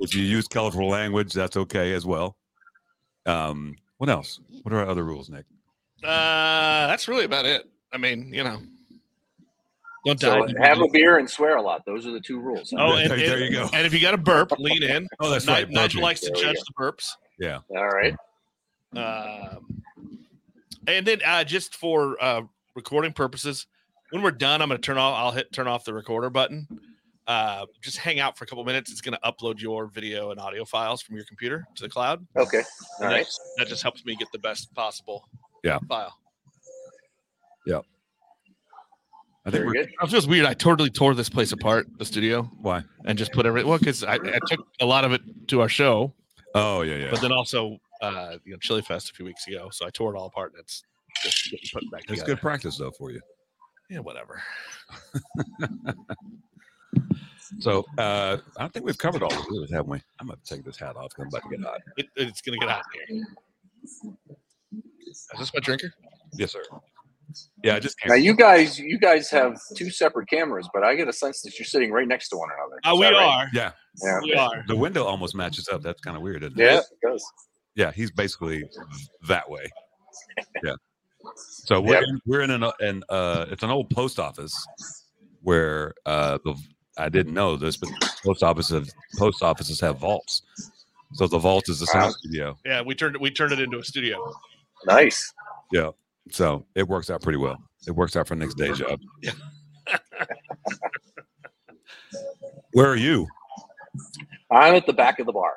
if 0.00 0.14
you 0.14 0.22
use 0.22 0.46
colorful 0.48 0.88
language, 0.88 1.32
that's 1.32 1.56
okay 1.56 1.92
as 1.92 2.04
well. 2.06 2.36
Um, 3.26 3.76
what 3.98 4.10
else? 4.10 4.40
What 4.62 4.72
are 4.74 4.78
our 4.78 4.86
other 4.86 5.04
rules, 5.04 5.28
Nick? 5.30 5.44
Uh, 6.04 6.86
that's 6.86 7.08
really 7.08 7.24
about 7.24 7.44
it. 7.46 7.68
I 7.92 7.98
mean, 7.98 8.32
you 8.32 8.44
know, 8.44 8.60
don't 10.04 10.20
So 10.20 10.46
die. 10.46 10.66
have 10.68 10.80
a 10.80 10.88
beer 10.88 11.18
and 11.18 11.28
swear 11.28 11.56
a 11.56 11.62
lot. 11.62 11.84
Those 11.86 12.06
are 12.06 12.12
the 12.12 12.20
two 12.20 12.38
rules. 12.38 12.72
Oh, 12.76 12.92
and, 12.96 13.10
There- 13.10 13.16
there 13.18 13.38
you 13.40 13.50
go. 13.50 13.68
And 13.72 13.86
if 13.86 13.92
you 13.94 14.00
got 14.00 14.14
a 14.14 14.18
burp, 14.18 14.52
lean 14.58 14.82
in. 14.82 15.08
Oh, 15.20 15.30
that's 15.30 15.46
Ni- 15.46 15.52
right. 15.52 15.70
Nigel 15.70 16.02
likes 16.02 16.20
to 16.20 16.26
There 16.26 16.36
we 16.36 16.42
judge 16.42 16.56
go. 16.56 16.62
the 16.68 16.84
burps. 16.92 17.10
Yeah. 17.38 17.58
All 17.76 17.88
right. 17.88 18.14
Um, 18.94 19.82
and 20.86 21.06
then 21.06 21.20
uh, 21.24 21.44
just 21.44 21.74
for 21.74 22.16
uh, 22.22 22.42
recording 22.74 23.12
purposes, 23.12 23.66
when 24.10 24.22
we're 24.22 24.30
done, 24.30 24.62
I'm 24.62 24.68
going 24.68 24.80
to 24.80 24.84
turn 24.86 24.98
off. 24.98 25.16
I'll 25.16 25.32
hit 25.32 25.52
turn 25.52 25.66
off 25.66 25.84
the 25.84 25.92
recorder 25.94 26.30
button. 26.30 26.66
Uh, 27.26 27.66
just 27.82 27.98
hang 27.98 28.20
out 28.20 28.38
for 28.38 28.44
a 28.44 28.46
couple 28.46 28.64
minutes. 28.64 28.90
It's 28.92 29.00
going 29.00 29.16
to 29.16 29.20
upload 29.30 29.60
your 29.60 29.86
video 29.88 30.30
and 30.30 30.38
audio 30.40 30.64
files 30.64 31.02
from 31.02 31.16
your 31.16 31.24
computer 31.24 31.66
to 31.74 31.82
the 31.82 31.88
cloud. 31.88 32.24
Okay. 32.36 32.58
All 33.00 33.06
And 33.06 33.12
right. 33.12 33.24
that, 33.26 33.64
that 33.64 33.68
just 33.68 33.82
helps 33.82 34.04
me 34.04 34.14
get 34.16 34.28
the 34.32 34.38
best 34.38 34.72
possible 34.74 35.28
Yeah. 35.64 35.78
file. 35.88 36.16
Yeah. 37.66 37.80
I 39.44 39.50
think 39.50 39.54
Very 39.62 39.66
we're, 39.66 39.72
good. 39.72 39.88
It 40.02 40.10
feels 40.10 40.26
weird. 40.26 40.46
I 40.46 40.54
totally 40.54 40.90
tore 40.90 41.14
this 41.14 41.28
place 41.28 41.52
apart, 41.52 41.86
the 41.98 42.04
studio, 42.04 42.42
why? 42.60 42.82
and 43.04 43.16
just 43.18 43.32
put 43.32 43.44
everything. 43.46 43.68
well 43.68 43.78
because 43.78 44.02
I, 44.04 44.14
I 44.14 44.38
took 44.48 44.66
a 44.80 44.86
lot 44.86 45.04
of 45.04 45.12
it 45.12 45.20
to 45.48 45.60
our 45.60 45.68
show, 45.68 46.12
Oh 46.54 46.82
yeah, 46.82 46.96
yeah. 46.96 47.10
but 47.10 47.20
then 47.20 47.30
also 47.32 47.78
uh, 48.02 48.36
you 48.44 48.52
know 48.52 48.58
Chili 48.58 48.82
Fest 48.82 49.10
a 49.10 49.14
few 49.14 49.24
weeks 49.24 49.46
ago, 49.46 49.68
so 49.70 49.86
I 49.86 49.90
tore 49.90 50.14
it 50.14 50.18
all 50.18 50.26
apart. 50.26 50.52
And 50.52 50.60
it's 50.60 50.82
just 51.22 51.50
getting 51.50 51.68
put 51.72 51.88
back 51.92 52.02
It's 52.08 52.22
good 52.24 52.40
practice 52.40 52.76
though 52.78 52.90
for 52.90 53.10
you. 53.12 53.20
Yeah, 53.88 54.00
whatever. 54.00 54.42
So 57.60 57.84
uh, 57.98 58.38
I 58.58 58.68
think 58.68 58.84
we've 58.86 58.98
covered 58.98 59.22
all 59.22 59.30
the 59.30 59.46
rules, 59.50 59.70
haven't 59.70 59.88
we? 59.88 60.00
I'm 60.20 60.26
gonna 60.28 60.38
take 60.44 60.64
this 60.64 60.76
hat 60.76 60.96
off. 60.96 61.12
I'm 61.18 61.28
about 61.28 61.42
to 61.42 61.48
get 61.56 61.60
hot. 61.64 61.80
It, 61.96 62.06
it's 62.16 62.40
gonna 62.40 62.58
get 62.58 62.68
out 62.68 62.82
here. 63.08 63.24
Is 65.08 65.26
this 65.38 65.52
my 65.54 65.60
drinker? 65.60 65.92
Yes, 66.34 66.52
sir. 66.52 66.62
Yeah, 67.62 67.76
I 67.76 67.80
just 67.80 67.96
Now 68.06 68.14
can't. 68.14 68.24
you 68.24 68.34
guys, 68.34 68.78
you 68.78 68.98
guys 68.98 69.28
have 69.30 69.58
two 69.76 69.90
separate 69.90 70.28
cameras, 70.28 70.68
but 70.72 70.84
I 70.84 70.94
get 70.94 71.08
a 71.08 71.12
sense 71.12 71.42
that 71.42 71.58
you're 71.58 71.66
sitting 71.66 71.90
right 71.90 72.06
next 72.06 72.28
to 72.30 72.36
one 72.36 72.48
another. 72.56 72.80
Oh, 72.84 72.94
Is 72.94 72.98
we 73.00 73.04
that 73.06 73.12
right? 73.12 73.24
are. 73.44 73.48
Yeah, 73.52 73.72
Yeah. 74.02 74.20
We 74.22 74.34
are. 74.34 74.64
the 74.68 74.76
window 74.76 75.04
almost 75.04 75.34
matches 75.34 75.68
up. 75.68 75.82
That's 75.82 76.00
kind 76.00 76.16
of 76.16 76.22
weird, 76.22 76.44
isn't 76.44 76.58
it? 76.58 76.62
Yeah, 76.64 76.78
it 76.78 76.84
does. 77.12 77.24
Yeah, 77.74 77.90
he's 77.92 78.10
basically 78.10 78.64
that 79.26 79.48
way. 79.50 79.70
Yeah. 80.64 80.74
So 81.38 81.80
we're 81.80 81.94
Yep. 81.94 82.04
in, 82.08 82.20
we're 82.26 82.40
in 82.42 82.50
an, 82.50 82.64
an 82.80 83.02
uh 83.08 83.46
it's 83.50 83.62
an 83.64 83.70
old 83.70 83.90
post 83.90 84.18
office 84.20 84.54
where 85.42 85.92
uh 86.06 86.38
the 86.44 86.54
I 86.98 87.08
didn't 87.08 87.34
know 87.34 87.56
this, 87.56 87.76
but 87.76 87.90
post 88.24 88.42
offices 88.42 88.92
post 89.18 89.42
offices 89.42 89.80
have 89.80 89.98
vaults. 89.98 90.42
So 91.12 91.26
the 91.26 91.38
vault 91.38 91.68
is 91.68 91.80
the 91.80 91.86
sound 91.86 92.06
Wow. 92.06 92.10
studio. 92.10 92.58
Yeah, 92.64 92.82
we 92.82 92.94
turned 92.94 93.14
it. 93.16 93.20
We 93.20 93.30
turned 93.30 93.52
it 93.52 93.60
into 93.60 93.78
a 93.78 93.84
studio. 93.84 94.32
Nice. 94.86 95.32
Yeah. 95.72 95.90
So 96.30 96.66
it 96.74 96.86
works 96.88 97.10
out 97.10 97.22
pretty 97.22 97.38
well. 97.38 97.56
It 97.86 97.92
works 97.92 98.16
out 98.16 98.26
for 98.26 98.34
next 98.34 98.54
day 98.54 98.72
job. 98.72 99.00
Yeah. 99.22 99.32
Where 102.72 102.88
are 102.90 102.96
you? 102.96 103.26
I'm 104.50 104.74
at 104.74 104.86
the 104.86 104.92
back 104.92 105.18
of 105.18 105.26
the 105.26 105.32
bar. 105.32 105.54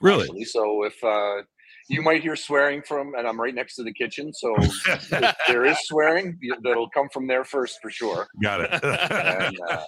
Really? 0.00 0.24
actually. 0.24 0.44
So 0.44 0.84
if 0.84 1.02
uh, 1.04 1.42
you 1.88 2.02
might 2.02 2.22
hear 2.22 2.36
swearing 2.36 2.82
from, 2.82 3.14
and 3.14 3.26
I'm 3.26 3.40
right 3.40 3.54
next 3.54 3.76
to 3.76 3.82
the 3.82 3.92
kitchen, 3.92 4.32
so 4.32 4.54
there 5.48 5.64
is 5.64 5.78
swearing 5.84 6.38
that'll 6.62 6.90
come 6.90 7.08
from 7.12 7.26
there 7.26 7.44
first 7.44 7.78
for 7.80 7.90
sure. 7.90 8.26
Got 8.42 8.62
it. 8.62 8.70
And, 8.84 9.58
uh, 9.70 9.84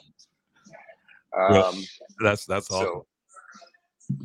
Well, 1.49 1.65
um, 1.67 1.85
that's 2.23 2.47
that's 2.47 2.71
awesome. 2.71 3.03
so 4.11 4.17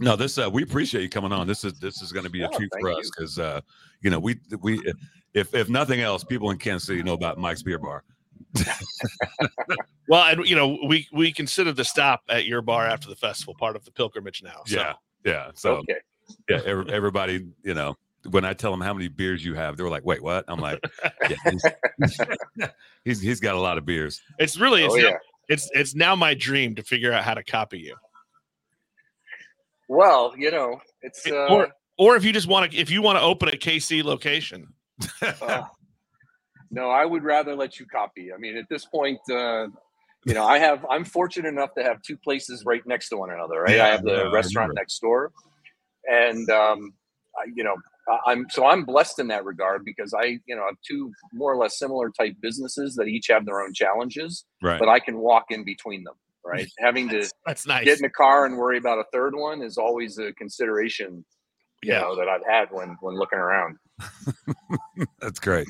No, 0.00 0.16
this 0.16 0.38
uh, 0.38 0.48
we 0.50 0.62
appreciate 0.62 1.02
you 1.02 1.08
coming 1.08 1.32
on. 1.32 1.46
This 1.46 1.64
is 1.64 1.74
this 1.74 2.02
is 2.02 2.12
going 2.12 2.24
to 2.24 2.30
be 2.30 2.40
a 2.40 2.48
Yeah, 2.50 2.56
treat 2.56 2.70
for 2.78 2.90
you. 2.90 2.96
us 2.96 3.10
because 3.16 3.38
uh, 3.38 3.60
you 4.02 4.10
know 4.10 4.18
we 4.18 4.38
we 4.60 4.82
if 5.34 5.54
if 5.54 5.68
nothing 5.68 6.00
else, 6.00 6.24
people 6.24 6.50
in 6.50 6.58
Kansas 6.58 6.86
City 6.86 7.02
know 7.02 7.14
about 7.14 7.38
Mike's 7.38 7.62
Beer 7.62 7.78
Bar. 7.78 8.04
Well, 10.08 10.24
and 10.24 10.48
you 10.48 10.56
know, 10.56 10.78
we 10.86 11.06
we 11.12 11.32
consider 11.32 11.72
the 11.72 11.84
stop 11.84 12.22
at 12.30 12.46
your 12.46 12.62
bar 12.62 12.86
after 12.86 13.08
the 13.08 13.16
festival 13.16 13.54
part 13.54 13.76
of 13.76 13.84
the 13.84 13.90
pilgrimage 13.90 14.42
now. 14.42 14.62
So. 14.64 14.76
Yeah, 14.76 14.92
yeah. 15.24 15.50
So 15.54 15.76
okay. 15.76 15.98
yeah, 16.48 16.62
every, 16.64 16.90
everybody, 16.90 17.46
you 17.62 17.74
know, 17.74 17.94
when 18.30 18.44
I 18.46 18.54
tell 18.54 18.70
them 18.70 18.80
how 18.80 18.94
many 18.94 19.08
beers 19.08 19.44
you 19.44 19.54
have, 19.54 19.76
they're 19.76 19.90
like, 19.90 20.06
"Wait, 20.06 20.22
what?" 20.22 20.46
I'm 20.48 20.60
like, 20.60 20.82
yeah, 21.28 21.36
he's, 21.44 22.68
he's 23.04 23.20
he's 23.20 23.40
got 23.40 23.54
a 23.54 23.60
lot 23.60 23.76
of 23.76 23.84
beers. 23.84 24.22
It's 24.38 24.58
really 24.58 24.82
it's 24.82 24.94
Oh 24.94 24.96
now, 24.96 25.02
yeah. 25.02 25.16
It's 25.48 25.68
it's 25.72 25.94
now 25.94 26.14
my 26.14 26.34
dream 26.34 26.74
to 26.76 26.82
figure 26.82 27.12
out 27.12 27.24
how 27.24 27.34
to 27.34 27.42
copy 27.42 27.78
you. 27.78 27.96
Well, 29.88 30.34
you 30.36 30.50
know, 30.50 30.80
it's 31.02 31.26
uh, 31.26 31.46
Or 31.50 31.68
or 31.96 32.16
if 32.16 32.24
you 32.24 32.32
just 32.32 32.46
want 32.46 32.70
to 32.70 32.78
if 32.78 32.90
you 32.90 33.02
want 33.02 33.16
to 33.18 33.22
open 33.22 33.48
a 33.48 33.52
KC 33.52 34.04
location. 34.04 34.68
uh, 35.22 35.62
no, 36.70 36.90
I 36.90 37.04
would 37.04 37.24
rather 37.24 37.54
let 37.54 37.80
you 37.80 37.86
copy. 37.86 38.32
I 38.32 38.36
mean, 38.36 38.56
at 38.56 38.68
this 38.68 38.84
point, 38.84 39.18
uh, 39.30 39.68
you 40.26 40.34
know, 40.34 40.44
I 40.44 40.58
have 40.58 40.84
I'm 40.90 41.04
fortunate 41.04 41.48
enough 41.48 41.74
to 41.76 41.82
have 41.82 42.02
two 42.02 42.16
places 42.16 42.64
right 42.66 42.86
next 42.86 43.08
to 43.10 43.16
one 43.16 43.30
another. 43.30 43.62
Right, 43.62 43.76
Yeah, 43.76 43.86
I 43.86 43.88
have 43.88 44.04
the 44.04 44.24
yeah, 44.24 44.30
restaurant 44.30 44.72
next 44.74 44.98
door, 45.00 45.32
and 46.04 46.48
um, 46.50 46.92
I, 47.38 47.50
you 47.54 47.64
know, 47.64 47.76
I'm 48.26 48.46
so 48.50 48.66
I'm 48.66 48.84
blessed 48.84 49.18
in 49.18 49.28
that 49.28 49.44
regard 49.44 49.84
because 49.84 50.14
I, 50.14 50.38
you 50.46 50.56
know, 50.56 50.64
have 50.66 50.76
two 50.86 51.12
more 51.32 51.52
or 51.52 51.56
less 51.56 51.78
similar 51.78 52.10
type 52.10 52.34
businesses 52.40 52.94
that 52.96 53.06
each 53.08 53.26
have 53.28 53.44
their 53.44 53.60
own 53.60 53.72
challenges, 53.74 54.44
right. 54.62 54.78
but 54.78 54.88
I 54.88 54.98
can 54.98 55.18
walk 55.18 55.46
in 55.50 55.64
between 55.64 56.04
them. 56.04 56.14
Right, 56.44 56.70
having 56.78 57.08
to 57.10 57.28
That's 57.46 57.66
nice. 57.66 57.84
get 57.84 57.98
in 57.98 58.02
the 58.02 58.08
car 58.10 58.46
and 58.46 58.56
worry 58.56 58.78
about 58.78 58.98
a 58.98 59.04
third 59.12 59.34
one 59.34 59.60
is 59.60 59.76
always 59.76 60.18
a 60.18 60.32
consideration. 60.32 61.24
You 61.82 61.92
Yeah. 61.92 62.00
know 62.00 62.16
that 62.16 62.28
I've 62.28 62.46
had 62.48 62.68
when 62.70 62.96
when 63.00 63.16
looking 63.16 63.38
around. 63.38 63.76
That's 65.20 65.38
great. 65.40 65.68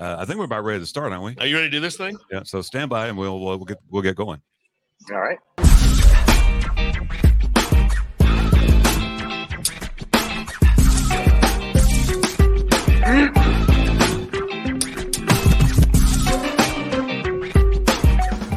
Uh, 0.00 0.16
I 0.18 0.24
think 0.24 0.38
we're 0.38 0.46
about 0.46 0.64
ready 0.64 0.80
to 0.80 0.86
start, 0.86 1.12
aren't 1.12 1.22
we? 1.24 1.36
Are 1.38 1.46
you 1.46 1.54
ready 1.56 1.68
to 1.68 1.70
do 1.70 1.80
this 1.80 1.96
thing? 1.96 2.16
Yeah. 2.32 2.42
So 2.44 2.62
stand 2.62 2.90
by, 2.90 3.08
and 3.08 3.16
we'll 3.16 3.38
we'll, 3.38 3.58
we'll 3.58 3.64
get 3.66 3.78
we'll 3.90 4.02
get 4.02 4.16
going. 4.16 4.40
All 5.12 5.20
right. 5.20 5.38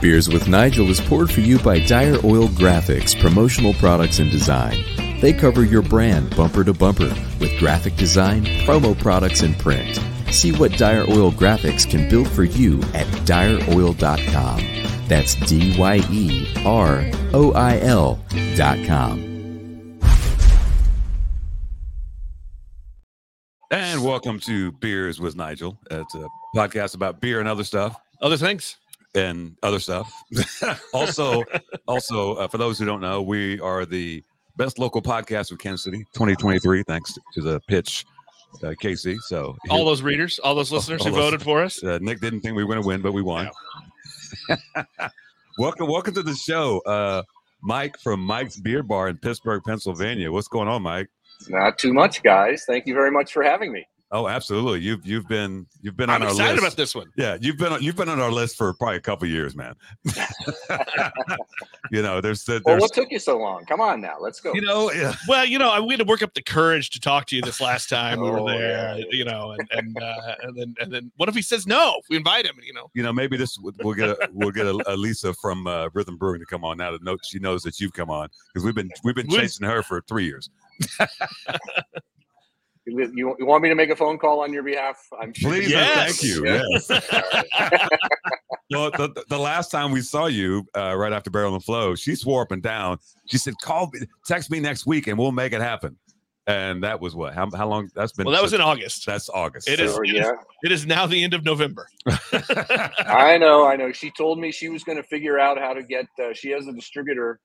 Beers 0.05 0.29
with 0.29 0.47
Nigel 0.47 0.91
is 0.91 1.01
poured 1.01 1.31
for 1.31 1.39
you 1.39 1.57
by 1.57 1.79
Dyer 1.79 2.17
Oil 2.23 2.47
Graphics, 2.49 3.19
promotional 3.19 3.73
products 3.73 4.19
and 4.19 4.29
design. 4.29 4.77
They 5.19 5.33
cover 5.33 5.63
your 5.63 5.81
brand 5.81 6.35
bumper 6.35 6.63
to 6.63 6.73
bumper 6.73 7.11
with 7.39 7.57
graphic 7.57 7.95
design, 7.95 8.45
promo 8.67 8.95
products, 8.99 9.41
and 9.41 9.57
print. 9.57 9.99
See 10.31 10.51
what 10.51 10.77
Dyer 10.77 11.05
Oil 11.09 11.31
Graphics 11.31 11.89
can 11.89 12.07
build 12.07 12.27
for 12.27 12.43
you 12.43 12.83
at 12.93 13.07
dyeroil.com. 13.25 14.61
That's 15.07 15.35
D 15.47 15.75
Y 15.75 16.01
E 16.11 16.53
R 16.63 17.09
O 17.33 17.53
I 17.53 17.79
L.com. 17.79 19.34
And 23.75 24.01
welcome 24.05 24.39
to 24.39 24.71
Beers 24.71 25.19
with 25.19 25.35
Nigel. 25.35 25.77
It's 25.91 26.15
a 26.15 26.29
podcast 26.55 26.95
about 26.95 27.19
beer 27.19 27.41
and 27.41 27.49
other 27.49 27.65
stuff. 27.65 27.99
Other 28.21 28.37
things? 28.37 28.77
and 29.15 29.57
other 29.63 29.79
stuff. 29.79 30.09
also, 30.93 31.43
also 31.85 32.35
uh, 32.35 32.47
for 32.47 32.57
those 32.57 32.79
who 32.79 32.85
don't 32.85 33.01
know, 33.01 33.21
we 33.21 33.59
are 33.59 33.85
the 33.85 34.23
best 34.55 34.79
local 34.79 35.01
podcast 35.01 35.51
of 35.51 35.57
Kansas 35.57 35.83
City 35.83 36.05
2023, 36.13 36.83
thanks 36.83 37.17
to 37.33 37.41
the 37.41 37.59
pitch, 37.67 38.05
uh, 38.63 38.73
Casey. 38.79 39.17
So 39.27 39.57
All 39.69 39.83
those 39.83 40.01
readers, 40.01 40.39
all 40.39 40.55
those 40.55 40.71
listeners 40.71 41.01
all 41.01 41.07
who 41.07 41.11
those- 41.13 41.25
voted 41.25 41.41
for 41.41 41.61
us. 41.61 41.83
uh, 41.83 41.99
Nick 42.01 42.21
didn't 42.21 42.39
think 42.39 42.55
we 42.55 42.63
were 42.63 42.73
going 42.73 42.81
to 42.81 42.87
win, 42.87 43.01
but 43.01 43.11
we 43.11 43.21
won. 43.21 43.49
welcome, 45.57 45.87
welcome 45.87 46.13
to 46.13 46.23
the 46.23 46.35
show, 46.35 46.79
uh, 46.85 47.23
Mike 47.61 47.99
from 47.99 48.21
Mike's 48.21 48.55
Beer 48.57 48.83
Bar 48.83 49.09
in 49.09 49.17
Pittsburgh, 49.17 49.61
Pennsylvania. 49.65 50.31
What's 50.31 50.47
going 50.47 50.69
on, 50.69 50.81
Mike? 50.81 51.09
Not 51.49 51.77
too 51.77 51.93
much, 51.93 52.23
guys. 52.23 52.63
Thank 52.67 52.85
you 52.87 52.93
very 52.93 53.11
much 53.11 53.31
for 53.33 53.43
having 53.43 53.71
me. 53.71 53.87
Oh, 54.11 54.27
absolutely. 54.27 54.81
You've 54.81 55.05
you've 55.05 55.27
been 55.27 55.65
you've 55.81 55.97
been 55.97 56.09
I'm 56.11 56.21
on 56.21 56.27
our 56.27 56.29
excited 56.29 56.51
list. 56.53 56.63
about 56.63 56.77
this 56.77 56.95
one. 56.95 57.07
Yeah, 57.17 57.37
you've 57.41 57.57
been 57.57 57.81
you've 57.81 57.95
been 57.95 58.07
on 58.07 58.21
our 58.21 58.31
list 58.31 58.55
for 58.55 58.71
probably 58.75 58.97
a 58.97 59.01
couple 59.01 59.27
years, 59.27 59.55
man. 59.55 59.73
you 61.91 62.01
know, 62.01 62.21
there's 62.21 62.43
the 62.43 62.61
Well, 62.65 62.79
what 62.79 62.93
took 62.93 63.11
you 63.11 63.19
so 63.19 63.37
long? 63.37 63.65
Come 63.65 63.81
on 63.81 64.01
now, 64.01 64.15
let's 64.19 64.39
go. 64.39 64.53
you 64.53 64.61
know, 64.61 64.91
yeah, 64.91 65.15
Well, 65.27 65.45
you 65.45 65.57
know, 65.59 65.81
we 65.83 65.93
had 65.93 65.99
to 65.99 66.05
work 66.05 66.21
up 66.21 66.33
the 66.33 66.41
courage 66.43 66.89
to 66.91 66.99
talk 66.99 67.25
to 67.27 67.35
you 67.35 67.41
this 67.41 67.59
last 67.59 67.89
time 67.89 68.19
we 68.21 68.27
Oh, 68.29 68.43
were 68.43 68.51
there. 68.51 68.97
yeah. 68.99 69.03
You 69.09 69.25
know, 69.25 69.51
and 69.57 69.67
and 69.71 69.97
uh, 70.01 70.35
and 70.43 70.55
then 70.55 70.75
and 70.79 70.93
then 70.93 71.11
what 71.17 71.27
if 71.27 71.35
he 71.35 71.41
says 71.41 71.65
no? 71.67 71.99
We 72.09 72.17
invite 72.17 72.45
him. 72.45 72.55
You 72.63 72.73
know, 72.73 72.89
you 72.93 73.03
know, 73.03 73.11
maybe 73.11 73.37
this 73.37 73.57
we'll 73.59 73.95
get 73.95 74.09
a, 74.09 74.29
we'll 74.31 74.51
get 74.51 74.67
a, 74.67 74.83
a 74.87 74.95
Lisa 74.95 75.33
from 75.33 75.67
uh, 75.67 75.89
Rhythm 75.93 76.17
Brewing 76.17 76.39
to 76.39 76.45
come 76.45 76.63
on 76.63 76.77
now 76.77 76.91
to 76.91 77.03
know 77.03 77.17
she 77.23 77.39
knows 77.39 77.63
that 77.63 77.79
you've 77.79 77.93
come 77.93 78.09
on 78.09 78.29
because 78.53 78.63
we've 78.65 78.75
been 78.75 78.91
we've 79.03 79.15
been 79.15 79.29
chasing 79.29 79.67
her 79.67 79.81
for 79.83 80.01
three 80.01 80.25
years. 80.25 80.49
You, 82.87 83.11
you, 83.15 83.35
you 83.39 83.45
want 83.47 83.63
me 83.63 83.69
to 83.69 83.75
make 83.75 83.89
a 83.89 83.95
phone 83.95 84.17
call 84.19 84.41
on 84.41 84.53
your 84.53 84.61
behalf? 84.61 84.97
I'm 85.19 85.33
sure. 85.33 85.51
Please, 85.51 85.71
Yes. 85.71 86.19
thank 86.19 86.23
you. 86.23 86.45
Yeah. 86.45 86.61
Yes. 86.69 86.89
well, 88.71 88.91
the, 88.91 89.23
the 89.27 89.39
last 89.39 89.71
time 89.71 89.91
we 89.91 90.01
saw 90.01 90.27
you, 90.27 90.63
uh, 90.77 90.95
right 90.95 91.11
after 91.11 91.31
Barrel 91.31 91.55
and 91.55 91.63
Flow, 91.63 91.95
she 91.95 92.15
swore 92.15 92.43
up 92.43 92.51
and 92.51 92.61
down. 92.61 92.99
She 93.27 93.39
said, 93.39 93.55
"Call 93.63 93.89
me, 93.91 94.01
text 94.27 94.51
me 94.51 94.59
next 94.59 94.85
week, 94.85 95.07
and 95.07 95.17
we'll 95.17 95.31
make 95.31 95.53
it 95.53 95.61
happen." 95.61 95.97
And 96.47 96.83
that 96.83 97.01
was 97.01 97.15
what? 97.15 97.33
How, 97.33 97.49
how 97.55 97.67
long? 97.67 97.89
That's 97.95 98.11
been. 98.11 98.25
Well, 98.27 98.35
that 98.35 98.43
was 98.43 98.53
in 98.53 98.61
August. 98.61 99.03
That's 99.07 99.29
August. 99.29 99.67
It 99.67 99.79
is. 99.79 99.95
So, 99.95 100.03
It 100.03 100.09
is, 100.09 100.15
yeah. 100.17 100.31
it 100.63 100.71
is 100.71 100.85
now 100.85 101.07
the 101.07 101.23
end 101.23 101.33
of 101.33 101.43
November. 101.43 101.87
I 102.31 103.37
know, 103.39 103.65
I 103.65 103.75
know. 103.77 103.91
She 103.93 104.11
told 104.11 104.37
me 104.37 104.51
she 104.51 104.69
was 104.69 104.83
going 104.83 104.97
to 104.97 105.03
figure 105.03 105.39
out 105.39 105.57
how 105.57 105.73
to 105.73 105.81
get. 105.81 106.05
Uh, 106.21 106.33
she 106.33 106.51
has 106.51 106.67
a 106.67 106.71
distributor 106.73 107.39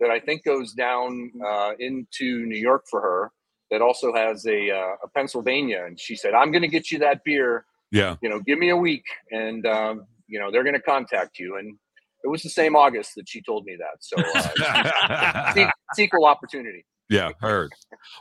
that 0.00 0.10
I 0.10 0.18
think 0.20 0.44
goes 0.44 0.72
down 0.72 1.30
uh, 1.46 1.72
into 1.78 2.44
New 2.46 2.58
York 2.58 2.84
for 2.90 3.00
her. 3.00 3.30
That 3.70 3.82
also 3.82 4.12
has 4.12 4.44
a, 4.46 4.70
uh, 4.70 4.94
a 5.04 5.08
Pennsylvania, 5.14 5.84
and 5.86 5.98
she 6.00 6.16
said, 6.16 6.34
"I'm 6.34 6.50
going 6.50 6.62
to 6.62 6.68
get 6.68 6.90
you 6.90 6.98
that 6.98 7.22
beer. 7.24 7.64
yeah. 7.92 8.16
You 8.20 8.28
know, 8.28 8.40
give 8.40 8.58
me 8.58 8.70
a 8.70 8.76
week, 8.76 9.04
and 9.30 9.64
um, 9.66 10.06
you 10.26 10.40
know 10.40 10.50
they're 10.50 10.64
going 10.64 10.74
to 10.74 10.82
contact 10.82 11.38
you." 11.38 11.56
And 11.56 11.76
it 12.24 12.28
was 12.28 12.42
the 12.42 12.48
same 12.50 12.74
August 12.74 13.14
that 13.14 13.28
she 13.28 13.40
told 13.40 13.64
me 13.66 13.76
that. 13.78 13.98
So 14.00 14.16
uh, 14.68 15.52
se- 15.54 15.70
sequel 15.94 16.24
opportunity. 16.26 16.84
yeah. 17.08 17.30
Heard. 17.40 17.70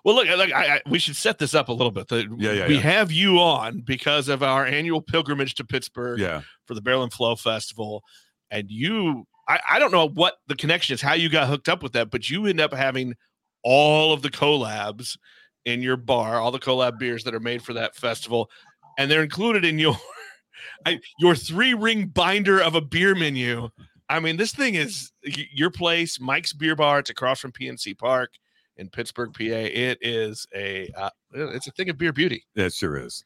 Well, 0.05 0.15
look, 0.15 0.27
look 0.27 0.53
I, 0.53 0.75
I, 0.75 0.81
we 0.87 0.99
should 0.99 1.15
set 1.15 1.39
this 1.39 1.55
up 1.55 1.69
a 1.69 1.73
little 1.73 1.91
bit. 1.91 2.07
The- 2.09 2.27
Yeah, 2.37 2.51
yeah, 2.51 2.67
we 2.67 2.75
yeah. 2.75 2.81
have 2.81 3.11
you 3.11 3.39
on 3.39 3.81
because 3.81 4.29
of 4.29 4.43
our 4.43 4.65
annual 4.67 5.01
pilgrimage 5.01 5.55
to 5.55 5.63
Pittsburgh 5.65 6.19
Yeah. 6.19 6.41
for 6.67 6.75
the 6.75 6.81
Barrel 6.81 7.01
and 7.03 7.11
Flow 7.11 7.35
Festival, 7.35 8.03
and 8.51 8.69
you. 8.69 9.25
I, 9.49 9.59
I 9.71 9.79
don't 9.79 9.91
know 9.91 10.07
what 10.07 10.35
the 10.47 10.55
connection 10.55 10.93
is, 10.93 11.01
how 11.01 11.13
you 11.13 11.27
got 11.27 11.47
hooked 11.47 11.67
up 11.67 11.81
with 11.81 11.93
that, 11.93 12.11
but 12.11 12.29
you 12.29 12.45
end 12.45 12.61
up 12.61 12.71
having 12.71 13.15
all 13.63 14.13
of 14.13 14.21
the 14.21 14.29
collabs 14.29 15.17
in 15.65 15.81
your 15.81 15.97
bar, 15.97 16.39
all 16.39 16.51
the 16.51 16.59
collab 16.59 16.99
beers 16.99 17.23
that 17.23 17.33
are 17.33 17.39
made 17.39 17.63
for 17.63 17.73
that 17.73 17.95
festival, 17.95 18.49
and 18.97 19.09
they're 19.09 19.23
included 19.23 19.65
in 19.65 19.79
your 19.79 19.97
I, 20.85 20.99
your 21.19 21.35
three 21.35 21.73
ring 21.73 22.05
binder 22.05 22.61
of 22.61 22.75
a 22.75 22.81
beer 22.81 23.15
menu. 23.15 23.69
I 24.07 24.19
mean, 24.19 24.37
this 24.37 24.53
thing 24.53 24.75
is 24.75 25.11
your 25.23 25.69
place, 25.69 26.19
Mike's 26.19 26.53
Beer 26.53 26.75
Bar. 26.75 26.99
It's 26.99 27.09
across 27.09 27.39
from 27.39 27.51
PNC 27.51 27.97
Park 27.97 28.31
in 28.77 28.89
Pittsburgh, 28.89 29.33
PA. 29.33 29.43
It 29.43 29.97
is 30.01 30.47
a 30.55 30.89
uh, 30.95 31.09
it's 31.33 31.67
a 31.67 31.71
thing 31.71 31.89
of 31.89 31.97
beer 31.97 32.13
beauty. 32.13 32.43
It 32.55 32.73
sure 32.73 32.97
is. 32.97 33.23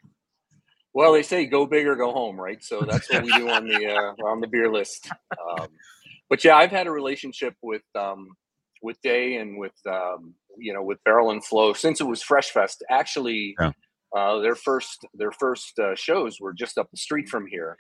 Well, 0.94 1.14
they 1.14 1.24
say 1.24 1.46
go 1.46 1.66
big 1.66 1.88
or 1.88 1.96
go 1.96 2.12
home, 2.12 2.40
right? 2.40 2.64
So 2.64 2.81
that's 2.81 3.12
what 3.12 3.24
we 3.24 3.31
do 3.31 3.50
on 3.50 3.68
the 3.68 3.88
uh, 3.96 4.26
on 4.26 4.42
the 4.42 4.48
beer 4.48 4.72
list. 4.72 5.10
Um, 5.60 5.68
but 6.30 6.44
yeah, 6.44 6.56
I've 6.56 6.72
had 6.72 6.88
a 6.88 6.92
relationship 6.92 7.56
with 7.62 7.84
um, 7.96 8.30
with 8.81 9.02
Day 9.02 9.38
and 9.38 9.58
with 9.58 9.74
um, 9.90 10.34
you 10.58 10.74
know 10.74 10.84
with 10.84 11.04
Barrel 11.04 11.31
and 11.31 11.44
Flow 11.44 11.74
since 11.74 12.02
it 12.02 12.06
was 12.08 12.22
Fresh 12.24 12.52
Fest. 12.52 12.84
Actually, 12.90 13.56
Yeah. 13.60 13.72
uh, 14.16 14.40
their 14.40 14.56
first 14.56 15.06
their 15.14 15.31
first 15.31 15.78
uh, 15.80 15.96
shows 15.96 16.40
were 16.40 16.54
just 16.54 16.78
up 16.78 16.90
the 16.92 16.98
street 16.98 17.30
from 17.30 17.48
here. 17.48 17.78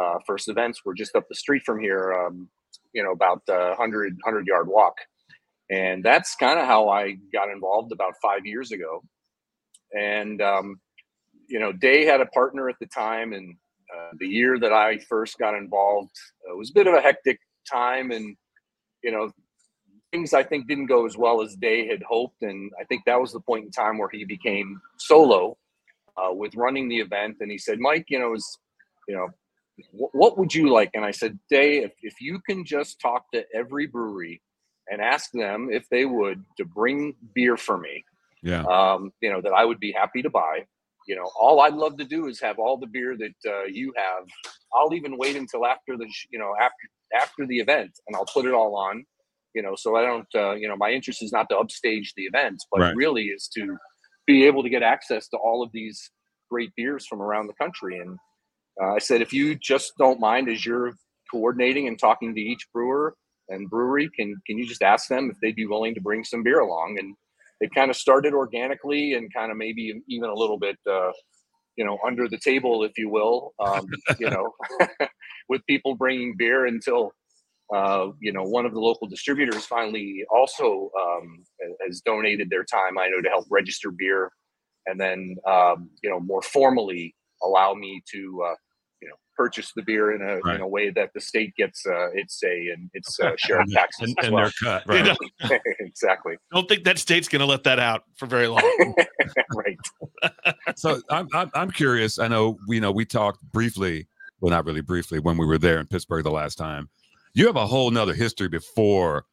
Uh, 0.00 0.16
first 0.26 0.48
events 0.48 0.84
were 0.84 0.94
just 0.94 1.16
up 1.16 1.26
the 1.28 1.34
street 1.34 1.62
from 1.64 1.80
here. 1.80 2.12
Um, 2.12 2.48
you 2.92 3.02
know, 3.02 3.12
about 3.12 3.42
a 3.48 3.68
100 3.76 4.14
100 4.24 4.46
yard 4.46 4.68
walk, 4.68 4.94
and 5.70 6.02
that's 6.04 6.34
kind 6.36 6.58
of 6.58 6.66
how 6.66 6.88
I 6.88 7.16
got 7.32 7.50
involved 7.50 7.92
about 7.92 8.14
five 8.22 8.44
years 8.46 8.72
ago. 8.72 9.02
And 9.98 10.40
um, 10.42 10.80
you 11.48 11.58
know, 11.60 11.72
Day 11.72 12.04
had 12.04 12.20
a 12.20 12.26
partner 12.26 12.68
at 12.68 12.76
the 12.80 12.86
time, 12.86 13.32
and 13.32 13.54
uh, 13.94 14.10
the 14.18 14.26
year 14.26 14.58
that 14.58 14.72
I 14.72 14.98
first 14.98 15.38
got 15.38 15.54
involved 15.54 16.10
uh, 16.50 16.56
was 16.56 16.70
a 16.70 16.74
bit 16.74 16.86
of 16.86 16.94
a 16.94 17.00
hectic 17.00 17.38
time, 17.70 18.10
and 18.10 18.36
you 19.02 19.10
know, 19.12 19.30
things 20.12 20.32
I 20.32 20.42
think 20.42 20.66
didn't 20.68 20.86
go 20.86 21.06
as 21.06 21.16
well 21.16 21.42
as 21.42 21.54
Day 21.56 21.86
had 21.86 22.02
hoped, 22.02 22.42
and 22.42 22.70
I 22.80 22.84
think 22.84 23.02
that 23.06 23.20
was 23.20 23.32
the 23.32 23.40
point 23.40 23.64
in 23.66 23.70
time 23.70 23.98
where 23.98 24.08
he 24.10 24.24
became 24.24 24.80
solo 24.98 25.56
uh, 26.16 26.32
with 26.32 26.54
running 26.54 26.88
the 26.88 26.98
event, 27.00 27.36
and 27.40 27.50
he 27.50 27.58
said, 27.58 27.78
"Mike, 27.78 28.06
you 28.08 28.18
know, 28.18 28.34
is 28.34 28.58
you 29.08 29.14
know." 29.16 29.28
"wh- 29.98 30.14
What 30.14 30.38
would 30.38 30.54
you 30.54 30.70
like? 30.70 30.90
And 30.94 31.04
I 31.04 31.10
said, 31.10 31.38
Day, 31.50 31.78
if, 31.86 31.92
if 32.02 32.14
you 32.20 32.40
can 32.48 32.64
just 32.64 32.98
talk 33.00 33.30
to 33.34 33.44
every 33.54 33.86
brewery 33.86 34.40
and 34.90 35.02
ask 35.02 35.30
them 35.32 35.68
if 35.70 35.86
they 35.90 36.04
would 36.06 36.42
to 36.56 36.64
bring 36.64 37.14
beer 37.34 37.56
for 37.58 37.76
me, 37.76 38.02
Yeah. 38.42 38.62
um, 38.76 39.12
you 39.20 39.30
know, 39.30 39.40
that 39.42 39.52
I 39.52 39.64
would 39.66 39.80
be 39.80 39.92
happy 39.92 40.22
to 40.22 40.30
buy. 40.30 40.64
You 41.08 41.16
know, 41.16 41.28
all 41.38 41.60
I'd 41.60 41.74
love 41.74 41.96
to 41.98 42.04
do 42.04 42.26
is 42.26 42.40
have 42.40 42.58
all 42.58 42.76
the 42.78 42.86
beer 42.86 43.16
that 43.18 43.38
uh, 43.54 43.64
you 43.64 43.92
have. 43.96 44.24
I'll 44.74 44.94
even 44.94 45.18
wait 45.18 45.36
until 45.36 45.66
after 45.66 45.96
the, 45.96 46.08
sh- 46.10 46.26
you 46.30 46.38
know, 46.38 46.54
after 46.60 46.84
after 47.14 47.46
the 47.46 47.58
event, 47.58 47.92
and 48.06 48.16
I'll 48.16 48.26
put 48.26 48.46
it 48.46 48.54
all 48.54 48.76
on. 48.76 49.04
You 49.54 49.62
know, 49.62 49.74
so 49.74 49.96
I 49.96 50.02
don't, 50.02 50.28
uh, 50.34 50.52
you 50.52 50.68
know, 50.68 50.76
my 50.76 50.90
interest 50.90 51.22
is 51.22 51.32
not 51.32 51.48
to 51.48 51.56
upstage 51.56 52.12
the 52.14 52.24
event, 52.24 52.62
but 52.70 52.80
Right. 52.80 52.94
really 52.94 53.24
is 53.24 53.48
to 53.56 53.78
be 54.26 54.44
able 54.44 54.62
to 54.62 54.68
get 54.68 54.82
access 54.82 55.28
to 55.28 55.38
all 55.38 55.62
of 55.62 55.70
these 55.72 56.10
great 56.50 56.70
beers 56.76 57.06
from 57.06 57.22
around 57.22 57.46
the 57.46 57.54
country. 57.54 57.98
And 57.98 58.18
uh, 58.82 58.94
I 58.94 58.98
said, 58.98 59.22
if 59.22 59.32
you 59.32 59.54
just 59.54 59.92
don't 59.98 60.20
mind, 60.20 60.50
as 60.50 60.66
you're 60.66 60.92
coordinating 61.30 61.88
and 61.88 61.98
talking 61.98 62.34
to 62.34 62.40
each 62.40 62.66
brewer 62.72 63.14
and 63.48 63.70
brewery, 63.70 64.10
can 64.14 64.36
can 64.46 64.58
you 64.58 64.66
just 64.66 64.82
ask 64.82 65.08
them 65.08 65.30
if 65.30 65.36
they'd 65.40 65.56
be 65.56 65.66
willing 65.66 65.94
to 65.94 66.00
bring 66.02 66.22
some 66.22 66.42
beer 66.42 66.60
along? 66.60 66.98
And 66.98 67.14
they 67.60 67.68
kind 67.74 67.90
of 67.90 67.96
started 67.96 68.34
organically 68.34 69.14
and 69.14 69.32
kind 69.32 69.50
of 69.50 69.56
maybe 69.56 70.02
even 70.08 70.28
a 70.28 70.34
little 70.34 70.58
bit 70.58 70.76
uh, 70.90 71.12
you 71.76 71.84
know 71.84 71.98
under 72.06 72.28
the 72.28 72.38
table 72.38 72.84
if 72.84 72.92
you 72.98 73.08
will 73.08 73.52
um, 73.58 73.86
you 74.18 74.28
know 74.28 74.52
with 75.48 75.64
people 75.66 75.94
bringing 75.94 76.34
beer 76.36 76.66
until 76.66 77.12
uh, 77.74 78.08
you 78.20 78.32
know 78.32 78.42
one 78.42 78.64
of 78.66 78.72
the 78.72 78.80
local 78.80 79.06
distributors 79.08 79.66
finally 79.66 80.24
also 80.30 80.90
um, 81.00 81.44
has 81.84 82.00
donated 82.00 82.48
their 82.50 82.64
time 82.64 82.98
i 82.98 83.08
know 83.08 83.20
to 83.20 83.28
help 83.28 83.44
register 83.50 83.90
beer 83.90 84.30
and 84.86 85.00
then 85.00 85.36
um, 85.46 85.90
you 86.02 86.10
know 86.10 86.20
more 86.20 86.42
formally 86.42 87.14
allow 87.42 87.74
me 87.74 88.02
to 88.10 88.42
uh, 88.46 88.54
you 89.02 89.08
know 89.08 89.14
purchase 89.36 89.72
the 89.76 89.82
beer 89.82 90.12
in 90.12 90.22
a 90.22 90.36
Right. 90.44 90.56
in 90.56 90.60
a 90.60 90.68
way 90.68 90.90
that 90.90 91.10
the 91.14 91.20
state 91.20 91.54
gets 91.56 91.84
uh, 91.86 92.10
its 92.12 92.38
say 92.40 92.68
and 92.68 92.88
its 92.94 93.18
uh, 93.20 93.32
share 93.36 93.60
of 93.60 93.70
taxes 93.72 94.14
and 94.16 94.18
as 94.18 94.26
and 94.26 94.34
well. 94.34 94.44
their 94.44 94.52
cut. 94.62 94.94
You 94.94 95.02
Right. 95.02 95.16
know, 95.50 95.58
exactly 95.80 96.36
don't 96.52 96.68
think 96.68 96.84
that 96.84 96.98
state's 96.98 97.28
going 97.28 97.40
to 97.40 97.46
let 97.46 97.64
that 97.64 97.78
out 97.80 98.04
for 98.16 98.26
very 98.26 98.46
long. 98.46 98.62
right 99.54 99.78
so 100.76 101.00
I'm, 101.10 101.28
I'm 101.34 101.50
I'm 101.54 101.70
curious. 101.70 102.18
I 102.18 102.28
know 102.28 102.58
we 102.68 102.80
know 102.80 102.90
we 102.90 103.04
talked 103.04 103.40
briefly, 103.52 104.08
well, 104.40 104.50
not 104.50 104.64
really 104.64 104.80
briefly, 104.80 105.18
when 105.18 105.38
we 105.38 105.46
were 105.46 105.58
there 105.58 105.78
in 105.78 105.86
Pittsburgh 105.86 106.24
the 106.24 106.30
last 106.30 106.56
time. 106.56 106.88
You 107.34 107.46
have 107.46 107.56
a 107.56 107.66
whole 107.66 107.90
nother 107.90 108.14
history 108.14 108.48
before 108.48 109.24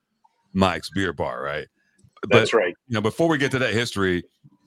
Mike's 0.54 0.90
Beer 0.90 1.14
Bar, 1.14 1.42
right? 1.42 1.68
But 2.22 2.32
that's 2.32 2.54
right 2.54 2.74
you 2.88 2.96
know, 2.96 3.02
before 3.02 3.28
we 3.28 3.38
get 3.38 3.52
to 3.52 3.60
that 3.60 3.74
history, 3.74 4.24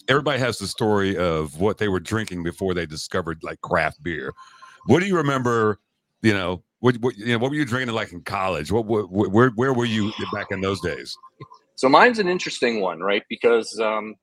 everybody 0.09 0.39
has 0.39 0.59
the 0.59 0.67
story 0.67 1.17
of 1.17 1.61
what 1.61 1.79
they 1.79 1.89
were 1.89 2.01
drinking 2.01 2.43
before 2.43 2.75
they 2.75 2.87
discovered 2.87 3.39
like 3.43 3.61
craft 3.61 4.03
beer. 4.03 4.33
What 4.87 5.01
do 5.01 5.07
you 5.07 5.17
remember? 5.17 5.79
You 6.23 6.35
know, 6.35 6.63
what, 6.81 6.97
what 6.97 7.17
you 7.17 7.27
know, 7.27 7.39
what 7.39 7.51
were 7.51 7.57
you 7.57 7.65
drinking 7.65 7.95
like 7.95 8.13
in 8.13 8.23
college? 8.23 8.73
What, 8.73 8.87
what 8.87 9.11
where 9.11 9.51
where 9.51 9.73
were 9.73 9.85
you 9.85 10.13
back 10.33 10.47
in 10.51 10.61
those 10.61 10.81
days? 10.81 11.17
So 11.77 11.89
mine's 11.89 12.19
an 12.19 12.29
interesting 12.29 12.81
one, 12.81 13.01
right? 13.01 13.23
Because 13.29 13.79
um, 13.79 14.15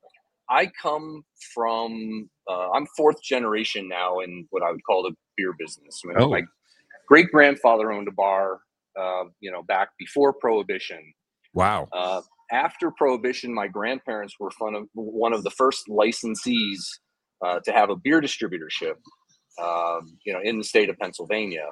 I 0.49 0.69
come 0.81 1.23
from, 1.53 2.29
uh, 2.49 2.71
I'm 2.71 2.87
fourth 2.97 3.21
generation 3.23 3.87
now 3.87 4.19
in 4.19 4.47
what 4.49 4.63
I 4.63 4.71
would 4.71 4.83
call 4.83 5.03
the 5.03 5.15
beer 5.37 5.53
business. 5.57 6.01
Oh. 6.17 6.29
My 6.29 6.43
great 7.07 7.31
grandfather 7.31 7.91
owned 7.91 8.07
a 8.07 8.11
bar, 8.11 8.59
uh, 8.99 9.25
you 9.39 9.51
know, 9.51 9.63
back 9.63 9.89
before 9.97 10.33
Prohibition. 10.33 11.13
Wow. 11.53 11.87
Uh, 11.91 12.21
after 12.51 12.91
Prohibition, 12.91 13.53
my 13.53 13.67
grandparents 13.67 14.35
were 14.39 14.51
fun 14.51 14.75
of, 14.75 14.87
one 14.93 15.33
of 15.33 15.43
the 15.43 15.51
first 15.51 15.87
licensees 15.87 16.81
uh, 17.45 17.59
to 17.65 17.71
have 17.71 17.89
a 17.89 17.95
beer 17.95 18.21
distributorship, 18.21 18.95
um, 19.61 20.17
you 20.25 20.33
know, 20.33 20.39
in 20.43 20.57
the 20.57 20.63
state 20.63 20.89
of 20.89 20.97
Pennsylvania. 20.97 21.65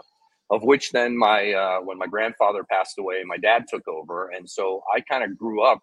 Of 0.49 0.63
which 0.63 0.91
then 0.91 1.17
my 1.17 1.53
uh, 1.53 1.79
when 1.79 1.97
my 1.97 2.07
grandfather 2.07 2.65
passed 2.69 2.99
away, 2.99 3.23
my 3.25 3.37
dad 3.37 3.67
took 3.69 3.87
over, 3.87 4.31
and 4.35 4.49
so 4.49 4.83
I 4.93 4.99
kind 4.99 5.23
of 5.23 5.37
grew 5.37 5.63
up 5.63 5.79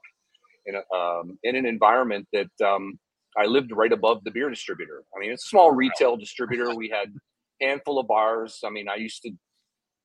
in 0.67 0.75
a, 0.75 0.95
um, 0.95 1.39
in 1.43 1.57
an 1.57 1.65
environment 1.65 2.29
that 2.35 2.51
um, 2.63 2.99
I 3.39 3.47
lived 3.47 3.73
right 3.73 3.91
above 3.91 4.25
the 4.25 4.31
beer 4.31 4.51
distributor. 4.51 5.05
I 5.17 5.21
mean, 5.21 5.33
it's 5.33 5.47
a 5.47 5.49
small 5.49 5.73
retail 5.73 6.19
distributor. 6.19 6.75
We 6.75 6.91
had 6.91 7.15
handful 7.61 7.99
of 7.99 8.07
bars. 8.07 8.61
I 8.65 8.71
mean, 8.71 8.89
I 8.89 8.97
used 8.97 9.23
to 9.23 9.33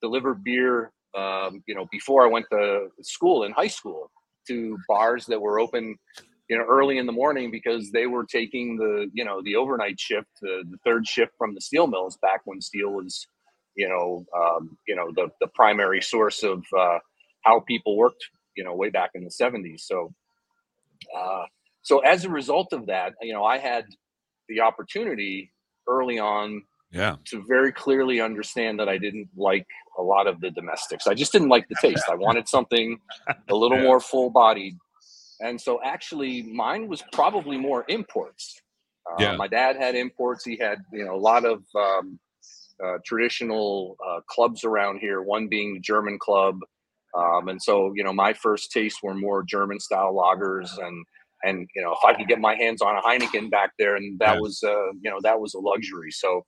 deliver 0.02 0.34
beer, 0.34 0.92
um, 1.16 1.62
you 1.66 1.74
know, 1.74 1.86
before 1.90 2.24
I 2.24 2.28
went 2.28 2.46
to 2.50 2.88
school 3.02 3.44
in 3.44 3.52
high 3.52 3.68
school 3.68 4.10
to 4.48 4.78
bars 4.88 5.26
that 5.26 5.40
were 5.40 5.58
open, 5.58 5.96
you 6.48 6.58
know, 6.58 6.64
early 6.64 6.98
in 6.98 7.06
the 7.06 7.12
morning 7.12 7.50
because 7.50 7.90
they 7.90 8.06
were 8.06 8.24
taking 8.24 8.76
the, 8.76 9.10
you 9.12 9.24
know, 9.24 9.40
the 9.42 9.56
overnight 9.56 9.98
shift, 9.98 10.28
the, 10.42 10.62
the 10.70 10.76
third 10.84 11.06
shift 11.06 11.32
from 11.38 11.54
the 11.54 11.60
steel 11.60 11.86
mills 11.86 12.18
back 12.20 12.42
when 12.44 12.60
steel 12.60 12.90
was, 12.90 13.26
you 13.76 13.88
know, 13.88 14.26
um, 14.38 14.76
you 14.86 14.94
know, 14.94 15.10
the, 15.14 15.28
the 15.40 15.48
primary 15.54 16.02
source 16.02 16.42
of 16.42 16.64
uh, 16.78 16.98
how 17.42 17.60
people 17.60 17.96
worked, 17.96 18.24
you 18.56 18.64
know, 18.64 18.74
way 18.74 18.90
back 18.90 19.10
in 19.14 19.24
the 19.24 19.30
70s. 19.30 19.80
So, 19.80 20.12
uh, 21.16 21.44
so 21.82 22.00
as 22.00 22.24
a 22.24 22.30
result 22.30 22.72
of 22.72 22.86
that, 22.86 23.14
you 23.22 23.32
know, 23.32 23.44
I 23.44 23.58
had 23.58 23.86
the 24.48 24.60
opportunity 24.60 25.52
early 25.88 26.18
on 26.18 26.62
Yeah. 26.94 27.16
to 27.26 27.44
very 27.48 27.72
clearly 27.72 28.20
understand 28.20 28.78
that 28.80 28.88
I 28.88 28.98
didn't 28.98 29.28
like 29.36 29.66
a 29.98 30.02
lot 30.02 30.26
of 30.28 30.40
the 30.40 30.50
domestics. 30.50 31.06
I 31.08 31.14
just 31.14 31.32
didn't 31.32 31.48
like 31.48 31.66
the 31.68 31.74
taste. 31.80 32.04
I 32.08 32.14
wanted 32.14 32.48
something 32.48 32.98
a 33.50 33.54
little 33.54 33.78
Yeah. 33.82 33.84
more 33.84 34.00
full 34.00 34.30
bodied. 34.30 34.76
And 35.40 35.60
so 35.60 35.80
actually 35.82 36.42
mine 36.44 36.86
was 36.88 37.02
probably 37.12 37.58
more 37.58 37.84
imports. 37.88 38.60
Uh, 39.10 39.16
Yeah. 39.22 39.36
My 39.36 39.48
dad 39.48 39.76
had 39.76 39.94
imports. 39.96 40.44
He 40.44 40.56
had, 40.56 40.78
you 40.92 41.04
know, 41.04 41.14
a 41.16 41.24
lot 41.30 41.44
of, 41.44 41.64
um, 41.74 42.18
uh, 42.84 42.98
traditional 43.04 43.96
uh, 44.06 44.20
clubs 44.28 44.64
around 44.64 44.98
here. 44.98 45.22
One 45.22 45.48
being 45.48 45.74
the 45.74 45.80
German 45.80 46.18
club, 46.18 46.58
um, 47.16 47.46
and 47.48 47.62
so 47.62 47.92
you 47.94 48.02
know 48.02 48.12
my 48.12 48.32
first 48.32 48.72
tastes 48.72 49.00
were 49.00 49.14
more 49.14 49.44
German 49.44 49.78
style 49.78 50.12
lagers, 50.12 50.68
and 50.84 51.06
and 51.44 51.68
you 51.76 51.82
know 51.82 51.92
if 51.92 51.98
I 52.04 52.14
could 52.14 52.26
get 52.26 52.40
my 52.40 52.56
hands 52.56 52.82
on 52.82 52.96
a 52.96 53.00
Heineken 53.00 53.48
back 53.48 53.70
there, 53.78 53.94
and 53.94 54.18
that 54.18 54.34
Yeah. 54.34 54.40
was 54.40 54.60
uh, 54.64 54.86
you 55.02 55.08
know 55.08 55.20
that 55.22 55.38
was 55.40 55.54
a 55.54 55.60
luxury. 55.60 56.10
So. 56.10 56.44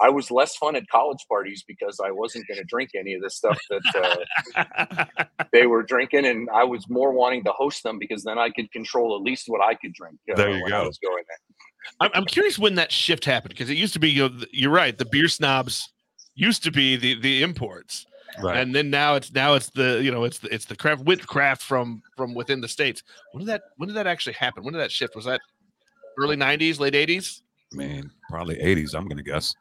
I 0.00 0.10
was 0.10 0.30
less 0.30 0.56
fun 0.56 0.76
at 0.76 0.88
college 0.88 1.24
parties 1.28 1.64
because 1.66 2.00
I 2.04 2.10
wasn't 2.10 2.46
going 2.46 2.58
to 2.58 2.64
drink 2.64 2.90
any 2.94 3.14
of 3.14 3.22
the 3.22 3.30
stuff 3.30 3.58
that 3.70 4.24
uh, 4.56 5.04
they 5.52 5.66
were 5.66 5.82
drinking, 5.82 6.26
and 6.26 6.48
I 6.54 6.64
was 6.64 6.88
more 6.88 7.12
wanting 7.12 7.44
to 7.44 7.52
host 7.52 7.82
them 7.82 7.98
because 7.98 8.22
then 8.24 8.38
I 8.38 8.50
could 8.50 8.70
control 8.72 9.16
at 9.16 9.22
least 9.22 9.44
what 9.48 9.60
I 9.60 9.74
could 9.74 9.92
drink. 9.92 10.16
uh, 10.30 10.36
There 10.36 10.50
you 10.50 10.62
when 10.62 10.72
I 10.72 10.80
go. 10.82 10.86
was 10.86 10.98
going 10.98 11.24
there. 11.28 11.96
I'm, 12.00 12.10
I'm 12.14 12.24
curious 12.26 12.58
when 12.58 12.74
that 12.76 12.92
shift 12.92 13.24
happened 13.24 13.50
because 13.50 13.70
it 13.70 13.76
used 13.76 13.92
to 13.94 13.98
be 13.98 14.10
you 14.10 14.28
know, 14.28 14.44
you're 14.52 14.70
right 14.70 14.96
the 14.98 15.06
beer 15.06 15.28
snobs 15.28 15.88
used 16.34 16.62
to 16.64 16.70
be 16.70 16.96
the 16.96 17.18
the 17.20 17.42
imports 17.42 18.04
Right. 18.40 18.58
and 18.58 18.74
then 18.74 18.90
now 18.90 19.14
it's 19.14 19.32
now 19.32 19.54
it's 19.54 19.70
the 19.70 20.00
you 20.02 20.10
know 20.10 20.24
it's 20.24 20.38
the 20.38 20.52
it's 20.54 20.66
the 20.66 20.76
craft 20.76 21.04
with 21.04 21.26
craft 21.26 21.62
from 21.62 22.02
from 22.16 22.34
within 22.34 22.60
the 22.60 22.68
states 22.68 23.02
when 23.32 23.40
did 23.44 23.48
that 23.52 23.62
when 23.78 23.86
did 23.88 23.94
that 23.96 24.06
actually 24.06 24.34
happen 24.34 24.64
when 24.64 24.74
did 24.74 24.80
that 24.80 24.92
shift 24.92 25.16
was 25.16 25.24
that 25.24 25.40
early 26.18 26.36
90s 26.36 26.78
late 26.78 26.94
80s 26.94 27.40
I 27.72 27.76
mean, 27.76 28.10
probably 28.30 28.56
80s, 28.56 28.94
I'm 28.94 29.04
going 29.04 29.18
to 29.18 29.22
guess. 29.22 29.54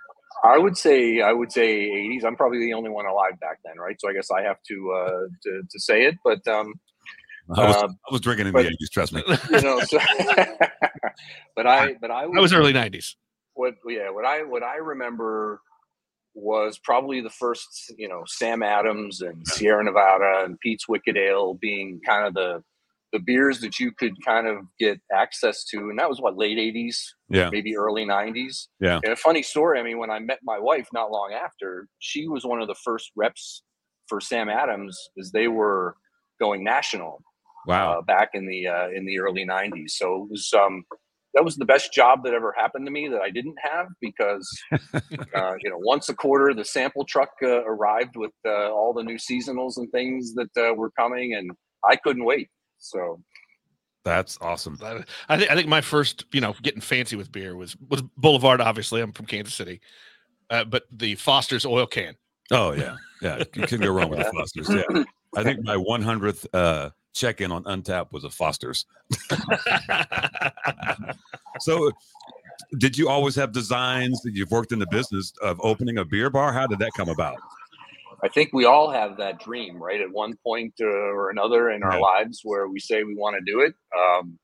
I 0.43 0.57
would 0.57 0.77
say 0.77 1.21
I 1.21 1.33
would 1.33 1.51
say 1.51 1.89
80s. 1.89 2.25
I'm 2.25 2.35
probably 2.35 2.59
the 2.59 2.73
only 2.73 2.89
one 2.89 3.05
alive 3.05 3.39
back 3.39 3.59
then, 3.65 3.77
right? 3.77 3.99
So 3.99 4.09
I 4.09 4.13
guess 4.13 4.29
I 4.31 4.41
have 4.43 4.61
to 4.67 4.91
uh, 4.91 5.21
to, 5.43 5.61
to 5.69 5.79
say 5.79 6.05
it, 6.05 6.15
but 6.23 6.47
um, 6.47 6.73
I 7.55 7.65
was, 7.65 7.75
uh, 7.75 7.87
I 7.87 8.11
was 8.11 8.21
drinking 8.21 8.47
in 8.47 8.53
but- 8.53 8.63
the 8.63 8.69
80s, 8.69 8.91
trust 8.91 9.13
me. 9.13 9.23
you 9.51 9.61
know, 9.61 9.79
so, 9.81 9.99
but 11.55 11.67
I 11.67 11.95
but 12.01 12.11
I 12.11 12.27
that 12.27 12.41
was 12.41 12.53
early 12.53 12.73
90s 12.73 13.15
what 13.57 13.75
yeah 13.87 14.09
what 14.09 14.25
I 14.25 14.43
what 14.43 14.63
I 14.63 14.77
remember 14.77 15.61
was 16.33 16.79
probably 16.83 17.21
the 17.21 17.29
first 17.29 17.93
you 17.97 18.07
know 18.07 18.23
Sam 18.27 18.61
Adams 18.61 19.21
and 19.21 19.45
Sierra 19.47 19.83
Nevada 19.83 20.43
and 20.45 20.59
Pete's 20.59 20.87
Wicked 20.87 21.17
Ale 21.17 21.55
being 21.55 21.99
kind 22.05 22.27
of 22.27 22.33
the 22.33 22.63
the 23.13 23.19
beers 23.19 23.59
that 23.61 23.79
you 23.79 23.91
could 23.97 24.13
kind 24.25 24.47
of 24.47 24.57
get 24.79 24.99
access 25.13 25.63
to, 25.65 25.77
and 25.89 25.97
that 25.99 26.09
was 26.09 26.19
what 26.19 26.37
late 26.37 26.57
80s, 26.57 26.97
Yeah. 27.29 27.49
maybe 27.51 27.75
early 27.77 28.05
90s. 28.05 28.67
Yeah. 28.79 28.99
And 29.03 29.13
a 29.13 29.15
funny 29.15 29.41
story. 29.43 29.79
I 29.79 29.83
mean, 29.83 29.97
when 29.97 30.11
I 30.11 30.19
met 30.19 30.39
my 30.43 30.59
wife 30.59 30.87
not 30.93 31.11
long 31.11 31.31
after, 31.33 31.87
she 31.99 32.27
was 32.27 32.43
one 32.45 32.61
of 32.61 32.67
the 32.67 32.75
first 32.83 33.11
reps 33.15 33.63
for 34.07 34.19
Sam 34.19 34.49
Adams 34.49 34.97
as 35.19 35.31
they 35.31 35.47
were 35.47 35.95
going 36.39 36.63
national 36.63 37.21
Wow. 37.65 37.99
uh, 37.99 38.01
back 38.01 38.29
in 38.33 38.45
the 38.47 38.67
uh, 38.67 38.89
in 38.89 39.05
the 39.05 39.19
early 39.19 39.45
90s. 39.45 39.91
So 39.91 40.23
it 40.23 40.29
was 40.31 40.53
um, 40.53 40.83
that 41.33 41.43
was 41.43 41.55
the 41.57 41.65
best 41.65 41.91
job 41.93 42.23
that 42.23 42.33
ever 42.33 42.53
happened 42.57 42.85
to 42.87 42.91
me 42.91 43.07
that 43.09 43.21
I 43.21 43.29
didn't 43.29 43.57
have 43.61 43.87
because 44.01 44.47
uh, 44.71 45.53
you 45.61 45.69
know 45.69 45.77
once 45.79 46.07
a 46.09 46.15
quarter 46.15 46.53
the 46.53 46.63
sample 46.65 47.03
truck 47.05 47.29
uh, 47.43 47.63
arrived 47.65 48.15
with 48.15 48.31
uh, 48.45 48.71
all 48.71 48.93
the 48.93 49.03
new 49.03 49.17
seasonals 49.17 49.77
and 49.77 49.91
things 49.91 50.33
that 50.35 50.49
uh, 50.57 50.73
were 50.73 50.91
coming, 50.91 51.33
and 51.33 51.51
I 51.89 51.95
couldn't 51.97 52.23
wait. 52.23 52.47
So 52.77 53.21
That's 54.03 54.37
awesome. 54.41 54.77
I, 54.83 55.03
I 55.29 55.37
think 55.37 55.51
I 55.51 55.55
think 55.55 55.67
my 55.67 55.81
first 55.81 56.25
you 56.31 56.41
know 56.41 56.55
getting 56.61 56.81
fancy 56.81 57.15
with 57.15 57.31
beer 57.31 57.55
was 57.55 57.75
was 57.89 58.01
Boulevard 58.17 58.61
obviously 58.61 59.01
I'm 59.01 59.11
from 59.11 59.25
Kansas 59.25 59.53
City 59.53 59.81
uh, 60.49 60.63
but 60.63 60.83
the 60.91 61.15
Foster's 61.15 61.65
oil 61.65 61.85
can 61.85 62.15
Oh, 62.51 62.71
yeah. 62.71 62.95
Yeah. 63.21 63.43
You 63.55 63.67
can't 63.67 63.81
go 63.81 63.91
wrong 63.91 64.09
with 64.09 64.19
the 64.19 64.25
Fosters. 64.33 64.69
Yeah. 64.69 65.03
I 65.35 65.43
think 65.43 65.63
my 65.63 65.75
100th 65.75 66.45
uh, 66.53 66.91
check 67.13 67.41
in 67.41 67.51
on 67.51 67.63
Untappd 67.65 68.11
was 68.11 68.23
a 68.23 68.29
Foster's. 68.29 68.85
So, 71.59 71.89
did 72.77 72.95
you 72.95 73.09
always 73.09 73.33
have 73.33 73.51
designs 73.51 74.21
that 74.21 74.35
you've 74.35 74.51
worked 74.51 74.71
in 74.71 74.77
the 74.77 74.85
business 74.91 75.33
of 75.41 75.59
opening 75.63 75.97
a 75.97 76.05
beer 76.05 76.29
bar? 76.29 76.53
How 76.53 76.67
did 76.67 76.77
that 76.77 76.91
come 76.95 77.09
about? 77.09 77.37
I 78.23 78.27
think 78.29 78.49
we 78.51 78.65
all 78.65 78.89
have 78.89 79.17
that 79.17 79.39
dream, 79.39 79.81
right? 79.81 80.01
At 80.01 80.11
one 80.11 80.37
point 80.43 80.73
uh, 80.81 80.85
or 80.85 81.29
another 81.29 81.69
in 81.69 81.83
our 81.83 81.99
lives 81.99 82.41
where 82.43 82.67
we 82.67 82.79
say 82.79 83.03
we 83.03 83.15
want 83.15 83.35
to 83.35 83.51
do 83.51 83.59
it. 83.61 83.73
Um, 83.95 84.39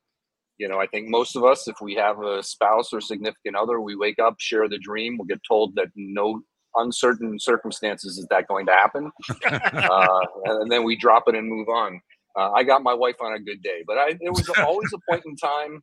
you 0.58 0.68
know, 0.68 0.80
I 0.80 0.86
think 0.88 1.10
most 1.10 1.36
of 1.36 1.44
us, 1.44 1.68
if 1.68 1.82
we 1.82 1.96
have 1.96 2.22
a 2.22 2.44
spouse 2.44 2.94
or 2.94 3.02
significant 3.02 3.56
other, 3.56 3.82
we 3.82 3.96
wake 3.96 4.20
up, 4.20 4.36
share 4.40 4.70
the 4.70 4.78
dream. 4.78 5.18
We'll 5.18 5.26
get 5.26 5.42
told 5.48 5.76
that 5.76 5.88
no 5.96 6.42
uncertain 6.76 7.40
circumstances 7.40 8.18
is 8.18 8.28
that 8.30 8.48
going 8.48 8.66
to 8.68 8.72
happen, 8.72 9.12
uh, 9.46 10.20
and 10.46 10.72
then 10.72 10.84
we 10.84 10.96
drop 10.96 11.24
it 11.28 11.36
and 11.36 11.48
move 11.48 11.70
on. 11.70 12.00
Uh, 12.36 12.52
I 12.52 12.64
got 12.64 12.82
my 12.82 12.94
wife 12.94 13.18
on 13.22 13.34
a 13.34 13.40
good 13.40 13.62
day, 13.62 13.84
but 13.86 13.98
I 13.98 14.14
there 14.22 14.32
was 14.32 14.50
always 14.60 14.92
a 14.94 15.12
point 15.12 15.24
in 15.26 15.36
time, 15.36 15.82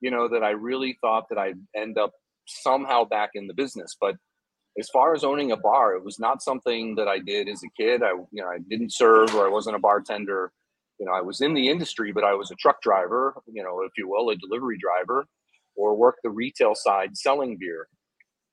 you 0.00 0.10
know, 0.10 0.28
that 0.28 0.42
I 0.42 0.50
really 0.50 0.98
thought 1.00 1.28
that 1.30 1.38
I'd 1.38 1.58
end 1.76 1.98
up 1.98 2.12
somehow 2.46 3.04
back 3.04 3.30
in 3.34 3.46
the 3.46 3.54
business, 3.54 3.96
but 4.00 4.16
as 4.78 4.88
far 4.90 5.14
as 5.14 5.24
owning 5.24 5.52
a 5.52 5.56
bar, 5.56 5.94
it 5.94 6.04
was 6.04 6.18
not 6.18 6.42
something 6.42 6.94
that 6.94 7.08
I 7.08 7.18
did 7.18 7.48
as 7.48 7.62
a 7.64 7.82
kid. 7.82 8.02
I, 8.02 8.10
you 8.10 8.42
know, 8.42 8.46
I 8.48 8.58
didn't 8.68 8.92
serve 8.92 9.34
or 9.34 9.46
I 9.46 9.50
wasn't 9.50 9.76
a 9.76 9.80
bartender. 9.80 10.52
You 11.00 11.06
know, 11.06 11.12
I 11.12 11.20
was 11.20 11.40
in 11.40 11.54
the 11.54 11.68
industry, 11.68 12.12
but 12.12 12.24
I 12.24 12.34
was 12.34 12.50
a 12.50 12.56
truck 12.56 12.80
driver, 12.82 13.34
you 13.52 13.62
know, 13.62 13.82
if 13.82 13.92
you 13.96 14.08
will, 14.08 14.30
a 14.30 14.36
delivery 14.36 14.78
driver, 14.78 15.26
or 15.76 15.96
worked 15.96 16.20
the 16.22 16.30
retail 16.30 16.74
side 16.74 17.16
selling 17.16 17.56
beer. 17.58 17.88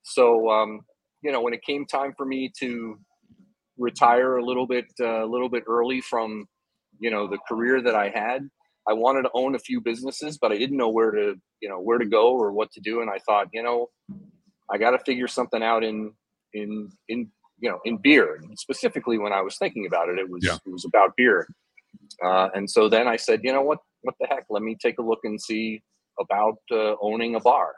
So, 0.03 0.50
um, 0.50 0.82
you 1.22 1.32
know, 1.32 1.41
when 1.41 1.53
it 1.53 1.63
came 1.63 1.86
time 1.86 2.13
for 2.15 2.25
me 2.25 2.51
to 2.60 3.00
retire 3.77 4.38
a 4.38 4.46
little 4.46 4.67
bit, 4.67 4.86
uh, 5.00 5.24
a 5.24 5.27
little 5.27 5.50
bit 5.50 5.63
early 5.67 6.01
from, 6.01 6.48
you 7.00 7.12
know, 7.12 7.27
the 7.27 7.39
career 7.48 7.82
that 7.82 7.96
I 7.96 8.10
had, 8.10 8.48
I 8.88 8.94
wanted 8.94 9.24
to 9.24 9.32
own 9.34 9.55
a 9.55 9.60
few 9.60 9.82
businesses, 9.82 10.38
but 10.38 10.51
I 10.51 10.58
didn't 10.58 10.77
know 10.77 10.89
where 10.89 11.12
to, 11.12 11.36
you 11.62 11.70
know, 11.70 11.79
where 11.79 11.98
to 11.98 12.05
go 12.05 12.34
or 12.34 12.51
what 12.51 12.72
to 12.74 12.82
do. 12.82 13.01
And 13.01 13.10
I 13.10 13.17
thought, 13.17 13.48
you 13.51 13.63
know, 13.63 13.89
I 14.72 14.77
got 14.77 14.91
to 14.91 15.00
figure 15.00 15.27
something 15.27 15.62
out 15.63 15.84
in 15.84 16.13
in 16.53 16.89
in 17.07 17.29
you 17.60 17.69
know 17.69 17.79
in 17.86 17.98
beer. 17.98 18.36
And 18.36 18.57
specifically, 18.57 19.17
when 19.17 19.34
I 19.34 19.41
was 19.41 19.57
thinking 19.57 19.86
about 19.86 20.10
it, 20.10 20.17
it 20.19 20.29
was 20.29 20.43
Yeah. 20.45 20.57
it 20.65 20.72
was 20.72 20.86
about 20.86 21.15
beer. 21.15 21.48
Uh, 22.24 22.50
and 22.53 22.69
so 22.69 22.89
then 22.89 23.07
I 23.07 23.15
said, 23.15 23.41
you 23.43 23.53
know 23.53 23.62
what? 23.62 23.79
What 24.01 24.15
the 24.19 24.27
heck? 24.27 24.45
Let 24.50 24.62
me 24.63 24.75
take 24.79 24.98
a 25.00 25.01
look 25.01 25.19
and 25.24 25.39
see 25.41 25.81
about 26.19 26.57
uh, 26.72 26.95
owning 27.01 27.36
a 27.36 27.39
bar. 27.39 27.74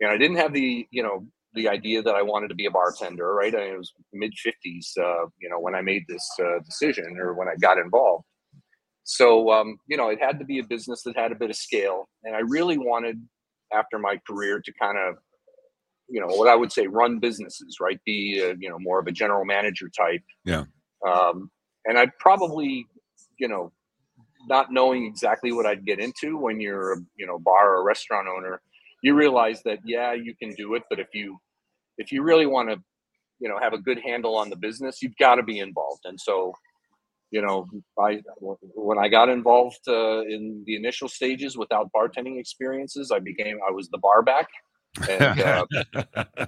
And 0.00 0.10
I 0.10 0.16
didn't 0.16 0.36
have 0.36 0.52
the 0.52 0.86
you 0.90 1.02
know 1.02 1.26
the 1.54 1.68
idea 1.68 2.02
that 2.02 2.14
I 2.14 2.22
wanted 2.22 2.48
to 2.48 2.54
be 2.54 2.66
a 2.66 2.70
bartender. 2.70 3.34
Right? 3.34 3.54
I 3.54 3.58
mean, 3.58 3.74
it 3.74 3.78
was 3.78 3.92
mid 4.12 4.32
fifties. 4.36 4.92
Uh, 4.98 5.26
you 5.38 5.48
know 5.48 5.60
when 5.60 5.74
I 5.74 5.82
made 5.82 6.04
this 6.08 6.26
uh, 6.40 6.58
decision 6.64 7.16
or 7.18 7.34
when 7.34 7.48
I 7.48 7.54
got 7.60 7.78
involved. 7.78 8.24
So 9.04 9.50
um, 9.52 9.78
you 9.88 9.96
know, 9.96 10.08
it 10.08 10.20
had 10.22 10.38
to 10.38 10.44
be 10.44 10.58
a 10.60 10.64
business 10.64 11.02
that 11.02 11.16
had 11.16 11.32
a 11.32 11.34
bit 11.34 11.50
of 11.50 11.56
scale, 11.56 12.08
and 12.24 12.34
I 12.36 12.40
really 12.40 12.78
wanted 12.78 13.16
after 13.72 13.98
my 13.98 14.18
career 14.28 14.60
to 14.60 14.72
kind 14.80 14.98
of 14.98 15.16
you 16.12 16.20
know 16.20 16.26
what 16.26 16.46
I 16.46 16.54
would 16.54 16.70
say 16.70 16.86
run 16.86 17.18
businesses, 17.18 17.78
right? 17.80 17.98
Be 18.04 18.42
uh, 18.44 18.54
you 18.58 18.68
know 18.68 18.78
more 18.78 19.00
of 19.00 19.06
a 19.06 19.12
general 19.12 19.46
manager 19.46 19.88
type. 19.88 20.22
Yeah. 20.44 20.64
Um, 21.08 21.50
and 21.86 21.98
I'd 21.98 22.16
probably 22.18 22.86
you 23.38 23.48
know 23.48 23.72
not 24.46 24.70
knowing 24.70 25.06
exactly 25.06 25.52
what 25.52 25.64
I'd 25.64 25.86
get 25.86 25.98
into 25.98 26.36
when 26.36 26.60
you're 26.60 26.92
a 26.92 26.96
you 27.16 27.26
know 27.26 27.38
bar 27.38 27.76
or 27.76 27.82
restaurant 27.82 28.28
owner, 28.28 28.60
you 29.02 29.14
realize 29.14 29.62
that 29.64 29.78
yeah 29.86 30.12
you 30.12 30.34
can 30.36 30.50
do 30.54 30.74
it, 30.74 30.82
but 30.90 31.00
if 31.00 31.08
you 31.14 31.38
if 31.96 32.12
you 32.12 32.22
really 32.22 32.46
want 32.46 32.68
to 32.68 32.76
you 33.40 33.48
know 33.48 33.58
have 33.58 33.72
a 33.72 33.78
good 33.78 33.98
handle 34.04 34.36
on 34.36 34.50
the 34.50 34.56
business, 34.56 35.00
you've 35.00 35.16
got 35.18 35.36
to 35.36 35.42
be 35.42 35.60
involved. 35.60 36.02
And 36.04 36.20
so 36.20 36.52
you 37.30 37.40
know 37.40 37.66
I 37.98 38.20
when 38.74 38.98
I 38.98 39.08
got 39.08 39.30
involved 39.30 39.80
uh, 39.88 40.20
in 40.20 40.62
the 40.66 40.76
initial 40.76 41.08
stages 41.08 41.56
without 41.56 41.88
bartending 41.96 42.38
experiences, 42.38 43.10
I 43.10 43.18
became 43.18 43.58
I 43.66 43.72
was 43.72 43.88
the 43.88 43.98
bar 43.98 44.20
back. 44.22 44.48
And, 45.08 45.40
uh, 45.40 45.66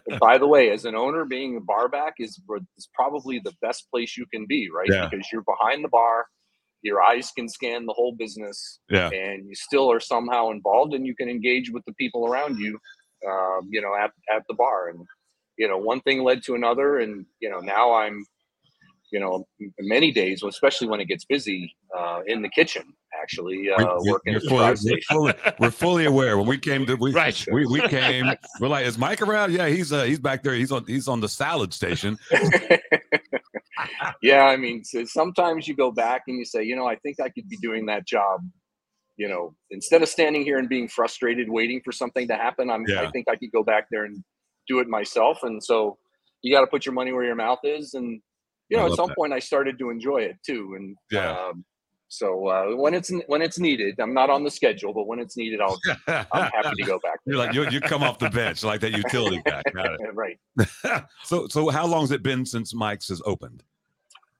and 0.07 0.19
by 0.21 0.39
the 0.39 0.47
way, 0.47 0.71
as 0.71 0.85
an 0.85 0.95
owner, 0.95 1.25
being 1.25 1.57
a 1.57 1.61
bar 1.61 1.89
back 1.89 2.15
is, 2.19 2.41
is 2.77 2.89
probably 2.93 3.39
the 3.39 3.55
best 3.63 3.91
place 3.91 4.17
you 4.17 4.27
can 4.27 4.47
be, 4.47 4.71
right? 4.71 4.89
Yeah. 4.89 5.09
Because 5.09 5.27
you're 5.33 5.43
behind 5.43 5.85
the 5.85 5.89
bar, 5.89 6.27
your 6.83 7.03
eyes 7.03 7.33
can 7.35 7.49
scan 7.49 7.87
the 7.87 7.95
whole 7.95 8.13
business, 8.13 8.81
yeah. 8.91 9.09
and 9.09 9.49
you 9.49 9.55
still 9.55 9.91
are 9.91 10.01
somehow 10.01 10.51
involved, 10.51 10.93
and 10.93 11.07
you 11.07 11.17
can 11.17 11.29
engage 11.29 11.71
with 11.71 11.85
the 11.87 11.95
people 11.95 12.27
around 12.27 12.59
you, 12.59 12.79
uh, 13.27 13.61
you 13.71 13.81
know, 13.81 13.95
at, 13.97 14.11
at 14.35 14.43
the 14.49 14.55
bar. 14.55 14.91
And 14.91 15.07
you 15.57 15.67
know, 15.67 15.79
one 15.79 16.01
thing 16.03 16.23
led 16.23 16.43
to 16.45 16.55
another, 16.55 16.99
and 16.99 17.25
you 17.41 17.49
know, 17.49 17.61
now 17.61 17.95
I'm, 17.95 18.25
you 19.13 19.21
know, 19.21 19.47
many 19.81 20.11
days, 20.11 20.43
especially 20.43 20.89
when 20.89 21.01
it 21.01 21.07
gets 21.07 21.25
busy, 21.25 21.75
uh, 21.97 22.21
in 22.27 22.43
the 22.43 22.49
kitchen, 22.49 22.83
actually 23.23 23.71
uh, 23.71 23.77
We- 23.79 23.85
we- 23.85 24.11
working 24.13 24.35
we're, 24.35 24.41
fully, 24.41 24.59
fry 24.59 24.75
we're, 24.85 25.01
fully, 25.09 25.35
we're 25.61 25.71
fully 25.71 26.05
aware 26.07 26.37
when 26.37 26.47
we 26.47 26.59
came 26.59 26.85
to 26.87 26.97
we 26.97 27.13
Right. 27.13 27.47
we, 27.53 27.65
we 27.67 27.81
came 27.89 28.27
we're 28.61 28.69
like 28.69 28.87
is 28.87 28.99
Mike 28.99 29.23
around 29.23 29.53
yeah 29.53 29.69
he's 29.69 29.93
uh 29.93 30.03
he's 30.03 30.19
back 30.19 30.43
there 30.43 30.55
he's 30.55 30.73
on 30.73 30.85
he's 30.87 31.07
on 31.07 31.21
the 31.21 31.29
salad 31.29 31.73
station 31.73 32.19
yeah, 34.23 34.45
I 34.45 34.57
mean, 34.57 34.85
so 34.85 35.05
sometimes 35.05 35.69
you 35.69 35.75
go 35.75 35.91
back 35.91 36.23
and 36.29 36.39
you 36.39 36.45
say, 36.45 36.63
you 36.65 36.77
know, 36.77 36.87
I 36.87 36.97
think 36.97 37.21
I 37.21 37.29
could 37.29 37.49
be 37.49 37.57
doing 37.59 37.87
that 37.87 38.07
job. 38.07 38.41
You 39.17 39.29
know, 39.29 39.55
instead 39.71 40.03
of 40.03 40.09
standing 40.09 40.43
here 40.43 40.59
and 40.59 40.69
being 40.69 40.89
frustrated, 40.89 41.49
waiting 41.49 41.81
for 41.85 41.93
something 41.93 42.27
to 42.29 42.35
happen, 42.35 42.69
I'm, 42.71 42.85
I 42.99 43.11
think 43.13 43.29
I 43.29 43.37
could 43.37 43.53
go 43.53 43.63
back 43.63 43.87
there 43.91 44.05
and 44.05 44.25
do 44.67 44.81
it 44.81 44.89
myself. 44.89 45.43
And 45.45 45.63
so 45.63 45.99
you 46.43 46.53
got 46.53 46.63
to 46.63 46.67
put 46.67 46.85
your 46.85 46.95
money 46.95 47.13
where 47.13 47.25
your 47.25 47.37
mouth 47.37 47.61
is. 47.63 47.95
And, 47.95 48.21
you 48.71 48.77
know, 48.77 48.87
at 48.87 48.93
some 48.95 49.09
that. 49.09 49.17
point 49.17 49.33
I 49.33 49.39
started 49.39 49.79
to 49.79 49.91
enjoy 49.91 50.19
it 50.23 50.37
too. 50.45 50.75
And, 50.77 50.97
Yeah. 51.11 51.31
um, 51.33 51.65
So 52.09 52.47
uh, 52.47 52.77
when 52.77 52.95
it's 52.95 53.11
when 53.27 53.43
it's 53.43 53.59
needed, 53.59 53.99
I'm 53.99 54.15
not 54.15 54.31
on 54.31 54.45
the 54.45 54.51
schedule, 54.51 54.93
but 54.95 55.07
when 55.09 55.19
it's 55.19 55.37
needed, 55.37 55.61
I'll 55.61 55.81
I'm 56.07 56.51
happy 56.53 56.77
to 56.77 56.85
go 56.85 56.99
back. 57.03 57.19
You're 57.27 57.39
like 57.39 57.55
you, 57.55 57.69
you 57.71 57.81
come 57.81 58.03
off 58.05 58.19
the 58.21 58.31
bench 58.31 58.63
like 58.63 58.81
that 58.83 58.93
utility 58.93 59.43
guy. 59.45 59.63
Right. 60.13 60.39
so 61.25 61.49
so 61.49 61.71
how 61.71 61.87
long 61.87 62.03
has 62.03 62.13
it 62.13 62.23
been 62.23 62.47
since 62.47 62.73
Mike's 62.75 63.09
has 63.09 63.21
opened? 63.25 63.65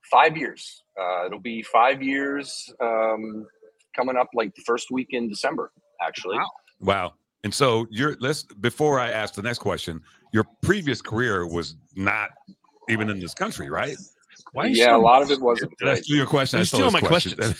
Five 0.09 0.37
years. 0.37 0.83
Uh, 0.97 1.25
it'll 1.25 1.39
be 1.39 1.61
five 1.63 2.01
years 2.01 2.71
um, 2.79 3.45
coming 3.95 4.15
up 4.15 4.29
like 4.33 4.55
the 4.55 4.61
first 4.65 4.89
week 4.91 5.07
in 5.09 5.27
December, 5.27 5.71
actually. 6.01 6.37
Wow. 6.37 6.51
Wow. 6.79 7.13
And 7.43 7.53
so 7.53 7.87
you're 7.89 8.15
let's 8.21 8.43
before 8.43 8.99
I 8.99 9.11
ask 9.11 9.33
the 9.33 9.41
next 9.41 9.59
question, 9.59 10.01
your 10.31 10.45
previous 10.61 11.01
career 11.01 11.45
was 11.45 11.75
not 11.95 12.29
even 12.87 13.09
in 13.09 13.19
this 13.19 13.33
country, 13.33 13.69
right? 13.69 13.97
Why 14.55 14.67
yeah, 14.67 14.95
a 14.95 14.97
lot 14.97 15.21
of 15.21 15.29
it 15.31 15.41
wasn't. 15.41 15.77
Did 15.79 15.89
I 15.89 15.91
right. 15.91 16.03
steal 16.03 16.15
your 16.15 16.25
question? 16.25 16.59
I 16.59 16.61
You 16.61 16.65
stole 16.65 16.89
my 16.89 17.01
question. 17.01 17.37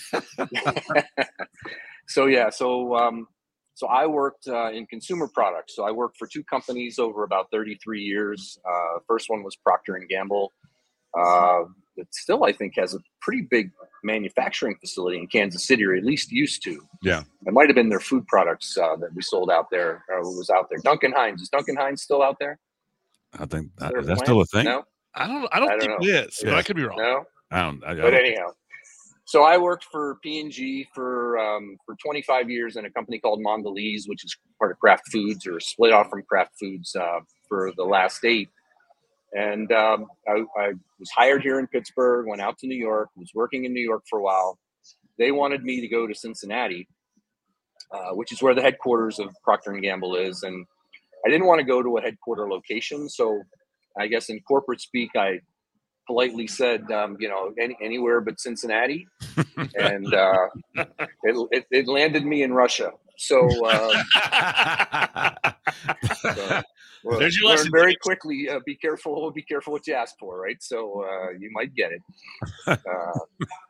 so 2.07 2.27
yeah, 2.27 2.49
so 2.49 2.95
um, 2.95 3.27
so 3.73 3.87
I 3.87 4.07
worked 4.07 4.47
uh, 4.47 4.71
in 4.71 4.85
consumer 4.85 5.27
products. 5.27 5.75
So 5.75 5.83
I 5.83 5.91
worked 5.91 6.15
for 6.17 6.25
two 6.25 6.41
companies 6.45 6.97
over 6.97 7.25
about 7.25 7.51
33 7.51 8.01
years. 8.01 8.57
Uh, 8.65 8.99
first 9.09 9.29
one 9.29 9.43
was 9.43 9.57
Procter 9.57 9.95
and 9.95 10.07
Gamble. 10.07 10.53
Uh, 11.13 11.63
it 11.97 12.07
still, 12.11 12.45
I 12.45 12.53
think, 12.53 12.75
has 12.77 12.93
a 12.93 12.99
pretty 13.21 13.41
big 13.41 13.71
manufacturing 14.05 14.77
facility 14.79 15.17
in 15.17 15.27
Kansas 15.27 15.67
City, 15.67 15.83
or 15.83 15.95
at 15.95 16.05
least 16.05 16.31
used 16.31 16.63
to. 16.63 16.79
Yeah. 17.03 17.23
It 17.45 17.53
might 17.53 17.67
have 17.67 17.75
been 17.75 17.89
their 17.89 17.99
food 17.99 18.25
products 18.27 18.77
uh, 18.77 18.95
that 19.01 19.13
we 19.13 19.21
sold 19.21 19.51
out 19.51 19.69
there, 19.69 20.05
or 20.07 20.21
was 20.21 20.49
out 20.49 20.69
there. 20.69 20.79
Duncan 20.81 21.11
Hines 21.11 21.41
is 21.41 21.49
Duncan 21.49 21.75
Hines 21.75 22.01
still 22.01 22.23
out 22.23 22.37
there? 22.39 22.57
I 23.37 23.45
think 23.45 23.71
uh, 23.81 23.89
Their 23.89 23.99
is 23.99 24.07
that 24.07 24.15
plant? 24.15 24.27
still 24.27 24.39
a 24.39 24.45
thing? 24.45 24.63
No, 24.63 24.83
I 25.15 25.27
don't. 25.27 25.47
I 25.51 25.59
don't 25.59 25.67
I 25.69 25.71
don't 25.71 25.79
think 25.79 25.91
know. 26.01 26.07
it 26.07 26.27
is. 26.27 26.39
But 26.43 26.53
I 26.55 26.61
could 26.63 26.75
be 26.75 26.83
wrong. 26.83 26.97
no. 26.97 27.23
I 27.51 27.61
don't. 27.61 27.83
I, 27.83 27.91
I 27.91 27.95
but 27.95 28.01
don't- 28.11 28.13
anyhow 28.15 28.47
so 29.27 29.41
i 29.43 29.57
worked 29.57 29.85
for 29.85 30.19
p&g 30.21 30.87
for 30.93 31.39
um, 31.39 31.77
for 31.83 31.95
25 31.95 32.47
years 32.49 32.75
in 32.75 32.85
a 32.85 32.89
company 32.91 33.17
called 33.19 33.39
mondelez 33.43 34.03
which 34.05 34.23
is 34.23 34.37
part 34.59 34.71
of 34.71 34.79
kraft 34.79 35.01
foods 35.11 35.47
or 35.47 35.59
split 35.59 35.91
off 35.91 36.11
from 36.11 36.21
kraft 36.21 36.51
foods 36.59 36.95
uh, 36.95 37.19
for 37.49 37.71
the 37.75 37.83
last 37.83 38.23
eight 38.23 38.49
and 39.33 39.71
um, 39.71 40.05
I, 40.27 40.43
I 40.59 40.73
was 40.99 41.09
hired 41.09 41.41
here 41.41 41.57
in 41.57 41.65
pittsburgh 41.65 42.27
went 42.27 42.39
out 42.41 42.59
to 42.59 42.67
new 42.67 42.75
york 42.77 43.09
was 43.15 43.31
working 43.33 43.65
in 43.65 43.73
new 43.73 43.83
york 43.83 44.03
for 44.07 44.19
a 44.19 44.21
while 44.21 44.59
they 45.17 45.31
wanted 45.31 45.63
me 45.63 45.81
to 45.81 45.87
go 45.87 46.05
to 46.05 46.13
cincinnati 46.13 46.87
uh, 47.91 48.11
which 48.11 48.31
is 48.31 48.43
where 48.43 48.53
the 48.53 48.61
headquarters 48.61 49.17
of 49.17 49.29
procter 49.43 49.71
and 49.71 49.81
gamble 49.81 50.15
is 50.15 50.43
and 50.43 50.67
i 51.25 51.29
didn't 51.29 51.47
want 51.47 51.57
to 51.59 51.65
go 51.65 51.81
to 51.81 51.97
a 51.97 52.01
headquarter 52.01 52.47
location 52.47 53.09
so 53.09 53.41
i 53.99 54.07
guess 54.07 54.29
in 54.29 54.39
corporate 54.41 54.81
speak 54.81 55.09
i 55.15 55.39
politely 56.07 56.47
said, 56.47 56.89
um, 56.91 57.17
you 57.19 57.27
know, 57.27 57.53
any, 57.59 57.75
anywhere 57.81 58.21
but 58.21 58.39
Cincinnati, 58.39 59.07
and 59.75 60.13
uh, 60.13 60.47
it, 60.75 61.47
it, 61.51 61.65
it 61.71 61.87
landed 61.87 62.25
me 62.25 62.43
in 62.43 62.53
Russia. 62.53 62.91
So, 63.17 63.47
uh, 63.65 64.03
so 66.21 66.61
well, 67.03 67.19
There's 67.19 67.37
your 67.39 67.51
lesson, 67.51 67.71
very 67.71 67.95
quickly. 67.95 68.49
Uh, 68.49 68.59
be 68.65 68.75
careful. 68.75 69.31
Be 69.31 69.41
careful 69.41 69.71
what 69.71 69.87
you 69.87 69.93
ask 69.93 70.15
for, 70.19 70.41
right? 70.41 70.61
So 70.61 71.05
uh, 71.05 71.29
you 71.39 71.49
might 71.53 71.73
get 71.75 71.91
it. 71.91 72.01
Uh, 72.67 73.19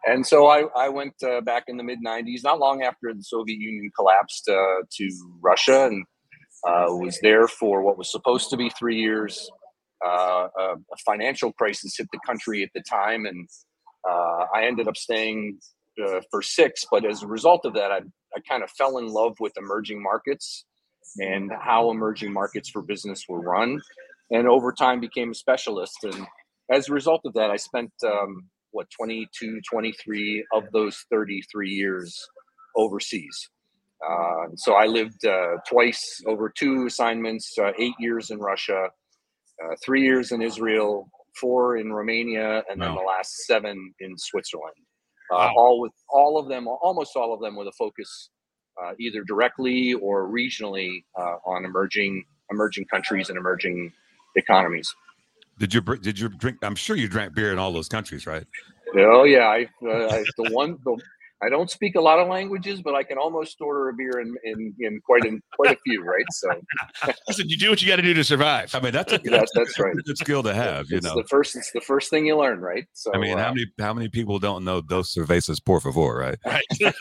and 0.06 0.26
so 0.26 0.48
I, 0.48 0.64
I 0.76 0.88
went 0.90 1.14
uh, 1.22 1.42
back 1.42 1.66
in 1.68 1.76
the 1.78 1.84
mid 1.84 2.00
'90s, 2.06 2.44
not 2.44 2.60
long 2.60 2.82
after 2.84 3.14
the 3.14 3.22
Soviet 3.22 3.60
Union 3.60 3.92
collapsed, 3.96 4.48
uh, 4.48 4.84
to 4.90 5.10
Russia, 5.42 5.88
and 5.88 6.06
uh, 6.66 6.86
was 6.88 7.20
there 7.22 7.48
for 7.48 7.82
what 7.82 7.98
was 7.98 8.10
supposed 8.10 8.50
to 8.52 8.58
be 8.58 8.70
three 8.70 8.98
years 8.98 9.50
uh, 10.06 10.48
a, 10.60 10.76
financial 11.06 11.52
crisis 11.54 11.96
hit 11.98 12.08
the 12.12 12.20
country 12.26 12.64
at 12.64 12.70
the 12.74 12.82
time, 12.82 13.26
and 13.26 13.48
uh, 14.08 14.46
I 14.54 14.66
ended 14.66 14.88
up 14.88 14.98
staying 14.98 15.60
uh, 16.04 16.22
for 16.32 16.42
six. 16.42 16.84
But 16.90 17.06
as 17.06 17.24
a 17.24 17.28
result 17.28 17.66
of 17.66 17.74
that, 17.74 17.92
I, 17.92 17.98
I 18.36 18.40
kind 18.48 18.64
of 18.64 18.70
fell 18.72 18.98
in 18.98 19.08
love 19.08 19.36
with 19.40 19.54
emerging 19.58 20.02
markets 20.02 20.66
and 21.18 21.52
how 21.60 21.92
emerging 21.92 22.34
markets 22.34 22.70
for 22.70 22.82
business 22.82 23.26
were 23.28 23.42
run, 23.42 23.80
and 24.32 24.48
over 24.48 24.72
time 24.72 25.00
became 25.00 25.32
a 25.32 25.36
specialist. 25.36 25.98
And 26.04 26.28
as 26.72 26.90
a 26.90 26.94
result 26.94 27.22
of 27.26 27.34
that, 27.34 27.52
I 27.52 27.58
spent 27.58 27.92
um, 28.06 28.50
what 28.72 28.88
22, 28.92 29.62
23 29.70 30.46
of 30.54 30.64
those 30.74 31.06
33 31.10 31.70
years 31.70 32.28
overseas. 32.76 33.50
Uh, 34.06 34.48
so 34.56 34.74
I 34.74 34.86
lived 34.86 35.26
uh, 35.26 35.58
twice 35.68 36.22
over 36.28 36.50
two 36.56 36.86
assignments, 36.86 37.58
uh, 37.58 37.72
eight 37.80 37.96
years 38.00 38.30
in 38.30 38.40
Russia, 38.40 38.90
uh, 39.64 39.76
three 39.84 40.04
years 40.04 40.32
in 40.32 40.42
Israel, 40.42 41.10
four 41.40 41.78
in 41.78 41.92
Romania, 41.92 42.64
and 42.70 42.82
then 42.82 42.90
Wow. 42.94 43.02
the 43.02 43.06
last 43.06 43.32
seven 43.46 43.94
in 44.00 44.18
Switzerland. 44.18 44.76
Uh, 45.32 45.36
Wow. 45.36 45.54
All 45.58 45.82
with 45.82 45.94
all 46.10 46.38
of 46.38 46.48
them, 46.48 46.68
almost 46.68 47.16
all 47.16 47.34
of 47.34 47.40
them, 47.42 47.56
with 47.56 47.68
a 47.68 47.72
focus 47.74 48.30
uh, 48.82 48.94
either 49.00 49.24
directly 49.24 49.94
or 49.94 50.28
regionally 50.28 51.04
uh, 51.18 51.38
on 51.46 51.66
emerging 51.66 52.24
emerging 52.52 52.86
countries 52.86 53.30
and 53.30 53.38
emerging 53.38 53.92
economies. 54.36 54.94
did 55.58 55.74
you 55.74 55.82
did 55.82 56.20
you 56.20 56.30
drink? 56.30 56.58
I'm 56.62 56.76
sure 56.76 56.96
you 56.96 57.08
drank 57.08 57.34
beer 57.34 57.52
in 57.54 57.58
all 57.60 57.72
those 57.72 57.88
countries, 57.88 58.28
right? 58.28 58.46
Oh 58.98 59.24
yeah, 59.24 59.46
I, 59.48 59.68
uh, 59.86 60.10
I 60.10 60.24
the 60.38 60.50
one 60.52 60.78
the, 60.86 60.98
I 61.44 61.50
don't 61.50 61.70
speak 61.70 61.96
a 61.96 62.02
lot 62.02 62.20
of 62.20 62.28
languages, 62.30 62.82
but 62.82 62.96
I 62.96 63.04
can 63.04 63.18
almost 63.18 63.60
order 63.60 63.90
a 63.90 63.94
beer 63.94 64.20
in 64.20 64.36
in, 64.44 64.74
in 64.80 65.02
quite 65.02 65.26
in 65.26 65.42
quite 65.56 65.74
a 65.74 65.78
few, 65.86 66.04
right? 66.04 66.26
So 66.32 66.50
Listen, 67.28 67.50
you 67.50 67.58
do 67.58 67.70
what 67.70 67.82
you 67.82 67.88
got 67.88 67.98
to 67.98 68.02
do 68.02 68.14
to 68.14 68.24
survive. 68.24 68.74
I 68.74 68.80
mean, 68.80 68.94
that's 68.94 69.12
a, 69.12 69.20
Yes, 69.24 69.50
that's 69.54 69.78
right. 69.80 69.94
a 69.94 70.02
good 70.02 70.18
skill 70.18 70.44
to 70.44 70.54
have. 70.54 70.90
You 70.90 70.98
it's 70.98 71.06
know, 71.06 71.16
the 71.16 71.26
first 71.26 71.56
it's 71.56 71.72
the 71.72 71.82
first 71.82 72.10
thing 72.10 72.26
you 72.26 72.38
learn, 72.38 72.62
right? 72.62 72.86
So 72.94 73.12
I 73.14 73.18
mean, 73.18 73.38
uh, 73.38 73.44
how 73.44 73.50
many 73.50 73.66
how 73.80 73.94
many 73.94 74.08
people 74.08 74.40
don't 74.40 74.64
know 74.64 74.82
dos 74.82 75.14
cervezas 75.14 75.64
por 75.64 75.82
favor, 75.82 76.18
right? 76.18 76.38
Right. 76.46 76.64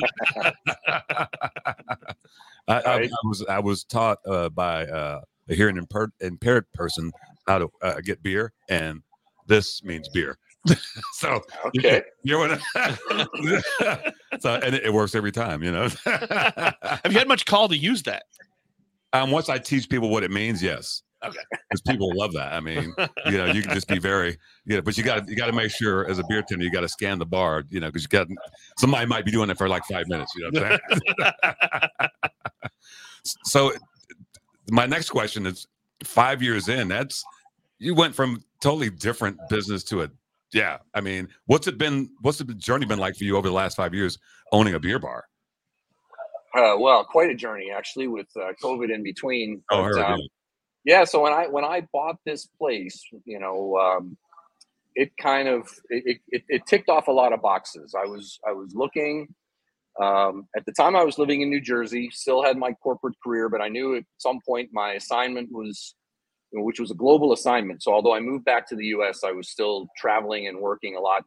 I, 2.66 2.80
I, 2.80 3.02
I 3.02 3.08
was 3.24 3.44
I 3.48 3.58
was 3.60 3.84
taught 3.84 4.18
uh, 4.26 4.48
by 4.48 4.86
uh, 4.86 5.20
a 5.48 5.54
hearing 5.54 5.76
impaired, 5.76 6.12
impaired 6.20 6.70
person 6.72 7.12
how 7.46 7.58
to 7.58 7.70
uh, 7.82 8.00
get 8.02 8.22
beer, 8.22 8.52
and 8.68 9.02
this 9.46 9.84
means 9.84 10.08
beer. 10.08 10.38
so 11.12 11.40
okay. 11.66 12.02
you 12.22 12.32
know 12.32 12.58
what? 12.74 14.14
so 14.40 14.54
and 14.54 14.74
it, 14.74 14.86
it 14.86 14.92
works 14.92 15.14
every 15.14 15.32
time, 15.32 15.62
you 15.62 15.70
know. 15.70 15.88
Have 16.06 17.10
you 17.10 17.18
had 17.18 17.28
much 17.28 17.44
call 17.46 17.68
to 17.68 17.76
use 17.76 18.02
that? 18.04 18.24
um, 19.14 19.30
once 19.30 19.48
I 19.48 19.58
teach 19.58 19.88
people 19.88 20.10
what 20.10 20.24
it 20.24 20.30
means, 20.30 20.62
yes. 20.62 21.02
Okay. 21.24 21.38
Because 21.70 21.80
people 21.82 22.14
love 22.14 22.32
that. 22.34 22.52
I 22.52 22.60
mean, 22.60 22.92
you 23.26 23.38
know, 23.38 23.46
you 23.46 23.62
can 23.62 23.72
just 23.72 23.88
be 23.88 23.98
very, 23.98 24.36
you 24.66 24.76
know, 24.76 24.82
but 24.82 24.98
you 24.98 25.04
got 25.04 25.26
you 25.26 25.36
got 25.36 25.46
to 25.46 25.52
make 25.52 25.70
sure 25.70 26.06
as 26.06 26.18
a 26.18 26.24
beer 26.28 26.42
tender, 26.46 26.64
you 26.64 26.70
got 26.70 26.82
to 26.82 26.88
scan 26.88 27.18
the 27.18 27.24
bar, 27.24 27.62
you 27.70 27.80
know, 27.80 27.86
because 27.86 28.02
you 28.02 28.08
got 28.08 28.26
somebody 28.76 29.06
might 29.06 29.24
be 29.24 29.30
doing 29.30 29.48
it 29.48 29.56
for 29.56 29.66
like 29.66 29.84
five 29.86 30.06
minutes. 30.08 30.32
You 30.36 30.50
know 30.50 30.60
what 30.60 30.80
I'm 31.42 31.58
saying? 32.00 32.10
so, 33.44 33.72
my 34.70 34.84
next 34.84 35.08
question 35.08 35.46
is: 35.46 35.66
five 36.02 36.42
years 36.42 36.68
in, 36.68 36.88
that's 36.88 37.24
you 37.78 37.94
went 37.94 38.14
from 38.14 38.42
totally 38.60 38.90
different 38.90 39.38
business 39.48 39.82
to 39.84 40.02
a 40.02 40.10
yeah. 40.54 40.78
I 40.94 41.00
mean, 41.00 41.28
what's 41.46 41.66
it 41.66 41.76
been? 41.76 42.10
What's 42.20 42.38
the 42.38 42.44
journey 42.54 42.86
been 42.86 42.98
like 42.98 43.16
for 43.16 43.24
you 43.24 43.36
over 43.36 43.48
the 43.48 43.54
last 43.54 43.76
five 43.76 43.92
years 43.92 44.18
owning 44.52 44.74
a 44.74 44.80
beer 44.80 44.98
bar? 44.98 45.24
Uh, 46.56 46.76
well, 46.78 47.04
quite 47.04 47.30
a 47.30 47.34
journey 47.34 47.70
actually 47.70 48.06
with 48.06 48.28
uh, 48.36 48.52
COVID 48.62 48.94
in 48.94 49.02
between. 49.02 49.62
Oh, 49.70 49.90
But, 49.92 50.04
um, 50.04 50.20
yeah 50.84 51.04
so 51.04 51.22
when 51.22 51.32
i 51.32 51.46
when 51.46 51.64
i 51.64 51.80
bought 51.92 52.16
this 52.24 52.46
place 52.58 53.02
you 53.24 53.38
know 53.38 53.76
um, 53.76 54.16
it 54.94 55.10
kind 55.16 55.48
of 55.48 55.68
it, 55.90 56.20
it, 56.28 56.42
it 56.48 56.66
ticked 56.66 56.88
off 56.88 57.08
a 57.08 57.12
lot 57.12 57.32
of 57.32 57.42
boxes 57.42 57.94
i 57.98 58.04
was 58.04 58.38
i 58.46 58.52
was 58.52 58.74
looking 58.74 59.34
um, 60.00 60.46
at 60.56 60.64
the 60.66 60.72
time 60.72 60.94
i 60.94 61.02
was 61.02 61.18
living 61.18 61.40
in 61.40 61.50
new 61.50 61.60
jersey 61.60 62.08
still 62.12 62.42
had 62.42 62.56
my 62.56 62.72
corporate 62.74 63.16
career 63.22 63.48
but 63.48 63.60
i 63.60 63.68
knew 63.68 63.96
at 63.96 64.04
some 64.18 64.38
point 64.46 64.68
my 64.72 64.92
assignment 64.92 65.50
was 65.50 65.94
which 66.62 66.80
was 66.80 66.90
a 66.90 66.94
global 66.94 67.32
assignment 67.32 67.82
so 67.82 67.92
although 67.92 68.14
i 68.14 68.20
moved 68.20 68.44
back 68.44 68.66
to 68.68 68.76
the 68.76 68.86
us 68.86 69.24
i 69.24 69.32
was 69.32 69.48
still 69.48 69.88
traveling 69.96 70.46
and 70.46 70.58
working 70.58 70.96
a 70.96 71.00
lot 71.00 71.24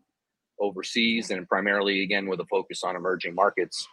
overseas 0.59 1.29
and 1.31 1.47
primarily 1.47 2.03
again 2.03 2.27
with 2.27 2.39
a 2.39 2.45
focus 2.45 2.83
on 2.83 2.95
emerging 2.95 3.35
markets 3.35 3.87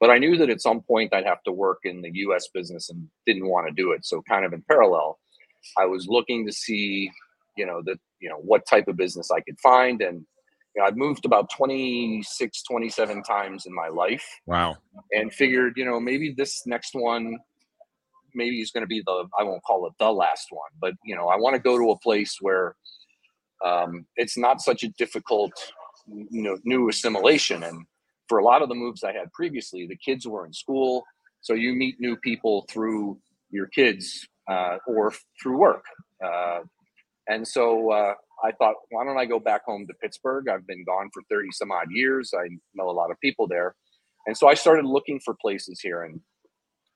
but 0.00 0.10
I 0.10 0.18
knew 0.18 0.36
that 0.38 0.50
at 0.50 0.60
some 0.60 0.82
point 0.82 1.14
I'd 1.14 1.26
have 1.26 1.42
to 1.44 1.52
work 1.52 1.78
in 1.84 2.02
the 2.02 2.10
US 2.14 2.48
business 2.52 2.90
and 2.90 3.08
didn't 3.26 3.48
want 3.48 3.66
to 3.66 3.72
do 3.72 3.92
it. 3.92 4.04
So 4.04 4.22
kind 4.28 4.44
of 4.44 4.52
in 4.52 4.62
parallel, 4.68 5.18
I 5.78 5.86
was 5.86 6.06
looking 6.06 6.46
to 6.46 6.52
see, 6.52 7.10
you 7.56 7.66
know, 7.66 7.82
that, 7.86 7.98
you 8.20 8.28
know, 8.28 8.36
what 8.36 8.66
type 8.66 8.88
of 8.88 8.96
business 8.96 9.30
I 9.30 9.40
could 9.40 9.58
find. 9.60 10.02
And, 10.02 10.26
you 10.74 10.82
know, 10.82 10.84
I've 10.84 10.96
moved 10.96 11.24
about 11.24 11.50
26, 11.50 12.62
27 12.62 13.22
times 13.22 13.66
in 13.66 13.74
my 13.74 13.88
life 13.88 14.24
Wow. 14.46 14.76
and 15.12 15.32
figured, 15.32 15.74
you 15.76 15.84
know, 15.84 15.98
maybe 15.98 16.34
this 16.36 16.66
next 16.66 16.94
one, 16.94 17.38
maybe 18.36 18.60
is 18.60 18.70
going 18.70 18.82
to 18.82 18.88
be 18.88 19.02
the, 19.04 19.26
I 19.38 19.42
won't 19.42 19.62
call 19.64 19.86
it 19.86 19.94
the 19.98 20.12
last 20.12 20.48
one, 20.50 20.70
but, 20.80 20.94
you 21.04 21.16
know, 21.16 21.28
I 21.28 21.36
want 21.36 21.56
to 21.56 21.60
go 21.60 21.76
to 21.78 21.90
a 21.90 21.98
place 21.98 22.36
where 22.40 22.76
um, 23.64 24.06
it's 24.16 24.36
not 24.36 24.60
such 24.60 24.84
a 24.84 24.88
difficult, 24.90 25.52
you 26.06 26.42
know, 26.42 26.58
new 26.64 26.88
assimilation. 26.88 27.62
And, 27.64 27.86
for 28.28 28.38
a 28.38 28.44
lot 28.44 28.62
of 28.62 28.68
the 28.68 28.74
moves 28.74 29.04
I 29.04 29.12
had 29.12 29.32
previously, 29.32 29.86
the 29.86 29.96
kids 29.96 30.26
were 30.26 30.46
in 30.46 30.52
school, 30.52 31.04
so 31.40 31.54
you 31.54 31.72
meet 31.72 32.00
new 32.00 32.16
people 32.16 32.66
through 32.68 33.18
your 33.50 33.66
kids 33.66 34.26
uh, 34.50 34.78
or 34.86 35.12
through 35.40 35.58
work. 35.58 35.84
Uh, 36.24 36.60
and 37.28 37.46
so 37.46 37.90
uh, 37.90 38.14
I 38.44 38.52
thought, 38.52 38.74
why 38.90 39.04
don't 39.04 39.18
I 39.18 39.26
go 39.26 39.38
back 39.38 39.64
home 39.64 39.86
to 39.86 39.94
Pittsburgh? 39.94 40.48
I've 40.48 40.66
been 40.66 40.84
gone 40.84 41.10
for 41.12 41.22
30 41.30 41.48
some 41.52 41.70
odd 41.70 41.88
years. 41.90 42.32
I 42.36 42.48
know 42.74 42.90
a 42.90 42.92
lot 42.92 43.10
of 43.10 43.20
people 43.20 43.46
there. 43.46 43.74
And 44.26 44.36
so 44.36 44.48
I 44.48 44.54
started 44.54 44.84
looking 44.84 45.20
for 45.20 45.34
places 45.40 45.80
here. 45.80 46.02
And 46.02 46.20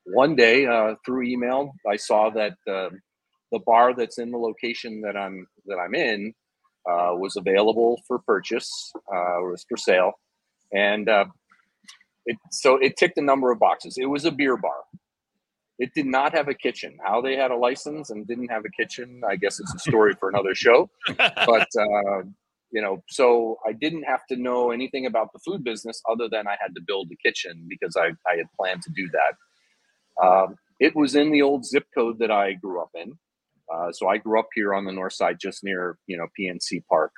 one 0.05 0.35
day 0.35 0.65
uh, 0.65 0.95
through 1.05 1.23
email, 1.23 1.73
I 1.89 1.95
saw 1.95 2.29
that 2.31 2.53
uh, 2.67 2.89
the 3.51 3.59
bar 3.65 3.93
that's 3.93 4.17
in 4.17 4.31
the 4.31 4.37
location 4.37 5.01
that 5.01 5.15
I'm 5.15 5.47
that 5.65 5.77
I'm 5.77 5.95
in 5.95 6.33
uh, 6.89 7.11
was 7.13 7.35
available 7.35 8.01
for 8.07 8.19
purchase, 8.19 8.91
uh, 8.95 9.41
was 9.41 9.65
for 9.67 9.77
sale, 9.77 10.13
and 10.73 11.07
uh, 11.09 11.25
it 12.25 12.37
so 12.51 12.77
it 12.77 12.97
ticked 12.97 13.17
a 13.17 13.21
number 13.21 13.51
of 13.51 13.59
boxes. 13.59 13.97
It 13.97 14.07
was 14.07 14.25
a 14.25 14.31
beer 14.31 14.57
bar. 14.57 14.83
It 15.79 15.93
did 15.95 16.05
not 16.05 16.33
have 16.33 16.47
a 16.47 16.53
kitchen. 16.53 16.97
How 17.03 17.21
they 17.21 17.35
had 17.35 17.49
a 17.49 17.55
license 17.55 18.11
and 18.11 18.27
didn't 18.27 18.49
have 18.49 18.65
a 18.65 18.69
kitchen, 18.69 19.21
I 19.27 19.35
guess 19.35 19.59
it's 19.59 19.73
a 19.73 19.79
story 19.79 20.13
for 20.19 20.29
another 20.29 20.53
show. 20.53 20.89
But 21.17 21.67
uh, 21.77 22.21
you 22.71 22.81
know, 22.81 23.03
so 23.09 23.57
I 23.67 23.73
didn't 23.73 24.03
have 24.03 24.25
to 24.27 24.35
know 24.35 24.71
anything 24.71 25.05
about 25.05 25.33
the 25.33 25.39
food 25.39 25.63
business 25.63 26.01
other 26.09 26.29
than 26.29 26.47
I 26.47 26.55
had 26.61 26.73
to 26.75 26.81
build 26.85 27.09
the 27.09 27.17
kitchen 27.17 27.65
because 27.67 27.95
I, 27.97 28.11
I 28.29 28.37
had 28.37 28.45
planned 28.57 28.81
to 28.83 28.91
do 28.95 29.09
that. 29.11 29.35
Um, 30.21 30.55
it 30.79 30.95
was 30.95 31.15
in 31.15 31.31
the 31.31 31.41
old 31.41 31.65
zip 31.65 31.85
code 31.95 32.19
that 32.19 32.31
I 32.31 32.53
grew 32.53 32.81
up 32.81 32.89
in. 32.95 33.13
Uh, 33.73 33.91
so 33.91 34.07
I 34.07 34.17
grew 34.17 34.39
up 34.39 34.49
here 34.53 34.73
on 34.73 34.85
the 34.85 34.91
north 34.91 35.13
side, 35.13 35.37
just 35.39 35.63
near 35.63 35.97
you 36.07 36.17
know 36.17 36.27
PNC 36.39 36.83
Park. 36.89 37.11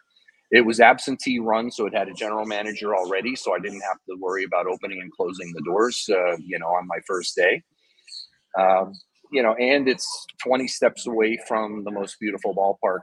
It 0.52 0.62
was 0.62 0.80
absentee 0.80 1.40
run, 1.40 1.72
so 1.72 1.88
it 1.88 1.96
had 1.96 2.10
a 2.10 2.14
general 2.14 2.46
manager 2.46 2.96
already, 2.96 3.36
so 3.36 3.56
I 3.56 3.60
didn't 3.60 3.82
have 3.82 3.98
to 4.08 4.16
worry 4.20 4.44
about 4.44 4.68
opening 4.68 5.02
and 5.02 5.12
closing 5.12 5.52
the 5.52 5.64
doors, 5.64 6.08
uh, 6.12 6.38
you 6.38 6.60
know, 6.60 6.68
on 6.68 6.86
my 6.86 7.00
first 7.08 7.36
day. 7.36 7.64
Um, 8.60 8.94
you 9.32 9.42
know, 9.42 9.56
and 9.56 9.90
it's 9.90 10.08
20 10.46 10.68
steps 10.68 11.08
away 11.08 11.40
from 11.48 11.84
the 11.84 11.92
most 11.92 12.20
beautiful 12.20 12.54
ballpark 12.54 13.00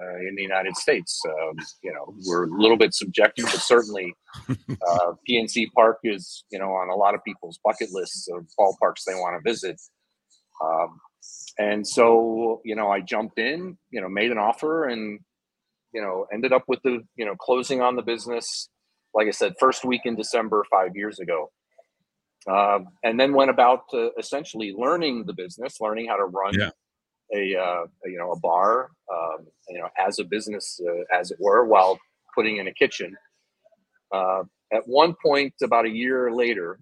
uh, 0.00 0.16
in 0.28 0.34
the 0.36 0.42
United 0.42 0.76
States. 0.76 1.20
Um, 1.26 1.56
you 1.82 1.92
know, 1.92 2.14
we're 2.26 2.44
a 2.44 2.60
little 2.60 2.76
bit 2.76 2.94
subjective, 2.94 3.46
but 3.46 3.60
certainly 3.60 4.14
uh, 4.48 5.12
PNC 5.28 5.66
Park 5.74 5.98
is, 6.04 6.44
you 6.50 6.58
know, 6.58 6.70
on 6.70 6.90
a 6.90 6.94
lot 6.96 7.14
of 7.14 7.24
people's 7.24 7.58
bucket 7.64 7.90
lists 7.92 8.28
of 8.28 8.46
ballparks 8.58 9.04
they 9.06 9.14
want 9.14 9.42
to 9.42 9.50
visit. 9.50 9.80
Um, 10.64 11.00
and 11.58 11.86
so, 11.86 12.60
you 12.64 12.76
know, 12.76 12.90
I 12.90 13.00
jumped 13.00 13.38
in, 13.38 13.78
you 13.90 14.00
know, 14.00 14.08
made 14.08 14.30
an 14.30 14.38
offer 14.38 14.86
and, 14.86 15.20
you 15.92 16.02
know, 16.02 16.26
ended 16.32 16.52
up 16.52 16.64
with 16.68 16.80
the, 16.82 17.00
you 17.16 17.24
know, 17.24 17.34
closing 17.36 17.80
on 17.80 17.96
the 17.96 18.02
business, 18.02 18.68
like 19.14 19.26
I 19.28 19.30
said, 19.30 19.54
first 19.58 19.84
week 19.84 20.02
in 20.04 20.16
December 20.16 20.64
five 20.70 20.94
years 20.94 21.18
ago. 21.18 21.50
Um, 22.48 22.88
and 23.02 23.18
then 23.18 23.32
went 23.32 23.50
about 23.50 23.84
uh, 23.92 24.10
essentially 24.18 24.72
learning 24.76 25.24
the 25.26 25.32
business, 25.32 25.80
learning 25.80 26.08
how 26.08 26.16
to 26.16 26.26
run 26.26 26.54
Yeah. 26.54 26.70
A, 27.34 27.56
uh, 27.56 27.84
a, 28.04 28.10
you 28.10 28.18
know, 28.18 28.32
a 28.32 28.38
bar, 28.38 28.90
um, 29.12 29.46
you 29.68 29.78
know, 29.78 29.88
as 29.98 30.18
a 30.18 30.24
business, 30.24 30.80
uh, 30.86 31.16
as 31.16 31.30
it 31.30 31.38
were, 31.40 31.64
while 31.64 31.98
putting 32.34 32.58
in 32.58 32.68
a 32.68 32.72
kitchen. 32.72 33.16
Uh, 34.12 34.44
at 34.72 34.86
one 34.86 35.14
point, 35.24 35.54
about 35.62 35.86
a 35.86 35.90
year 35.90 36.32
later, 36.32 36.78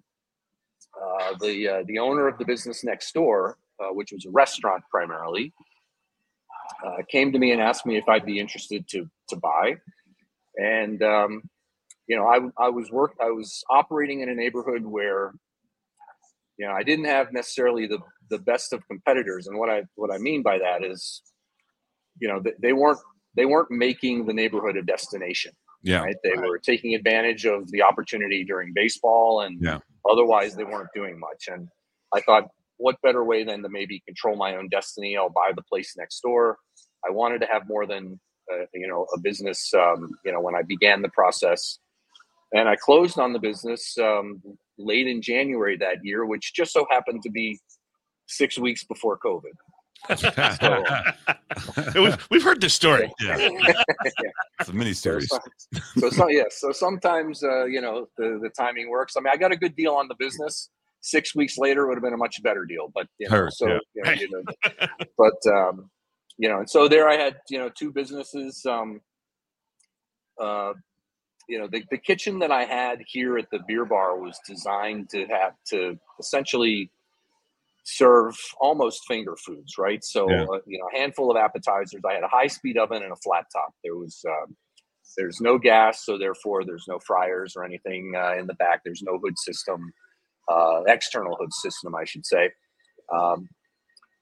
uh, 1.01 1.35
the 1.39 1.67
uh, 1.67 1.83
the 1.87 1.99
owner 1.99 2.27
of 2.27 2.37
the 2.37 2.45
business 2.45 2.83
next 2.83 3.13
door, 3.13 3.57
uh, 3.79 3.93
which 3.93 4.11
was 4.11 4.25
a 4.25 4.31
restaurant 4.31 4.83
primarily, 4.89 5.53
came 7.09 7.31
to 7.31 7.39
me 7.39 7.51
and 7.51 7.61
asked 7.61 7.85
me 7.85 7.97
if 7.97 8.07
I'd 8.07 8.25
be 8.25 8.39
interested 8.39 8.87
to 8.89 9.09
to 9.29 9.35
buy. 9.35 9.75
And 10.57 11.01
um, 11.03 11.41
you 12.07 12.15
know, 12.15 12.27
I 12.27 12.65
I 12.65 12.69
was 12.69 12.91
work 12.91 13.15
I 13.21 13.31
was 13.31 13.63
operating 13.69 14.21
in 14.21 14.29
a 14.29 14.35
neighborhood 14.35 14.85
where 14.85 15.33
you 16.57 16.65
know 16.65 16.73
I 16.73 16.83
didn't 16.83 17.05
have 17.05 17.33
necessarily 17.33 17.87
the 17.87 17.99
the 18.29 18.39
best 18.39 18.73
of 18.73 18.87
competitors. 18.87 19.47
And 19.47 19.57
what 19.59 19.69
I 19.69 19.83
what 19.95 20.11
I 20.13 20.17
mean 20.19 20.43
by 20.43 20.57
that 20.59 20.83
is, 20.83 21.21
you 22.19 22.27
know, 22.27 22.41
they, 22.41 22.53
they 22.61 22.73
weren't 22.73 22.99
they 23.35 23.45
weren't 23.45 23.71
making 23.71 24.25
the 24.25 24.33
neighborhood 24.33 24.77
a 24.77 24.83
destination 24.83 25.51
Yeah. 25.83 26.01
right? 26.01 26.17
They 26.23 26.35
were 26.37 26.59
taking 26.59 26.95
advantage 26.95 27.45
of 27.45 27.69
the 27.71 27.83
opportunity 27.83 28.43
during 28.45 28.73
baseball, 28.73 29.41
and 29.41 29.61
Yeah. 29.61 29.79
otherwise 30.09 30.55
they 30.55 30.63
weren't 30.65 30.89
doing 30.95 31.19
much. 31.19 31.47
And 31.49 31.69
I 32.15 32.21
thought, 32.21 32.45
what 32.77 32.97
better 33.03 33.23
way 33.23 33.43
than 33.43 33.63
to 33.63 33.69
maybe 33.69 34.01
control 34.07 34.35
my 34.37 34.55
own 34.57 34.69
destiny? 34.69 35.17
I'll 35.17 35.29
buy 35.29 35.51
the 35.55 35.63
place 35.63 35.95
next 35.97 36.21
door. 36.21 36.57
I 37.07 37.11
wanted 37.11 37.41
to 37.41 37.47
have 37.47 37.67
more 37.67 37.85
than 37.87 38.19
uh, 38.53 38.65
you 38.73 38.87
know 38.87 39.07
a 39.15 39.19
business. 39.19 39.73
Um, 39.73 40.11
you 40.25 40.31
know, 40.33 40.41
when 40.41 40.55
I 40.55 40.63
began 40.63 41.01
the 41.01 41.09
process, 41.09 41.79
and 42.53 42.69
I 42.69 42.75
closed 42.77 43.19
on 43.19 43.33
the 43.33 43.39
business 43.39 43.97
um, 43.99 44.41
late 44.77 45.07
in 45.07 45.21
January 45.21 45.77
that 45.77 45.97
year, 46.03 46.25
which 46.25 46.53
just 46.55 46.73
so 46.73 46.85
happened 46.91 47.21
to 47.23 47.31
be 47.31 47.59
six 48.27 48.57
weeks 48.57 48.83
before 48.83 49.17
COVID. 49.17 49.53
we've, 51.95 52.27
we've 52.29 52.43
heard 52.43 52.61
this 52.61 52.73
story. 52.73 53.11
yeah. 53.21 53.37
It's 54.59 54.69
a 54.69 54.73
mini 54.73 54.93
So, 54.93 55.19
series. 55.19 55.29
so, 55.29 55.39
so, 55.97 56.09
so 56.09 56.27
yes. 56.29 56.59
So 56.59 56.71
sometimes, 56.71 57.43
uh, 57.43 57.65
you 57.65 57.81
know, 57.81 58.07
the, 58.17 58.39
the 58.41 58.49
timing 58.49 58.89
works. 58.89 59.15
I 59.17 59.21
mean, 59.21 59.31
I 59.33 59.37
got 59.37 59.51
a 59.51 59.57
good 59.57 59.75
deal 59.75 59.93
on 59.93 60.07
the 60.07 60.15
business. 60.17 60.69
Six 61.01 61.35
weeks 61.35 61.57
later 61.57 61.87
would 61.87 61.95
have 61.95 62.03
been 62.03 62.13
a 62.13 62.17
much 62.17 62.41
better 62.41 62.65
deal, 62.65 62.91
but 62.93 63.07
you 63.19 63.27
know, 63.29 63.35
Heard, 63.35 63.53
so 63.53 63.67
yeah. 63.67 63.77
you 63.95 64.03
know, 64.03 64.11
you 64.13 64.29
know, 64.79 64.87
but 65.17 65.51
um, 65.53 65.89
you 66.37 66.49
know, 66.49 66.59
and 66.59 66.69
so 66.69 66.87
there 66.87 67.07
I 67.07 67.15
had 67.15 67.35
you 67.49 67.59
know 67.59 67.69
two 67.69 67.91
businesses. 67.91 68.65
Um, 68.65 69.01
uh, 70.41 70.73
you 71.47 71.59
know, 71.59 71.67
the, 71.67 71.83
the 71.91 71.97
kitchen 71.97 72.39
that 72.39 72.51
I 72.51 72.63
had 72.65 73.03
here 73.07 73.37
at 73.37 73.49
the 73.51 73.59
beer 73.67 73.85
bar 73.85 74.17
was 74.19 74.39
designed 74.47 75.09
to 75.11 75.27
have 75.27 75.53
to 75.69 75.95
essentially 76.19 76.89
serve 77.85 78.35
almost 78.59 79.03
finger 79.07 79.35
foods, 79.37 79.77
right? 79.77 80.03
So, 80.03 80.29
Yeah. 80.29 80.43
uh, 80.43 80.59
you 80.65 80.79
know, 80.79 80.89
a 80.93 80.97
handful 80.97 81.31
of 81.31 81.37
appetizers. 81.37 82.01
I 82.03 82.15
had 82.15 82.23
a 82.23 82.27
high 82.27 82.47
speed 82.47 82.77
oven 82.77 83.03
and 83.03 83.13
a 83.13 83.15
flat 83.17 83.45
top. 83.53 83.73
There 83.83 83.95
was, 83.95 84.25
um, 84.27 84.57
there's 85.17 85.39
no 85.39 85.57
gas, 85.59 86.03
so 86.03 86.17
therefore 86.17 86.65
there's 86.65 86.85
no 86.87 86.99
fryers 86.99 87.55
or 87.55 87.63
anything 87.63 88.13
uh, 88.17 88.33
in 88.39 88.47
the 88.47 88.55
back. 88.55 88.81
There's 88.83 89.03
no 89.03 89.19
hood 89.19 89.37
system, 89.37 89.93
uh, 90.49 90.81
external 90.87 91.37
hood 91.37 91.53
system, 91.53 91.95
I 91.95 92.05
should 92.05 92.25
say. 92.25 92.51
Um, 93.13 93.47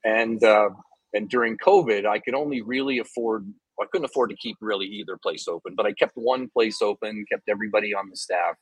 and 0.03 0.43
uh, 0.43 0.69
and 1.13 1.29
during 1.29 1.57
COVID, 1.57 2.05
I 2.05 2.19
could 2.19 2.35
only 2.35 2.61
really 2.61 2.99
afford. 2.99 3.51
I 3.81 3.85
couldn't 3.91 4.05
afford 4.05 4.29
to 4.31 4.35
keep 4.35 4.57
really 4.61 4.85
either 4.87 5.17
place 5.17 5.47
open, 5.47 5.73
but 5.75 5.85
I 5.85 5.93
kept 5.93 6.13
one 6.15 6.49
place 6.49 6.81
open, 6.81 7.25
kept 7.31 7.49
everybody 7.49 7.93
on 7.95 8.09
the 8.09 8.17
staff, 8.17 8.55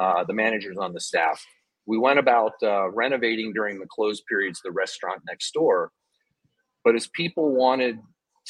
uh, 0.00 0.24
the 0.24 0.34
managers 0.34 0.78
on 0.78 0.92
the 0.92 1.00
staff. 1.00 1.44
We 1.90 1.98
went 1.98 2.20
about 2.20 2.52
uh, 2.62 2.88
renovating 2.92 3.52
during 3.52 3.80
the 3.80 3.86
closed 3.96 4.22
periods 4.28 4.60
the 4.62 4.70
restaurant 4.70 5.22
next 5.26 5.50
door, 5.52 5.90
but 6.84 6.94
as 6.94 7.08
people 7.08 7.46
wanted 7.52 7.98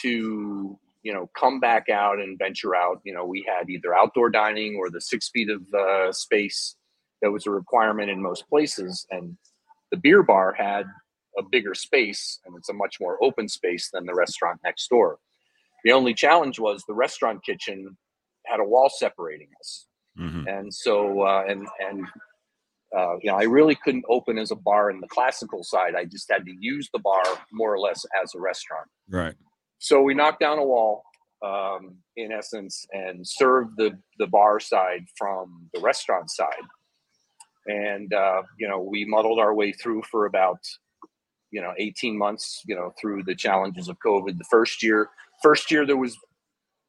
to, 0.02 0.78
you 1.02 1.12
know, 1.14 1.30
come 1.34 1.58
back 1.58 1.88
out 1.88 2.18
and 2.18 2.38
venture 2.38 2.74
out, 2.76 3.00
you 3.02 3.14
know, 3.14 3.24
we 3.24 3.40
had 3.48 3.70
either 3.70 3.94
outdoor 3.94 4.28
dining 4.28 4.76
or 4.76 4.90
the 4.90 5.00
six 5.00 5.30
feet 5.30 5.48
of 5.48 5.62
uh, 5.74 6.12
space 6.12 6.76
that 7.22 7.30
was 7.30 7.46
a 7.46 7.50
requirement 7.50 8.10
in 8.10 8.20
most 8.22 8.46
places, 8.48 9.06
and 9.10 9.36
the 9.90 9.96
beer 9.96 10.22
bar 10.22 10.52
had 10.52 10.84
a 11.38 11.42
bigger 11.50 11.74
space 11.74 12.40
and 12.44 12.54
it's 12.58 12.68
a 12.68 12.74
much 12.74 12.96
more 13.00 13.16
open 13.24 13.48
space 13.48 13.88
than 13.92 14.04
the 14.04 14.14
restaurant 14.14 14.60
next 14.64 14.88
door. 14.88 15.18
The 15.84 15.92
only 15.92 16.12
challenge 16.12 16.58
was 16.58 16.82
the 16.86 16.94
restaurant 16.94 17.42
kitchen 17.42 17.96
had 18.46 18.60
a 18.60 18.64
wall 18.64 18.90
separating 18.90 19.48
us 19.60 19.86
Mhm. 20.18 20.44
and 20.54 20.74
so 20.74 21.22
uh, 21.22 21.44
and 21.48 21.66
and 21.88 22.06
uh, 22.96 23.16
you 23.22 23.30
know 23.30 23.36
I 23.36 23.44
really 23.44 23.74
couldn't 23.74 24.04
open 24.08 24.38
as 24.38 24.50
a 24.50 24.56
bar 24.56 24.90
in 24.90 25.00
the 25.00 25.08
classical 25.08 25.62
side. 25.62 25.94
I 25.94 26.04
just 26.04 26.30
had 26.30 26.44
to 26.44 26.52
use 26.58 26.88
the 26.92 26.98
bar 26.98 27.22
more 27.52 27.72
or 27.72 27.78
less 27.78 28.04
as 28.22 28.34
a 28.34 28.40
restaurant. 28.40 28.88
Right. 29.08 29.34
So 29.78 30.02
we 30.02 30.14
knocked 30.14 30.40
down 30.40 30.58
a 30.58 30.64
wall, 30.64 31.02
um, 31.44 31.96
in 32.16 32.32
essence, 32.32 32.84
and 32.92 33.26
served 33.26 33.76
the 33.76 33.98
the 34.18 34.26
bar 34.26 34.60
side 34.60 35.04
from 35.16 35.68
the 35.72 35.80
restaurant 35.80 36.30
side. 36.30 36.66
And 37.66 38.12
uh, 38.12 38.42
you 38.58 38.68
know 38.68 38.80
we 38.80 39.04
muddled 39.04 39.38
our 39.38 39.54
way 39.54 39.72
through 39.72 40.02
for 40.10 40.26
about 40.26 40.58
you 41.50 41.60
know 41.60 41.72
18 41.78 42.18
months. 42.18 42.62
You 42.66 42.74
know 42.74 42.92
through 43.00 43.24
the 43.24 43.34
challenges 43.34 43.88
of 43.88 43.98
COVID. 44.04 44.36
The 44.36 44.44
first 44.50 44.82
year, 44.82 45.10
first 45.42 45.70
year 45.70 45.86
there 45.86 45.96
was 45.96 46.16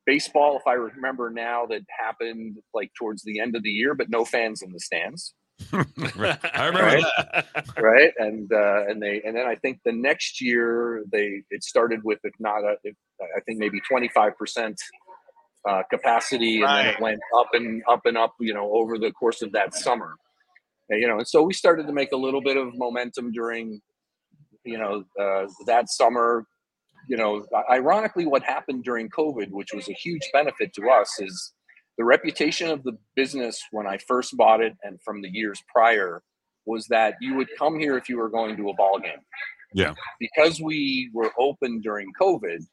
baseball, 0.06 0.58
if 0.58 0.68
I 0.68 0.74
remember 0.74 1.30
now, 1.30 1.66
that 1.68 1.82
happened 2.00 2.58
like 2.74 2.92
towards 2.98 3.24
the 3.24 3.40
end 3.40 3.56
of 3.56 3.64
the 3.64 3.70
year, 3.70 3.94
but 3.94 4.10
no 4.10 4.26
fans 4.26 4.62
in 4.62 4.72
the 4.72 4.80
stands. 4.80 5.34
I 5.74 6.66
remember 6.66 6.82
Right. 6.84 7.04
that. 7.18 7.66
right? 7.80 8.12
And 8.18 8.52
uh 8.52 8.86
and 8.88 9.02
they 9.02 9.22
and 9.26 9.36
then 9.36 9.46
i 9.48 9.56
think 9.56 9.80
the 9.86 9.92
next 9.92 10.42
year 10.42 11.04
they 11.12 11.42
it 11.50 11.64
started 11.64 12.04
with 12.04 12.20
if 12.24 12.34
not 12.40 12.64
a, 12.64 12.76
if, 12.84 12.96
i 13.38 13.40
think 13.42 13.60
maybe 13.60 13.80
25 13.88 14.38
percent 14.38 14.80
uh 15.70 15.84
capacity 15.90 16.62
and 16.62 16.70
then 16.70 16.86
it 16.88 17.00
went 17.00 17.20
up 17.38 17.48
and 17.54 17.84
up 17.88 18.02
and 18.06 18.18
up 18.18 18.34
you 18.40 18.54
know 18.54 18.72
over 18.74 18.98
the 18.98 19.12
course 19.12 19.42
of 19.42 19.52
that 19.52 19.74
summer. 19.76 20.16
And, 20.90 21.00
you 21.02 21.08
know 21.08 21.18
and 21.20 21.28
so 21.28 21.44
we 21.44 21.54
started 21.54 21.86
to 21.88 21.94
make 21.94 22.12
a 22.12 22.18
little 22.18 22.42
bit 22.42 22.58
of 22.58 22.76
momentum 22.76 23.32
during 23.32 23.82
you 24.64 24.78
know 24.78 25.04
uh, 25.20 25.48
that 25.68 25.90
summer. 25.90 26.46
You 27.08 27.18
know 27.18 27.46
ironically 27.70 28.26
what 28.28 28.44
happened 28.44 28.84
during 28.84 29.10
covid 29.10 29.50
which 29.50 29.74
was 29.74 29.90
a 29.90 29.94
huge 29.94 30.22
benefit 30.34 30.72
to 30.76 30.88
us 30.90 31.20
is 31.20 31.54
the 32.02 32.06
reputation 32.06 32.68
of 32.72 32.82
the 32.84 32.98
business 33.16 33.62
when 33.70 33.86
I 33.86 34.00
first 34.00 34.36
bought 34.36 34.60
it 34.60 34.74
and 34.82 35.00
from 35.04 35.22
the 35.22 35.30
years 35.30 35.62
prior 35.72 36.24
was 36.66 36.88
that 36.88 37.14
you 37.22 37.36
would 37.36 37.48
come 37.60 37.80
here 37.80 37.96
if 37.96 38.10
you 38.10 38.18
were 38.18 38.28
going 38.28 38.58
to 38.58 38.70
a 38.70 38.74
ball 38.74 38.98
game. 38.98 39.22
Yeah. 39.76 39.94
Because 40.20 40.60
we 40.60 41.12
were 41.14 41.32
open 41.38 41.80
during 41.80 42.08
COVID, 42.20 42.66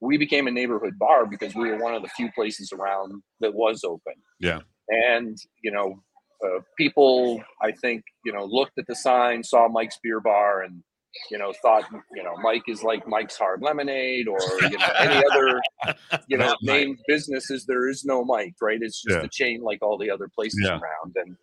we 0.00 0.16
became 0.16 0.46
a 0.46 0.50
neighborhood 0.50 0.98
bar 0.98 1.26
because 1.26 1.54
we 1.54 1.68
were 1.68 1.76
one 1.76 1.94
of 1.94 2.00
the 2.00 2.08
few 2.16 2.32
places 2.32 2.72
around 2.72 3.22
that 3.40 3.52
was 3.52 3.84
open. 3.84 4.14
Yeah. 4.38 4.60
And 4.88 5.36
you 5.62 5.70
know, 5.70 6.02
uh, 6.42 6.60
people 6.78 7.42
I 7.60 7.72
think 7.72 8.04
you 8.24 8.32
know 8.32 8.46
looked 8.46 8.78
at 8.78 8.86
the 8.86 8.94
sign, 8.94 9.44
saw 9.44 9.68
Mike's 9.68 9.98
Beer 10.02 10.20
Bar, 10.20 10.62
and 10.62 10.82
you 11.30 11.38
know 11.38 11.52
thought 11.62 11.84
you 12.14 12.22
know 12.24 12.36
Mike 12.42 12.64
is 12.68 12.82
like 12.82 13.06
Mike's 13.08 13.36
Hard 13.36 13.62
Lemonade 13.62 14.28
or 14.28 14.64
you 14.70 14.78
know 14.78 14.92
any 15.00 15.24
other 15.24 15.60
you 16.28 16.38
know 16.38 16.56
named 16.62 16.98
businesses. 17.08 17.66
There 17.66 17.88
is 17.88 18.04
no 18.04 18.24
Mike, 18.24 18.54
right? 18.62 18.78
It's 18.82 19.02
just 19.02 19.18
Yeah. 19.18 19.24
a 19.24 19.28
chain 19.30 19.62
like 19.62 19.80
all 19.82 19.98
the 19.98 20.10
other 20.10 20.28
places 20.34 20.58
Yeah. 20.64 20.80
around, 20.80 21.16
and 21.16 21.36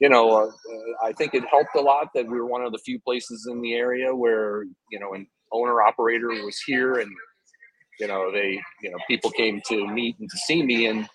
you 0.00 0.08
know 0.10 0.32
uh, 0.32 0.46
uh, 0.46 1.06
I 1.08 1.12
think 1.14 1.34
it 1.34 1.44
helped 1.50 1.76
a 1.76 1.80
lot 1.82 2.08
that 2.14 2.26
we 2.26 2.38
were 2.38 2.46
one 2.46 2.62
of 2.64 2.72
the 2.72 2.78
few 2.78 3.00
places 3.00 3.48
in 3.50 3.62
the 3.62 3.74
area 3.74 4.14
where 4.14 4.64
you 4.90 5.00
know 5.00 5.14
an 5.14 5.26
owner 5.52 5.82
operator 5.82 6.28
was 6.28 6.60
here 6.66 6.94
and 7.00 7.10
you 8.00 8.08
know 8.08 8.32
they 8.32 8.60
you 8.82 8.90
know 8.90 8.98
people 9.08 9.30
came 9.30 9.60
to 9.68 9.86
meet 9.88 10.16
and 10.20 10.30
to 10.30 10.38
see 10.38 10.62
me 10.62 10.86
and 10.86 11.08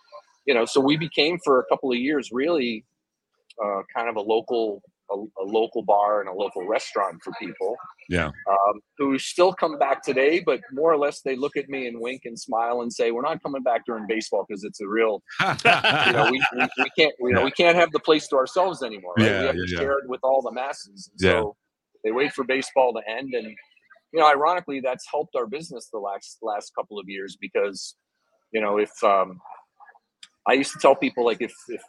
you 0.45 0.53
know 0.53 0.65
so 0.65 0.81
we 0.81 0.97
became 0.97 1.37
for 1.43 1.59
a 1.59 1.65
couple 1.69 1.91
of 1.91 1.97
years 1.97 2.29
really 2.31 2.85
uh, 3.63 3.81
kind 3.95 4.09
of 4.09 4.15
a 4.17 4.21
local 4.21 4.81
a, 5.11 5.15
a 5.15 5.43
local 5.45 5.83
bar 5.83 6.21
and 6.21 6.29
a 6.29 6.33
local 6.33 6.65
restaurant 6.67 7.17
for 7.23 7.33
people 7.39 7.75
Yeah. 8.09 8.27
um, 8.27 8.79
who 8.97 9.17
still 9.19 9.53
come 9.53 9.77
back 9.77 10.01
today 10.03 10.41
but 10.45 10.61
more 10.71 10.91
or 10.91 10.97
less 10.97 11.21
they 11.21 11.35
look 11.35 11.57
at 11.57 11.69
me 11.69 11.87
and 11.87 11.99
wink 11.99 12.21
and 12.25 12.39
smile 12.39 12.81
and 12.81 12.91
say 12.91 13.11
we're 13.11 13.21
not 13.21 13.41
coming 13.43 13.63
back 13.63 13.81
during 13.85 14.07
baseball 14.07 14.45
because 14.47 14.63
it's 14.63 14.81
a 14.81 14.87
real 14.87 15.21
you 15.41 15.47
know 16.13 16.29
we, 16.31 16.43
we, 16.55 16.67
we 16.79 16.89
can't 16.97 17.13
you 17.19 17.31
know 17.33 17.43
we 17.43 17.51
can't 17.51 17.75
have 17.75 17.91
the 17.91 17.99
place 17.99 18.27
to 18.29 18.35
ourselves 18.37 18.81
anymore 18.83 19.13
right? 19.17 19.25
Yeah, 19.27 19.39
we 19.41 19.45
have 19.47 19.55
yeah, 19.55 19.65
to 19.65 19.71
yeah. 19.71 19.77
share 19.79 19.91
it 19.99 20.07
with 20.07 20.21
all 20.23 20.41
the 20.41 20.51
masses 20.51 21.11
Yeah. 21.19 21.31
so 21.31 21.55
they 22.03 22.11
wait 22.11 22.33
for 22.33 22.43
baseball 22.43 22.93
to 22.93 23.01
end 23.09 23.33
and 23.33 23.47
you 23.47 24.19
know 24.19 24.27
ironically 24.27 24.79
that's 24.79 25.05
helped 25.09 25.35
our 25.35 25.47
business 25.47 25.89
the 25.91 25.99
last 25.99 26.37
last 26.41 26.71
couple 26.75 26.97
of 26.99 27.05
years 27.09 27.37
because 27.39 27.95
you 28.51 28.61
know 28.61 28.77
if 28.77 28.91
um 29.03 29.39
i 30.47 30.53
used 30.53 30.71
to 30.71 30.79
tell 30.79 30.95
people 30.95 31.25
like 31.25 31.41
if 31.41 31.53
if 31.67 31.81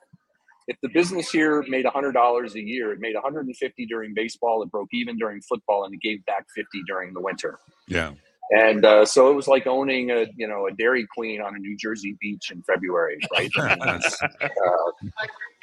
if 0.66 0.76
the 0.82 0.88
business 0.88 1.30
here 1.30 1.62
made 1.68 1.84
$100 1.84 2.54
a 2.54 2.60
year 2.60 2.92
it 2.92 3.00
made 3.00 3.14
150 3.14 3.86
during 3.86 4.14
baseball 4.14 4.62
it 4.62 4.70
broke 4.70 4.88
even 4.92 5.16
during 5.18 5.40
football 5.42 5.84
and 5.84 5.94
it 5.94 6.00
gave 6.00 6.24
back 6.24 6.46
50 6.54 6.82
during 6.86 7.12
the 7.12 7.20
winter. 7.20 7.58
Yeah. 7.88 8.12
and 8.50 8.84
uh, 8.84 9.04
so 9.04 9.30
it 9.30 9.34
was 9.34 9.48
like 9.48 9.66
owning 9.66 10.10
a 10.10 10.26
you 10.36 10.46
know 10.46 10.66
a 10.66 10.72
dairy 10.72 11.06
queen 11.14 11.40
on 11.40 11.54
a 11.54 11.58
new 11.58 11.76
jersey 11.78 12.16
beach 12.20 12.50
in 12.50 12.62
february 12.62 13.18
right? 13.32 13.50
I 13.56 13.68
mean, 13.76 13.96
it's, 13.96 14.22
uh, 14.22 14.28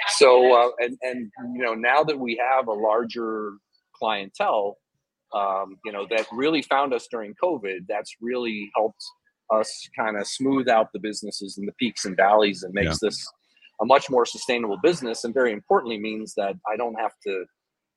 so 0.10 0.54
uh, 0.54 0.70
and 0.80 0.98
and 1.04 1.32
you 1.56 1.62
know 1.62 1.74
now 1.74 2.04
that 2.04 2.18
we 2.18 2.38
have 2.38 2.68
a 2.68 2.74
larger 2.74 3.54
clientele 3.94 4.78
um, 5.34 5.78
you 5.86 5.92
know 5.92 6.08
that 6.10 6.26
really 6.32 6.64
found 6.64 6.94
us 6.94 7.08
during 7.10 7.36
covid 7.42 7.86
that's 7.88 8.16
really 8.20 8.72
helped 8.76 9.04
us 9.54 9.88
kind 9.98 10.18
of 10.18 10.26
smooth 10.28 10.68
out 10.68 10.92
the 10.94 11.00
businesses 11.00 11.58
and 11.58 11.68
the 11.68 11.74
peaks 11.74 12.06
and 12.06 12.16
valleys 12.18 12.64
and 12.64 12.74
makes 12.74 13.00
this 13.00 13.28
a 13.82 13.86
much 13.86 14.10
more 14.10 14.26
sustainable 14.26 14.78
business 14.82 15.24
and 15.24 15.34
very 15.34 15.52
importantly 15.52 16.00
means 16.00 16.34
that 16.36 16.56
i 16.72 16.76
don't 16.78 16.96
have 17.00 17.12
to 17.26 17.46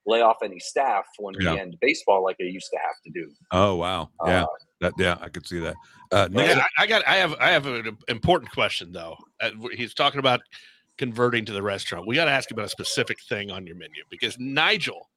lay 0.07 0.21
off 0.21 0.37
any 0.43 0.59
staff 0.59 1.05
when 1.17 1.33
we 1.39 1.47
end 1.47 1.75
baseball 1.81 2.23
like 2.23 2.35
i 2.39 2.43
used 2.43 2.69
to 2.71 2.77
have 2.77 2.95
to 3.03 3.11
do 3.11 3.31
Oh 3.51 3.75
wow. 3.75 4.09
Yeah. 4.25 4.43
Uh, 4.43 4.47
that 4.81 4.93
yeah, 4.97 5.17
I 5.21 5.29
could 5.29 5.47
see 5.47 5.59
that. 5.59 5.75
Uh 6.11 6.27
Nick, 6.29 6.47
Yeah, 6.49 6.63
I, 6.77 6.83
I 6.83 6.87
got. 6.87 7.07
I 7.07 7.15
have. 7.15 7.35
I 7.39 7.49
have 7.49 7.65
an 7.65 7.97
important 8.07 8.51
question 8.51 8.91
though. 8.91 9.17
Uh, 9.41 9.51
he's 9.73 9.93
talking 9.93 10.19
about 10.19 10.41
converting 10.97 11.45
to 11.45 11.53
the 11.53 11.61
restaurant. 11.61 12.07
We 12.07 12.15
got 12.15 12.25
to 12.25 12.31
ask 12.31 12.49
you 12.49 12.55
about 12.55 12.65
a 12.65 12.69
specific 12.69 13.17
thing 13.27 13.51
on 13.51 13.65
your 13.65 13.75
menu 13.75 14.03
because 14.09 14.37
Nigel 14.39 15.09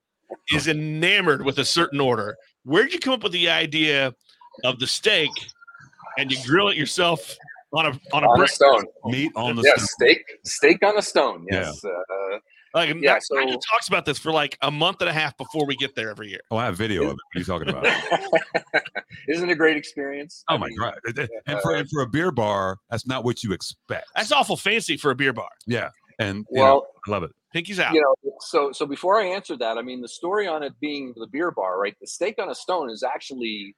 is 0.53 0.69
enamored 0.69 1.45
with 1.45 1.59
a 1.59 1.65
certain 1.65 2.01
order. 2.01 2.37
Where 2.65 2.83
did 2.85 2.93
you 2.93 2.99
come 2.99 3.15
up 3.15 3.23
with 3.23 3.33
the 3.33 3.49
idea 3.49 4.15
of 4.65 4.79
the 4.79 4.87
steak 4.87 5.31
and 6.19 6.31
you 6.31 6.39
grill 6.45 6.69
it 6.69 6.77
yourself 6.77 7.37
on 7.73 7.87
a 7.87 7.89
on 8.13 8.25
a 8.25 8.27
on 8.29 8.37
a 8.37 8.39
brick? 8.39 8.51
stone 8.51 8.85
meat 9.07 9.31
on 9.37 9.57
the 9.57 9.63
yes 9.63 9.77
stone. 9.77 9.87
steak 10.09 10.25
steak 10.45 10.83
on 10.85 10.97
a 10.99 11.03
stone 11.03 11.47
yes 11.51 11.83
uh, 11.85 11.91
Like, 12.75 12.89
Yeah, 12.91 12.95
yeah, 13.01 13.19
so- 13.21 13.35
Nigel 13.37 13.59
talks 13.61 13.89
about 13.89 14.05
this 14.05 14.19
for 14.19 14.31
like 14.31 14.57
a 14.63 14.71
month 14.71 15.01
and 15.01 15.09
a 15.09 15.13
half 15.13 15.37
before 15.39 15.67
we 15.67 15.75
get 15.77 15.95
there 15.95 16.11
every 16.11 16.29
year. 16.29 16.41
Oh, 16.51 16.59
I 16.59 16.67
have 16.67 16.77
video 16.77 17.03
of 17.05 17.13
it. 17.13 17.17
What 17.17 17.37
are 17.37 17.39
you 17.39 17.45
talking 17.45 17.69
about? 17.71 17.87
isn't 19.29 19.49
it 19.49 19.53
a 19.53 19.57
great 19.57 19.77
experience 19.77 20.45
Oh 20.49 20.55
I 20.55 20.59
my 20.59 20.67
mean, 20.69 20.79
god! 20.79 20.95
And 21.47 21.61
for 21.63 21.75
and 21.75 21.89
for 21.91 22.03
a 22.03 22.07
beer 22.07 22.31
bar, 22.31 22.79
that's 22.91 23.07
not 23.07 23.25
what 23.25 23.43
you 23.43 23.53
expect. 23.53 24.07
That's 24.15 24.33
awful 24.33 24.57
fancy 24.57 24.97
for 24.97 25.11
a 25.11 25.15
beer 25.15 25.33
bar. 25.33 25.49
yeah, 25.67 25.91
and 26.19 26.45
you 26.51 26.59
know, 26.59 26.63
well 26.63 26.87
I 27.07 27.11
love 27.11 27.23
it. 27.23 27.31
Pinky's 27.53 27.81
out. 27.81 27.95
you 27.95 28.03
know 28.03 28.15
so 28.41 28.71
so 28.73 28.85
before 28.85 29.19
i 29.19 29.25
answer 29.25 29.57
that 29.57 29.79
i 29.79 29.83
mean 29.83 30.03
the 30.03 30.09
story 30.09 30.47
on 30.47 30.63
it 30.63 30.75
being 30.81 31.15
the 31.17 31.27
beer 31.33 31.51
bar 31.51 31.81
right 31.81 31.97
the 31.99 32.07
steak 32.07 32.35
on 32.39 32.51
a 32.51 32.55
stone 32.55 32.91
is 32.91 33.03
actually 33.03 33.75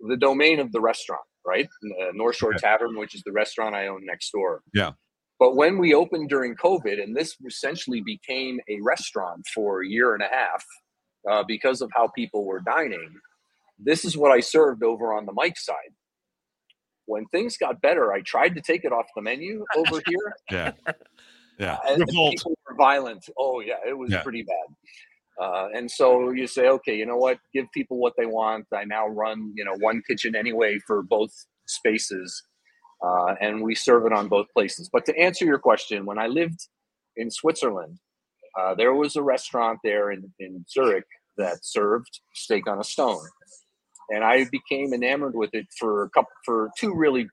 the 0.00 0.16
domain 0.16 0.58
of 0.58 0.72
the 0.72 0.80
restaurant 0.80 1.22
right 1.46 1.68
uh, 2.00 2.06
north 2.14 2.36
shore 2.36 2.50
Okay. 2.50 2.58
tavern 2.58 2.96
which 2.98 3.14
is 3.14 3.22
the 3.24 3.32
restaurant 3.32 3.74
i 3.74 3.86
own 3.88 4.04
next 4.04 4.30
door 4.30 4.62
Yeah. 4.74 4.92
but 5.38 5.56
when 5.56 5.78
we 5.78 5.94
opened 5.94 6.28
during 6.28 6.54
covid 6.56 7.02
and 7.02 7.16
this 7.16 7.36
essentially 7.46 8.00
became 8.00 8.60
a 8.68 8.78
restaurant 8.82 9.46
for 9.54 9.82
a 9.82 9.86
year 9.88 10.14
and 10.14 10.22
a 10.22 10.28
half 10.28 10.64
uh, 11.30 11.44
because 11.46 11.80
of 11.80 11.90
how 11.94 12.08
people 12.08 12.44
were 12.44 12.60
dining 12.60 13.12
this 13.78 14.04
is 14.04 14.16
what 14.16 14.30
i 14.32 14.40
served 14.40 14.82
over 14.82 15.12
on 15.12 15.26
the 15.26 15.32
mike 15.32 15.58
side 15.58 15.94
when 17.06 17.24
things 17.26 17.56
got 17.56 17.80
better 17.80 18.12
i 18.12 18.20
tried 18.20 18.54
to 18.54 18.60
take 18.60 18.84
it 18.84 18.92
off 18.92 19.06
the 19.16 19.22
menu 19.22 19.64
over 19.76 20.00
here 20.06 20.34
Yeah, 20.50 20.72
yeah, 21.58 21.78
and 21.88 22.00
and 22.00 22.06
Revolt. 22.08 22.32
people 22.34 22.58
were 22.68 22.76
violent. 22.76 23.24
Oh 23.38 23.60
yeah, 23.60 23.76
it 23.86 23.96
was 23.96 24.10
Yeah. 24.10 24.22
pretty 24.22 24.42
bad. 24.42 24.74
Uh, 25.40 25.68
and 25.74 25.90
so 25.90 26.30
you 26.30 26.46
say, 26.46 26.68
okay, 26.68 26.94
you 26.96 27.06
know 27.06 27.16
what? 27.16 27.38
Give 27.54 27.66
people 27.72 27.98
what 27.98 28.14
they 28.18 28.26
want. 28.26 28.66
I 28.74 28.84
now 28.84 29.08
run, 29.08 29.52
you 29.56 29.64
know, 29.64 29.74
one 29.80 30.02
kitchen 30.08 30.36
anyway 30.36 30.78
for 30.86 31.02
both 31.02 31.32
spaces, 31.66 32.42
uh, 33.04 33.34
and 33.40 33.62
we 33.62 33.74
serve 33.74 34.06
it 34.06 34.12
on 34.12 34.28
both 34.28 34.46
places. 34.54 34.90
But 34.92 35.04
to 35.06 35.18
answer 35.18 35.44
your 35.44 35.58
question, 35.58 36.04
when 36.04 36.18
I 36.18 36.26
lived 36.26 36.60
in 37.16 37.30
Switzerland, 37.30 37.98
uh, 38.60 38.74
there 38.74 38.94
was 38.94 39.16
a 39.16 39.22
restaurant 39.22 39.78
there 39.82 40.10
in, 40.10 40.30
in 40.38 40.64
Zurich 40.70 41.06
that 41.38 41.58
served 41.62 42.20
steak 42.34 42.68
on 42.68 42.78
a 42.78 42.84
stone, 42.84 43.24
and 44.10 44.22
I 44.22 44.44
became 44.50 44.92
enamored 44.92 45.34
with 45.34 45.50
it 45.54 45.66
for 45.78 46.04
a 46.04 46.10
couple 46.10 46.30
for 46.44 46.70
two 46.78 46.94
really 46.94 47.26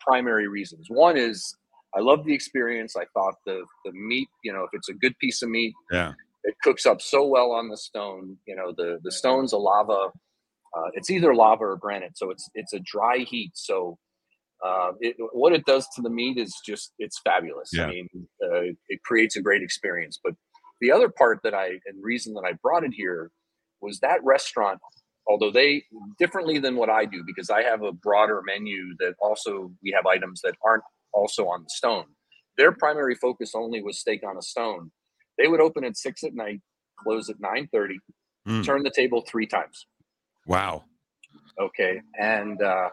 primary 0.00 0.46
reasons. 0.48 0.86
One 0.88 1.16
is 1.16 1.56
I 1.94 2.00
love 2.00 2.24
the 2.24 2.32
experience. 2.32 2.94
I 2.96 3.04
thought 3.14 3.34
the 3.44 3.64
the 3.84 3.92
meat, 3.92 4.28
you 4.44 4.52
know, 4.52 4.62
if 4.62 4.70
it's 4.72 4.88
a 4.88 4.94
good 4.94 5.18
piece 5.18 5.42
of 5.42 5.50
meat, 5.50 5.74
yeah, 5.90 6.12
it 6.44 6.54
cooks 6.62 6.86
up 6.86 7.00
so 7.00 7.26
well 7.26 7.52
on 7.52 7.68
the 7.68 7.76
stone. 7.76 8.36
You 8.46 8.56
know, 8.56 8.72
the 8.76 8.98
the 9.02 9.12
stone's 9.12 9.52
a 9.52 9.58
lava. 9.58 10.10
Uh, 10.76 10.88
it's 10.94 11.10
either 11.10 11.34
lava 11.34 11.64
or 11.64 11.76
granite, 11.76 12.16
so 12.16 12.30
it's 12.30 12.48
it's 12.54 12.72
a 12.72 12.80
dry 12.80 13.18
heat. 13.18 13.52
So 13.54 13.98
uh, 14.64 14.92
it, 15.00 15.16
what 15.32 15.52
it 15.52 15.64
does 15.66 15.86
to 15.94 16.02
the 16.02 16.10
meat 16.10 16.38
is 16.38 16.54
just 16.64 16.92
it's 16.98 17.20
fabulous. 17.24 17.70
Yeah. 17.72 17.86
I 17.86 17.90
mean, 17.90 18.08
uh, 18.42 18.72
it 18.88 19.02
creates 19.04 19.36
a 19.36 19.42
great 19.42 19.62
experience. 19.62 20.18
But 20.22 20.34
the 20.80 20.92
other 20.92 21.08
part 21.08 21.40
that 21.44 21.54
I 21.54 21.78
and 21.86 22.02
reason 22.02 22.34
that 22.34 22.44
I 22.46 22.52
brought 22.62 22.84
it 22.84 22.92
here 22.94 23.30
was 23.80 23.98
that 24.00 24.22
restaurant. 24.24 24.80
Although 25.28 25.52
they 25.52 25.84
differently 26.18 26.58
than 26.58 26.74
what 26.74 26.90
I 26.90 27.04
do, 27.04 27.22
because 27.24 27.48
I 27.48 27.62
have 27.62 27.82
a 27.82 27.92
broader 27.92 28.42
menu 28.44 28.96
that 28.98 29.14
also 29.20 29.72
we 29.82 29.92
have 29.92 30.04
items 30.06 30.40
that 30.42 30.56
aren't 30.64 30.82
also 31.12 31.46
on 31.46 31.62
the 31.62 31.70
stone. 31.70 32.06
Their 32.58 32.72
primary 32.72 33.14
focus 33.14 33.52
only 33.54 33.82
was 33.82 34.00
steak 34.00 34.22
on 34.26 34.36
a 34.36 34.42
stone. 34.42 34.90
They 35.38 35.48
would 35.48 35.60
open 35.60 35.84
at 35.84 35.96
six 35.96 36.22
at 36.24 36.34
night, 36.34 36.60
close 36.98 37.28
at 37.30 37.40
nine 37.40 37.68
thirty, 37.72 37.98
Mm. 38.48 38.64
turn 38.64 38.82
the 38.82 38.90
table 38.90 39.22
three 39.28 39.46
times. 39.46 39.86
wow, 40.46 40.84
Okay, 41.60 42.00
and 42.18 42.60
uh, 42.60 42.90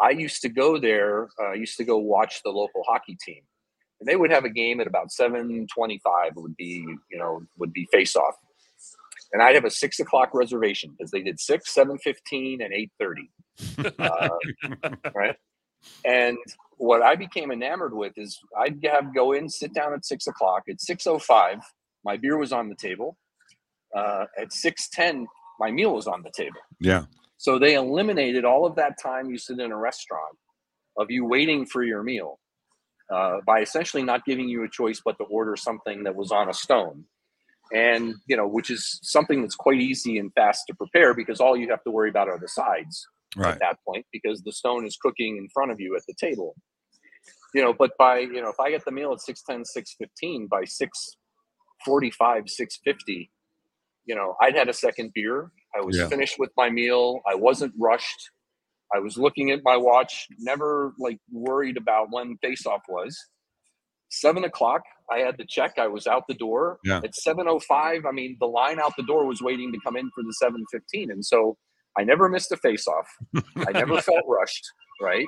I 0.00 0.10
used 0.10 0.42
to 0.42 0.48
go 0.50 0.78
there. 0.78 1.28
Uh, 1.40 1.50
I 1.52 1.54
used 1.54 1.76
to 1.78 1.84
go 1.84 1.96
watch 1.98 2.42
the 2.42 2.50
local 2.50 2.82
hockey 2.86 3.16
team, 3.24 3.42
and 4.00 4.06
they 4.08 4.16
would 4.16 4.30
have 4.30 4.44
a 4.44 4.50
game 4.50 4.80
at 4.80 4.86
about 4.86 5.10
seven 5.10 5.66
twenty-five. 5.74 6.32
Would 6.36 6.56
be 6.56 6.84
you 7.10 7.18
know 7.18 7.42
would 7.58 7.72
be 7.72 7.86
face 7.92 8.14
off, 8.16 8.34
and 9.32 9.42
I'd 9.42 9.54
have 9.54 9.64
a 9.64 9.70
six 9.70 10.00
o'clock 10.00 10.34
reservation 10.34 10.90
because 10.96 11.10
they 11.10 11.22
did 11.22 11.40
six, 11.40 11.72
seven 11.72 11.96
fifteen, 11.98 12.60
and 12.62 12.72
eight 12.74 12.92
thirty. 12.98 13.30
Uh, 13.98 14.28
right? 15.14 15.36
And 16.04 16.38
what 16.76 17.02
I 17.02 17.16
became 17.16 17.50
enamored 17.50 17.94
with 17.94 18.12
is 18.16 18.38
I'd 18.58 18.84
have 18.90 19.14
go 19.14 19.32
in, 19.32 19.48
sit 19.48 19.72
down 19.72 19.94
at 19.94 20.04
six 20.04 20.26
o'clock. 20.26 20.64
At 20.68 20.80
six 20.80 21.06
o 21.06 21.18
five, 21.18 21.58
my 22.04 22.16
beer 22.16 22.36
was 22.36 22.52
on 22.52 22.68
the 22.68 22.74
table. 22.74 23.16
Uh, 23.96 24.26
at 24.38 24.52
six 24.52 24.88
ten, 24.88 25.26
my 25.60 25.70
meal 25.70 25.94
was 25.94 26.06
on 26.06 26.22
the 26.22 26.30
table. 26.30 26.60
yeah, 26.80 27.04
So 27.36 27.58
they 27.58 27.74
eliminated 27.74 28.44
all 28.44 28.66
of 28.66 28.74
that 28.76 29.00
time 29.00 29.30
you 29.30 29.38
sit 29.38 29.60
in 29.60 29.72
a 29.72 29.76
restaurant 29.76 30.36
of 30.98 31.10
you 31.10 31.24
waiting 31.24 31.64
for 31.64 31.82
your 31.82 32.02
meal 32.02 32.38
uh, 33.12 33.38
by 33.46 33.60
essentially 33.60 34.02
not 34.02 34.24
giving 34.24 34.48
you 34.48 34.64
a 34.64 34.68
choice 34.68 35.00
but 35.04 35.16
to 35.18 35.24
order 35.24 35.56
something 35.56 36.04
that 36.04 36.14
was 36.14 36.32
on 36.32 36.48
a 36.48 36.54
stone. 36.54 37.04
And, 37.72 38.14
you 38.26 38.36
know, 38.36 38.46
which 38.46 38.70
is 38.70 39.00
something 39.02 39.40
that's 39.40 39.54
quite 39.54 39.80
easy 39.80 40.18
and 40.18 40.32
fast 40.34 40.64
to 40.66 40.74
prepare 40.74 41.14
because 41.14 41.40
all 41.40 41.56
you 41.56 41.70
have 41.70 41.82
to 41.84 41.90
worry 41.90 42.10
about 42.10 42.28
are 42.28 42.38
the 42.38 42.48
sides 42.48 43.06
right, 43.36 43.54
at 43.54 43.60
that 43.60 43.78
point 43.86 44.06
because 44.12 44.42
the 44.42 44.52
stone 44.52 44.86
is 44.86 44.96
cooking 45.00 45.36
in 45.36 45.48
front 45.52 45.70
of 45.70 45.80
you 45.80 45.96
at 45.96 46.02
the 46.06 46.14
table. 46.18 46.54
You 47.54 47.62
know, 47.62 47.72
but 47.72 47.92
by, 47.98 48.18
you 48.18 48.42
know, 48.42 48.48
if 48.48 48.58
I 48.58 48.70
get 48.70 48.84
the 48.84 48.90
meal 48.90 49.12
at 49.12 49.20
610, 49.20 49.64
615, 49.64 50.48
by 50.48 50.64
645, 50.64 52.48
650, 52.50 53.30
you 54.06 54.14
know, 54.14 54.34
I'd 54.42 54.56
had 54.56 54.68
a 54.68 54.72
second 54.72 55.12
beer. 55.14 55.50
I 55.74 55.80
was 55.80 55.96
Yeah. 55.96 56.08
finished 56.08 56.38
with 56.38 56.50
my 56.56 56.68
meal. 56.70 57.20
I 57.26 57.34
wasn't 57.34 57.72
rushed. 57.78 58.30
I 58.94 58.98
was 58.98 59.16
looking 59.16 59.50
at 59.50 59.60
my 59.64 59.76
watch, 59.76 60.26
never 60.38 60.94
like 60.98 61.18
worried 61.30 61.76
about 61.76 62.08
when 62.10 62.36
face 62.38 62.66
off 62.66 62.82
was. 62.88 63.16
Seven 64.10 64.44
o'clock, 64.44 64.82
I 65.10 65.18
had 65.20 65.38
to 65.38 65.46
check. 65.48 65.78
I 65.78 65.88
was 65.88 66.06
out 66.06 66.24
the 66.28 66.34
door. 66.34 66.78
Yeah. 66.84 67.00
At 67.02 67.14
seven 67.14 67.46
oh 67.48 67.58
five, 67.60 68.04
I 68.06 68.12
mean, 68.12 68.36
the 68.38 68.46
line 68.46 68.78
out 68.78 68.92
the 68.96 69.02
door 69.04 69.26
was 69.26 69.40
waiting 69.42 69.72
to 69.72 69.78
come 69.84 69.96
in 69.96 70.10
for 70.14 70.22
the 70.22 70.32
seven 70.34 70.64
fifteen, 70.70 71.10
and 71.10 71.24
so 71.24 71.56
I 71.98 72.04
never 72.04 72.28
missed 72.28 72.50
a 72.52 72.56
face 72.56 72.86
off. 72.88 73.08
I 73.56 73.72
never 73.72 74.00
felt 74.00 74.24
rushed, 74.28 74.64
right? 75.00 75.26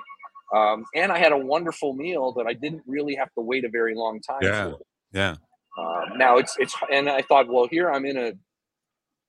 Um, 0.55 0.85
and 0.95 1.11
I 1.13 1.19
had 1.19 1.33
a 1.33 1.39
wonderful 1.39 1.95
meal 1.95 2.33
that 2.37 2.47
I 2.47 2.53
didn't 2.53 2.83
really 2.87 3.15
have 3.17 3.29
to 3.35 3.41
wait 3.43 3.65
a 3.65 3.69
very 3.69 3.95
long 3.95 4.21
time 4.21 4.39
Yeah. 4.43 4.71
for. 4.71 4.79
Yeah. 5.13 5.37
Um, 5.79 6.19
now 6.19 6.39
it's 6.39 6.57
it's 6.59 6.75
and 6.93 7.09
I 7.09 7.23
thought, 7.23 7.49
well, 7.49 7.69
here 7.71 7.91
I'm 7.91 8.07
in 8.07 8.17
a 8.17 8.33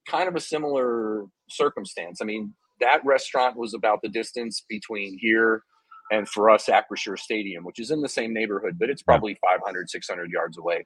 kind 0.10 0.30
of 0.30 0.36
a 0.36 0.39
similar 0.39 1.26
circumstance. 1.50 2.19
I 2.21 2.26
mean, 2.26 2.54
that 2.80 3.02
restaurant 3.06 3.58
was 3.58 3.73
about 3.73 4.00
the 4.02 4.10
distance 4.10 4.63
between 4.69 5.17
here 5.19 5.63
and 6.12 6.28
for 6.30 6.50
us 6.50 6.67
Acrisure 6.67 7.17
Stadium, 7.19 7.65
which 7.65 7.80
is 7.80 7.91
in 7.91 8.02
the 8.02 8.08
same 8.08 8.34
neighborhood, 8.34 8.78
but 8.80 8.89
it's 8.89 9.02
probably 9.04 9.38
500, 9.43 9.89
600 9.89 10.32
yards 10.32 10.58
away 10.58 10.86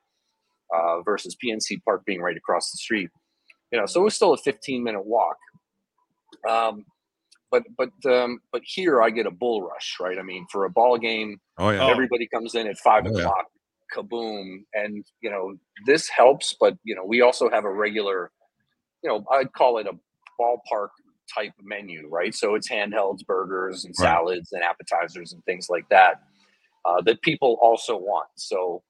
uh, 0.76 1.02
versus 1.04 1.36
PNC 1.44 1.84
Park 1.86 2.02
being 2.06 2.22
right 2.22 2.36
across 2.38 2.72
the 2.72 2.78
street. 2.78 3.10
You 3.72 3.80
know, 3.80 3.86
so 3.86 4.02
it 4.02 4.04
was 4.06 4.16
still 4.16 4.34
a 4.34 4.38
15 4.38 4.84
minute 4.84 5.06
walk. 5.06 5.38
Um, 6.48 6.86
but 7.52 7.64
but 7.78 7.92
um, 8.12 8.40
but 8.52 8.62
here 8.66 9.02
I 9.02 9.10
get 9.10 9.26
a 9.26 9.32
bull 9.32 9.62
rush, 9.62 9.98
right? 10.00 10.18
I 10.18 10.22
mean, 10.24 10.46
for 10.52 10.66
a 10.66 10.70
ball 10.70 10.98
game, 10.98 11.40
Oh 11.58 11.70
yeah. 11.70 11.84
Oh. 11.84 11.90
everybody 11.92 12.28
comes 12.28 12.56
in 12.56 12.68
at 12.68 12.78
five 12.80 13.06
Oh, 13.06 13.10
yeah. 13.12 13.20
o'clock 13.20 13.46
kaboom 13.96 14.64
and 14.74 15.06
you 15.22 15.30
know 15.30 15.54
this 15.86 16.08
helps 16.08 16.56
but 16.58 16.76
you 16.86 16.96
know 16.96 17.04
we 17.06 17.20
also 17.20 17.50
have 17.50 17.66
a 17.66 17.70
regular 17.70 18.32
you 19.04 19.10
know 19.10 19.26
i'd 19.34 19.52
call 19.52 19.80
it 19.80 19.86
a 19.86 19.92
ballpark 20.40 20.88
type 21.36 21.52
menu 21.62 22.08
right 22.10 22.34
so 22.34 22.56
it's 22.56 22.70
handhelds 22.70 23.26
burgers 23.26 23.84
and 23.84 23.94
Right. 24.00 24.08
salads 24.16 24.54
and 24.54 24.64
appetizers 24.64 25.34
and 25.34 25.44
things 25.44 25.68
like 25.70 25.84
that 25.90 26.22
uh, 26.86 27.02
that 27.02 27.22
people 27.22 27.58
also 27.62 27.98
want 27.98 28.30
so 28.38 28.82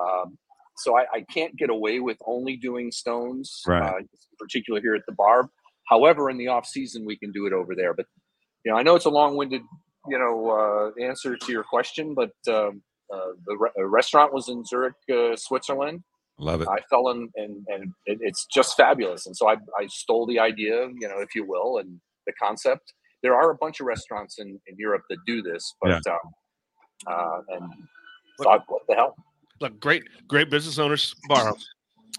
um, 0.00 0.38
so 0.76 0.96
I, 0.96 1.06
I 1.12 1.20
can't 1.22 1.56
get 1.56 1.68
away 1.70 1.98
with 1.98 2.18
only 2.24 2.56
doing 2.56 2.92
stones 2.92 3.62
Right. 3.66 3.82
uh, 3.82 4.00
particularly 4.38 4.82
here 4.82 4.94
at 4.94 5.02
the 5.08 5.12
bar 5.14 5.50
however 5.88 6.30
in 6.30 6.36
the 6.36 6.48
off 6.48 6.66
season 6.66 7.04
we 7.04 7.16
can 7.16 7.32
do 7.32 7.46
it 7.46 7.52
over 7.52 7.74
there 7.74 7.94
but 7.94 8.06
you 8.64 8.72
know 8.72 8.78
i 8.78 8.82
know 8.82 8.94
it's 8.94 9.04
a 9.04 9.10
long-winded 9.10 9.62
you 10.08 10.18
know 10.18 10.50
uh, 10.50 11.04
answer 11.04 11.36
to 11.36 11.52
your 11.52 11.64
question 11.64 12.14
but 12.14 12.32
um, 12.48 12.82
uh, 13.12 13.32
the 13.46 13.56
re- 13.56 13.70
uh, 13.78 13.84
restaurant 13.84 14.32
was 14.32 14.48
in 14.48 14.64
Zurich, 14.64 14.94
uh, 15.12 15.36
Switzerland. 15.36 16.02
Love 16.38 16.60
it. 16.60 16.68
I 16.68 16.78
fell 16.90 17.08
in, 17.10 17.30
and 17.36 17.64
and 17.68 17.92
it, 18.04 18.18
it's 18.20 18.46
just 18.52 18.76
fabulous. 18.76 19.26
And 19.26 19.36
so 19.36 19.48
I, 19.48 19.54
I 19.78 19.86
stole 19.88 20.26
the 20.26 20.38
idea, 20.38 20.88
you 20.98 21.08
know, 21.08 21.20
if 21.20 21.34
you 21.34 21.46
will, 21.46 21.78
and 21.78 22.00
the 22.26 22.32
concept. 22.40 22.92
There 23.22 23.34
are 23.34 23.50
a 23.50 23.54
bunch 23.54 23.80
of 23.80 23.86
restaurants 23.86 24.38
in, 24.38 24.60
in 24.66 24.76
Europe 24.76 25.02
that 25.08 25.18
do 25.26 25.40
this, 25.40 25.74
but 25.80 26.06
um, 26.06 26.18
uh, 27.06 27.40
and 27.48 27.70
thought, 28.42 28.64
what 28.68 28.82
the 28.88 28.94
hell? 28.94 29.14
Look, 29.60 29.80
great, 29.80 30.04
great 30.28 30.50
business 30.50 30.78
owners 30.78 31.14
borrow. 31.28 31.56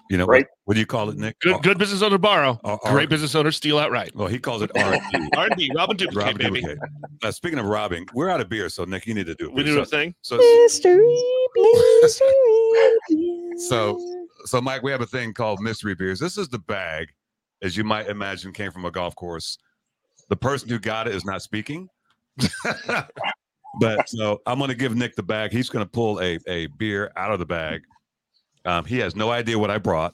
You 0.10 0.18
know 0.18 0.26
Right. 0.26 0.44
what, 0.44 0.48
what 0.66 0.74
do 0.76 0.80
you 0.80 0.86
call 0.86 1.10
it, 1.10 1.18
Nick? 1.18 1.38
Good, 1.42 1.62
good 1.64 1.78
business 1.78 2.02
owner 2.02 2.18
borrow. 2.18 2.60
Uh, 2.64 2.78
Great 2.92 3.10
business 3.10 3.36
owner 3.36 3.52
steal 3.52 3.78
outright. 3.78 4.16
Well, 4.16 4.28
he 4.28 4.40
calls 4.40 4.62
it 4.62 4.72
R 4.76 4.94
and 4.94 5.02
D. 5.12 5.30
R 5.38 5.46
and 5.46 5.56
D, 5.58 5.72
Robin 5.76 5.98
duplicate, 5.98 6.24
Rob 6.26 6.38
baby. 6.38 6.62
duplicate. 6.62 6.80
Uh, 7.24 7.32
speaking 7.32 7.60
of 7.60 7.66
robbing, 7.66 8.08
we're 8.14 8.30
out 8.30 8.40
of 8.40 8.48
beer, 8.48 8.70
so 8.70 8.86
Nick, 8.86 9.06
you 9.06 9.14
need 9.14 9.26
to 9.26 9.36
do 9.36 9.46
it. 9.48 9.54
We 9.54 9.64
please. 9.64 9.74
do 9.76 9.82
a 9.82 9.86
so, 9.86 9.90
thing. 9.98 10.16
so, 10.22 10.38
Mystery, 10.38 11.18
mystery. 12.02 12.32
So- 13.68 14.00
so, 14.46 14.62
Mike, 14.62 14.82
we 14.82 14.92
have 14.92 15.02
a 15.02 15.06
thing 15.06 15.34
called 15.34 15.60
mystery 15.60 15.94
beers. 15.94 16.20
This 16.22 16.38
is 16.38 16.48
the 16.48 16.60
bag, 16.60 17.10
as 17.64 17.76
you 17.76 17.84
might 17.84 18.08
imagine, 18.08 18.54
came 18.54 18.72
from 18.72 18.86
a 18.86 18.92
golf 18.92 19.14
course. 19.16 19.58
The 20.30 20.38
person 20.38 20.70
who 20.70 20.80
got 20.80 21.06
it 21.08 21.16
is 21.16 21.26
not 21.26 21.42
speaking. 21.42 21.90
but 23.82 24.08
so 24.08 24.42
I'm 24.46 24.58
going 24.60 24.70
to 24.70 24.76
give 24.76 24.96
Nick 24.96 25.16
the 25.16 25.24
bag. 25.24 25.52
He's 25.52 25.70
going 25.70 25.84
to 25.84 25.90
pull 25.90 26.22
a, 26.22 26.40
a 26.48 26.68
beer 26.68 27.12
out 27.18 27.32
of 27.32 27.40
the 27.40 27.46
bag. 27.46 27.82
Um, 28.68 28.86
he 28.86 29.00
has 29.00 29.16
no 29.16 29.32
idea 29.32 29.58
what 29.58 29.72
I 29.72 29.78
brought, 29.78 30.14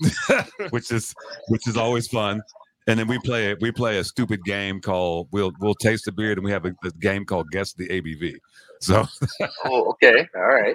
which 0.70 0.90
is 0.90 1.14
which 1.48 1.66
is 1.68 1.76
always 1.76 2.08
fun. 2.08 2.42
And 2.88 2.98
then 2.98 3.06
we 3.06 3.18
play 3.20 3.54
we 3.60 3.70
play 3.70 3.98
a 3.98 4.04
stupid 4.04 4.42
game 4.44 4.80
called 4.80 5.28
we'll 5.30 5.52
we'll 5.60 5.76
taste 5.76 6.04
the 6.04 6.12
beer, 6.12 6.32
and 6.32 6.42
we 6.42 6.50
have 6.50 6.64
a, 6.66 6.74
a 6.84 6.90
game 7.00 7.24
called 7.24 7.50
guess 7.52 7.72
the 7.72 7.86
ABV. 7.88 8.34
So 8.80 9.06
Oh, 9.64 9.90
okay, 9.90 10.26
all 10.34 10.42
right. 10.42 10.74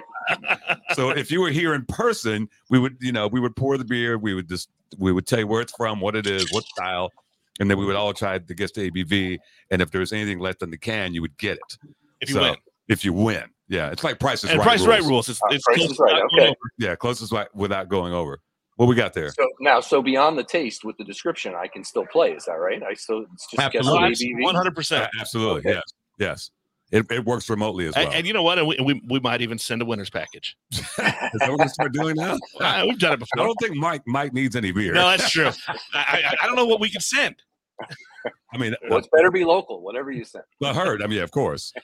so 0.94 1.10
if 1.10 1.30
you 1.30 1.42
were 1.42 1.50
here 1.50 1.74
in 1.74 1.84
person, 1.84 2.48
we 2.70 2.78
would, 2.78 2.96
you 3.00 3.12
know, 3.12 3.26
we 3.28 3.38
would 3.38 3.54
pour 3.54 3.76
the 3.76 3.84
beer. 3.84 4.16
We 4.16 4.32
would 4.32 4.48
just, 4.48 4.70
we 4.96 5.12
would 5.12 5.26
tell 5.26 5.40
you 5.40 5.46
where 5.46 5.60
it's 5.60 5.74
from, 5.76 6.00
what 6.00 6.16
it 6.16 6.26
is, 6.26 6.50
what 6.50 6.64
style, 6.64 7.12
and 7.60 7.70
then 7.70 7.76
we 7.76 7.84
would 7.84 7.96
all 7.96 8.14
try 8.14 8.38
to 8.38 8.54
guess 8.54 8.72
the 8.72 8.90
ABV. 8.90 9.36
And 9.70 9.82
if 9.82 9.90
there's 9.90 10.14
anything 10.14 10.38
left 10.38 10.62
in 10.62 10.70
the 10.70 10.78
can, 10.78 11.12
you 11.12 11.20
would 11.20 11.36
get 11.36 11.58
it. 11.58 11.78
If 12.22 12.30
you 12.30 12.36
So, 12.36 12.40
win. 12.40 12.56
If 12.88 13.04
you 13.04 13.12
win, 13.12 13.44
yeah, 13.68 13.90
it's 13.90 14.04
like 14.04 14.18
Price 14.18 14.44
is 14.44 14.50
And 14.50 14.58
Right. 14.58 14.64
price 14.66 14.80
is 14.80 14.86
right 14.86 15.00
rules. 15.00 15.10
rules. 15.10 15.28
It's, 15.28 15.40
Uh, 15.42 15.48
Price 15.48 15.62
close 15.78 15.90
is 15.90 15.96
to 15.96 16.02
Right, 16.02 16.22
okay. 16.32 16.54
Yeah, 16.78 16.94
closest 16.96 17.32
right 17.32 17.48
without 17.54 17.88
going 17.88 18.12
over. 18.12 18.40
What 18.76 18.86
we 18.86 18.94
got 18.94 19.12
there? 19.12 19.30
So 19.32 19.44
now, 19.60 19.80
so 19.80 20.00
beyond 20.00 20.38
the 20.38 20.44
taste 20.44 20.84
with 20.84 20.96
the 20.98 21.04
description, 21.04 21.54
I 21.56 21.66
can 21.66 21.82
still 21.82 22.06
play. 22.06 22.32
Is 22.32 22.44
that 22.44 22.52
right? 22.52 22.80
I 22.82 22.94
still 22.94 23.24
it's 23.34 23.46
just 23.50 23.60
Absolutely. 23.74 24.10
ABV. 24.10 24.42
One 24.44 24.54
hundred 24.54 24.76
percent. 24.76 25.10
Absolutely. 25.20 25.60
Okay. 25.60 25.70
Yes. 25.70 25.82
Yes. 26.18 26.50
It, 26.90 27.04
it 27.10 27.24
works 27.24 27.50
remotely 27.50 27.86
as 27.86 27.94
well. 27.96 28.06
And, 28.06 28.14
and 28.14 28.26
you 28.26 28.32
know 28.32 28.42
what? 28.42 28.58
And 28.58 28.66
we, 28.66 28.78
we, 28.82 29.02
we 29.08 29.20
might 29.20 29.42
even 29.42 29.58
send 29.58 29.82
a 29.82 29.84
winner's 29.84 30.08
package. 30.08 30.56
is 30.72 30.78
that 30.96 31.28
what 31.40 31.50
we're 31.50 31.56
going 31.56 31.68
to 31.68 31.74
start 31.74 31.92
doing 31.92 32.14
now? 32.16 32.38
Uh, 32.60 32.84
we've 32.88 32.98
done 32.98 33.12
it 33.12 33.18
before. 33.18 33.42
I 33.42 33.46
don't 33.46 33.56
think 33.60 33.76
Mike 33.76 34.02
Mike 34.06 34.32
needs 34.32 34.56
any 34.56 34.72
beer. 34.72 34.94
No, 34.94 35.10
that's 35.10 35.30
true. 35.30 35.50
I, 35.68 35.74
I, 35.94 36.34
I 36.42 36.46
don't 36.46 36.56
know 36.56 36.66
what 36.66 36.80
we 36.80 36.88
can 36.90 37.00
send. 37.00 37.36
I 38.52 38.58
mean, 38.58 38.74
Well, 38.88 38.98
it's 38.98 39.08
better 39.12 39.30
be 39.30 39.44
local, 39.44 39.82
whatever 39.82 40.10
you 40.10 40.24
send. 40.24 40.44
I 40.64 40.72
heard. 40.74 41.02
I 41.02 41.06
mean, 41.06 41.20
of 41.20 41.30
course. 41.30 41.72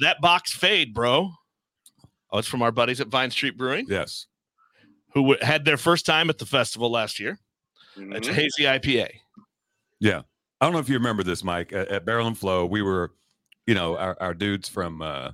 That 0.00 0.20
box 0.20 0.52
fade, 0.52 0.92
bro. 0.94 1.30
Oh, 2.32 2.38
it's 2.38 2.48
from 2.48 2.60
our 2.62 2.72
buddies 2.72 3.00
at 3.00 3.06
Vine 3.08 3.30
Street 3.30 3.56
Brewing, 3.56 3.86
Yes. 3.88 4.26
who 5.14 5.20
w- 5.22 5.38
had 5.40 5.64
their 5.64 5.76
first 5.76 6.04
time 6.04 6.28
at 6.28 6.38
the 6.38 6.46
festival 6.46 6.90
last 6.90 7.20
year. 7.20 7.38
It's 7.96 8.26
a 8.26 8.32
hazy 8.32 8.64
IPA. 8.64 9.08
Yeah. 10.00 10.22
I 10.60 10.66
don't 10.66 10.72
know 10.72 10.80
if 10.80 10.88
you 10.88 10.96
remember 10.96 11.22
this, 11.22 11.44
Mike. 11.44 11.72
At, 11.72 11.88
at 11.88 12.04
Barrel 12.04 12.26
and 12.26 12.36
Flow, 12.36 12.66
we 12.66 12.82
were, 12.82 13.12
you 13.66 13.74
know, 13.74 13.96
our, 13.96 14.16
our 14.20 14.34
dudes 14.34 14.68
from 14.68 15.02
uh 15.02 15.30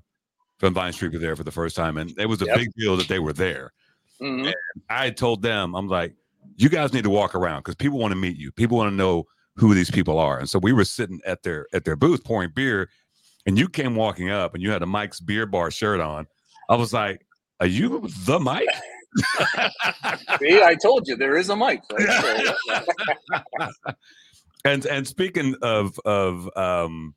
from 0.59 0.75
Vine 0.75 0.93
Street 0.93 1.13
were 1.13 1.19
there 1.19 1.35
for 1.35 1.45
the 1.45 1.51
first 1.51 1.75
time, 1.75 1.97
and 1.97 2.13
it 2.19 2.27
was 2.27 2.43
a 2.43 2.47
Yep. 2.47 2.57
big 2.59 2.69
deal 2.77 2.97
that 2.97 3.09
they 3.09 3.19
were 3.21 3.33
there. 3.33 3.73
Mhm. 4.21 4.53
I 4.91 5.11
told 5.11 5.41
them, 5.43 5.75
I'm 5.75 5.89
like, 5.89 6.15
you 6.57 6.69
guys 6.69 6.93
need 6.93 7.05
to 7.05 7.11
walk 7.11 7.35
around 7.35 7.61
because 7.61 7.75
people 7.77 7.99
want 7.99 8.13
to 8.13 8.17
meet 8.19 8.37
you. 8.37 8.53
People 8.53 8.77
want 8.77 8.91
to 8.91 8.95
know 8.97 9.25
who 9.57 9.75
these 9.75 9.91
people 9.91 10.19
are. 10.19 10.39
And 10.39 10.49
so 10.49 10.59
we 10.59 10.73
were 10.73 10.85
sitting 10.85 11.21
at 11.27 11.43
their 11.43 11.67
at 11.73 11.85
their 11.85 11.97
booth 11.97 12.25
pouring 12.25 12.51
beer, 12.55 12.89
and 13.47 13.59
you 13.59 13.69
came 13.69 13.95
walking 13.97 14.31
up 14.31 14.55
and 14.55 14.63
you 14.63 14.71
had 14.71 14.83
a 14.83 14.87
Mike's 14.87 15.21
beer 15.21 15.47
bar 15.47 15.71
shirt 15.71 16.01
on. 16.01 16.27
I 16.69 16.77
was 16.77 16.93
like, 16.93 17.27
Are 17.61 17.67
you 17.67 18.09
the 18.25 18.39
Mike? 18.39 18.69
See, 20.41 20.63
I 20.63 20.75
told 20.83 21.07
you 21.07 21.17
there 21.17 21.37
is 21.37 21.51
a 21.51 21.57
Mike. 21.57 21.83
right? 21.93 22.55
And 24.65 24.87
and 24.87 25.07
speaking 25.07 25.57
of 25.63 25.99
of 26.05 26.49
um 26.57 27.15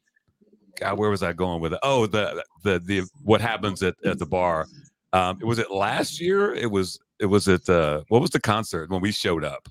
God, 0.79 0.97
where 0.97 1.09
was 1.09 1.23
I 1.23 1.33
going 1.33 1.61
with 1.61 1.73
it? 1.73 1.79
Oh, 1.83 2.05
the 2.05 2.43
the 2.63 2.79
the 2.79 3.03
what 3.23 3.41
happens 3.41 3.83
at, 3.83 3.95
at 4.03 4.19
the 4.19 4.25
bar. 4.25 4.65
Um, 5.13 5.39
was 5.41 5.59
it 5.59 5.71
last 5.71 6.19
year? 6.19 6.53
It 6.53 6.69
was 6.69 6.99
it 7.19 7.27
was 7.27 7.47
at 7.47 7.69
uh 7.69 8.01
what 8.09 8.21
was 8.21 8.31
the 8.31 8.39
concert 8.39 8.89
when 8.89 9.01
we 9.01 9.11
showed 9.11 9.43
up? 9.43 9.67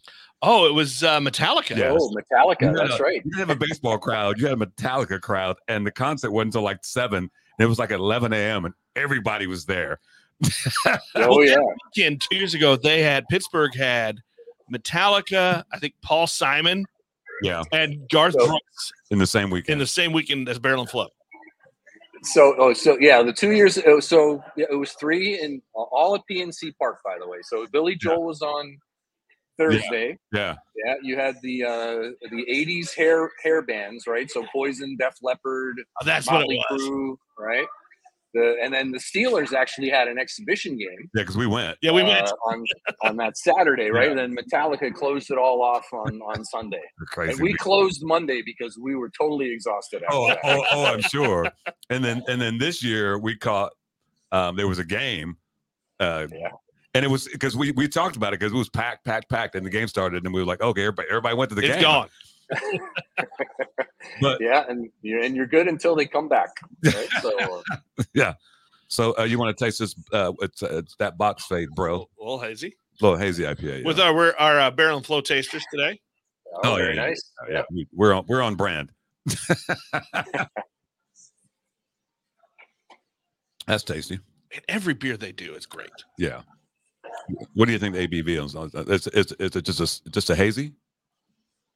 Oh, 0.46 0.66
it 0.66 0.74
was 0.74 1.02
uh, 1.02 1.20
Metallica. 1.20 1.76
Yeah. 1.76 1.96
Oh, 1.98 2.11
Metallica. 2.11 2.62
Yeah. 2.62 2.72
That's 2.87 3.00
right. 3.00 3.16
You 3.24 3.30
didn't 3.30 3.38
have 3.38 3.50
a 3.50 3.57
baseball 3.57 3.98
crowd, 3.98 4.38
you 4.38 4.46
had 4.46 4.61
a 4.61 4.66
Metallica 4.66 5.20
crowd, 5.20 5.57
and 5.68 5.87
the 5.87 5.90
concert 5.90 6.30
wasn't 6.30 6.48
until 6.54 6.62
like 6.62 6.85
seven. 6.85 7.18
And 7.59 7.64
it 7.64 7.68
was 7.68 7.78
like 7.78 7.90
11 7.90 8.33
a.m. 8.33 8.64
and 8.64 8.74
everybody 8.96 9.46
was 9.46 9.64
there. 9.66 10.00
Oh 11.14 11.40
yeah. 11.42 11.57
Weekend 11.96 12.20
two 12.20 12.37
years 12.37 12.54
ago, 12.54 12.76
they 12.76 13.02
had 13.02 13.26
Pittsburgh 13.28 13.74
had 13.74 14.18
Metallica, 14.72 15.62
I 15.72 15.78
think 15.78 15.94
Paul 16.02 16.26
Simon 16.26 16.85
Yeah, 17.42 17.62
and 17.72 18.09
Garth 18.11 18.35
So- 18.38 18.46
Brooks 18.46 18.92
in 19.11 19.18
the 19.18 19.26
same 19.26 19.50
weekend. 19.50 19.74
in 19.74 19.78
the 19.78 19.87
same 19.87 20.12
weekend 20.12 20.48
as 20.48 20.59
Barrel 20.59 20.80
and 20.80 20.90
Flow. 20.90 21.09
So 22.24 22.54
oh 22.59 22.72
so 22.72 22.96
yeah, 22.98 23.22
the 23.22 23.33
two 23.33 23.52
years 23.52 23.78
oh, 23.87 24.00
so 24.00 24.42
yeah, 24.57 24.66
it 24.70 24.76
was 24.76 24.92
three 24.92 25.40
and 25.40 25.61
all 25.74 26.14
at 26.14 26.22
PNC 26.30 26.74
Park, 26.78 26.98
by 27.04 27.16
the 27.18 27.28
way. 27.28 27.38
So 27.42 27.66
Billy 27.68 27.94
Joel 27.96 28.24
was 28.24 28.40
on 28.42 28.78
Thursday. 29.58 30.18
yeah, 30.32 30.56
Yeah, 30.84 30.94
you 31.02 31.16
had 31.16 31.36
the 31.42 31.64
uh 31.64 31.96
the 32.30 32.44
'80s 32.50 32.94
hair 32.94 33.30
hair 33.42 33.62
bands, 33.62 34.06
right? 34.06 34.30
So 34.30 34.44
Poison, 34.52 34.96
Def 34.98 35.14
Leppard, 35.22 35.76
Oh, 36.00 36.04
that's 36.04 36.26
what 36.26 36.36
it 36.42 36.48
Motley 36.48 36.62
was. 36.70 36.82
Crue, 36.82 37.16
right? 37.38 37.66
The 38.34 38.57
and 38.61 38.74
then 38.74 38.90
the 38.90 38.98
Steelers 38.98 39.52
actually 39.52 39.90
had 39.90 40.09
an 40.09 40.18
exhibition 40.18 40.76
game. 40.76 40.88
yeah, 41.14 41.22
because 41.22 41.36
we 41.36 41.46
went. 41.46 41.78
Yeah, 41.82 41.92
we 41.92 42.02
went. 42.02 42.26
uh, 42.28 42.32
on 42.46 42.64
on 43.02 43.16
that 43.18 43.36
Saturday, 43.38 43.90
right? 43.90 44.09
And 44.11 44.18
then 44.18 44.34
Metallica 44.36 44.92
closed 44.92 45.30
it 45.30 45.38
all 45.38 45.62
off 45.62 45.86
on 45.92 46.20
on 46.20 46.44
Sunday, 46.44 46.82
Crazy. 47.07 47.32
and 47.34 47.40
we 47.40 47.55
closed 47.55 48.00
Monday 48.05 48.42
because 48.44 48.76
we 48.76 48.96
were 48.96 49.09
totally 49.16 49.52
exhausted. 49.52 50.02
After 50.02 50.16
oh, 50.16 50.26
that. 50.28 50.38
oh, 50.42 50.64
oh, 50.72 50.84
I'm 50.86 51.00
sure. 51.02 51.46
And 51.90 52.05
then 52.05 52.24
and 52.26 52.40
then 52.40 52.59
this 52.59 52.82
year 52.82 53.18
we 53.20 53.36
caught 53.36 53.70
um 54.32 54.57
there 54.57 54.66
was 54.66 54.80
a 54.80 54.84
game. 54.84 55.36
Uh 56.00 56.26
Yeah. 56.32 56.48
And 56.95 57.05
it 57.05 57.09
was 57.09 57.28
because 57.28 57.57
we 57.57 57.72
we 57.72 57.88
talked 57.88 58.16
about 58.16 58.32
it 58.32 58.40
because 58.40 58.53
it 58.53 58.57
was 58.57 58.68
packed, 58.68 59.05
packed, 59.05 59.28
packed, 59.28 59.55
and 59.55 59.64
the 59.66 59.70
game 59.70 59.88
started, 59.88 60.24
and 60.24 60.32
we 60.34 60.40
were 60.40 60.47
like, 60.47 60.61
okay, 60.62 60.82
everybody 60.82 61.09
everybody 61.11 61.34
went 61.36 61.49
to 61.51 61.55
the 61.55 61.62
It's 61.64 61.74
game. 61.74 61.82
gone. 61.82 62.09
But 64.20 64.40
yeah, 64.40 64.64
and 64.68 64.90
you're 65.03 65.20
and 65.22 65.34
you're 65.34 65.47
good 65.47 65.66
until 65.66 65.97
they 65.97 66.07
come 66.07 66.28
back. 66.28 66.51
Right? 66.84 67.09
So 67.20 67.62
yeah. 68.14 68.34
So 68.88 69.14
uh, 69.18 69.22
you 69.24 69.38
want 69.38 69.57
to 69.57 69.64
taste 69.64 69.78
this? 69.80 69.95
Uh, 70.12 70.32
it's, 70.40 70.62
uh, 70.62 70.78
it's 70.78 70.95
that 70.97 71.16
box 71.18 71.47
fade, 71.47 71.70
bro. 71.74 72.09
A 72.20 72.22
little 72.22 72.38
hazy. 72.38 72.76
A 73.01 73.05
Little 73.05 73.18
hazy 73.18 73.42
IPA. 73.42 73.78
Yeah. 73.80 73.84
With 73.86 73.99
our 73.99 74.14
we're, 74.14 74.34
our 74.38 74.61
uh, 74.61 74.70
barrel 74.70 74.99
and 74.99 75.07
flow 75.07 75.20
tasters 75.20 75.64
today. 75.72 76.01
oh, 76.55 76.61
Oh, 76.62 76.76
very 76.76 76.95
yeah, 76.95 77.03
yeah, 77.03 77.09
nice. 77.09 77.30
yeah, 77.51 77.62
we- 77.72 77.88
we're 77.92 78.12
on 78.14 78.24
we're 78.28 78.42
on 78.42 78.55
brand. 78.55 78.92
That's 83.66 83.82
tasty. 83.82 84.20
And 84.53 84.62
every 84.68 84.95
beer 84.95 85.16
they 85.16 85.32
do 85.32 85.55
is 85.55 85.66
great. 85.66 85.90
Yeah. 86.18 86.42
What 87.55 87.66
do 87.66 87.72
you 87.72 87.79
think 87.79 87.95
the 87.95 88.07
ABV 88.07 88.45
is? 88.45 88.55
Uh, 88.55 88.68
uh, 88.75 88.85
it's 88.89 89.07
it's 89.09 89.33
it's 89.39 89.61
just 89.62 90.07
a 90.07 90.11
just 90.11 90.31
a 90.31 90.37
hazy. 90.37 90.72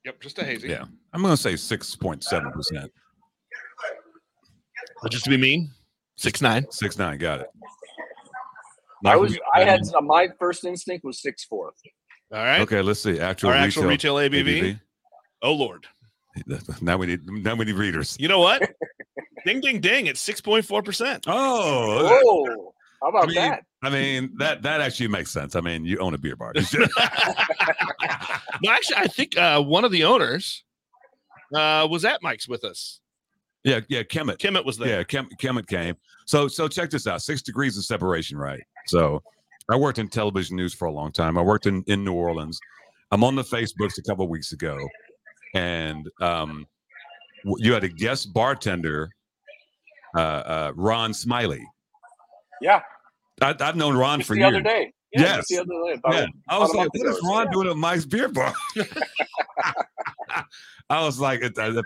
Yep, 0.05 0.21
just 0.21 0.39
a 0.39 0.45
hazy. 0.45 0.69
Yeah, 0.69 0.85
I'm 1.13 1.23
gonna 1.23 1.37
say 1.37 1.57
six 1.57 1.95
point 1.97 2.23
seven 2.23 2.51
percent. 2.53 2.91
Just 5.11 5.25
to 5.25 5.31
be 5.31 5.37
mean, 5.37 5.71
six 6.17 6.43
nine. 6.43 6.67
Six 6.71 6.99
nine, 6.99 7.19
got 7.19 7.41
it. 7.41 7.49
I 9.05 9.17
was 9.17 9.39
I 9.55 9.65
had 9.65 9.83
my 10.03 10.29
first 10.39 10.65
instinct 10.65 11.05
was 11.05 11.23
six 11.23 11.45
four. 11.45 11.73
All 12.33 12.39
right. 12.45 12.61
Okay, 12.61 12.83
let's 12.83 13.01
see. 13.01 13.21
Actual 13.21 13.51
Our 13.51 13.55
retail, 13.55 13.67
actual 13.67 13.85
retail 13.85 14.15
ABV. 14.17 14.81
Oh 15.43 15.53
Lord. 15.53 15.87
Now 16.81 16.97
we 16.97 17.07
need 17.07 17.29
now 17.29 17.57
we 17.57 17.65
need 17.65 17.75
readers. 17.75 18.17
You 18.21 18.29
know 18.29 18.39
what? 18.39 18.63
ding 19.45 19.61
ding 19.61 19.81
ding. 19.81 20.07
It's 20.07 20.21
six 20.21 20.41
point 20.41 20.65
four 20.65 20.83
percent. 20.83 21.25
Oh, 21.27 22.21
Whoa! 22.23 22.75
How 23.03 23.11
about 23.11 23.25
I 23.25 23.27
mean, 23.27 23.35
that? 23.37 23.63
I 23.83 23.91
mean 23.91 24.31
that 24.39 24.63
that 24.63 24.81
actually 24.81 25.09
makes 25.09 25.31
sense. 25.31 25.55
I 25.55 25.61
mean, 25.61 25.85
you 25.85 25.99
own 25.99 26.15
a 26.15 26.19
beer 26.19 26.37
bar. 26.37 26.53
no, 26.55 26.63
actually, 28.69 28.97
I 28.97 29.07
think 29.07 29.37
uh, 29.37 29.63
one 29.63 29.85
of 29.85 29.93
the 29.93 30.05
owners 30.05 30.65
uh, 31.55 31.87
was 31.89 32.05
at 32.05 32.23
Mike's 32.23 32.49
with 32.49 32.65
us. 32.65 33.01
yeah, 33.65 33.81
yeah, 33.89 34.03
Kemet. 34.03 34.39
Kimmett 34.39 34.65
was 34.65 34.79
there. 34.79 34.99
Yeah, 34.99 35.05
Kem, 35.05 35.29
Kemet 35.41 35.69
came. 35.69 35.95
So 36.27 36.49
so 36.49 36.67
check 36.67 36.91
this 36.91 37.07
out. 37.07 37.23
Six 37.23 37.43
degrees 37.43 37.79
of 37.79 37.85
separation, 37.85 38.37
right? 38.37 38.63
So 38.87 39.23
I 39.71 39.77
worked 39.77 39.99
in 39.99 40.09
television 40.09 40.57
news 40.57 40.75
for 40.75 40.87
a 40.87 40.93
long 40.93 41.13
time. 41.13 41.39
I 41.39 41.43
worked 41.43 41.67
in 41.67 41.85
in 41.87 42.05
New 42.05 42.15
Orleans. 42.15 42.59
I'm 43.11 43.23
on 43.23 43.37
the 43.37 43.45
Facebooks 43.45 43.99
a 43.99 44.03
couple 44.03 44.25
of 44.25 44.31
weeks 44.31 44.53
ago, 44.53 44.77
and 45.55 46.09
um, 46.21 46.67
you 47.45 47.73
had 47.73 47.85
a 47.85 47.89
guest 47.89 48.35
bartender, 48.35 49.11
uh, 50.17 50.21
uh, 50.21 50.73
Ron 50.75 51.15
Smiley. 51.15 51.65
Yeah, 52.61 52.81
I, 53.41 53.55
I've 53.61 53.77
known 53.77 53.97
Ron 53.97 54.19
just 54.21 54.29
for 54.29 54.35
the 54.35 54.41
years. 54.41 54.49
other 54.55 54.63
day. 54.63 54.93
Yeah, 55.13 55.21
Yes. 55.23 55.47
the 55.49 55.59
other 55.59 55.67
day. 55.67 55.93
About, 55.95 56.15
Yeah, 56.15 56.27
I 56.49 56.59
was 56.59 56.75
like, 56.75 56.89
"What 56.93 57.07
is 57.09 57.21
Ron 57.25 57.51
doing 57.51 57.69
at 57.69 57.77
Mike's 57.77 58.05
Beer 58.05 58.29
Bar?" 58.29 58.53
I 60.91 61.05
was 61.05 61.19
like, 61.19 61.43
it, 61.43 61.59
uh, 61.59 61.83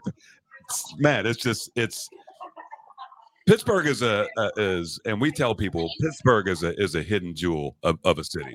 "Man, 0.98 1.26
it's 1.26 1.40
just 1.42 1.70
it's." 1.76 2.08
Pittsburgh 3.46 3.86
is 3.86 4.02
a 4.02 4.28
uh, 4.38 4.50
is, 4.56 5.00
and 5.04 5.20
we 5.20 5.32
tell 5.32 5.54
people 5.54 5.90
Pittsburgh 6.00 6.48
is 6.48 6.62
a 6.62 6.78
is 6.80 6.94
a 6.94 7.02
hidden 7.02 7.34
jewel 7.34 7.76
of, 7.82 7.98
of 8.04 8.18
a 8.18 8.24
city. 8.24 8.54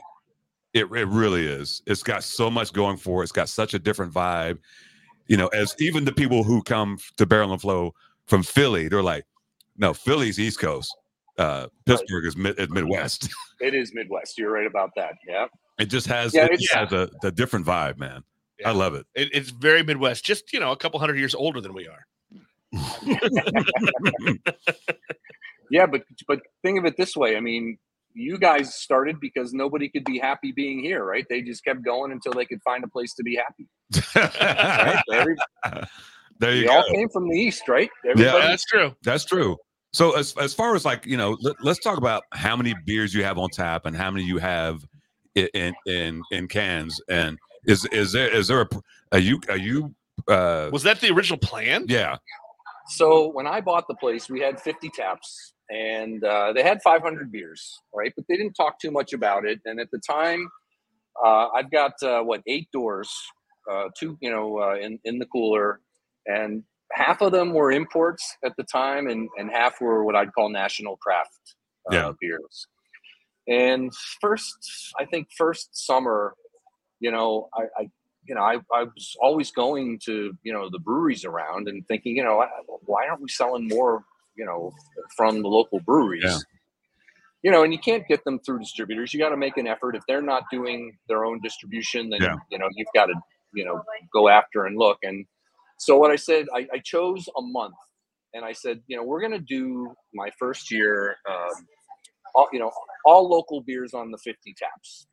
It 0.74 0.86
it 0.92 1.08
really 1.08 1.46
is. 1.46 1.82
It's 1.86 2.04
got 2.04 2.24
so 2.24 2.50
much 2.50 2.72
going 2.74 2.98
for 2.98 3.22
it. 3.22 3.24
It's 3.24 3.32
got 3.34 3.50
such 3.50 3.74
a 3.74 3.80
different 3.80 4.14
vibe. 4.14 4.60
You 5.28 5.36
know, 5.36 5.48
as 5.48 5.76
even 5.80 6.06
the 6.06 6.14
people 6.14 6.44
who 6.44 6.62
come 6.64 6.98
to 7.18 7.26
Barrel 7.26 7.52
and 7.52 7.62
Flow 7.62 7.94
from 8.28 8.44
Philly, 8.44 8.88
they're 8.88 9.04
like, 9.04 9.26
"No, 9.78 9.94
Philly's 9.94 10.40
East 10.40 10.60
Coast. 10.60 10.96
Uh, 11.38 11.68
Pittsburgh 11.86 12.26
is, 12.26 12.36
mid, 12.38 12.60
is 12.60 12.70
Midwest." 12.70 13.30
It 13.60 13.74
is 13.74 13.92
Midwest. 13.94 14.38
You're 14.38 14.52
right 14.52 14.68
about 14.68 14.92
that. 14.98 15.16
Yeah. 15.28 15.48
It 15.80 15.86
just 15.86 16.06
has 16.08 16.34
Yeah, 16.34 16.42
it 16.46 16.52
it's- 16.54 16.62
just 16.62 16.74
has 16.74 16.92
a, 16.94 17.10
a 17.24 17.32
different 17.32 17.66
vibe, 17.66 17.98
man. 17.98 18.24
Yeah. 18.60 18.70
I 18.70 18.72
love 18.74 18.94
it. 18.96 19.06
It, 19.16 19.30
it's 19.34 19.50
very 19.52 19.82
Midwest, 19.84 20.24
just 20.26 20.52
you 20.54 20.60
know, 20.60 20.72
a 20.72 20.78
couple 20.78 21.00
hundred 21.00 21.18
years 21.18 21.34
older 21.36 21.60
than 21.62 21.74
we 21.74 21.88
are. 21.88 22.06
Yeah, 25.70 25.86
but 25.86 26.04
but 26.28 26.40
think 26.64 26.80
of 26.80 26.86
it 26.86 26.96
this 26.98 27.16
way. 27.18 27.36
I 27.36 27.42
mean, 27.42 27.78
you 28.14 28.38
guys 28.38 28.74
started 28.76 29.20
because 29.20 29.54
nobody 29.54 29.90
could 29.90 30.06
be 30.06 30.18
happy 30.18 30.54
being 30.54 30.80
here, 30.80 31.04
right? 31.04 31.26
They 31.30 31.42
just 31.42 31.64
kept 31.66 31.84
going 31.84 32.12
until 32.14 32.32
they 32.32 32.46
could 32.46 32.62
find 32.64 32.84
a 32.86 32.88
place 32.88 33.14
to 33.16 33.24
be 33.24 33.36
happy. 33.38 33.68
Right? 34.16 35.04
Every, 35.12 35.36
there 36.40 36.54
you 36.56 36.62
we 36.62 36.68
go. 36.68 36.74
all 36.74 36.84
came 36.94 37.10
from 37.10 37.28
the 37.30 37.36
east, 37.38 37.68
right? 37.68 37.90
Everybody, 38.06 38.38
Yeah, 38.44 38.48
that's 38.48 38.64
true. 38.66 38.96
That's 39.04 39.26
true. 39.26 39.58
So 39.98 40.12
as 40.12 40.36
as 40.38 40.54
far 40.54 40.76
as 40.76 40.86
like 40.86 41.08
you 41.08 41.18
know, 41.18 41.36
let, 41.42 41.56
us 41.66 41.80
talk 41.80 41.98
about 41.98 42.26
how 42.32 42.56
many 42.56 42.76
beers 42.86 43.16
you 43.16 43.24
have 43.24 43.40
on 43.40 43.50
tap 43.50 43.88
and 43.88 43.98
how 43.98 44.12
many 44.12 44.24
you 44.24 44.38
have 44.38 44.86
in 45.34 45.74
in 45.88 46.22
in 46.30 46.48
cans. 46.48 47.02
And 47.10 47.40
is 47.66 47.84
is 47.86 48.12
there 48.12 48.32
is 48.32 48.48
there 48.48 48.62
a 48.62 48.68
pr- 48.68 48.78
are 49.12 49.18
you 49.18 49.42
are 49.50 49.58
you 49.58 49.96
uh 50.28 50.70
Was 50.72 50.84
that 50.84 51.02
the 51.02 51.10
original 51.10 51.40
plan? 51.40 51.86
yeah 51.88 52.18
So 52.90 53.30
when 53.30 53.48
I 53.48 53.60
bought 53.60 53.88
the 53.88 53.96
place, 53.96 54.30
we 54.30 54.40
had 54.40 54.62
50 54.62 54.88
taps 54.90 55.54
and 55.72 56.24
uh, 56.24 56.54
they 56.54 56.62
had 56.62 56.80
500 56.84 57.32
beers, 57.32 57.82
right? 57.92 58.14
But 58.16 58.26
they 58.30 58.38
didn't 58.38 58.54
talk 58.54 58.80
too 58.80 58.92
much 58.92 59.14
about 59.14 59.46
it. 59.46 59.60
And 59.66 59.80
at 59.80 59.90
the 59.90 60.00
time, 60.00 60.48
uh, 61.26 61.48
I've 61.56 61.72
got 61.72 61.94
uh, 62.04 62.22
what 62.22 62.44
eight 62.46 62.70
doors, 62.72 63.12
uh, 63.68 63.86
two, 63.98 64.16
you 64.22 64.30
know, 64.30 64.60
uh, 64.60 64.76
in 64.76 65.00
in 65.06 65.18
the 65.18 65.26
cooler, 65.26 65.82
and 66.28 66.64
half 66.92 67.22
of 67.22 67.32
them 67.32 67.54
were 67.54 67.72
imports 67.72 68.38
at 68.46 68.56
the 68.58 68.64
time, 68.64 69.08
and 69.08 69.30
and 69.38 69.50
half 69.52 69.82
were 69.82 70.04
what 70.04 70.16
I'd 70.16 70.34
call 70.34 70.50
national 70.50 70.98
craft 70.98 71.56
uh, 71.92 71.96
Yeah. 71.96 72.12
beers. 72.20 72.68
And 73.48 73.94
first, 74.20 74.94
I 75.00 75.06
think 75.06 75.30
first 75.38 75.70
summer, 75.72 76.34
you 77.00 77.12
know, 77.12 77.50
I, 77.54 77.64
I 77.80 77.90
you 78.26 78.36
know, 78.36 78.42
I, 78.42 78.56
I 78.74 78.84
was 78.84 79.16
always 79.22 79.52
going 79.52 80.00
to, 80.00 80.36
you 80.44 80.52
know, 80.52 80.70
the 80.70 80.80
breweries 80.80 81.24
around 81.24 81.70
and 81.70 81.88
thinking, 81.88 82.18
you 82.18 82.24
know, 82.24 82.46
why 82.86 83.08
aren't 83.08 83.22
we 83.22 83.30
selling 83.30 83.70
more, 83.70 84.04
you 84.36 84.44
know, 84.46 84.74
from 85.16 85.42
the 85.42 85.48
local 85.48 85.80
breweries? 85.80 86.24
Yeah. 86.26 86.38
You 87.44 87.52
know, 87.52 87.64
and 87.64 87.72
you 87.72 87.80
can't 87.80 88.06
get 88.06 88.26
them 88.26 88.40
through 88.40 88.60
distributors. 88.60 89.14
You 89.14 89.20
got 89.22 89.30
to 89.30 89.38
make 89.38 89.56
an 89.56 89.66
effort. 89.68 89.96
If 89.96 90.04
they're 90.08 90.22
not 90.22 90.44
doing 90.52 90.98
their 91.08 91.24
own 91.24 91.40
distribution, 91.40 92.10
then, 92.10 92.22
Yeah. 92.22 92.36
you 92.52 92.58
know, 92.58 92.68
you've 92.76 92.90
got 92.94 93.06
to, 93.06 93.14
you 93.54 93.64
know, 93.64 93.82
go 94.12 94.28
after 94.28 94.66
and 94.66 94.78
look. 94.78 94.98
And 95.04 95.26
so 95.78 95.98
what 95.98 96.12
I 96.12 96.16
said, 96.16 96.48
I, 96.54 96.68
I 96.74 96.80
chose 96.84 97.28
a 97.38 97.42
month 97.42 97.76
and 98.34 98.44
I 98.44 98.52
said, 98.54 98.82
you 98.88 98.98
know, 98.98 99.04
we're 99.04 99.20
going 99.22 99.32
to 99.32 99.40
do 99.40 99.94
my 100.14 100.30
first 100.40 100.72
year, 100.72 101.16
um, 101.30 101.66
all, 102.36 102.48
you 102.52 102.60
know, 102.60 102.72
all 103.06 103.28
local 103.30 103.62
beers 103.62 103.94
on 103.94 104.12
the 104.12 104.18
50 104.18 104.54
taps. 104.58 105.08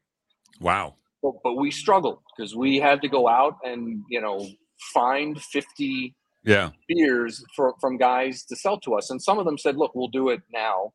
Wow. 0.61 0.97
But, 1.23 1.35
but 1.43 1.55
we 1.55 1.71
struggled 1.71 2.19
because 2.37 2.55
we 2.55 2.79
had 2.79 3.01
to 3.03 3.09
go 3.09 3.29
out 3.29 3.57
and 3.65 4.03
you 4.11 4.21
know 4.21 4.47
find 4.93 5.41
50 5.41 6.15
yeah. 6.45 6.71
beers 6.87 7.43
for, 7.57 7.75
from 7.81 7.97
guys 7.97 8.45
to 8.45 8.57
sell 8.57 8.79
to 8.81 8.95
us 8.95 9.11
and 9.11 9.23
some 9.23 9.39
of 9.39 9.47
them 9.47 9.57
said 9.57 9.77
look 9.77 9.95
we'll 9.95 10.09
do 10.09 10.29
it 10.29 10.43
now. 10.53 10.93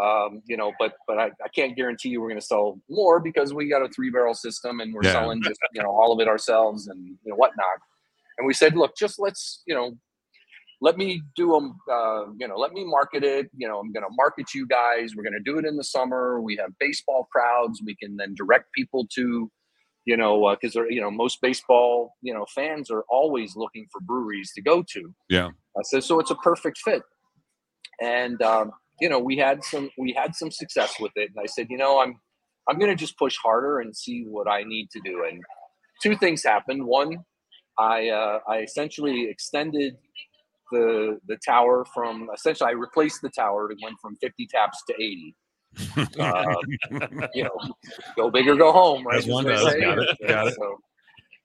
Um, 0.00 0.42
you 0.46 0.58
know 0.58 0.72
but 0.78 0.92
but 1.08 1.18
I, 1.18 1.26
I 1.42 1.48
can't 1.54 1.74
guarantee 1.74 2.10
you 2.10 2.20
we're 2.20 2.28
going 2.28 2.40
to 2.40 2.46
sell 2.46 2.78
more 2.90 3.18
because 3.18 3.54
we 3.54 3.66
got 3.68 3.80
a 3.82 3.88
three 3.88 4.10
barrel 4.10 4.34
system 4.34 4.80
and 4.80 4.92
we're 4.92 5.04
Yeah. 5.04 5.12
selling 5.12 5.42
just 5.42 5.58
you 5.72 5.82
know 5.82 5.90
all 5.90 6.12
of 6.12 6.20
it 6.20 6.28
ourselves 6.28 6.88
and 6.88 7.06
you 7.06 7.30
know 7.30 7.36
whatnot 7.36 7.78
and 8.38 8.46
we 8.46 8.54
said 8.54 8.76
look 8.76 8.96
just 8.96 9.18
let's 9.18 9.62
you 9.66 9.74
know 9.74 9.92
let 10.80 10.98
me 10.98 11.22
do 11.34 11.52
them 11.52 11.76
uh, 11.90 12.24
you 12.38 12.46
know 12.46 12.56
let 12.56 12.72
me 12.72 12.84
market 12.84 13.24
it. 13.24 13.48
You 13.56 13.68
know 13.68 13.78
i'm 13.78 13.92
going 13.92 14.04
to 14.04 14.12
market 14.12 14.54
you 14.54 14.66
guys. 14.66 15.14
We're 15.16 15.22
going 15.22 15.32
to 15.32 15.52
do 15.52 15.58
it 15.58 15.64
in 15.64 15.76
the 15.76 15.84
summer. 15.84 16.40
We 16.40 16.56
have 16.56 16.70
baseball 16.78 17.28
crowds. 17.32 17.82
We 17.84 17.96
can 17.96 18.16
then 18.16 18.34
direct 18.34 18.72
people 18.72 19.06
to 19.14 19.50
you 20.04 20.16
know 20.16 20.54
because 20.58 20.74
they're 20.74 20.90
you 20.90 21.00
know 21.00 21.10
most 21.10 21.40
baseball 21.40 22.14
you 22.22 22.32
know 22.32 22.46
fans 22.54 22.90
are 22.90 23.04
always 23.10 23.56
looking 23.56 23.86
for 23.90 24.00
breweries 24.00 24.52
to 24.54 24.62
go 24.62 24.82
to. 24.92 25.14
Yeah. 25.28 25.50
i 25.76 25.82
said 25.82 26.04
so 26.04 26.20
it's 26.20 26.30
a 26.30 26.36
perfect 26.36 26.78
fit. 26.78 27.02
And 28.00 28.40
um, 28.42 28.72
you 29.00 29.08
know 29.08 29.18
we 29.18 29.36
had 29.36 29.64
some 29.64 29.90
we 29.98 30.12
had 30.12 30.34
some 30.34 30.50
success 30.50 30.94
with 31.00 31.12
it. 31.16 31.30
And 31.34 31.42
i 31.42 31.46
said 31.46 31.68
you 31.70 31.78
know 31.78 32.00
i'm 32.00 32.20
i'm 32.68 32.78
going 32.78 32.90
to 32.90 32.96
just 32.96 33.18
push 33.18 33.36
harder 33.42 33.80
and 33.80 33.96
see 33.96 34.24
what 34.28 34.48
i 34.48 34.62
need 34.62 34.90
to 34.90 35.00
do. 35.04 35.24
And 35.28 35.42
two 36.02 36.16
things 36.16 36.44
happened. 36.44 36.84
One 36.84 37.24
i 37.78 38.08
uh, 38.08 38.38
i 38.48 38.58
essentially 38.58 39.28
extended 39.28 39.96
the 40.72 41.18
the 41.28 41.36
tower 41.46 41.84
from 41.94 42.28
essentially 42.34 42.68
i 42.68 42.72
replaced 42.72 43.20
the 43.22 43.30
tower 43.30 43.70
it 43.70 43.78
went 43.82 43.96
from 44.00 44.16
50 44.16 44.46
taps 44.48 44.82
to 44.88 44.94
80 44.94 45.34
uh, 46.18 46.54
you 47.34 47.44
know 47.44 47.50
go 48.16 48.30
big 48.30 48.48
or 48.48 48.56
go 48.56 48.72
home 48.72 49.06
right 49.06 49.18
As 49.18 49.26
one 49.26 49.44
does. 49.44 49.62
Got 49.62 49.98
it. 49.98 50.16
Got 50.26 50.46
it. 50.48 50.54
So, 50.54 50.78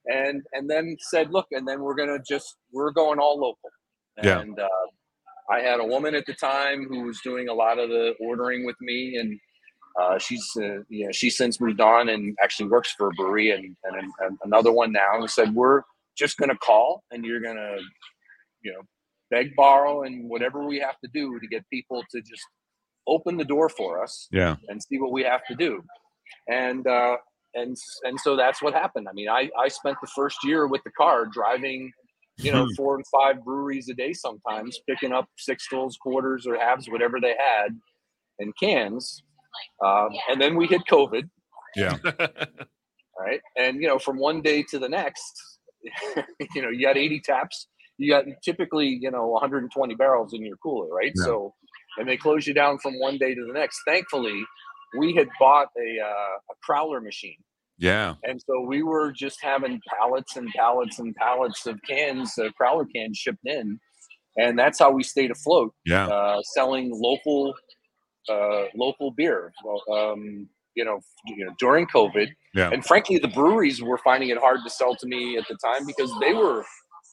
and 0.07 0.41
and 0.53 0.69
then 0.69 0.95
said 1.09 1.31
look 1.31 1.47
and 1.51 1.67
then 1.67 1.81
we're 1.81 1.95
gonna 1.95 2.19
just 2.27 2.55
we're 2.71 2.91
going 2.91 3.19
all 3.19 3.37
local 3.39 3.69
Yeah. 4.23 4.39
and 4.39 4.57
uh, 4.59 4.67
i 5.51 5.59
had 5.59 5.79
a 5.79 5.85
woman 5.85 6.15
at 6.15 6.25
the 6.25 6.33
time 6.33 6.87
who 6.89 7.01
was 7.03 7.19
doing 7.21 7.49
a 7.49 7.53
lot 7.53 7.77
of 7.77 7.89
the 7.89 8.13
ordering 8.21 8.65
with 8.65 8.77
me 8.81 9.17
and 9.17 9.39
uh, 10.01 10.17
she's 10.17 10.47
uh, 10.57 10.79
you 10.87 11.05
know 11.05 11.11
she's 11.11 11.35
since 11.37 11.59
moved 11.59 11.81
on 11.81 12.09
and 12.09 12.35
actually 12.41 12.69
works 12.69 12.93
for 12.97 13.07
a 13.07 13.11
brewery 13.11 13.51
and, 13.51 13.75
and, 13.83 14.11
and 14.21 14.37
another 14.45 14.71
one 14.71 14.91
now 14.93 15.19
and 15.19 15.29
said 15.29 15.53
we're 15.53 15.81
just 16.17 16.37
going 16.37 16.49
to 16.49 16.57
call 16.57 17.03
and 17.11 17.25
you're 17.25 17.39
going 17.41 17.55
to 17.57 17.77
you 18.63 18.71
know 18.71 18.81
beg 19.29 19.55
borrow 19.55 20.03
and 20.03 20.29
whatever 20.29 20.65
we 20.65 20.79
have 20.79 20.99
to 21.03 21.09
do 21.13 21.39
to 21.39 21.47
get 21.47 21.63
people 21.71 22.03
to 22.11 22.19
just 22.21 22.43
open 23.07 23.37
the 23.37 23.45
door 23.45 23.69
for 23.69 24.03
us 24.03 24.27
yeah 24.31 24.55
and 24.67 24.81
see 24.83 24.99
what 24.99 25.11
we 25.11 25.23
have 25.23 25.43
to 25.47 25.55
do 25.55 25.81
and 26.47 26.85
uh 26.87 27.15
and 27.55 27.75
and 28.03 28.19
so 28.19 28.35
that's 28.35 28.61
what 28.61 28.73
happened 28.73 29.07
i 29.09 29.13
mean 29.13 29.29
i 29.29 29.49
i 29.59 29.67
spent 29.67 29.97
the 30.01 30.07
first 30.15 30.37
year 30.43 30.67
with 30.67 30.81
the 30.83 30.91
car 30.91 31.25
driving 31.25 31.91
you 32.37 32.51
know, 32.51 32.65
Hmm. 32.65 32.71
four 32.75 32.95
and 32.95 33.05
five 33.07 33.43
breweries 33.43 33.89
a 33.89 33.93
day 33.93 34.13
sometimes, 34.13 34.79
picking 34.89 35.11
up 35.11 35.27
six 35.37 35.67
sixtels, 35.67 35.93
quarters, 36.01 36.47
or 36.47 36.57
halves, 36.57 36.89
whatever 36.89 37.19
they 37.19 37.35
had, 37.37 37.77
and 38.39 38.53
cans. 38.57 39.21
Um, 39.85 40.09
and 40.29 40.41
then 40.41 40.55
we 40.55 40.65
hit 40.65 40.81
COVID, 40.89 41.29
Yeah. 41.75 41.97
right? 43.19 43.41
And 43.57 43.81
you 43.81 43.87
know, 43.87 43.99
from 43.99 44.17
one 44.17 44.41
day 44.41 44.63
to 44.69 44.79
the 44.79 44.89
next, 44.89 45.50
you 46.55 46.61
know, 46.61 46.69
you 46.69 46.81
got 46.85 46.97
80 46.97 47.19
taps. 47.21 47.67
You 47.97 48.11
got 48.11 48.25
typically, 48.43 48.97
you 49.01 49.11
know, 49.11 49.27
120 49.27 49.95
barrels 49.95 50.33
in 50.33 50.43
your 50.45 50.57
cooler, 50.57 50.87
right? 50.93 51.11
Yeah. 51.15 51.23
So, 51.25 51.53
and 51.97 52.07
they 52.07 52.17
close 52.17 52.47
you 52.47 52.53
down 52.53 52.79
from 52.79 52.99
one 52.99 53.17
day 53.17 53.35
to 53.35 53.45
the 53.45 53.53
next. 53.53 53.81
Thankfully, 53.85 54.43
we 54.97 55.13
had 55.15 55.27
bought 55.39 55.67
a 55.77 56.03
uh, 56.03 56.37
a 56.51 56.71
crowler 56.71 57.03
machine. 57.03 57.37
Yeah. 57.77 58.15
And 58.23 58.39
so 58.41 58.61
we 58.61 58.83
were 58.83 59.11
just 59.11 59.39
having 59.41 59.81
pallets 59.87 60.35
and 60.35 60.47
pallets 60.55 60.99
and 60.99 61.15
pallets 61.15 61.65
of 61.65 61.79
cans, 61.87 62.31
uh, 62.37 62.49
crowler 62.59 62.85
cans 62.93 63.17
shipped 63.17 63.45
in. 63.45 63.79
And 64.37 64.57
that's 64.57 64.77
how 64.79 64.91
we 64.91 65.03
stayed 65.03 65.31
afloat, 65.31 65.73
Yeah. 65.85 66.07
uh, 66.07 66.41
selling 66.53 66.91
local, 66.93 67.53
uh, 68.29 68.65
local 68.75 69.11
beer. 69.11 69.51
Well, 69.65 69.81
um, 69.91 70.47
you 70.75 70.85
know, 70.85 70.99
you 71.25 71.45
know, 71.45 71.53
during 71.59 71.85
COVID, 71.87 72.27
Yeah. 72.53 72.69
and 72.71 72.85
frankly, 72.85 73.17
the 73.19 73.27
breweries 73.29 73.81
were 73.81 73.97
finding 73.97 74.29
it 74.29 74.37
hard 74.37 74.59
to 74.63 74.69
sell 74.69 74.95
to 74.95 75.07
me 75.07 75.37
at 75.37 75.45
the 75.47 75.57
time 75.63 75.85
because 75.85 76.11
they 76.21 76.33
were 76.33 76.63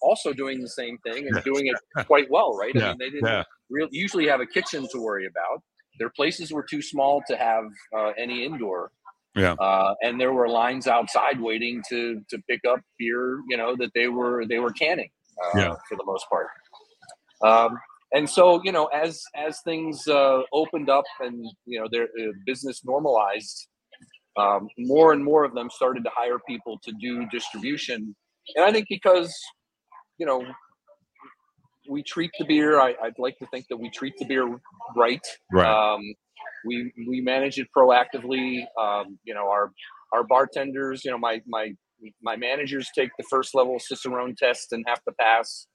also 0.02 0.32
doing 0.32 0.60
the 0.60 0.68
same 0.68 0.96
thing 0.98 1.26
and 1.28 1.42
doing 1.44 1.66
it 1.66 1.76
quite 2.06 2.30
well, 2.30 2.56
right? 2.56 2.74
I 2.76 2.78
Yeah. 2.80 2.88
mean, 2.90 2.98
they 2.98 3.10
didn't 3.10 3.26
Yeah. 3.28 3.44
real, 3.70 3.88
usually 3.90 4.26
have 4.28 4.40
a 4.40 4.46
kitchen 4.46 4.86
to 4.92 4.98
worry 5.00 5.26
about. 5.26 5.62
Their 5.98 6.10
places 6.10 6.52
were 6.52 6.62
too 6.62 6.80
small 6.82 7.22
to 7.28 7.36
have 7.36 7.64
uh, 7.96 8.12
any 8.16 8.44
indoor. 8.44 8.92
Yeah. 9.34 9.52
Uh, 9.54 9.94
and 10.02 10.20
there 10.20 10.32
were 10.32 10.48
lines 10.48 10.86
outside 10.86 11.40
waiting 11.40 11.82
to 11.90 12.22
to 12.30 12.38
pick 12.48 12.60
up 12.68 12.80
beer, 12.98 13.40
you 13.48 13.56
know, 13.56 13.74
that 13.76 13.90
they 13.94 14.08
were 14.08 14.46
they 14.46 14.58
were 14.58 14.72
canning 14.72 15.10
uh, 15.44 15.58
Yeah. 15.58 15.74
for 15.88 15.96
the 15.96 16.04
most 16.04 16.26
part. 16.28 16.48
Um, 17.42 17.78
and 18.12 18.28
so, 18.28 18.60
you 18.64 18.72
know, 18.72 18.86
as 18.86 19.22
as 19.34 19.60
things 19.62 20.06
uh, 20.08 20.40
opened 20.52 20.88
up 20.88 21.04
and 21.20 21.44
you 21.66 21.80
know 21.80 21.88
their 21.90 22.04
uh, 22.04 22.32
business 22.46 22.82
normalized, 22.84 23.68
um, 24.38 24.68
more 24.78 25.12
and 25.12 25.24
more 25.24 25.44
of 25.44 25.54
them 25.54 25.68
started 25.70 26.04
to 26.04 26.10
hire 26.14 26.38
people 26.48 26.78
to 26.84 26.92
do 27.00 27.26
distribution. 27.30 28.14
And 28.56 28.64
I 28.64 28.72
think 28.72 28.86
because, 28.88 29.34
you 30.16 30.24
know, 30.24 30.42
we 31.88 32.02
treat 32.02 32.30
the 32.38 32.46
beer. 32.46 32.80
I, 32.80 32.94
I'd 33.02 33.18
like 33.18 33.36
to 33.38 33.46
think 33.46 33.66
that 33.68 33.76
we 33.76 33.90
treat 33.90 34.14
the 34.18 34.24
beer 34.24 34.58
right. 34.96 35.26
Right. 35.52 35.66
Um, 35.66 36.00
we 36.64 36.92
we 37.06 37.20
manage 37.20 37.58
it 37.58 37.68
proactively. 37.76 38.64
Um, 38.80 39.18
you 39.24 39.34
know, 39.34 39.48
our 39.48 39.70
our 40.14 40.24
bartenders. 40.24 41.04
You 41.04 41.10
know, 41.10 41.18
my 41.18 41.42
my 41.46 41.72
my 42.22 42.36
managers 42.36 42.88
take 42.94 43.10
the 43.18 43.24
first 43.28 43.54
level 43.54 43.78
Cicerone 43.78 44.34
test 44.36 44.72
and 44.72 44.84
have 44.88 45.02
to 45.04 45.12
pass. 45.20 45.66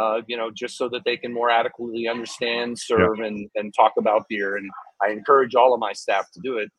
Uh, 0.00 0.22
you 0.26 0.36
know, 0.36 0.50
just 0.50 0.78
so 0.78 0.88
that 0.88 1.02
they 1.04 1.16
can 1.16 1.32
more 1.32 1.50
adequately 1.50 2.08
understand, 2.08 2.78
serve, 2.78 3.18
and 3.20 3.48
and 3.56 3.74
talk 3.74 3.92
about 3.98 4.24
beer. 4.28 4.56
And 4.56 4.70
I 5.02 5.10
encourage 5.10 5.54
all 5.54 5.74
of 5.74 5.80
my 5.80 5.92
staff 5.92 6.26
to 6.32 6.40
do 6.42 6.58
it. 6.58 6.70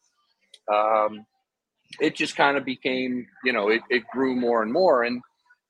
Um, 0.73 1.25
it 1.99 2.15
just 2.15 2.35
kind 2.35 2.57
of 2.57 2.65
became, 2.65 3.25
you 3.43 3.53
know, 3.53 3.69
it, 3.69 3.81
it 3.89 4.03
grew 4.11 4.35
more 4.35 4.63
and 4.63 4.71
more. 4.71 5.03
And 5.03 5.21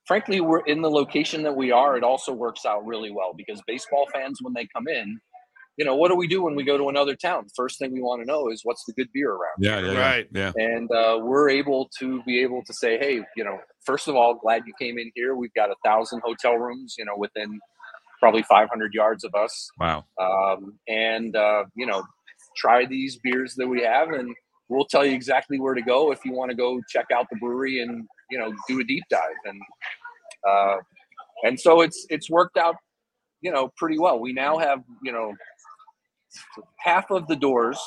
frankly, 0.06 0.41
we're 0.41 0.62
in 0.62 0.82
the 0.82 0.89
location 0.89 1.44
that 1.44 1.56
we 1.56 1.72
are. 1.72 1.98
It 1.98 2.04
also 2.04 2.32
works 2.32 2.66
out 2.66 2.86
really 2.86 3.12
well 3.12 3.34
because 3.36 3.62
baseball 3.68 4.08
fans, 4.14 4.39
when 4.41 4.54
they 4.54 4.68
come 4.74 4.88
in, 4.88 5.20
you 5.78 5.86
know, 5.86 5.95
what 5.95 6.09
do 6.09 6.15
we 6.15 6.28
do 6.28 6.43
when 6.43 6.55
we 6.55 6.63
go 6.63 6.78
to 6.78 6.89
another 6.89 7.15
town? 7.15 7.47
First 7.55 7.80
thing 7.80 7.91
we 7.93 8.01
want 8.01 8.21
to 8.21 8.28
know 8.28 8.49
is 8.49 8.61
what's 8.63 8.84
the 8.86 8.93
good 8.93 9.07
beer 9.13 9.32
around. 9.32 9.55
Yeah. 9.57 9.80
Yeah. 9.80 9.99
Right. 9.99 10.28
Yeah. 10.32 10.51
And 10.55 10.89
uh, 10.91 11.19
we're 11.21 11.49
able 11.49 11.89
to 11.99 12.21
be 12.24 12.41
able 12.41 12.63
to 12.65 12.74
say, 12.74 12.97
hey, 12.99 13.21
you 13.36 13.43
know, 13.43 13.57
first 13.84 14.07
of 14.07 14.15
all, 14.15 14.36
glad 14.36 14.63
you 14.67 14.74
came 14.80 14.99
in 14.99 15.11
here. 15.15 15.36
We've 15.36 15.53
got 15.53 15.71
a 15.71 15.76
thousand 15.84 16.21
hotel 16.24 16.53
rooms, 16.53 16.95
you 16.97 17.05
know, 17.05 17.15
within 17.17 17.59
probably 18.19 18.43
500 18.43 18.93
yards 18.93 19.24
of 19.24 19.34
us. 19.34 19.69
Wow. 19.80 20.05
Um, 20.21 20.78
and, 20.88 21.36
uh, 21.36 21.65
you 21.76 21.88
know, 21.88 22.03
try 22.55 22.86
these 22.86 23.17
beers 23.24 23.55
that 23.55 23.67
we 23.67 23.82
have 23.82 24.09
and 24.09 24.34
we'll 24.69 24.86
tell 24.86 25.03
you 25.03 25.13
exactly 25.13 25.59
where 25.59 25.74
to 25.74 25.82
go 25.82 26.11
if 26.11 26.24
you 26.24 26.34
want 26.34 26.51
to 26.51 26.55
go 26.55 26.82
check 26.88 27.07
out 27.13 27.26
the 27.32 27.36
brewery 27.38 27.82
and, 27.82 28.07
you 28.30 28.38
know, 28.38 28.53
do 28.67 28.80
a 28.80 28.84
deep 28.84 29.03
dive. 29.09 29.21
And, 29.45 29.61
uh, 30.47 30.76
and 31.43 31.59
so 31.59 31.82
it's, 31.82 32.05
it's 32.09 32.30
worked 32.30 32.57
out, 32.57 32.76
you 33.41 33.51
know, 33.51 33.71
pretty 33.76 33.99
well. 33.99 34.19
We 34.19 34.34
now 34.34 34.57
have, 34.57 34.84
you 35.03 35.11
know, 35.11 35.34
half 36.79 37.09
of 37.11 37.27
the 37.27 37.36
doors 37.36 37.79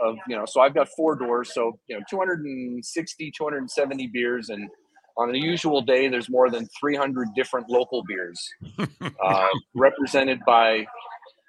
of 0.00 0.16
you 0.28 0.36
know 0.36 0.44
so 0.46 0.60
i've 0.60 0.74
got 0.74 0.88
four 0.96 1.14
doors 1.14 1.52
so 1.54 1.78
you 1.88 1.96
know 1.96 2.02
260 2.10 3.30
270 3.36 4.06
beers 4.08 4.48
and 4.48 4.68
on 5.16 5.32
a 5.32 5.38
usual 5.38 5.80
day 5.80 6.08
there's 6.08 6.28
more 6.28 6.50
than 6.50 6.66
300 6.80 7.28
different 7.36 7.68
local 7.70 8.02
beers 8.08 8.48
uh, 9.24 9.46
represented 9.76 10.40
by 10.46 10.84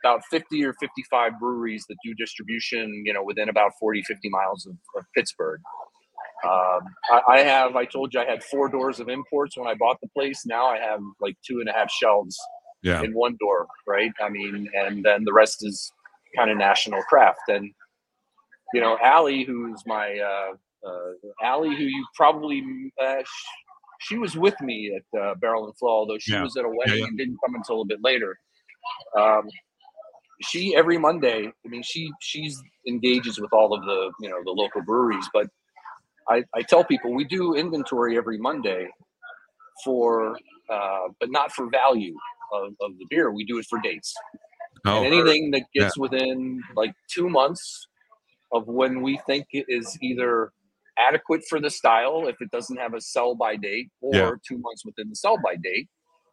about 0.04 0.22
50 0.30 0.64
or 0.64 0.74
55 0.80 1.40
breweries 1.40 1.84
that 1.90 1.96
do 2.06 2.14
distribution 2.14 3.04
you 3.06 3.14
know 3.14 3.24
within 3.24 3.50
about 3.50 3.72
40 3.80 4.04
50 4.04 4.30
miles 4.30 4.66
of, 4.68 4.76
of 4.98 5.04
pittsburgh. 5.16 5.60
Um, 6.46 6.82
I, 7.12 7.22
I 7.30 7.40
have 7.40 7.76
i 7.76 7.86
told 7.86 8.14
you 8.14 8.20
i 8.20 8.26
had 8.26 8.44
four 8.44 8.70
doors 8.70 9.00
of 9.00 9.10
imports 9.10 9.58
when 9.58 9.68
i 9.68 9.74
bought 9.74 9.98
the 10.02 10.10
place. 10.10 10.46
Now 10.46 10.68
i 10.68 10.78
have 10.78 11.00
like 11.20 11.36
two 11.48 11.60
and 11.62 11.68
a 11.68 11.74
half 11.74 11.90
shelves 11.90 12.38
Yeah. 12.84 13.02
in 13.02 13.14
one 13.14 13.36
door 13.40 13.66
right? 13.88 14.12
I 14.24 14.30
mean 14.30 14.70
and 14.76 15.04
then 15.04 15.24
the 15.24 15.34
rest 15.34 15.66
is 15.66 15.92
kind 16.36 16.52
of 16.52 16.58
national 16.58 17.02
craft. 17.04 17.42
And 17.48 17.72
you 18.74 18.82
know, 18.82 18.98
Allie, 19.02 19.44
who's 19.44 19.82
my 19.86 20.18
uh, 20.20 20.88
uh, 20.88 21.12
Allie, 21.44 21.76
who 21.76 21.84
you 21.84 22.06
probably 22.16 22.64
uh, 23.02 23.22
sh- 23.24 23.46
she 24.02 24.18
was 24.18 24.36
with 24.36 24.60
me 24.62 24.96
at 24.96 25.20
uh, 25.20 25.36
Barrel 25.36 25.66
and 25.66 25.78
Flow, 25.78 25.90
although 25.90 26.18
she 26.20 26.34
Yeah. 26.34 26.44
was 26.44 26.58
at 26.58 26.66
a 26.66 26.70
wedding 26.70 27.00
yeah. 27.00 27.06
and 27.06 27.18
didn't 27.18 27.38
come 27.46 27.56
until 27.56 27.82
a 27.82 27.86
bit 27.86 28.00
later. 28.04 28.38
Um, 29.18 29.44
she 30.42 30.76
every 30.76 30.98
Monday, 30.98 31.48
I 31.48 31.68
mean, 31.70 31.84
she 31.84 32.12
she's 32.22 32.62
engages 32.88 33.40
with 33.40 33.54
all 33.54 33.74
of 33.74 33.84
the 33.86 34.12
you 34.20 34.30
know 34.30 34.38
the 34.44 34.52
local 34.52 34.82
breweries, 34.82 35.28
but 35.34 35.48
I, 36.30 36.44
I 36.56 36.62
tell 36.64 36.84
people 36.84 37.14
we 37.14 37.24
do 37.24 37.54
inventory 37.56 38.18
every 38.18 38.38
Monday 38.38 38.88
for, 39.84 40.38
uh, 40.72 41.08
but 41.20 41.30
not 41.30 41.52
for 41.52 41.70
value 41.70 42.16
of, 42.52 42.70
of 42.82 42.98
the 42.98 43.06
beer. 43.10 43.32
We 43.32 43.46
do 43.46 43.60
it 43.60 43.66
for 43.70 43.80
dates 43.80 44.14
Oh, 44.86 45.04
and 45.04 45.14
anything 45.14 45.52
that 45.52 45.64
gets 45.74 45.98
within 45.98 46.62
like 46.76 46.94
two 47.10 47.30
months 47.30 47.88
of 48.54 48.68
when 48.68 49.02
we 49.02 49.20
think 49.26 49.48
it 49.52 49.66
is 49.68 49.98
either 50.02 50.52
adequate 50.98 51.44
for 51.50 51.60
the 51.60 51.70
style 51.70 52.28
if 52.28 52.36
it 52.40 52.50
doesn't 52.52 52.78
have 52.78 52.94
a 52.94 53.02
sell 53.02 53.36
by 53.36 53.56
date 53.56 53.90
or 54.02 54.16
Yeah. 54.16 54.32
two 54.48 54.58
months 54.60 54.86
within 54.86 55.10
the 55.10 55.16
sell 55.16 55.38
by 55.44 55.56
date 55.56 55.88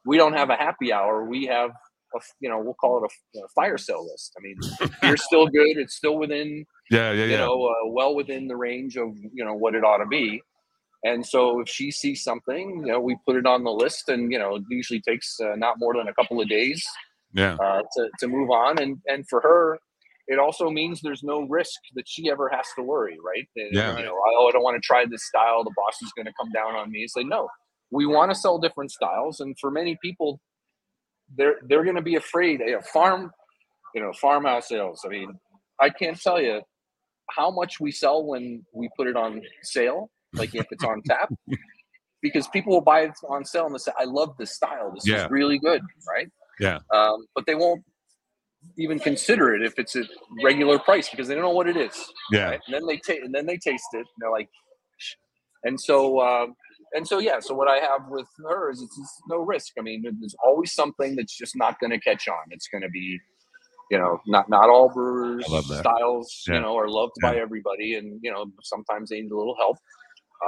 we 0.07 0.17
don't 0.17 0.35
have 0.35 0.51
a 0.51 0.57
happy 0.57 0.93
hour 0.93 1.25
we 1.25 1.47
have 1.47 1.71
a 2.15 2.21
you 2.41 2.49
know 2.49 2.61
we'll 2.61 2.75
call 2.75 3.03
it 3.03 3.11
a, 3.11 3.39
a 3.45 3.49
fire 3.57 3.79
sale 3.79 4.05
list 4.09 4.33
i 4.39 4.41
mean 4.41 4.57
you're 5.03 5.17
still 5.17 5.47
good 5.49 5.79
it's 5.79 5.97
still 5.97 6.17
within 6.19 6.65
yeah. 6.91 7.11
Yeah. 7.11 7.25
you 7.25 7.31
Yeah. 7.33 7.39
know 7.39 7.65
uh, 7.65 7.89
well 7.89 8.15
within 8.15 8.47
the 8.47 8.57
range 8.57 8.97
of 8.97 9.09
you 9.33 9.45
know 9.45 9.55
what 9.55 9.75
it 9.75 9.83
ought 9.85 9.99
to 9.99 10.07
be 10.07 10.41
and 11.05 11.27
so 11.27 11.59
if 11.61 11.69
she 11.69 11.91
sees 11.91 12.23
something 12.23 12.83
you 12.87 12.93
know 12.93 13.01
we 13.01 13.17
put 13.27 13.35
it 13.37 13.47
on 13.47 13.65
the 13.65 13.71
list 13.73 14.09
and 14.11 14.31
you 14.31 14.39
know 14.39 14.57
it 14.57 14.63
usually 14.71 15.01
takes 15.01 15.41
uh, 15.41 15.57
not 15.57 15.79
more 15.79 15.95
than 15.95 16.07
a 16.07 16.15
couple 16.15 16.41
of 16.41 16.49
days 16.49 16.85
Yeah. 17.35 17.55
uh, 17.55 17.83
to, 17.97 18.09
to 18.21 18.29
move 18.29 18.51
on. 18.51 18.81
And, 18.81 18.99
and 19.07 19.27
for 19.29 19.41
her, 19.41 19.79
it 20.29 20.39
also 20.39 20.71
means 20.71 21.01
there's 21.01 21.23
no 21.23 21.43
risk 21.49 21.81
that 21.95 22.05
she 22.07 22.31
ever 22.31 22.49
has 22.49 22.67
to 22.77 22.83
worry, 22.83 23.19
right? 23.25 23.47
And, 23.57 23.73
Yeah. 23.73 23.99
You 23.99 24.05
know, 24.05 24.15
oh, 24.15 24.49
I 24.49 24.53
don't 24.53 24.63
want 24.63 24.77
to 24.81 24.87
try 24.87 25.05
this 25.11 25.25
style. 25.27 25.65
The 25.65 25.73
boss 25.77 25.97
is 26.03 26.13
going 26.17 26.27
to 26.27 26.33
come 26.39 26.51
down 26.53 26.75
on 26.75 26.91
me 26.91 27.03
and 27.03 27.11
say, 27.11 27.25
no, 27.25 27.49
we 27.91 28.07
want 28.07 28.31
to 28.31 28.35
sell 28.35 28.59
different 28.59 28.91
styles. 28.93 29.41
And 29.41 29.57
for 29.61 29.71
many 29.71 29.97
people, 30.03 30.41
they're, 31.37 31.57
they're 31.67 31.85
going 31.85 31.97
to 31.97 32.03
be 32.03 32.17
afraid. 32.17 32.61
You 32.61 32.73
know, 32.73 32.81
farm, 32.93 33.31
you 33.95 34.03
know, 34.03 34.13
farmhouse 34.13 34.69
sales. 34.69 35.03
I 35.05 35.09
mean, 35.09 35.33
I 35.81 35.89
can't 35.91 36.21
tell 36.21 36.41
you 36.41 36.61
how 37.31 37.51
much 37.51 37.81
we 37.81 37.91
sell 37.91 38.25
when 38.25 38.65
we 38.75 38.89
put 38.97 39.07
it 39.07 39.17
on 39.17 39.41
sale, 39.63 40.11
like 40.35 40.55
if 40.55 40.67
it's 40.71 40.85
on 40.85 41.03
tap, 41.07 41.33
because 42.21 42.47
people 42.49 42.73
will 42.75 42.81
buy 42.83 43.03
it 43.03 43.13
on 43.29 43.45
sale 43.45 43.67
and 43.67 43.75
they 43.75 43.79
say, 43.79 43.93
I 43.99 44.05
love 44.05 44.37
this 44.39 44.55
style. 44.55 44.93
This 44.95 45.07
Yeah. 45.07 45.25
is 45.25 45.31
really 45.31 45.59
good, 45.59 45.81
right? 46.07 46.29
Yeah. 46.61 46.79
Um, 46.93 47.27
but 47.35 47.47
they 47.47 47.55
won't 47.55 47.83
even 48.79 48.99
consider 48.99 49.55
it 49.55 49.63
if 49.63 49.75
it's 49.79 49.97
a 49.97 50.05
regular 50.45 50.79
price 50.79 51.09
because 51.09 51.27
they 51.29 51.35
don't 51.35 51.43
know 51.43 51.51
what 51.51 51.69
it 51.69 51.77
is. 51.77 51.95
Yeah. 52.31 52.51
Right? 52.51 52.61
And 52.67 52.75
then 52.75 52.87
they 52.87 52.97
take 52.99 53.25
and 53.25 53.35
then 53.35 53.47
they 53.47 53.57
taste 53.57 53.89
it 53.93 53.99
and 53.99 54.07
they're 54.19 54.31
like, 54.31 54.49
"Shh." 54.99 55.15
and 55.65 55.81
so 55.81 56.21
um, 56.21 56.55
and 56.95 57.07
so 57.07 57.19
yeah. 57.19 57.41
So 57.41 57.55
what 57.55 57.69
I 57.69 57.77
have 57.79 58.09
with 58.09 58.27
her 58.47 58.71
is 58.71 58.81
it's, 58.83 58.99
it's 58.99 59.23
no 59.29 59.39
risk. 59.39 59.73
I 59.79 59.83
mean, 59.83 60.03
there's 60.21 60.37
always 60.45 60.73
something 60.73 61.17
that's 61.17 61.37
just 61.37 61.57
not 61.57 61.81
going 61.81 61.91
to 61.91 61.99
catch 61.99 62.29
on. 62.29 62.45
It's 62.51 62.69
going 62.69 62.83
to 62.83 62.89
be, 62.91 63.19
you 63.91 63.99
know, 63.99 64.21
not 64.27 64.49
not 64.49 64.69
all 64.69 64.89
brewers 64.91 65.45
I 65.49 65.53
love 65.53 65.69
that. 65.69 65.79
styles, 65.81 66.45
Yeah. 66.47 66.57
you 66.57 66.61
know, 66.61 66.77
are 66.79 66.89
loved 66.89 67.15
by 67.23 67.37
everybody, 67.39 67.95
and 67.97 68.21
you 68.23 68.31
know, 68.31 68.47
sometimes 68.63 69.11
they 69.11 69.21
need 69.23 69.33
a 69.33 69.37
little 69.37 69.57
help. 69.59 69.79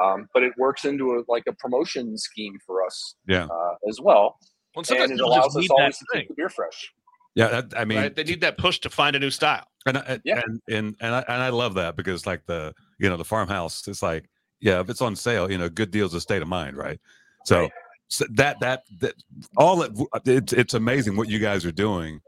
Um, 0.03 0.29
but 0.35 0.43
it 0.43 0.53
works 0.59 0.85
into 0.85 1.13
a, 1.15 1.23
like 1.29 1.45
a 1.49 1.53
promotion 1.53 2.19
scheme 2.19 2.59
for 2.67 2.85
us 2.85 3.15
Yeah. 3.29 3.45
uh, 3.47 3.75
as 3.89 4.01
well, 4.01 4.39
Well, 4.75 4.85
sometimes 4.85 5.11
and 5.13 5.21
it 5.21 5.23
allows 5.23 5.45
just 5.47 5.57
us 5.57 5.61
need 5.63 5.69
that 5.71 5.75
always 5.75 5.99
to 5.99 6.05
thing, 6.13 6.21
keep 6.23 6.29
the 6.29 6.35
beer 6.35 6.49
fresh. 6.49 6.93
Yeah. 7.35 7.49
That, 7.49 7.73
I 7.79 7.85
mean, 7.85 7.99
right? 7.99 8.15
They 8.15 8.25
need 8.25 8.41
that 8.43 8.59
push 8.59 8.79
to 8.81 8.91
find 8.91 9.15
a 9.17 9.19
new 9.19 9.31
style. 9.31 9.67
and 9.87 9.99
I, 9.99 10.21
Yeah. 10.25 10.41
and 10.47 10.61
and 10.69 10.97
and 11.01 11.15
I, 11.15 11.25
and 11.29 11.43
I 11.43 11.49
love 11.51 11.75
that 11.75 11.97
because 11.97 12.27
like 12.27 12.45
the 12.47 12.75
you 12.99 13.09
know 13.09 13.17
the 13.17 13.25
farmhouse 13.25 13.87
it's 13.89 14.03
like 14.03 14.29
yeah 14.61 14.81
if 14.81 14.89
it's 14.89 15.03
on 15.03 15.15
sale 15.17 15.51
you 15.51 15.59
know 15.59 15.69
good 15.69 15.91
deal's 15.91 16.15
a 16.15 16.21
state 16.21 16.43
of 16.43 16.49
mind 16.49 16.77
right 16.77 16.99
so 17.45 17.63
Right. 17.63 17.71
so 18.09 18.25
that 18.35 18.61
that 18.61 18.85
that 19.01 19.15
all 19.57 19.83
it, 19.83 19.93
it's 20.25 20.53
it's 20.53 20.75
amazing 20.75 21.17
what 21.17 21.29
you 21.29 21.39
guys 21.39 21.65
are 21.67 21.73
doing 21.73 22.21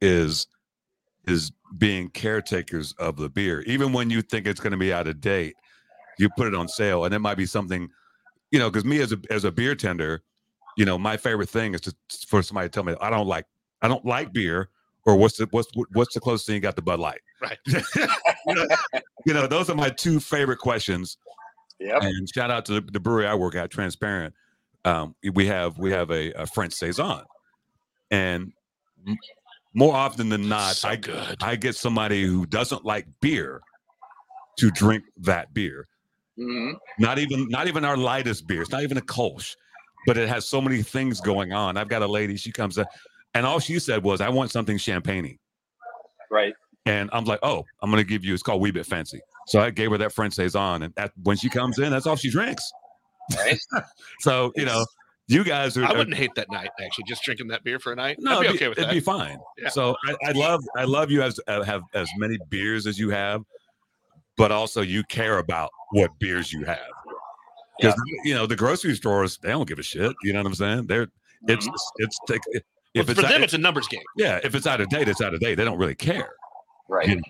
is 0.00 0.46
is 1.26 1.50
being 1.78 2.08
caretakers 2.10 2.92
of 2.98 3.16
the 3.16 3.28
beer 3.28 3.62
even 3.62 3.92
when 3.92 4.08
you 4.08 4.22
think 4.22 4.46
it's 4.46 4.60
going 4.60 4.70
to 4.70 4.76
be 4.78 4.92
out 4.92 5.06
of 5.08 5.20
date 5.20 5.54
you 6.18 6.28
put 6.36 6.46
it 6.46 6.54
on 6.54 6.68
sale 6.68 7.04
and 7.04 7.12
it 7.14 7.18
might 7.18 7.36
be 7.36 7.46
something 7.46 7.88
you 8.50 8.58
know 8.58 8.70
because 8.70 8.84
me 8.84 9.00
as 9.00 9.12
a 9.12 9.18
as 9.30 9.44
a 9.44 9.50
beer 9.50 9.74
tender 9.74 10.22
you 10.76 10.84
know 10.84 10.98
my 10.98 11.16
favorite 11.16 11.48
thing 11.48 11.74
is 11.74 11.80
to 11.82 11.94
for 12.28 12.42
somebody 12.42 12.68
to 12.68 12.72
tell 12.72 12.84
me 12.84 12.94
i 13.00 13.10
don't 13.10 13.26
like 13.26 13.46
i 13.82 13.88
don't 13.88 14.04
like 14.04 14.32
beer 14.32 14.68
or 15.06 15.16
what's 15.16 15.36
the 15.36 15.46
what's 15.50 15.68
what's 15.92 16.14
the 16.14 16.20
closest 16.20 16.46
thing 16.46 16.54
you 16.56 16.60
got 16.60 16.76
to 16.76 16.82
bud 16.82 17.00
light 17.00 17.20
Right. 17.42 17.58
you, 17.66 18.54
know, 18.54 18.66
you 19.26 19.34
know 19.34 19.46
those 19.46 19.68
are 19.68 19.74
my 19.74 19.90
two 19.90 20.18
favorite 20.20 20.58
questions 20.58 21.16
Yep. 21.80 22.02
and 22.02 22.28
shout 22.32 22.50
out 22.50 22.64
to 22.66 22.74
the, 22.74 22.80
the 22.92 23.00
brewery 23.00 23.26
I 23.26 23.34
work 23.34 23.56
at, 23.56 23.68
Transparent. 23.70 24.32
Um, 24.84 25.14
we 25.34 25.46
have 25.46 25.76
we 25.76 25.90
have 25.90 26.10
a, 26.10 26.30
a 26.32 26.46
French 26.46 26.72
saison, 26.72 27.24
and 28.12 28.52
m- 29.06 29.16
more 29.74 29.92
often 29.94 30.28
than 30.28 30.48
not, 30.48 30.76
So 30.76 30.88
I 30.88 30.96
good. 30.96 31.42
I 31.42 31.56
get 31.56 31.74
somebody 31.74 32.24
who 32.24 32.46
doesn't 32.46 32.84
like 32.84 33.06
beer 33.20 33.60
to 34.60 34.70
drink 34.70 35.02
that 35.18 35.52
beer. 35.52 35.88
Mhm. 36.38 36.74
Not 37.00 37.18
even 37.18 37.48
not 37.48 37.66
even 37.66 37.84
our 37.84 37.96
lightest 37.96 38.46
beer. 38.46 38.62
It's 38.62 38.70
not 38.70 38.84
even 38.84 38.96
a 38.96 39.02
Kolsch, 39.02 39.56
but 40.06 40.16
it 40.18 40.28
has 40.28 40.46
so 40.48 40.60
many 40.60 40.82
things 40.82 41.20
going 41.20 41.52
on. 41.52 41.76
I've 41.76 41.88
got 41.88 42.02
a 42.02 42.06
lady. 42.06 42.36
She 42.36 42.52
comes 42.52 42.78
in, 42.78 42.84
and 43.34 43.44
all 43.46 43.58
she 43.58 43.78
said 43.78 44.02
was, 44.02 44.20
"I 44.20 44.28
want 44.28 44.50
something 44.50 44.78
champagne." 44.78 45.38
Right. 46.30 46.54
And 46.86 47.08
I'm 47.12 47.24
like, 47.24 47.40
"Oh, 47.42 47.64
I'm 47.82 47.90
going 47.90 48.02
to 48.02 48.08
give 48.08 48.24
you. 48.24 48.34
It's 48.34 48.42
called 48.42 48.60
Wee 48.60 48.70
Bit 48.70 48.86
Fancy." 48.86 49.20
So 49.46 49.60
I 49.60 49.70
gave 49.70 49.90
her 49.90 49.98
that 49.98 50.12
French 50.12 50.34
saison, 50.34 50.82
and 50.82 50.92
at, 50.96 51.12
when 51.22 51.36
she 51.36 51.48
comes 51.48 51.78
in, 51.78 51.90
that's 51.90 52.06
all 52.06 52.16
she 52.16 52.30
drinks. 52.30 52.70
Right. 53.36 53.58
So 54.20 54.52
you 54.56 54.64
know, 54.66 54.84
you 55.28 55.44
guys 55.44 55.76
are. 55.76 55.84
I 55.84 55.88
are- 55.92 55.96
wouldn't 55.98 56.16
hate 56.16 56.34
that 56.36 56.50
night 56.50 56.70
actually, 56.84 57.04
just 57.08 57.22
drinking 57.24 57.48
that 57.48 57.64
beer 57.64 57.78
for 57.78 57.92
a 57.92 57.96
night. 57.96 58.16
no, 58.20 58.38
I'd 58.38 58.40
be 58.40 58.46
it'd 58.46 58.56
okay 58.56 58.68
with 58.68 58.78
it'd 58.78 58.90
that. 58.90 58.94
be 58.94 59.00
fine. 59.00 59.38
Yeah. 59.58 59.68
So 59.70 59.96
I, 60.06 60.14
I 60.26 60.32
love 60.32 60.62
I 60.76 60.84
love 60.84 61.10
you 61.10 61.22
as 61.22 61.40
uh, 61.48 61.62
have 61.62 61.82
as 61.94 62.08
many 62.18 62.38
beers 62.50 62.86
as 62.86 62.98
you 62.98 63.10
have, 63.10 63.42
but 64.36 64.52
also 64.52 64.82
you 64.82 65.02
care 65.04 65.38
about 65.38 65.70
what 65.92 66.10
beers 66.18 66.52
you 66.52 66.64
have. 66.64 66.78
Because 67.80 67.94
you 68.24 68.34
know 68.34 68.46
the 68.46 68.56
grocery 68.56 68.94
stores 68.94 69.38
they 69.38 69.48
don't 69.50 69.66
give 69.68 69.78
a 69.78 69.82
shit. 69.82 70.14
You 70.22 70.32
know 70.32 70.40
what 70.40 70.46
I'm 70.46 70.54
saying? 70.54 70.86
They're 70.86 71.08
it's 71.48 71.66
Mhm. 71.68 71.72
it's 71.98 72.18
if 72.28 72.40
Well, 72.54 72.62
it's 73.10 73.20
for 73.20 73.26
out- 73.26 73.32
them, 73.32 73.42
it's 73.42 73.54
a 73.54 73.58
numbers 73.58 73.88
game. 73.88 74.02
yeah 74.16 74.38
if 74.44 74.54
it's 74.54 74.66
out 74.66 74.80
of 74.80 74.88
date 74.88 75.08
it's 75.08 75.20
out 75.20 75.34
of 75.34 75.40
date. 75.40 75.56
They 75.56 75.64
don't 75.64 75.78
really 75.78 75.94
care. 75.96 76.32
Right. 76.88 77.08
You 77.08 77.22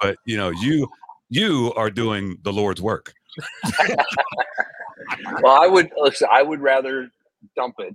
But 0.00 0.16
you 0.26 0.36
know 0.36 0.50
you 0.50 0.88
you 1.30 1.72
are 1.76 1.90
doing 1.90 2.36
the 2.42 2.52
Lord's 2.52 2.82
work. 2.82 3.12
Well, 5.42 5.60
I 5.60 5.66
would 5.66 5.90
listen. 5.96 6.28
I 6.30 6.42
would 6.42 6.60
rather 6.60 7.08
dump 7.56 7.74
it. 7.78 7.94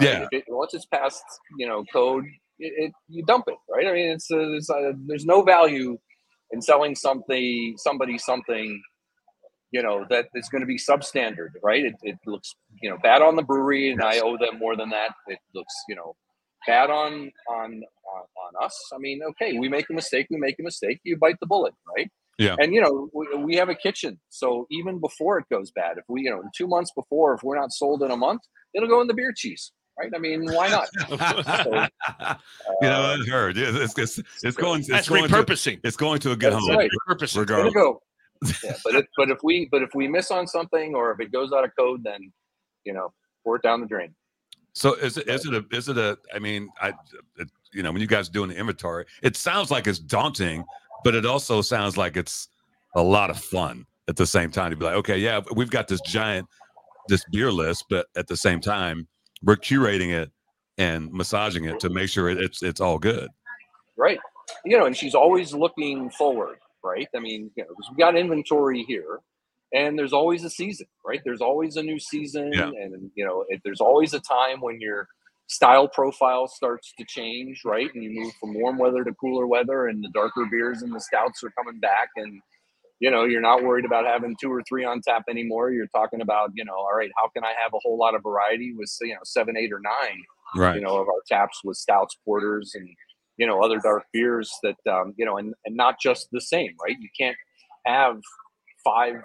Yeah. 0.00 0.22
If 0.22 0.28
it, 0.32 0.44
once 0.48 0.72
it's 0.74 0.86
past, 0.86 1.22
you 1.58 1.66
know, 1.68 1.84
code, 1.92 2.24
it, 2.58 2.72
it 2.76 2.92
you 3.08 3.24
dump 3.24 3.44
it, 3.48 3.56
right? 3.68 3.86
I 3.86 3.92
mean, 3.92 4.08
it's, 4.10 4.30
uh, 4.30 4.38
it's 4.52 4.70
uh, 4.70 4.92
there's 5.06 5.24
no 5.26 5.42
value 5.42 5.98
in 6.52 6.62
selling 6.62 6.94
something, 6.94 7.74
somebody 7.76 8.18
something, 8.18 8.80
you 9.72 9.82
know, 9.82 10.04
that 10.10 10.26
it's 10.34 10.48
going 10.48 10.60
to 10.60 10.66
be 10.66 10.78
substandard, 10.78 11.48
right? 11.62 11.84
It, 11.84 11.94
it 12.02 12.16
looks, 12.26 12.54
you 12.82 12.90
know, 12.90 12.98
bad 13.02 13.22
on 13.22 13.36
the 13.36 13.42
brewery, 13.42 13.90
and 13.90 14.02
I 14.02 14.20
owe 14.20 14.36
them 14.38 14.58
more 14.58 14.76
than 14.76 14.90
that. 14.90 15.10
It 15.26 15.38
looks, 15.54 15.74
you 15.88 15.96
know, 15.96 16.14
bad 16.66 16.90
on 16.90 17.30
on 17.48 17.70
on, 17.82 18.22
on 18.44 18.64
us. 18.64 18.76
I 18.94 18.98
mean, 18.98 19.20
okay, 19.30 19.58
we 19.58 19.68
make 19.68 19.88
a 19.90 19.94
mistake, 19.94 20.26
we 20.30 20.36
make 20.38 20.56
a 20.60 20.62
mistake. 20.62 21.00
You 21.04 21.16
bite 21.16 21.36
the 21.40 21.46
bullet, 21.46 21.74
right? 21.96 22.10
Yeah. 22.38 22.56
And 22.58 22.72
you 22.74 22.80
know, 22.80 23.08
we, 23.12 23.26
we 23.44 23.56
have 23.56 23.68
a 23.68 23.74
kitchen, 23.74 24.18
so 24.28 24.66
even 24.70 24.98
before 25.00 25.38
it 25.38 25.44
goes 25.50 25.70
bad, 25.70 25.98
if 25.98 26.04
we, 26.08 26.22
you 26.22 26.30
know, 26.30 26.42
two 26.56 26.66
months 26.66 26.90
before, 26.94 27.34
if 27.34 27.42
we're 27.42 27.58
not 27.58 27.72
sold 27.72 28.02
in 28.02 28.10
a 28.10 28.16
month, 28.16 28.42
it'll 28.74 28.88
go 28.88 29.00
in 29.00 29.06
the 29.06 29.14
beer 29.14 29.32
cheese, 29.36 29.70
right? 29.98 30.10
I 30.14 30.18
mean, 30.18 30.46
why 30.52 30.68
not? 30.68 30.88
you 31.10 31.16
know, 31.16 31.86
Uh, 32.82 33.16
I 33.20 33.30
heard. 33.30 33.56
Yeah, 33.56 33.70
It's, 33.74 33.96
it's, 33.98 34.20
it's 34.42 34.56
going. 34.56 34.80
It's 34.80 34.88
That's 34.88 35.08
going 35.08 35.28
to, 35.28 35.34
repurposing. 35.34 35.80
it's 35.84 35.96
going 35.96 36.20
to 36.20 36.32
a 36.32 36.36
good 36.36 36.52
That's 36.52 36.66
home. 36.66 36.76
right. 36.76 36.90
Repurposing. 37.08 37.32
There 37.34 37.40
Regardless. 37.42 37.74
you 37.74 37.80
go. 37.80 38.02
Yeah, 38.64 38.76
but 38.84 38.94
if, 38.94 39.06
but 39.16 39.30
if 39.30 39.38
we 39.42 39.68
but 39.70 39.82
if 39.82 39.90
we 39.94 40.08
miss 40.08 40.30
on 40.30 40.46
something 40.46 40.94
or 40.94 41.12
if 41.12 41.20
it 41.20 41.32
goes 41.32 41.52
out 41.52 41.64
of 41.64 41.70
code, 41.78 42.02
then 42.04 42.32
you 42.84 42.92
know, 42.92 43.12
pour 43.44 43.56
it 43.56 43.62
down 43.62 43.80
the 43.80 43.86
drain. 43.86 44.14
So 44.74 44.94
is 44.94 45.16
it 45.16 45.28
is 45.28 45.46
it 45.46 45.54
a 45.54 45.64
is 45.70 45.88
it 45.88 45.98
a 45.98 46.18
I 46.34 46.38
mean 46.38 46.68
I 46.80 46.92
it, 47.36 47.48
you 47.72 47.82
know 47.82 47.92
when 47.92 48.00
you 48.00 48.06
guys 48.06 48.28
are 48.28 48.32
doing 48.32 48.48
the 48.48 48.56
inventory 48.56 49.04
it 49.22 49.36
sounds 49.36 49.70
like 49.70 49.86
it's 49.86 49.98
daunting 49.98 50.64
but 51.04 51.14
it 51.14 51.26
also 51.26 51.60
sounds 51.60 51.96
like 51.96 52.16
it's 52.16 52.48
a 52.94 53.02
lot 53.02 53.28
of 53.28 53.38
fun 53.38 53.86
at 54.08 54.16
the 54.16 54.26
same 54.26 54.50
time 54.50 54.70
to 54.70 54.76
be 54.76 54.84
like 54.84 54.94
okay 54.94 55.18
yeah 55.18 55.40
we've 55.54 55.70
got 55.70 55.88
this 55.88 56.00
giant 56.02 56.48
this 57.08 57.22
beer 57.30 57.52
list 57.52 57.84
but 57.90 58.06
at 58.16 58.28
the 58.28 58.36
same 58.36 58.60
time 58.60 59.06
we're 59.42 59.56
curating 59.56 60.10
it 60.10 60.30
and 60.78 61.12
massaging 61.12 61.64
it 61.64 61.78
to 61.80 61.90
make 61.90 62.08
sure 62.08 62.28
it, 62.28 62.38
it's 62.38 62.62
it's 62.62 62.80
all 62.80 62.98
good. 62.98 63.28
Right. 63.96 64.18
You 64.64 64.78
know 64.78 64.86
and 64.86 64.96
she's 64.96 65.14
always 65.14 65.54
looking 65.54 66.10
forward 66.10 66.58
right? 66.84 67.08
I 67.14 67.18
mean 67.20 67.50
you 67.56 67.64
know 67.64 67.70
we 67.90 67.96
got 67.96 68.16
inventory 68.16 68.82
here 68.84 69.20
and 69.74 69.98
there's 69.98 70.12
always 70.12 70.44
a 70.44 70.50
season 70.50 70.86
right? 71.06 71.20
There's 71.24 71.40
always 71.40 71.76
a 71.76 71.82
new 71.82 71.98
season 71.98 72.50
Yeah. 72.52 72.66
and 72.68 73.10
you 73.14 73.24
know 73.24 73.44
it, 73.48 73.60
there's 73.64 73.80
always 73.80 74.14
a 74.14 74.20
time 74.20 74.60
when 74.60 74.80
your 74.80 75.08
style 75.48 75.88
profile 75.88 76.46
starts 76.48 76.92
to 76.98 77.04
change 77.06 77.62
right? 77.64 77.90
And 77.94 78.02
you 78.02 78.20
move 78.20 78.32
from 78.40 78.54
warm 78.54 78.78
weather 78.78 79.04
to 79.04 79.14
cooler 79.14 79.46
weather 79.46 79.88
and 79.88 80.02
the 80.02 80.10
darker 80.14 80.46
beers 80.50 80.82
and 80.82 80.94
the 80.94 81.00
stouts 81.00 81.42
are 81.44 81.50
coming 81.50 81.80
back 81.80 82.08
and 82.16 82.40
you 83.00 83.10
know 83.10 83.24
you're 83.24 83.40
not 83.40 83.62
worried 83.64 83.84
about 83.84 84.06
having 84.06 84.36
two 84.40 84.52
or 84.52 84.62
three 84.68 84.84
on 84.84 85.00
tap 85.00 85.24
anymore. 85.28 85.72
You're 85.72 85.88
talking 85.88 86.20
about 86.20 86.50
you 86.54 86.64
know 86.64 86.74
all 86.74 86.94
right 86.96 87.10
how 87.16 87.28
can 87.28 87.44
i 87.44 87.52
have 87.62 87.72
a 87.74 87.78
whole 87.82 87.98
lot 87.98 88.14
of 88.14 88.22
variety 88.22 88.72
with 88.76 88.90
you 89.00 89.14
know 89.14 89.20
seven 89.24 89.56
eight 89.56 89.72
or 89.72 89.80
nine 89.80 90.20
right. 90.56 90.76
you 90.76 90.80
know, 90.82 90.96
of 90.98 91.08
our 91.08 91.22
taps 91.28 91.60
with 91.64 91.76
stouts, 91.76 92.16
porters, 92.24 92.72
and 92.74 92.88
you 93.36 93.46
know, 93.46 93.62
other 93.62 93.78
dark 93.78 94.04
beers 94.12 94.52
that 94.62 94.76
um, 94.90 95.14
you 95.16 95.24
know, 95.24 95.36
and 95.36 95.54
and 95.64 95.76
not 95.76 96.00
just 96.00 96.28
the 96.32 96.40
same, 96.40 96.74
right? 96.82 96.96
You 96.98 97.08
can't 97.18 97.36
have 97.86 98.20
five 98.84 99.16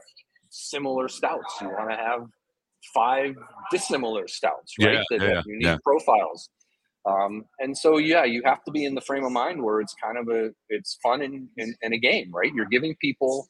similar 0.49 1.07
stouts. 1.07 1.55
You 1.61 1.67
want 1.67 1.89
to 1.91 1.95
have 1.95 2.21
five 2.93 3.35
dissimilar 3.71 4.27
stouts, 4.27 4.73
right? 4.79 4.93
Yeah, 4.93 5.03
that 5.11 5.21
yeah, 5.21 5.35
have 5.35 5.43
unique 5.45 5.65
yeah. 5.65 5.77
profiles. 5.83 6.49
Um, 7.05 7.45
and 7.59 7.77
so, 7.77 7.97
yeah, 7.97 8.25
you 8.25 8.41
have 8.43 8.63
to 8.65 8.71
be 8.71 8.83
in 8.83 8.93
the 8.93 9.01
frame 9.01 9.23
of 9.23 9.31
mind 9.31 9.63
where 9.63 9.79
it's 9.79 9.95
kind 10.03 10.17
of 10.17 10.27
a, 10.27 10.49
it's 10.69 10.97
fun 11.01 11.21
and, 11.21 11.47
and, 11.57 11.73
and 11.81 11.93
a 11.93 11.97
game, 11.97 12.31
right? 12.33 12.51
You're 12.53 12.65
giving 12.65 12.95
people, 12.99 13.47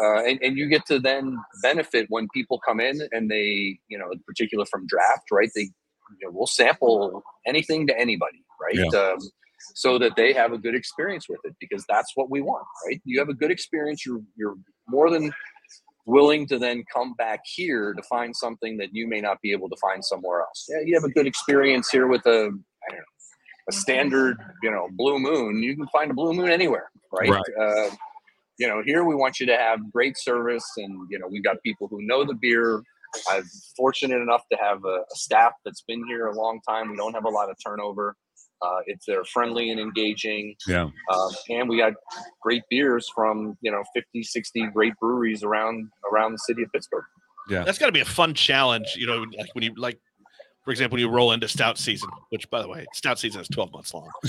uh, 0.00 0.22
and, 0.24 0.38
and 0.42 0.56
you 0.56 0.68
get 0.68 0.86
to 0.86 1.00
then 1.00 1.38
benefit 1.62 2.06
when 2.08 2.28
people 2.32 2.60
come 2.64 2.78
in 2.78 3.00
and 3.10 3.28
they, 3.28 3.80
you 3.88 3.98
know, 3.98 4.10
in 4.12 4.20
particular 4.20 4.64
from 4.64 4.86
draft, 4.86 5.30
right? 5.32 5.50
They, 5.56 5.62
you 5.62 6.26
know, 6.26 6.30
we'll 6.30 6.46
sample 6.46 7.24
anything 7.46 7.86
to 7.88 7.98
anybody, 7.98 8.44
right? 8.60 8.94
Um, 8.94 9.18
so 9.74 9.98
that 9.98 10.16
they 10.16 10.32
have 10.32 10.52
a 10.52 10.58
good 10.58 10.74
experience 10.74 11.28
with 11.28 11.40
it 11.44 11.54
because 11.60 11.84
that's 11.88 12.12
what 12.14 12.30
we 12.30 12.40
want, 12.40 12.66
right? 12.86 13.00
You 13.04 13.18
have 13.18 13.28
a 13.28 13.34
good 13.34 13.50
experience, 13.50 14.04
you're 14.04 14.22
you're 14.36 14.56
more 14.88 15.10
than 15.10 15.32
willing 16.06 16.46
to 16.46 16.58
then 16.58 16.82
come 16.92 17.12
back 17.14 17.40
here 17.44 17.92
to 17.92 18.02
find 18.04 18.34
something 18.34 18.78
that 18.78 18.88
you 18.92 19.06
may 19.06 19.20
not 19.20 19.40
be 19.42 19.52
able 19.52 19.68
to 19.68 19.76
find 19.76 20.02
somewhere 20.04 20.40
else. 20.40 20.66
Yeah, 20.68 20.78
you 20.84 20.94
have 20.94 21.04
a 21.04 21.10
good 21.10 21.26
experience 21.26 21.90
here 21.90 22.06
with 22.06 22.24
a 22.26 22.50
I 22.50 22.90
don't 22.90 22.98
know 22.98 23.04
a 23.68 23.72
standard, 23.72 24.38
you 24.62 24.70
know, 24.70 24.88
blue 24.92 25.18
moon. 25.18 25.62
You 25.62 25.76
can 25.76 25.86
find 25.88 26.10
a 26.10 26.14
blue 26.14 26.32
moon 26.32 26.50
anywhere, 26.50 26.90
right? 27.12 27.30
Right. 27.30 27.42
Uh, 27.60 27.90
you 28.58 28.66
know, 28.66 28.82
here 28.84 29.04
we 29.04 29.14
want 29.14 29.38
you 29.38 29.46
to 29.46 29.56
have 29.56 29.92
great 29.92 30.18
service, 30.18 30.64
and 30.78 31.06
you 31.10 31.18
know, 31.18 31.26
we've 31.30 31.44
got 31.44 31.62
people 31.62 31.86
who 31.86 32.02
know 32.02 32.24
the 32.24 32.34
beer. 32.34 32.82
I'm 33.30 33.44
fortunate 33.76 34.20
enough 34.20 34.42
to 34.50 34.58
have 34.58 34.84
a, 34.84 34.98
a 34.98 35.14
staff 35.14 35.52
that's 35.64 35.82
been 35.82 36.04
here 36.08 36.26
a 36.26 36.34
long 36.34 36.60
time. 36.68 36.90
We 36.90 36.96
don't 36.96 37.14
have 37.14 37.24
a 37.24 37.30
lot 37.30 37.50
of 37.50 37.56
turnover. 37.64 38.16
Uh, 38.60 38.80
it's 38.86 39.06
they're 39.06 39.24
friendly 39.24 39.70
and 39.70 39.78
engaging, 39.78 40.54
yeah 40.66 40.82
um, 41.12 41.30
and 41.48 41.68
we 41.68 41.78
got 41.78 41.92
great 42.42 42.62
beers 42.70 43.08
from 43.14 43.56
you 43.60 43.70
know 43.70 43.82
50, 43.94 44.22
60 44.22 44.66
great 44.74 44.94
breweries 45.00 45.42
around 45.44 45.88
around 46.10 46.32
the 46.32 46.38
city 46.38 46.62
of 46.62 46.72
Pittsburgh. 46.72 47.04
Yeah, 47.48 47.62
that's 47.64 47.78
got 47.78 47.86
to 47.86 47.92
be 47.92 48.00
a 48.00 48.04
fun 48.04 48.34
challenge, 48.34 48.94
you 48.96 49.06
know, 49.06 49.24
like 49.38 49.54
when 49.54 49.62
you 49.64 49.72
like, 49.76 49.98
for 50.64 50.70
example, 50.72 50.96
when 50.96 51.00
you 51.00 51.08
roll 51.08 51.32
into 51.32 51.48
stout 51.48 51.78
season, 51.78 52.10
which 52.30 52.50
by 52.50 52.60
the 52.60 52.68
way, 52.68 52.84
stout 52.94 53.18
season 53.18 53.40
is 53.40 53.48
12 53.48 53.72
months 53.72 53.94
long. 53.94 54.10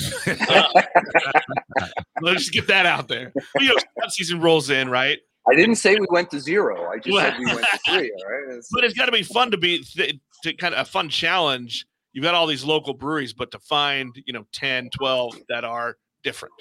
Let's 2.21 2.41
just 2.41 2.53
get 2.53 2.67
that 2.67 2.85
out 2.85 3.07
there. 3.07 3.31
But, 3.53 3.63
you 3.63 3.69
know, 3.69 3.75
stout 3.97 4.11
season 4.11 4.41
rolls 4.41 4.69
in, 4.69 4.89
right? 4.89 5.19
I 5.49 5.55
didn't 5.55 5.75
say 5.75 5.95
we 5.95 6.05
went 6.09 6.29
to 6.31 6.39
zero. 6.39 6.89
I 6.91 6.97
just 6.99 7.17
said 7.17 7.39
we 7.39 7.45
went 7.45 7.61
to 7.61 7.79
three. 7.85 8.11
All 8.19 8.29
right. 8.31 8.43
It's- 8.49 8.67
But 8.71 8.83
it's 8.83 8.93
got 8.93 9.05
to 9.07 9.11
be 9.11 9.23
fun 9.23 9.51
to 9.51 9.57
be 9.57 9.79
th- 9.83 10.15
to 10.43 10.53
kind 10.53 10.73
of 10.75 10.81
a 10.81 10.89
fun 10.89 11.09
challenge. 11.09 11.85
You've 12.13 12.23
got 12.23 12.33
all 12.33 12.47
these 12.47 12.63
local 12.63 12.93
breweries, 12.93 13.33
but 13.33 13.51
to 13.51 13.59
find, 13.59 14.15
you 14.25 14.33
know, 14.33 14.45
10, 14.51 14.89
12 14.89 15.35
that 15.49 15.63
are 15.63 15.97
different. 16.23 16.55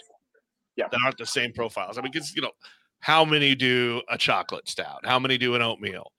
Yeah. 0.77 0.87
That 0.91 1.01
aren't 1.05 1.19
the 1.19 1.27
same 1.27 1.53
profiles. 1.53 1.99
I 1.99 2.03
mean, 2.03 2.13
because, 2.13 2.35
you 2.37 2.43
know, 2.43 2.53
how 3.01 3.25
many 3.25 3.55
do 3.55 4.03
a 4.09 4.19
chocolate 4.19 4.69
stout? 4.69 5.05
How 5.05 5.19
many 5.19 5.39
do 5.39 5.55
an 5.55 5.63
oatmeal? 5.63 6.13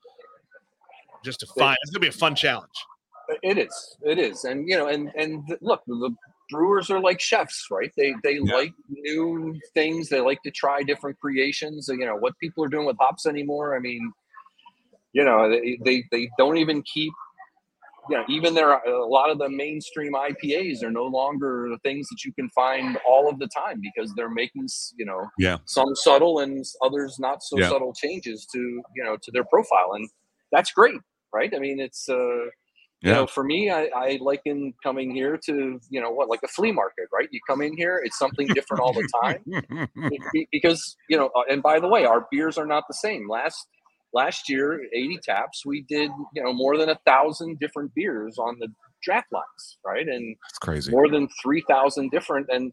Just 1.23 1.39
to 1.41 1.47
find, 1.57 1.77
it's 1.81 1.91
going 1.91 2.01
to 2.01 2.05
be 2.05 2.07
a 2.07 2.11
fun 2.11 2.35
challenge. 2.35 2.71
It 3.43 3.57
is. 3.57 3.97
It 4.01 4.17
is. 4.17 4.45
And 4.45 4.67
you 4.67 4.77
know, 4.77 4.87
and 4.87 5.11
and 5.15 5.43
look, 5.61 5.83
the 5.85 6.15
brewers 6.49 6.89
are 6.89 6.99
like 6.99 7.19
chefs, 7.19 7.67
right? 7.69 7.91
They 7.95 8.15
they 8.23 8.39
Yeah. 8.41 8.55
like 8.55 8.73
new 8.89 9.59
things. 9.73 10.09
They 10.09 10.19
like 10.19 10.41
to 10.43 10.51
try 10.51 10.81
different 10.83 11.19
creations. 11.19 11.87
You 11.89 12.05
know 12.05 12.15
what 12.15 12.37
people 12.39 12.63
are 12.63 12.69
doing 12.69 12.85
with 12.85 12.97
hops 12.99 13.25
anymore. 13.25 13.75
I 13.75 13.79
mean, 13.79 14.11
you 15.13 15.23
know, 15.23 15.49
they 15.49 15.77
they, 15.83 16.03
they 16.11 16.29
don't 16.37 16.57
even 16.57 16.81
keep 16.83 17.13
you 18.09 18.17
know, 18.17 18.23
even 18.29 18.53
there 18.53 18.71
are 18.73 18.83
a 18.85 19.05
lot 19.05 19.29
of 19.29 19.37
the 19.37 19.49
mainstream 19.49 20.13
IPAs 20.13 20.83
are 20.83 20.91
no 20.91 21.05
longer 21.05 21.69
things 21.83 22.07
that 22.09 22.23
you 22.25 22.33
can 22.33 22.49
find 22.49 22.97
all 23.07 23.29
of 23.29 23.39
the 23.39 23.47
time 23.47 23.81
because 23.81 24.13
they're 24.15 24.29
making, 24.29 24.67
you 24.97 25.05
know, 25.05 25.27
Yeah. 25.37 25.57
some 25.65 25.95
subtle 25.95 26.39
and 26.39 26.65
others 26.83 27.17
not 27.19 27.43
so 27.43 27.57
Yeah. 27.59 27.69
subtle 27.69 27.93
changes 27.93 28.47
to, 28.53 28.59
you 28.59 29.03
know, 29.03 29.17
to 29.21 29.31
their 29.31 29.45
profile. 29.45 29.93
And 29.93 30.09
that's 30.51 30.71
great, 30.71 30.99
right? 31.33 31.53
I 31.55 31.59
mean, 31.59 31.79
it's, 31.79 32.09
uh, 32.09 32.15
you 32.15 32.49
Yeah. 33.03 33.13
know, 33.13 33.27
for 33.27 33.43
me, 33.43 33.69
I, 33.71 33.89
I 33.95 34.17
liken 34.21 34.73
coming 34.83 35.11
here 35.11 35.37
to, 35.45 35.79
you 35.89 36.01
know, 36.01 36.11
what, 36.11 36.29
like 36.29 36.41
a 36.43 36.47
flea 36.47 36.71
market, 36.71 37.07
right? 37.13 37.29
You 37.31 37.39
come 37.47 37.61
in 37.61 37.77
here, 37.77 38.01
it's 38.03 38.17
something 38.17 38.51
different 38.53 38.81
all 38.81 38.93
the 38.93 39.05
time 39.23 39.45
be- 40.09 40.19
be- 40.33 40.47
because 40.51 40.97
you 41.09 41.17
know 41.17 41.29
uh, 41.35 41.43
and 41.49 41.61
by 41.61 41.79
the 41.79 41.87
way 41.87 42.05
our 42.05 42.27
beers 42.31 42.57
are 42.57 42.65
not 42.65 42.83
the 42.87 42.93
same 42.93 43.29
last 43.29 43.67
last 44.13 44.49
year 44.49 44.81
80 44.93 45.19
taps 45.23 45.65
we 45.65 45.81
did 45.87 46.09
you 46.33 46.43
know 46.43 46.53
more 46.53 46.77
than 46.77 46.89
a 46.89 46.99
thousand 47.05 47.59
different 47.59 47.93
beers 47.95 48.37
on 48.37 48.57
the 48.59 48.67
draft 49.03 49.27
lines 49.31 49.77
right 49.85 50.07
and 50.07 50.35
That's 50.43 50.57
crazy. 50.59 50.91
more 50.91 51.09
than 51.09 51.27
3000 51.41 52.09
different 52.11 52.47
and 52.49 52.71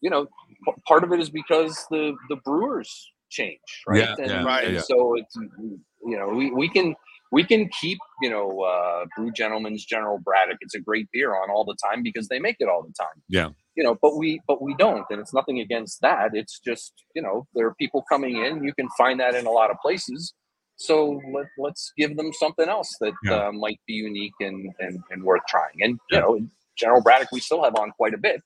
you 0.00 0.10
know 0.10 0.26
p- 0.26 0.72
part 0.86 1.04
of 1.04 1.12
it 1.12 1.20
is 1.20 1.30
because 1.30 1.86
the 1.90 2.14
the 2.28 2.36
brewers 2.44 3.10
change 3.30 3.60
right 3.86 4.00
Yeah, 4.00 4.14
and, 4.18 4.26
yeah, 4.30 4.42
Right. 4.44 4.64
and 4.64 4.74
yeah. 4.76 4.80
so 4.82 5.14
it's 5.16 5.34
you 5.36 6.16
know 6.18 6.28
we, 6.28 6.50
we 6.52 6.68
can 6.68 6.94
we 7.32 7.42
can 7.44 7.68
keep 7.80 7.98
you 8.22 8.30
know 8.30 8.60
uh 8.62 9.04
brew 9.16 9.32
gentlemen's 9.32 9.84
general 9.84 10.18
braddock 10.18 10.58
it's 10.60 10.74
a 10.74 10.80
great 10.80 11.08
beer 11.12 11.34
on 11.34 11.50
all 11.50 11.64
the 11.64 11.76
time 11.84 12.02
because 12.02 12.28
they 12.28 12.38
make 12.38 12.56
it 12.60 12.68
all 12.68 12.82
the 12.82 12.94
time 12.94 13.22
Yeah. 13.28 13.48
you 13.76 13.82
know 13.84 13.96
but 14.00 14.16
we 14.16 14.40
but 14.46 14.62
we 14.62 14.74
don't 14.76 15.04
and 15.10 15.20
it's 15.20 15.34
nothing 15.34 15.60
against 15.60 16.00
that 16.02 16.30
it's 16.34 16.60
just 16.60 16.92
you 17.14 17.22
know 17.22 17.46
there 17.54 17.66
are 17.66 17.74
people 17.74 18.04
coming 18.08 18.36
in 18.44 18.62
you 18.62 18.72
can 18.74 18.88
find 18.96 19.18
that 19.20 19.34
in 19.34 19.46
a 19.46 19.50
lot 19.50 19.70
of 19.70 19.76
places 19.82 20.34
so 20.76 21.20
let, 21.32 21.46
let's 21.58 21.92
give 21.96 22.16
them 22.16 22.32
something 22.32 22.68
else 22.68 22.96
that 23.00 23.12
Yeah. 23.24 23.48
uh, 23.48 23.52
might 23.52 23.80
be 23.86 23.94
unique 23.94 24.34
and, 24.40 24.72
and 24.80 25.02
and 25.10 25.22
worth 25.22 25.42
trying 25.48 25.82
and 25.82 25.92
you 26.10 26.18
Yeah. 26.18 26.20
know 26.20 26.40
general 26.76 27.02
braddock 27.02 27.32
we 27.32 27.40
still 27.40 27.64
have 27.64 27.74
on 27.76 27.90
quite 27.92 28.12
a 28.14 28.18
bit 28.18 28.42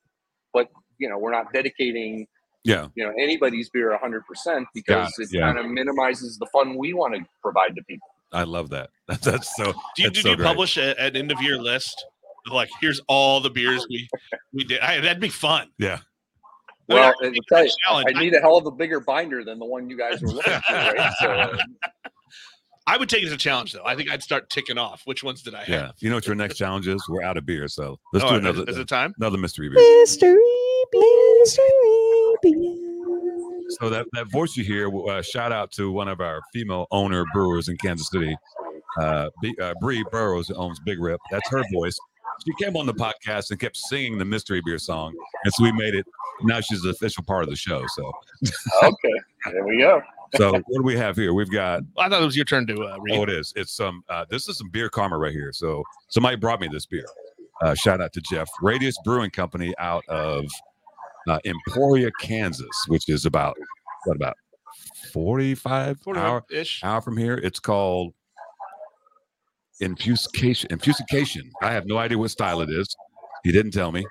but 0.53 0.69
you 0.99 1.09
know 1.09 1.19
we're 1.19 1.33
not 1.33 1.53
dedicating 1.53 2.27
Yeah. 2.65 2.87
you 2.95 3.05
know 3.05 3.13
anybody's 3.19 3.69
beer 3.71 3.99
100% 4.01 4.65
because 4.75 5.13
it, 5.19 5.23
it 5.25 5.29
yeah. 5.33 5.41
kind 5.53 5.59
of 5.59 5.67
minimizes 5.67 6.39
the 6.39 6.47
fun 6.53 6.77
we 6.77 6.93
want 6.95 7.15
to 7.15 7.21
provide 7.43 7.75
to 7.77 7.83
people 7.85 8.09
I 8.33 8.45
love 8.45 8.71
that. 8.77 8.91
That's 9.09 9.57
so. 9.57 9.65
Do 9.65 10.03
you, 10.03 10.05
That's 10.05 10.15
did 10.19 10.23
so 10.23 10.29
you 10.31 10.37
great. 10.37 10.47
publish 10.47 10.77
a, 10.77 10.97
an 11.01 11.17
end 11.17 11.33
of 11.33 11.43
year 11.43 11.59
list? 11.59 12.07
Like, 12.49 12.69
here's 12.81 13.01
all 13.09 13.41
the 13.41 13.51
beers 13.51 13.85
we 13.91 14.09
we 14.53 14.63
did. 14.63 14.79
I, 14.79 15.01
that'd 15.01 15.21
be 15.21 15.29
fun. 15.29 15.69
Yeah. 15.79 15.99
I 16.89 16.95
mean, 16.95 17.01
well 17.01 17.09
I 17.09 17.13
and 17.27 17.35
think 17.35 17.35
to 17.35 17.43
tell 17.49 17.65
that's 17.65 17.77
you, 17.89 18.17
i 18.17 18.21
need 18.21 18.35
a 18.35 18.41
hell 18.41 18.57
of 18.57 18.67
a 18.67 18.71
bigger 18.71 19.01
binder 19.01 19.43
than 19.45 19.59
the 19.59 19.65
one 19.65 19.91
you 19.91 19.97
guys 19.99 20.23
were 20.23 20.29
looking 20.29 20.61
for 20.67 20.75
right 20.75 21.13
so 21.21 21.57
I 22.87 22.97
would 22.97 23.09
take 23.09 23.23
it 23.23 23.27
as 23.27 23.33
a 23.33 23.37
challenge, 23.37 23.73
though. 23.73 23.85
I 23.85 23.95
think 23.95 24.11
I'd 24.11 24.23
start 24.23 24.51
ticking 24.51 24.79
off. 24.79 25.03
Which 25.05 25.23
ones 25.23 25.43
did 25.43 25.55
I 25.55 25.61
have? 25.61 25.69
Yeah. 25.69 25.91
You 25.99 26.09
know 26.11 26.17
what 26.17 26.27
your 26.27 26.35
next 26.35 26.57
challenge 26.57 26.89
is? 26.89 27.03
We're 27.09 27.23
out 27.23 27.37
of 27.37 27.47
beer. 27.47 27.69
So 27.69 27.99
let's 28.13 28.25
Oh, 28.25 28.31
do 28.31 28.37
another 28.37 28.65
Is 28.69 28.79
it 28.79 28.89
time? 28.89 29.15
another 29.19 29.39
mystery 29.39 29.69
beer. 29.69 29.79
Mystery, 30.01 30.37
mystery 30.93 32.35
beer. 32.43 32.77
So 33.81 33.89
that, 33.91 34.07
that 34.15 34.31
voice 34.33 34.57
you 34.57 34.65
hear, 34.65 34.91
uh, 35.09 35.23
shout 35.23 35.53
out 35.53 35.71
to 35.73 35.93
one 35.93 36.09
of 36.09 36.21
our 36.21 36.41
female 36.53 36.87
owner 36.91 37.25
brewers 37.33 37.69
in 37.69 37.77
Kansas 37.77 38.09
City, 38.11 38.37
uh, 39.01 39.31
B, 39.41 39.55
uh, 39.63 39.75
Bree 39.81 40.05
Burrows, 40.11 40.51
owns 40.51 40.81
Big 40.81 40.99
Rip. 41.01 41.21
That's 41.31 41.49
her 41.51 41.63
voice. 41.73 41.97
She 42.45 42.65
came 42.65 42.77
on 42.77 42.87
the 42.87 42.95
podcast 42.95 43.51
and 43.51 43.61
kept 43.61 43.77
singing 43.77 44.19
the 44.19 44.25
mystery 44.25 44.63
beer 44.65 44.79
song, 44.79 45.15
and 45.45 45.53
so 45.53 45.63
we 45.63 45.73
made 45.73 45.95
it. 45.95 46.07
Now 46.43 46.61
she's 46.61 46.81
the 46.83 46.89
official 46.89 47.23
part 47.23 47.45
of 47.45 47.51
the 47.51 47.57
show. 47.57 47.85
So, 47.95 48.11
okay 48.83 49.13
there 49.53 49.65
we 49.65 49.79
go 49.79 50.01
so 50.37 50.53
what 50.67 50.79
do 50.79 50.83
we 50.83 50.97
have 50.97 51.17
here? 51.17 51.33
We've 51.35 51.51
got 51.51 51.83
I 51.99 52.09
thought 52.09 52.23
it 52.23 52.25
was 52.25 52.37
your 52.37 52.45
turn 52.45 52.67
to 52.69 52.75
uh, 52.83 52.97
read. 53.01 53.19
oh, 53.19 53.23
it 53.25 53.31
is. 53.31 53.53
It's 53.57 53.73
some. 53.73 54.03
Uh, 54.09 54.25
this 54.31 54.49
is 54.49 54.59
some 54.59 54.71
beer 54.71 54.89
karma 54.89 55.19
right 55.19 55.33
here. 55.33 55.53
So 55.53 55.83
somebody 56.09 56.37
brought 56.37 56.61
me 56.61 56.69
this 56.69 56.87
beer. 56.87 57.05
Uh, 57.63 57.75
shout 57.75 58.01
out 58.01 58.13
to 58.15 58.21
Jeff 58.23 58.49
Radius 58.63 58.97
Brewing 59.05 59.31
Company 59.31 59.75
out 59.79 60.03
of 60.09 60.47
uh, 61.29 61.39
Emporia, 61.45 62.11
Kansas, 62.21 62.67
which 62.89 63.09
is 63.09 63.27
about 63.27 63.57
what 64.05 64.17
about 64.17 64.35
forty 65.13 65.55
five 65.55 65.99
hour 66.15 66.43
ish. 66.51 66.83
hour 66.83 67.01
from 67.03 67.17
here. 67.19 67.35
It's 67.35 67.61
called 67.61 68.15
Infusication. 69.81 70.71
Infusication. 70.73 71.51
I 71.63 71.73
have 71.73 71.87
no 71.87 71.97
idea 71.99 72.19
what 72.19 72.31
style 72.31 72.61
it 72.61 72.71
is. 72.71 72.95
He 73.45 73.53
didn't 73.53 73.73
tell 73.73 73.93
me, 73.93 74.05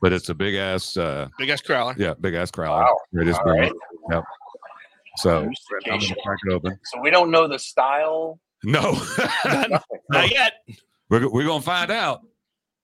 but 0.00 0.12
it's 0.12 0.28
a 0.28 0.34
big 0.34 0.54
ass, 0.54 0.96
uh, 0.96 1.28
Big 1.38 1.48
ass 1.50 1.60
crowler. 1.60 1.96
yeah, 1.98 2.14
big 2.20 2.34
ass 2.34 2.50
crowler. 2.52 2.82
Wow. 2.84 2.96
Radius 3.12 3.36
All 3.38 3.44
Brewing. 3.44 3.60
right. 3.62 3.72
Yep. 4.12 4.24
So 5.18 5.38
I'm 5.40 5.52
gonna 5.84 6.14
crack 6.24 6.38
it 6.46 6.52
open. 6.52 6.78
so 6.84 7.00
we 7.00 7.10
don't 7.10 7.30
know 7.30 7.46
the 7.48 7.58
style 7.58 8.38
No, 8.64 8.92
Not, 9.44 9.84
not 10.10 10.30
yet. 10.32 10.54
we're, 11.10 11.28
we're 11.30 11.46
gonna 11.46 11.62
find 11.62 11.90
out. 11.90 12.22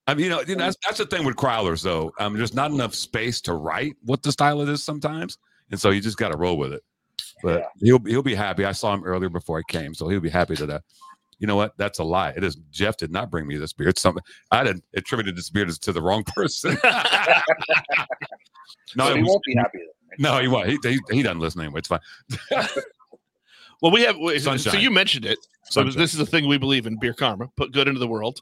I 0.07 0.13
mean, 0.13 0.25
you 0.25 0.29
know, 0.29 0.41
you 0.41 0.55
know 0.55 0.65
that's, 0.65 0.77
that's 0.85 0.99
the 0.99 1.05
thing 1.05 1.25
with 1.25 1.35
crowlers, 1.35 1.81
though. 1.81 2.11
Um, 2.19 2.37
there's 2.37 2.53
not 2.53 2.69
enough 2.71 2.93
space 2.93 3.41
to 3.41 3.53
write 3.53 3.95
what 4.03 4.21
the 4.21 4.31
style 4.31 4.61
it 4.61 4.69
is 4.69 4.83
sometimes, 4.83 5.37
and 5.71 5.79
so 5.79 5.89
you 5.89 5.99
just 5.99 6.17
got 6.17 6.31
to 6.31 6.37
roll 6.37 6.57
with 6.57 6.73
it. 6.73 6.83
But 7.41 7.69
he'll 7.81 7.99
he'll 8.05 8.21
be 8.23 8.35
happy. 8.35 8.65
I 8.65 8.71
saw 8.71 8.93
him 8.93 9.03
earlier 9.03 9.29
before 9.29 9.57
I 9.57 9.63
came, 9.71 9.93
so 9.95 10.07
he'll 10.07 10.19
be 10.19 10.29
happy 10.29 10.55
that. 10.55 10.69
Uh, 10.69 10.79
you 11.39 11.47
know 11.47 11.55
what? 11.57 11.73
That's 11.77 11.99
a 11.99 12.03
lie. 12.03 12.29
It 12.29 12.43
is 12.45 12.55
Jeff 12.71 12.95
did 12.97 13.11
not 13.11 13.29
bring 13.29 13.45
me 13.45 13.57
this 13.57 13.73
beer. 13.73 13.89
It's 13.89 14.01
something 14.01 14.23
I 14.51 14.63
did 14.63 14.81
attributed 14.95 15.35
this 15.35 15.49
beer 15.49 15.65
to, 15.65 15.77
to 15.81 15.91
the 15.91 16.01
wrong 16.01 16.23
person. 16.23 16.77
no, 18.95 19.07
so 19.07 19.15
he 19.15 19.21
was- 19.21 19.29
won't 19.29 19.43
be 19.43 19.55
happy 19.55 19.79
then. 19.79 19.87
No, 20.17 20.39
he 20.39 20.47
won't. 20.47 20.69
He, 20.69 20.77
he, 20.83 20.99
he 21.11 21.23
doesn't 21.23 21.39
listen 21.39 21.61
anyway. 21.61 21.79
It's 21.79 21.87
fine. 21.87 21.99
Well, 23.81 23.91
we 23.91 24.01
have. 24.03 24.17
wait, 24.17 24.41
So 24.41 24.53
you 24.77 24.89
mentioned 24.89 25.25
it. 25.25 25.37
So 25.65 25.81
Sunshine. 25.81 25.99
this 25.99 26.13
is 26.13 26.19
the 26.19 26.25
thing 26.25 26.47
we 26.47 26.57
believe 26.57 26.87
in: 26.87 26.97
beer 26.97 27.13
karma. 27.13 27.49
Put 27.57 27.71
good 27.71 27.87
into 27.87 27.99
the 27.99 28.07
world. 28.07 28.39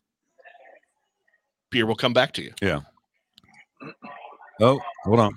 Beer 1.72 1.86
will 1.86 1.96
come 1.96 2.14
back 2.14 2.34
to 2.34 2.44
you. 2.44 2.52
Yeah. 2.62 2.82
Oh, 4.62 4.80
hold 5.04 5.20
on. 5.20 5.34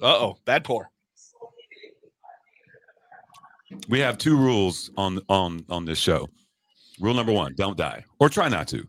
Uh 0.00 0.06
oh, 0.16 0.36
bad 0.44 0.64
pour. 0.64 0.88
we 3.88 3.98
have 3.98 4.16
two 4.18 4.36
rules 4.36 4.90
on 4.96 5.20
on 5.28 5.64
on 5.68 5.84
this 5.84 5.98
show. 5.98 6.28
Rule 7.00 7.14
number 7.14 7.32
one: 7.32 7.54
don't 7.56 7.76
die, 7.76 8.04
or 8.20 8.28
try 8.28 8.48
not 8.48 8.68
to. 8.68 8.88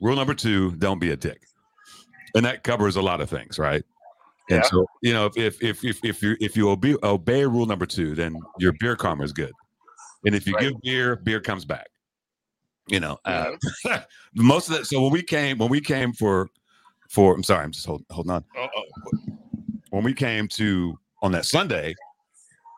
Rule 0.00 0.16
number 0.16 0.34
two: 0.34 0.72
don't 0.76 0.98
be 1.00 1.10
a 1.10 1.16
dick, 1.16 1.42
and 2.34 2.44
that 2.44 2.62
covers 2.62 2.96
a 2.96 3.02
lot 3.02 3.20
of 3.20 3.28
things, 3.28 3.58
right? 3.58 3.84
And 4.48 4.58
Yeah. 4.62 4.70
so, 4.70 4.86
you 5.02 5.12
know, 5.12 5.30
if 5.34 5.62
if 5.62 5.84
if 5.84 6.04
if 6.04 6.22
you 6.22 6.36
if 6.40 6.56
you 6.56 6.70
obey 6.70 6.96
obey 7.02 7.44
rule 7.44 7.66
number 7.66 7.86
two, 7.86 8.14
then 8.14 8.40
your 8.58 8.72
beer 8.72 8.94
karma 8.94 9.24
is 9.24 9.32
good, 9.32 9.52
and 10.24 10.34
if 10.34 10.46
you 10.46 10.54
Right. 10.54 10.62
give 10.70 10.80
beer, 10.82 11.16
beer 11.16 11.40
comes 11.40 11.64
back. 11.64 11.88
You 12.86 13.00
know, 13.00 13.18
uh, 13.24 13.56
most 14.34 14.68
of 14.68 14.76
that. 14.76 14.86
So 14.86 15.02
when 15.02 15.10
we 15.10 15.22
came, 15.22 15.58
when 15.58 15.68
we 15.68 15.80
came 15.80 16.12
for 16.12 16.48
for, 17.08 17.34
I'm 17.34 17.42
sorry, 17.42 17.64
I'm 17.64 17.72
just 17.72 17.86
holding 17.86 18.06
holding 18.10 18.30
on 18.30 18.44
Uh 18.56 18.68
oh. 18.76 19.10
when 19.90 20.04
we 20.04 20.14
came 20.14 20.46
to 20.48 20.96
on 21.22 21.32
that 21.32 21.44
Sunday, 21.44 21.96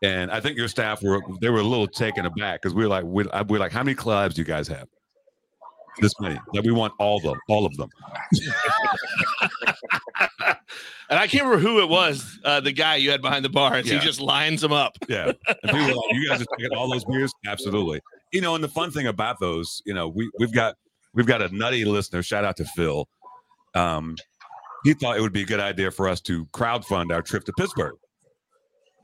and 0.02 0.30
I 0.30 0.40
think 0.40 0.56
your 0.56 0.68
staff 0.68 1.02
were 1.02 1.20
they 1.42 1.50
were 1.50 1.58
a 1.58 1.62
little 1.64 1.88
taken 1.88 2.24
aback 2.24 2.62
because 2.62 2.74
we 2.74 2.84
were 2.84 2.88
like 2.88 3.04
we 3.04 3.24
we're 3.48 3.58
like 3.58 3.72
how 3.72 3.82
many 3.82 3.94
clubs 3.94 4.34
do 4.34 4.40
you 4.40 4.46
guys 4.46 4.68
have? 4.68 4.88
This 6.00 6.12
many 6.20 6.38
that 6.52 6.64
we 6.64 6.72
want 6.72 6.92
all 6.98 7.16
of 7.16 7.22
them, 7.22 7.38
all 7.48 7.66
of 7.66 7.76
them. 7.76 7.90
And 11.10 11.18
I 11.18 11.26
can't 11.26 11.44
remember 11.44 11.66
who 11.66 11.80
it 11.80 11.88
was. 11.88 12.38
Uh, 12.44 12.60
the 12.60 12.72
guy 12.72 12.96
you 12.96 13.10
had 13.10 13.22
behind 13.22 13.44
the 13.44 13.48
bar. 13.48 13.80
Yeah. 13.80 13.94
He 13.94 13.98
just 13.98 14.20
lines 14.20 14.60
them 14.60 14.72
up. 14.72 14.98
Yeah, 15.08 15.32
and 15.46 15.56
people 15.62 15.86
like, 15.86 16.12
you 16.12 16.28
guys 16.28 16.42
are 16.42 16.46
taking 16.58 16.76
all 16.76 16.90
those 16.90 17.04
beers, 17.04 17.32
absolutely. 17.46 18.00
You 18.32 18.42
know, 18.42 18.54
and 18.54 18.62
the 18.62 18.68
fun 18.68 18.90
thing 18.90 19.06
about 19.06 19.40
those, 19.40 19.82
you 19.86 19.94
know, 19.94 20.08
we 20.08 20.30
we've 20.38 20.52
got 20.52 20.74
we've 21.14 21.26
got 21.26 21.40
a 21.40 21.54
nutty 21.54 21.84
listener. 21.86 22.22
Shout 22.22 22.44
out 22.44 22.56
to 22.58 22.64
Phil. 22.64 23.08
Um, 23.74 24.16
he 24.84 24.92
thought 24.94 25.16
it 25.16 25.22
would 25.22 25.32
be 25.32 25.42
a 25.42 25.46
good 25.46 25.60
idea 25.60 25.90
for 25.90 26.08
us 26.08 26.20
to 26.22 26.44
crowdfund 26.46 27.10
our 27.10 27.22
trip 27.22 27.44
to 27.44 27.52
Pittsburgh. 27.54 27.96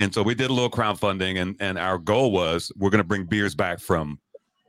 And 0.00 0.12
so 0.12 0.22
we 0.22 0.34
did 0.34 0.50
a 0.50 0.52
little 0.52 0.70
crowdfunding, 0.70 1.40
and 1.40 1.56
and 1.58 1.78
our 1.78 1.96
goal 1.96 2.32
was 2.32 2.70
we're 2.76 2.90
going 2.90 3.02
to 3.02 3.08
bring 3.08 3.24
beers 3.24 3.54
back 3.54 3.80
from 3.80 4.18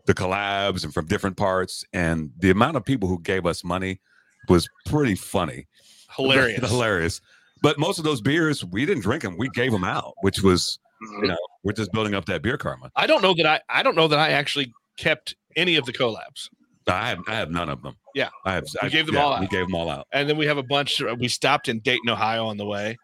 the 0.05 0.13
collabs 0.13 0.83
and 0.83 0.93
from 0.93 1.05
different 1.07 1.37
parts. 1.37 1.83
And 1.93 2.31
the 2.37 2.49
amount 2.51 2.77
of 2.77 2.85
people 2.85 3.07
who 3.09 3.19
gave 3.19 3.45
us 3.45 3.63
money 3.63 3.99
was 4.47 4.67
pretty 4.85 5.15
funny, 5.15 5.67
Hilarious. 6.15 6.69
hilarious. 6.69 7.21
But 7.61 7.79
most 7.79 7.97
of 7.97 8.03
those 8.03 8.21
beers, 8.21 8.63
we 8.63 8.85
didn't 8.85 9.03
drink 9.03 9.23
them; 9.23 9.37
we 9.37 9.49
gave 9.49 9.71
them 9.71 9.83
out, 9.83 10.13
which 10.21 10.41
was 10.41 10.77
Mhm. 11.03 11.21
you 11.23 11.27
know 11.29 11.37
we're 11.63 11.73
just 11.73 11.91
building 11.91 12.13
up 12.13 12.25
that 12.25 12.41
beer 12.41 12.57
karma. 12.57 12.89
I 12.95 13.07
don't 13.07 13.21
know 13.21 13.33
that 13.35 13.45
I. 13.45 13.59
I 13.69 13.83
don't 13.83 13.95
know 13.95 14.07
that 14.07 14.19
I 14.19 14.29
actually 14.31 14.71
kept 14.97 15.35
any 15.55 15.75
of 15.75 15.85
the 15.85 15.93
collabs. 15.93 16.49
I 16.87 17.09
have 17.09 17.19
I 17.27 17.33
have 17.35 17.49
none 17.49 17.67
of 17.69 17.81
them. 17.81 17.95
Yeah. 18.13 18.29
I 18.45 18.53
have. 18.53 18.65
I, 18.81 18.89
gave 18.89 19.07
them 19.07 19.15
yeah, 19.15 19.23
all 19.23 19.39
We 19.39 19.45
out. 19.45 19.51
gave 19.51 19.65
them 19.65 19.73
all 19.75 19.89
out. 19.89 20.07
And 20.13 20.29
then 20.29 20.37
we 20.37 20.45
have 20.45 20.57
a 20.59 20.63
bunch. 20.63 21.01
We 21.17 21.27
stopped 21.27 21.67
in 21.67 21.79
Dayton, 21.79 22.07
Ohio, 22.09 22.45
on 22.45 22.57
the 22.57 22.65
way. 22.65 22.95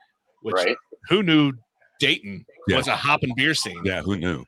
Which 0.44 0.54
right 0.54 0.76
who 1.10 1.24
knew 1.24 1.52
Dayton 2.00 2.46
Yeah. 2.68 2.78
was 2.78 2.88
a 2.88 2.96
hopping 2.96 3.34
beer 3.36 3.56
scene? 3.56 3.82
Yeah, 3.84 4.02
who 4.04 4.16
knew? 4.18 4.46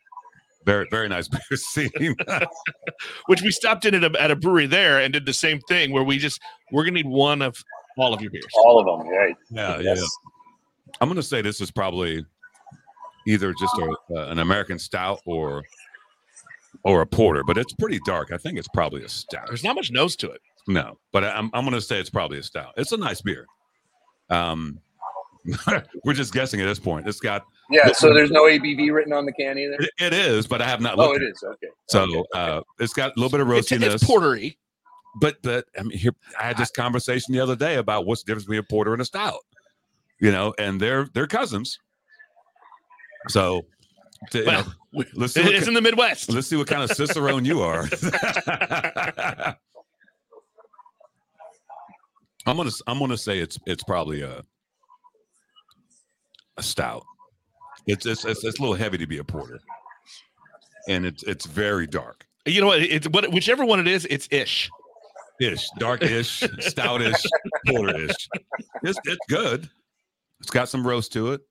Very 0.65 0.87
very 0.91 1.09
nice 1.09 1.27
beer 1.49 1.57
scene. 1.57 2.15
Which 3.27 3.41
we 3.41 3.51
stopped 3.51 3.85
in 3.85 3.95
at 3.95 4.03
a, 4.03 4.21
at 4.21 4.31
a 4.31 4.35
brewery 4.35 4.65
there 4.67 4.99
and 4.99 5.11
did 5.13 5.25
the 5.25 5.33
same 5.33 5.59
thing 5.67 5.91
where 5.91 6.03
we 6.03 6.17
just 6.17 6.41
we're 6.71 6.83
gonna 6.83 6.95
need 6.95 7.07
one 7.07 7.41
of 7.41 7.61
all 7.97 8.13
of 8.13 8.21
your 8.21 8.31
beers. 8.31 8.45
all 8.57 8.79
of 8.79 8.85
them 8.85 9.07
right 9.07 9.35
yeah, 9.51 9.75
yeah, 9.77 9.81
Yes. 9.81 9.99
yeah. 9.99 10.05
I'm 11.01 11.07
gonna 11.09 11.21
say 11.23 11.41
this 11.41 11.61
is 11.61 11.71
probably 11.71 12.25
either 13.27 13.53
just 13.59 13.77
a, 13.77 13.95
uh, 14.15 14.27
an 14.29 14.39
American 14.39 14.77
stout 14.79 15.19
or 15.25 15.63
or 16.83 17.01
a 17.01 17.05
porter, 17.05 17.43
but 17.45 17.57
it's 17.57 17.71
pretty 17.73 17.99
dark. 18.05 18.31
I 18.33 18.37
think 18.37 18.57
it's 18.57 18.67
probably 18.73 19.03
a 19.03 19.09
stout. 19.09 19.47
There's 19.47 19.63
not 19.63 19.75
much 19.75 19.91
nose 19.91 20.15
to 20.17 20.29
it. 20.31 20.41
No, 20.67 20.97
but 21.11 21.23
I'm 21.23 21.49
I'm 21.53 21.63
gonna 21.65 21.81
say 21.81 21.99
it's 21.99 22.09
probably 22.09 22.39
a 22.39 22.43
stout. 22.43 22.73
It's 22.77 22.91
a 22.91 22.97
nice 22.97 23.21
beer. 23.21 23.45
Um, 24.29 24.79
we're 26.05 26.13
just 26.13 26.33
guessing 26.33 26.61
at 26.61 26.65
this 26.65 26.79
point. 26.79 27.07
It's 27.07 27.19
got 27.19 27.45
Yeah. 27.69 27.91
So 27.93 28.13
there's 28.13 28.29
no 28.31 28.43
ABV 28.43 28.93
written 28.93 29.13
on 29.13 29.25
the 29.25 29.31
can 29.31 29.57
either. 29.57 29.75
it, 29.79 29.89
it 29.99 30.13
is, 30.13 30.45
but 30.47 30.61
I 30.61 30.67
have 30.67 30.81
not 30.81 30.95
Oh, 30.99 31.07
looked. 31.07 31.21
it 31.21 31.23
at 31.25 31.31
is. 31.31 31.43
Okay. 31.43 31.67
So 31.87 32.01
Okay. 32.03 32.23
uh, 32.33 32.61
it's 32.79 32.93
got 32.93 33.11
a 33.11 33.13
little 33.19 33.29
bit 33.29 33.39
of 33.39 33.47
roastiness. 33.47 33.93
it's 33.93 34.03
portery. 34.03 34.57
but 35.19 35.41
but 35.43 35.65
I 35.79 35.83
mean, 35.83 35.97
here 35.97 36.13
I 36.39 36.43
had 36.43 36.57
this 36.57 36.71
conversation 36.71 37.33
the 37.33 37.39
other 37.39 37.55
day 37.55 37.75
about 37.75 38.05
what's 38.05 38.23
the 38.23 38.27
difference 38.27 38.45
between 38.45 38.59
a 38.59 38.63
porter 38.63 38.93
and 38.93 39.01
a 39.01 39.05
stout. 39.05 39.39
You 40.19 40.31
know, 40.31 40.53
and 40.59 40.79
they're 40.79 41.09
they're 41.13 41.27
cousins. 41.27 41.79
So, 43.29 43.65
to, 44.31 44.39
you 44.39 44.45
Well, 44.45 44.63
know, 44.93 45.03
let's 45.15 45.33
see 45.33 45.41
what, 45.41 45.53
It's 45.55 45.63
ki- 45.65 45.69
in 45.69 45.73
the 45.73 45.81
Midwest. 45.81 46.29
let's 46.31 46.47
see 46.47 46.55
what 46.57 46.67
kind 46.67 46.83
of 46.83 46.91
cicerone 46.95 47.45
you 47.45 47.61
are. 47.61 47.87
I'm 52.45 52.57
gonna 52.57 52.71
I'm 52.87 52.99
gonna 52.99 53.17
say 53.17 53.39
it's 53.39 53.57
it's 53.65 53.83
probably 53.83 54.21
a 54.21 54.43
a 56.57 56.63
stout. 56.63 57.03
It's 57.87 58.05
it's 58.05 58.25
it's, 58.25 58.43
it's 58.43 58.59
a 58.59 58.61
little 58.61 58.75
heavy 58.75 58.97
to 58.97 59.07
be 59.07 59.17
a 59.17 59.23
porter, 59.23 59.59
and 60.87 61.05
it's 61.05 61.23
it's 61.23 61.45
very 61.45 61.87
dark. 61.87 62.25
You 62.45 62.61
know 62.61 62.67
what? 62.67 62.81
It's 62.81 63.07
what 63.09 63.29
whichever 63.31 63.65
one 63.65 63.79
it 63.79 63.87
is, 63.87 64.05
it's 64.09 64.27
ish. 64.31 64.69
ish, 65.39 65.67
dark-ish, 65.79 66.41
stoutish, 66.59 67.25
porter-ish. 67.67 68.29
It's 68.83 68.99
it's 69.05 69.25
good. 69.29 69.69
It's 70.39 70.51
got 70.51 70.69
some 70.69 70.85
roast 70.85 71.13
to 71.13 71.33
it. 71.33 71.41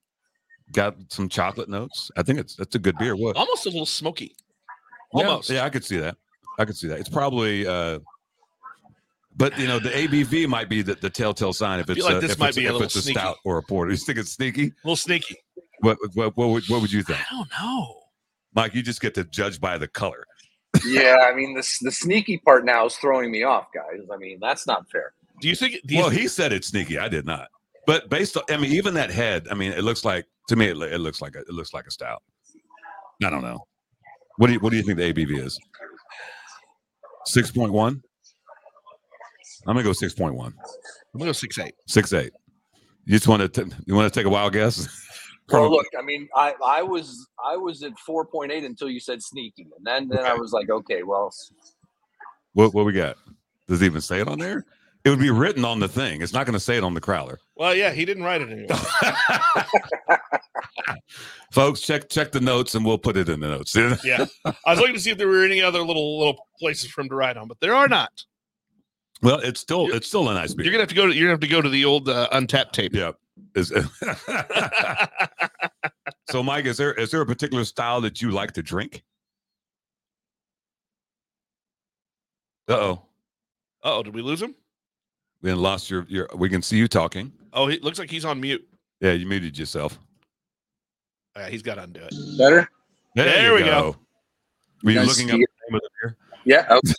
Got 0.72 0.96
some 1.08 1.28
chocolate 1.28 1.68
notes. 1.68 2.10
I 2.16 2.22
think 2.22 2.38
it's 2.38 2.58
it's 2.58 2.74
a 2.74 2.78
good 2.78 2.96
beer. 2.98 3.16
What? 3.16 3.36
Almost 3.36 3.66
a 3.66 3.70
little 3.70 3.86
smoky. 3.86 4.34
Almost. 5.12 5.50
Yeah, 5.50 5.64
I 5.64 5.70
could 5.70 5.84
see 5.84 5.98
that. 5.98 6.16
I 6.58 6.64
could 6.64 6.76
see 6.76 6.88
that. 6.88 6.98
It's 6.98 7.08
probably 7.08 7.66
uh 7.66 7.98
but 9.36 9.58
you 9.58 9.66
know 9.66 9.78
the 9.78 9.88
ABV 9.90 10.46
might 10.48 10.68
be 10.68 10.82
the, 10.82 10.94
the 10.94 11.08
telltale 11.10 11.52
sign 11.52 11.80
if 11.80 11.88
it's 11.88 12.02
like 12.02 12.16
a, 12.16 12.20
this 12.20 12.32
if 12.32 12.38
might 12.38 12.48
it's, 12.48 12.58
be 12.58 12.66
a 12.66 12.76
if 12.76 12.82
it's 12.82 12.96
a 12.96 13.02
sneaky. 13.02 13.18
stout 13.18 13.38
or 13.44 13.58
a 13.58 13.62
porter. 13.62 13.90
You 13.90 13.96
think 13.96 14.18
it's 14.18 14.32
sneaky? 14.32 14.66
A 14.66 14.72
little 14.84 14.96
sneaky. 14.96 15.36
What 15.82 15.98
what 16.14 16.36
what 16.36 16.48
would, 16.48 16.64
what 16.68 16.80
would 16.80 16.92
you 16.92 17.02
think, 17.02 17.18
I 17.20 17.34
don't 17.34 17.50
know. 17.60 17.96
Mike? 18.54 18.74
You 18.74 18.82
just 18.82 19.00
get 19.00 19.14
to 19.14 19.24
judge 19.24 19.60
by 19.60 19.78
the 19.78 19.88
color. 19.88 20.24
yeah. 20.86 21.28
I 21.28 21.34
mean, 21.34 21.54
the 21.54 21.78
the 21.82 21.90
sneaky 21.90 22.38
part 22.38 22.64
now 22.64 22.86
is 22.86 22.94
throwing 22.96 23.30
me 23.32 23.42
off, 23.42 23.66
guys. 23.74 24.00
I 24.12 24.16
mean, 24.16 24.38
that's 24.40 24.66
not 24.66 24.88
fair. 24.90 25.12
Do 25.40 25.48
you 25.48 25.56
think? 25.56 25.80
Do 25.84 25.94
you 25.94 26.00
Well, 26.00 26.10
he 26.10 26.28
said 26.28 26.52
it's 26.52 26.68
sneaky. 26.68 26.98
I 26.98 27.08
did 27.08 27.26
not. 27.26 27.48
But 27.84 28.08
based 28.08 28.36
on, 28.36 28.44
I 28.48 28.56
mean, 28.58 28.72
even 28.72 28.94
that 28.94 29.10
head. 29.10 29.48
I 29.50 29.54
mean, 29.54 29.72
it 29.72 29.82
looks 29.82 30.04
like 30.04 30.24
to 30.48 30.56
me. 30.56 30.66
It, 30.66 30.76
it 30.76 31.00
looks 31.00 31.20
like 31.20 31.34
a, 31.34 31.40
it 31.40 31.50
looks 31.50 31.74
like 31.74 31.86
a 31.86 31.90
stout. 31.90 32.22
I 33.24 33.28
don't 33.28 33.42
know. 33.42 33.66
What 34.36 34.46
do 34.46 34.52
you 34.52 34.60
What 34.60 34.70
do 34.70 34.76
you 34.76 34.84
think 34.84 34.98
the 34.98 35.12
ABV 35.12 35.44
is? 35.44 35.58
Six 37.26 37.50
point 37.50 37.72
one. 37.72 38.00
I'm 39.66 39.74
gonna 39.74 39.82
go 39.82 39.92
six 39.92 40.14
point 40.14 40.36
one. 40.36 40.54
I'm 41.12 41.18
gonna 41.18 41.28
go 41.28 41.32
six 41.32 41.58
eight. 41.58 41.74
Six 41.86 42.12
eight. 42.12 42.32
You 43.04 43.14
just 43.14 43.26
want 43.26 43.52
to 43.52 43.70
you 43.84 43.96
want 43.96 44.12
to 44.12 44.16
take 44.16 44.26
a 44.26 44.30
wild 44.30 44.52
guess? 44.52 44.88
Well, 45.52 45.70
look, 45.70 45.86
I 45.98 46.02
mean, 46.02 46.28
I, 46.34 46.54
I 46.64 46.82
was 46.82 47.26
I 47.44 47.56
was 47.56 47.82
at 47.82 47.98
four 47.98 48.24
point 48.24 48.52
eight 48.52 48.64
until 48.64 48.88
you 48.88 49.00
said 49.00 49.22
sneaky, 49.22 49.66
and 49.76 49.84
then 49.86 50.08
then 50.08 50.24
I 50.24 50.34
was 50.34 50.52
like, 50.52 50.70
okay, 50.70 51.02
well, 51.02 51.32
What 52.54 52.74
what 52.74 52.84
we 52.86 52.92
got? 52.92 53.16
Does 53.68 53.82
it 53.82 53.86
even 53.86 54.00
say 54.00 54.20
it 54.20 54.28
on 54.28 54.38
there? 54.38 54.64
It 55.04 55.10
would 55.10 55.18
be 55.18 55.30
written 55.30 55.64
on 55.64 55.80
the 55.80 55.88
thing. 55.88 56.22
It's 56.22 56.32
not 56.32 56.46
going 56.46 56.54
to 56.54 56.60
say 56.60 56.76
it 56.76 56.84
on 56.84 56.94
the 56.94 57.00
crowler. 57.00 57.38
Well, 57.56 57.74
yeah, 57.74 57.90
he 57.90 58.04
didn't 58.04 58.22
write 58.22 58.40
it 58.40 58.50
anyway. 58.50 58.68
Folks, 61.52 61.80
check 61.80 62.08
check 62.08 62.32
the 62.32 62.40
notes 62.40 62.74
and 62.74 62.84
we'll 62.84 62.98
put 62.98 63.16
it 63.16 63.28
in 63.28 63.40
the 63.40 63.48
notes. 63.48 63.74
yeah, 64.04 64.26
I 64.44 64.54
was 64.70 64.78
looking 64.78 64.94
to 64.94 65.00
see 65.00 65.10
if 65.10 65.18
there 65.18 65.28
were 65.28 65.44
any 65.44 65.60
other 65.60 65.80
little 65.80 66.18
little 66.18 66.46
places 66.58 66.90
for 66.90 67.00
him 67.02 67.08
to 67.08 67.14
write 67.14 67.36
on, 67.36 67.48
but 67.48 67.60
there 67.60 67.74
are 67.74 67.88
not. 67.88 68.10
well, 69.22 69.38
it's 69.40 69.60
still 69.60 69.92
it's 69.92 70.06
still 70.06 70.28
a 70.28 70.34
nice 70.34 70.54
beer. 70.54 70.64
You're 70.64 70.72
gonna 70.72 70.82
have 70.82 70.88
to 70.88 70.94
go 70.94 71.06
to 71.06 71.14
you're 71.14 71.26
gonna 71.26 71.34
have 71.34 71.40
to 71.40 71.48
go 71.48 71.60
to 71.60 71.68
the 71.68 71.84
old 71.84 72.08
uh, 72.08 72.28
Untappd 72.32 72.72
tape. 72.72 72.94
Yeah. 72.94 73.12
Is, 73.54 73.68
so, 76.30 76.42
Mike, 76.42 76.64
is 76.64 76.76
there 76.76 76.92
is 76.94 77.10
there 77.10 77.20
a 77.20 77.26
particular 77.26 77.64
style 77.64 78.00
that 78.00 78.22
you 78.22 78.30
like 78.30 78.52
to 78.52 78.62
drink? 78.62 79.04
Uh 82.68 82.74
oh, 82.74 83.02
oh, 83.82 84.02
did 84.02 84.14
we 84.14 84.22
lose 84.22 84.40
him? 84.40 84.54
we 85.42 85.52
lost 85.52 85.90
your 85.90 86.06
your. 86.08 86.28
We 86.34 86.48
can 86.48 86.62
see 86.62 86.76
you 86.76 86.88
talking. 86.88 87.32
Oh, 87.52 87.66
he 87.66 87.78
looks 87.80 87.98
like 87.98 88.10
he's 88.10 88.24
on 88.24 88.40
mute. 88.40 88.66
Yeah, 89.00 89.12
you 89.12 89.26
muted 89.26 89.58
yourself. 89.58 89.98
Yeah, 91.36 91.48
he's 91.48 91.62
got 91.62 91.74
to 91.74 91.82
undo 91.82 92.00
it. 92.00 92.14
better. 92.38 92.68
There 93.14 93.48
you 93.48 93.54
we 93.54 93.70
go. 93.70 93.96
Were 94.82 94.92
you 94.92 94.98
Guys 95.00 95.08
looking 95.08 95.30
up 95.30 95.40
it? 95.40 95.50
the 95.50 95.70
name 95.70 95.74
of 95.76 95.80
the 95.82 95.90
beer? 96.00 96.16
Yeah. 96.44 96.66
Okay. 96.70 96.94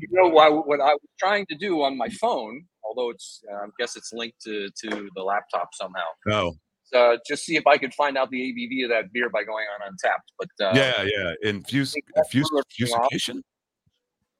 You 0.00 0.08
know 0.10 0.28
why, 0.28 0.48
what 0.48 0.80
I 0.80 0.92
was 0.94 1.00
trying 1.18 1.46
to 1.46 1.56
do 1.56 1.82
on 1.82 1.96
my 1.96 2.08
phone, 2.08 2.64
although 2.84 3.10
it's 3.10 3.42
uh, 3.50 3.56
I 3.56 3.66
guess 3.78 3.96
it's 3.96 4.12
linked 4.12 4.40
to 4.42 4.68
to 4.84 5.10
the 5.14 5.22
laptop 5.22 5.70
somehow. 5.74 6.08
Oh, 6.28 6.52
Uh, 6.94 7.16
just 7.26 7.44
see 7.44 7.56
if 7.56 7.66
I 7.66 7.78
could 7.78 7.94
find 7.94 8.18
out 8.18 8.30
the 8.30 8.38
ABV 8.38 8.84
of 8.84 8.90
that 8.90 9.12
beer 9.12 9.30
by 9.30 9.44
going 9.44 9.66
on 9.74 9.92
Untappd. 9.92 10.24
But 10.38 10.48
uh, 10.66 10.72
yeah, 10.74 11.02
yeah. 11.02 11.32
Infuse, 11.42 11.92
think 11.92 12.06
that's 12.14 12.28
infuse, 12.28 12.48
what 12.52 12.64
we're 12.78 12.86
looking 12.86 13.08
fusification. 13.08 13.42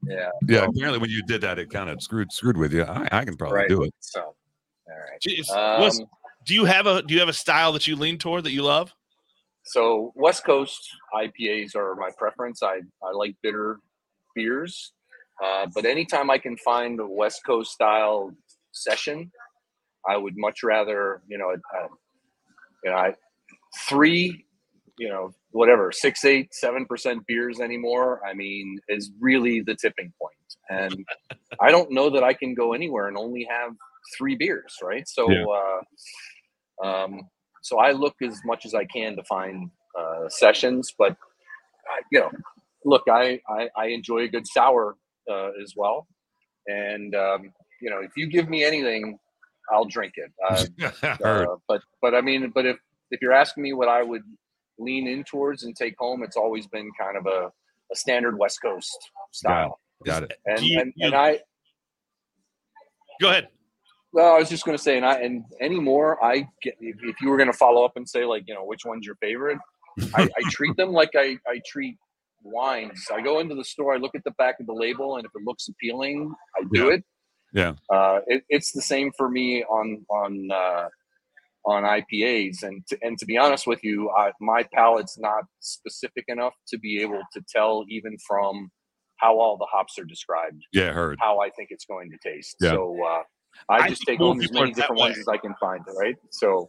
yeah, 0.06 0.30
Yeah, 0.48 0.66
apparently 0.68 0.98
when 0.98 1.10
you 1.10 1.22
did 1.26 1.40
that, 1.42 1.58
it 1.58 1.70
kind 1.70 1.88
of 1.88 2.02
screwed 2.02 2.30
screwed 2.32 2.56
with 2.56 2.72
you. 2.72 2.82
I, 2.84 3.08
I 3.10 3.24
can 3.24 3.36
probably 3.36 3.58
right. 3.58 3.68
do 3.68 3.82
it. 3.84 3.94
So, 4.00 4.20
all 4.20 4.34
right. 4.86 5.20
Jeez, 5.26 5.46
what's- 5.80 6.00
Um, 6.00 6.06
do 6.44 6.54
you 6.54 6.64
have 6.64 6.86
a 6.86 7.02
do 7.02 7.14
you 7.14 7.20
have 7.20 7.28
a 7.28 7.32
style 7.32 7.72
that 7.72 7.86
you 7.86 7.94
lean 7.96 8.18
toward 8.18 8.44
that 8.44 8.50
you 8.52 8.62
love? 8.62 8.92
So 9.64 10.12
West 10.16 10.44
Coast 10.44 10.80
IPAs 11.14 11.76
are 11.76 11.94
my 11.94 12.10
preference. 12.18 12.62
I, 12.64 12.80
I 13.02 13.12
like 13.14 13.36
bitter 13.42 13.78
beers, 14.34 14.92
uh, 15.42 15.66
but 15.74 15.84
anytime 15.84 16.30
I 16.30 16.38
can 16.38 16.56
find 16.56 16.98
a 17.00 17.06
West 17.06 17.42
Coast 17.46 17.72
style 17.72 18.34
session, 18.72 19.30
I 20.08 20.16
would 20.16 20.34
much 20.36 20.62
rather 20.62 21.22
you 21.28 21.38
know, 21.38 21.50
uh, 21.50 21.88
you 22.84 22.90
know, 22.90 22.96
I, 22.96 23.14
three, 23.88 24.44
you 24.98 25.08
know, 25.08 25.30
whatever 25.52 25.92
six, 25.92 26.24
eight, 26.24 26.52
seven 26.52 26.86
percent 26.86 27.26
beers 27.26 27.60
anymore. 27.60 28.20
I 28.28 28.34
mean, 28.34 28.78
is 28.88 29.12
really 29.20 29.60
the 29.60 29.74
tipping 29.74 30.12
point, 30.20 30.56
and 30.70 31.04
I 31.60 31.70
don't 31.70 31.92
know 31.92 32.10
that 32.10 32.24
I 32.24 32.34
can 32.34 32.54
go 32.54 32.72
anywhere 32.72 33.08
and 33.08 33.16
only 33.16 33.46
have 33.48 33.72
three 34.18 34.34
beers, 34.36 34.74
right? 34.82 35.06
So. 35.06 35.30
Yeah. 35.30 35.44
Uh, 35.44 35.80
um, 36.82 37.20
so 37.62 37.78
I 37.78 37.92
look 37.92 38.16
as 38.22 38.40
much 38.44 38.66
as 38.66 38.74
I 38.74 38.84
can 38.84 39.16
to 39.16 39.22
find 39.24 39.70
uh, 39.98 40.28
sessions, 40.28 40.92
but 40.98 41.12
I, 41.88 42.00
you 42.10 42.20
know, 42.20 42.30
look, 42.84 43.02
I, 43.08 43.40
I, 43.48 43.68
I 43.76 43.86
enjoy 43.86 44.20
a 44.20 44.28
good 44.28 44.46
sour 44.46 44.96
uh, 45.30 45.50
as 45.62 45.74
well, 45.76 46.06
and 46.66 47.14
um, 47.14 47.52
you 47.80 47.90
know, 47.90 48.00
if 48.00 48.12
you 48.16 48.26
give 48.28 48.48
me 48.48 48.64
anything, 48.64 49.18
I'll 49.70 49.84
drink 49.84 50.14
it. 50.16 50.30
Uh, 51.02 51.24
uh, 51.24 51.56
but 51.68 51.80
but 52.00 52.14
I 52.14 52.20
mean, 52.20 52.50
but 52.54 52.66
if 52.66 52.76
if 53.10 53.20
you're 53.20 53.32
asking 53.32 53.62
me 53.62 53.72
what 53.72 53.88
I 53.88 54.02
would 54.02 54.22
lean 54.78 55.06
in 55.06 55.22
towards 55.24 55.64
and 55.64 55.76
take 55.76 55.94
home, 55.98 56.22
it's 56.22 56.36
always 56.36 56.66
been 56.66 56.90
kind 56.98 57.16
of 57.16 57.26
a, 57.26 57.50
a 57.92 57.96
standard 57.96 58.38
West 58.38 58.60
Coast 58.62 58.96
style, 59.32 59.78
Got 60.04 60.24
it. 60.24 60.32
and 60.46 60.58
Do 60.58 60.66
you- 60.66 60.80
and, 60.80 60.92
you- 60.96 61.06
and 61.06 61.14
I 61.14 61.40
Go 63.20 63.28
ahead. 63.28 63.48
Well, 64.14 64.34
I 64.34 64.38
was 64.38 64.50
just 64.50 64.64
going 64.64 64.76
to 64.76 64.82
say, 64.82 64.96
and 64.96 65.06
I 65.06 65.20
and 65.20 65.44
anymore, 65.60 66.22
I 66.22 66.46
get 66.62 66.74
if, 66.80 66.96
if 67.02 67.16
you 67.22 67.28
were 67.30 67.36
going 67.36 67.50
to 67.50 67.56
follow 67.56 67.84
up 67.84 67.92
and 67.96 68.06
say 68.08 68.24
like, 68.24 68.44
you 68.46 68.54
know, 68.54 68.64
which 68.64 68.84
one's 68.84 69.06
your 69.06 69.14
favorite, 69.16 69.58
I, 70.14 70.22
I 70.24 70.42
treat 70.50 70.76
them 70.76 70.92
like 70.92 71.10
I 71.14 71.38
I 71.46 71.60
treat 71.66 71.96
wines. 72.44 73.06
I 73.12 73.20
go 73.20 73.40
into 73.40 73.54
the 73.54 73.64
store, 73.64 73.94
I 73.94 73.98
look 73.98 74.14
at 74.14 74.24
the 74.24 74.30
back 74.32 74.60
of 74.60 74.66
the 74.66 74.72
label, 74.74 75.16
and 75.16 75.24
if 75.24 75.30
it 75.34 75.42
looks 75.44 75.68
appealing, 75.68 76.32
I 76.58 76.64
do 76.72 76.86
Yeah. 76.86 76.94
it. 76.94 77.04
Yeah. 77.54 77.74
Uh, 77.94 78.20
it, 78.26 78.44
it's 78.48 78.72
the 78.72 78.80
same 78.82 79.12
for 79.16 79.28
me 79.28 79.62
on 79.64 80.04
on 80.10 80.48
uh, 80.50 80.88
on 81.64 81.84
IPAs, 81.84 82.62
and 82.62 82.84
to, 82.88 82.98
and 83.02 83.18
to 83.18 83.26
be 83.26 83.36
honest 83.38 83.66
with 83.66 83.84
you, 83.84 84.10
I, 84.10 84.32
my 84.40 84.64
palate's 84.74 85.18
not 85.18 85.44
specific 85.60 86.24
enough 86.28 86.54
to 86.68 86.78
be 86.78 87.00
able 87.02 87.20
to 87.34 87.42
tell 87.54 87.84
even 87.88 88.16
from 88.26 88.70
how 89.16 89.38
all 89.38 89.56
the 89.56 89.66
hops 89.70 89.98
are 89.98 90.04
described 90.04 90.60
Yeah, 90.72 90.92
heard. 90.92 91.18
how 91.20 91.38
I 91.40 91.50
think 91.50 91.68
it's 91.70 91.84
going 91.84 92.10
to 92.10 92.18
taste. 92.28 92.56
Yeah. 92.60 92.70
So 92.70 92.96
uh, 93.04 93.22
I 93.68 93.76
I 93.84 93.88
just 93.88 94.02
take 94.02 94.18
more 94.18 94.30
home 94.30 94.40
as 94.42 94.50
many 94.50 94.72
different 94.72 94.98
ones 94.98 95.16
way. 95.16 95.20
as 95.20 95.28
I 95.28 95.36
can 95.36 95.54
find. 95.60 95.84
Right. 95.96 96.16
So 96.30 96.66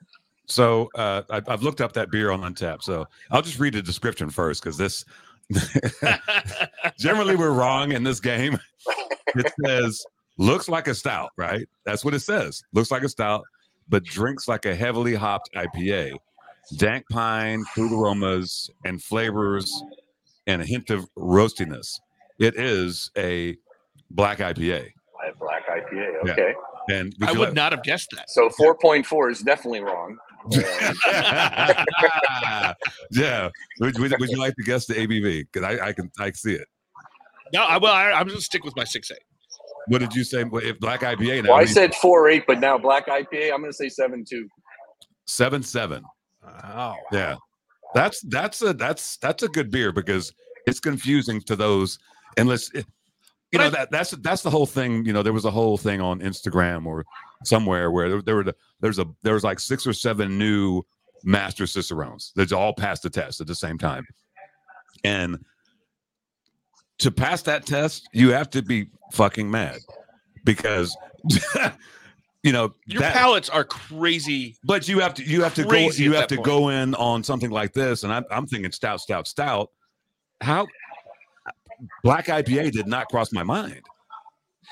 So 0.47 0.89
uh, 0.93 1.23
I, 1.31 1.41
I've 1.47 1.63
looked 1.63 1.81
up 1.81 1.93
that 1.93 2.11
beer 2.11 2.29
on 2.29 2.41
Untappd. 2.41 2.83
So 2.83 3.07
I'll 3.31 3.41
just 3.41 3.57
read 3.59 3.73
the 3.73 3.81
description 3.81 4.29
first 4.29 4.61
because 4.61 4.77
this 4.77 5.03
generally 6.99 7.35
we're 7.35 7.51
wrong 7.51 7.91
in 7.91 8.03
this 8.03 8.19
game. 8.19 8.59
It 9.35 9.51
says 9.65 10.05
looks 10.37 10.67
like 10.69 10.87
a 10.87 10.95
stout, 10.95 11.31
right? 11.37 11.67
That's 11.85 12.03
what 12.05 12.13
it 12.13 12.19
says. 12.21 12.63
Looks 12.73 12.91
like 12.91 13.03
a 13.03 13.09
stout, 13.09 13.43
but 13.89 14.03
drinks 14.03 14.47
like 14.47 14.65
a 14.65 14.75
heavily 14.75 15.15
hopped 15.15 15.49
IPA. 15.55 16.13
Dank 16.77 17.05
pine, 17.09 17.63
fruit 17.75 17.91
aromas, 17.91 18.69
and 18.85 19.01
flavors, 19.01 19.83
and 20.47 20.61
a 20.61 20.65
hint 20.65 20.89
of 20.89 21.07
roastiness. 21.17 21.99
It 22.39 22.55
is 22.57 23.11
a 23.17 23.57
black 24.11 24.39
IPA. 24.39 24.89
I 25.21 25.25
have 25.27 25.39
black 25.39 25.67
IPA. 25.67 26.13
Yeah. 26.25 26.31
Okay. 26.31 26.53
And 26.89 27.13
would 27.19 27.29
I 27.29 27.31
would 27.33 27.39
like- 27.39 27.53
not 27.53 27.71
have 27.71 27.83
guessed 27.83 28.11
that. 28.15 28.29
So 28.29 28.49
4.4 28.49 29.31
is 29.31 29.39
definitely 29.41 29.81
wrong. 29.81 30.17
yeah. 33.11 33.49
Would, 33.79 33.97
would, 33.99 34.13
would 34.19 34.29
you 34.29 34.37
like 34.37 34.55
to 34.55 34.63
guess 34.63 34.85
the 34.85 34.93
ABV? 34.95 35.47
Because 35.51 35.63
I, 35.63 35.87
I 35.87 35.93
can 35.93 36.11
I 36.19 36.25
can 36.25 36.35
see 36.35 36.53
it. 36.53 36.67
No, 37.53 37.63
I, 37.63 37.77
well, 37.77 37.93
I, 37.93 38.11
I'm 38.11 38.27
going 38.27 38.37
to 38.37 38.43
stick 38.43 38.63
with 38.63 38.75
my 38.75 38.83
six 38.83 39.11
eight. 39.11 39.19
What 39.87 39.99
did 39.99 40.15
you 40.15 40.23
say? 40.23 40.45
If 40.51 40.79
Black 40.79 41.01
IPA 41.01 41.43
now 41.43 41.51
Well, 41.51 41.59
I 41.59 41.65
said 41.65 41.93
four 41.95 42.29
eight, 42.29 42.45
but 42.47 42.59
now 42.59 42.77
black 42.77 43.07
IPA. 43.07 43.51
I'm 43.53 43.59
going 43.59 43.71
to 43.71 43.73
say 43.73 43.89
seven 43.89 44.23
two. 44.27 44.47
seven 45.25 45.63
seven. 45.63 46.03
Oh, 46.45 46.95
Yeah, 47.11 47.35
that's 47.93 48.21
that's 48.21 48.61
a 48.61 48.73
that's 48.73 49.17
that's 49.17 49.43
a 49.43 49.47
good 49.47 49.71
beer 49.71 49.91
because 49.91 50.33
it's 50.65 50.79
confusing 50.79 51.41
to 51.41 51.55
those 51.55 51.99
unless 52.37 52.71
you 53.53 53.59
know 53.59 53.69
that 53.69 53.91
that's 53.91 54.11
that's 54.11 54.41
the 54.41 54.49
whole 54.49 54.65
thing. 54.65 55.05
You 55.05 55.13
know, 55.13 55.21
there 55.21 55.31
was 55.31 55.45
a 55.45 55.51
whole 55.51 55.77
thing 55.77 56.01
on 56.01 56.19
Instagram 56.21 56.87
or 56.87 57.05
somewhere 57.45 57.91
where 57.91 58.09
there, 58.09 58.21
there 58.21 58.35
were 58.35 58.43
the, 58.43 58.55
there's 58.81 58.97
a 58.97 59.05
there 59.21 59.35
was 59.35 59.43
like 59.43 59.59
six 59.59 59.85
or 59.85 59.93
seven 59.93 60.37
new 60.39 60.81
master 61.23 61.67
cicerones 61.67 62.33
that 62.35 62.51
all 62.51 62.73
passed 62.73 63.03
the 63.03 63.09
test 63.11 63.41
at 63.41 63.47
the 63.47 63.53
same 63.55 63.77
time, 63.77 64.05
and 65.03 65.37
to 66.97 67.11
pass 67.11 67.43
that 67.43 67.65
test, 67.67 68.09
you 68.11 68.31
have 68.31 68.49
to 68.49 68.63
be 68.63 68.87
fucking 69.11 69.49
mad 69.49 69.77
because 70.43 70.97
you 72.43 72.51
know 72.51 72.73
your 72.87 73.01
that- 73.01 73.13
palates 73.13 73.49
are 73.49 73.63
crazy. 73.63 74.55
but 74.63 74.87
you 74.87 74.99
have 74.99 75.13
to 75.13 75.23
you 75.23 75.43
have 75.43 75.53
to 75.53 75.63
go 75.63 75.77
you 75.91 76.13
have 76.13 76.27
to 76.27 76.37
point. 76.37 76.45
go 76.45 76.69
in 76.69 76.95
on 76.95 77.23
something 77.23 77.51
like 77.51 77.73
this, 77.73 78.03
and 78.03 78.11
I'm 78.11 78.25
I'm 78.31 78.47
thinking 78.47 78.71
stout, 78.71 78.99
stout, 78.99 79.27
stout. 79.27 79.69
How 80.41 80.65
black 82.03 82.27
IPA 82.27 82.71
did 82.71 82.87
not 82.87 83.09
cross 83.09 83.31
my 83.31 83.43
mind. 83.43 83.81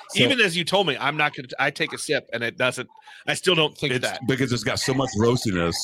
So 0.10 0.24
Even 0.24 0.40
as 0.42 0.58
you 0.58 0.64
told 0.64 0.88
me, 0.88 0.98
I'm 1.00 1.18
not 1.18 1.36
going 1.36 1.48
to. 1.48 1.56
I 1.60 1.70
take 1.72 1.94
a 1.94 1.98
sip 1.98 2.30
and 2.34 2.44
it 2.44 2.58
doesn't. 2.58 2.90
I 3.28 3.34
still 3.34 3.56
don't 3.56 3.78
think 3.78 3.94
it's 3.94 4.08
that. 4.08 4.20
because 4.28 4.52
it's 4.52 4.64
got 4.64 4.80
so 4.80 4.94
much 4.94 5.10
roastiness 5.18 5.76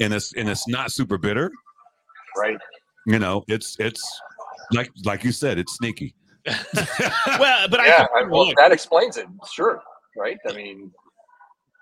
and 0.00 0.12
it's 0.12 0.32
and 0.34 0.48
it's 0.48 0.66
not 0.68 0.92
super 0.92 1.18
bitter. 1.18 1.50
Right. 2.36 2.58
You 3.06 3.18
know, 3.18 3.44
it's 3.48 3.76
it's 3.78 4.02
like 4.72 4.90
like 5.04 5.24
you 5.24 5.32
said, 5.32 5.58
it's 5.58 5.74
sneaky. 5.76 6.14
Well, 7.38 7.68
but 7.68 7.80
I 7.80 7.86
yeah. 7.86 7.96
think, 7.98 8.10
I, 8.16 8.22
well, 8.24 8.46
look, 8.46 8.56
that 8.56 8.72
explains 8.72 9.16
it. 9.16 9.26
Sure. 9.50 9.80
Right. 10.16 10.38
I 10.48 10.52
mean, 10.52 10.90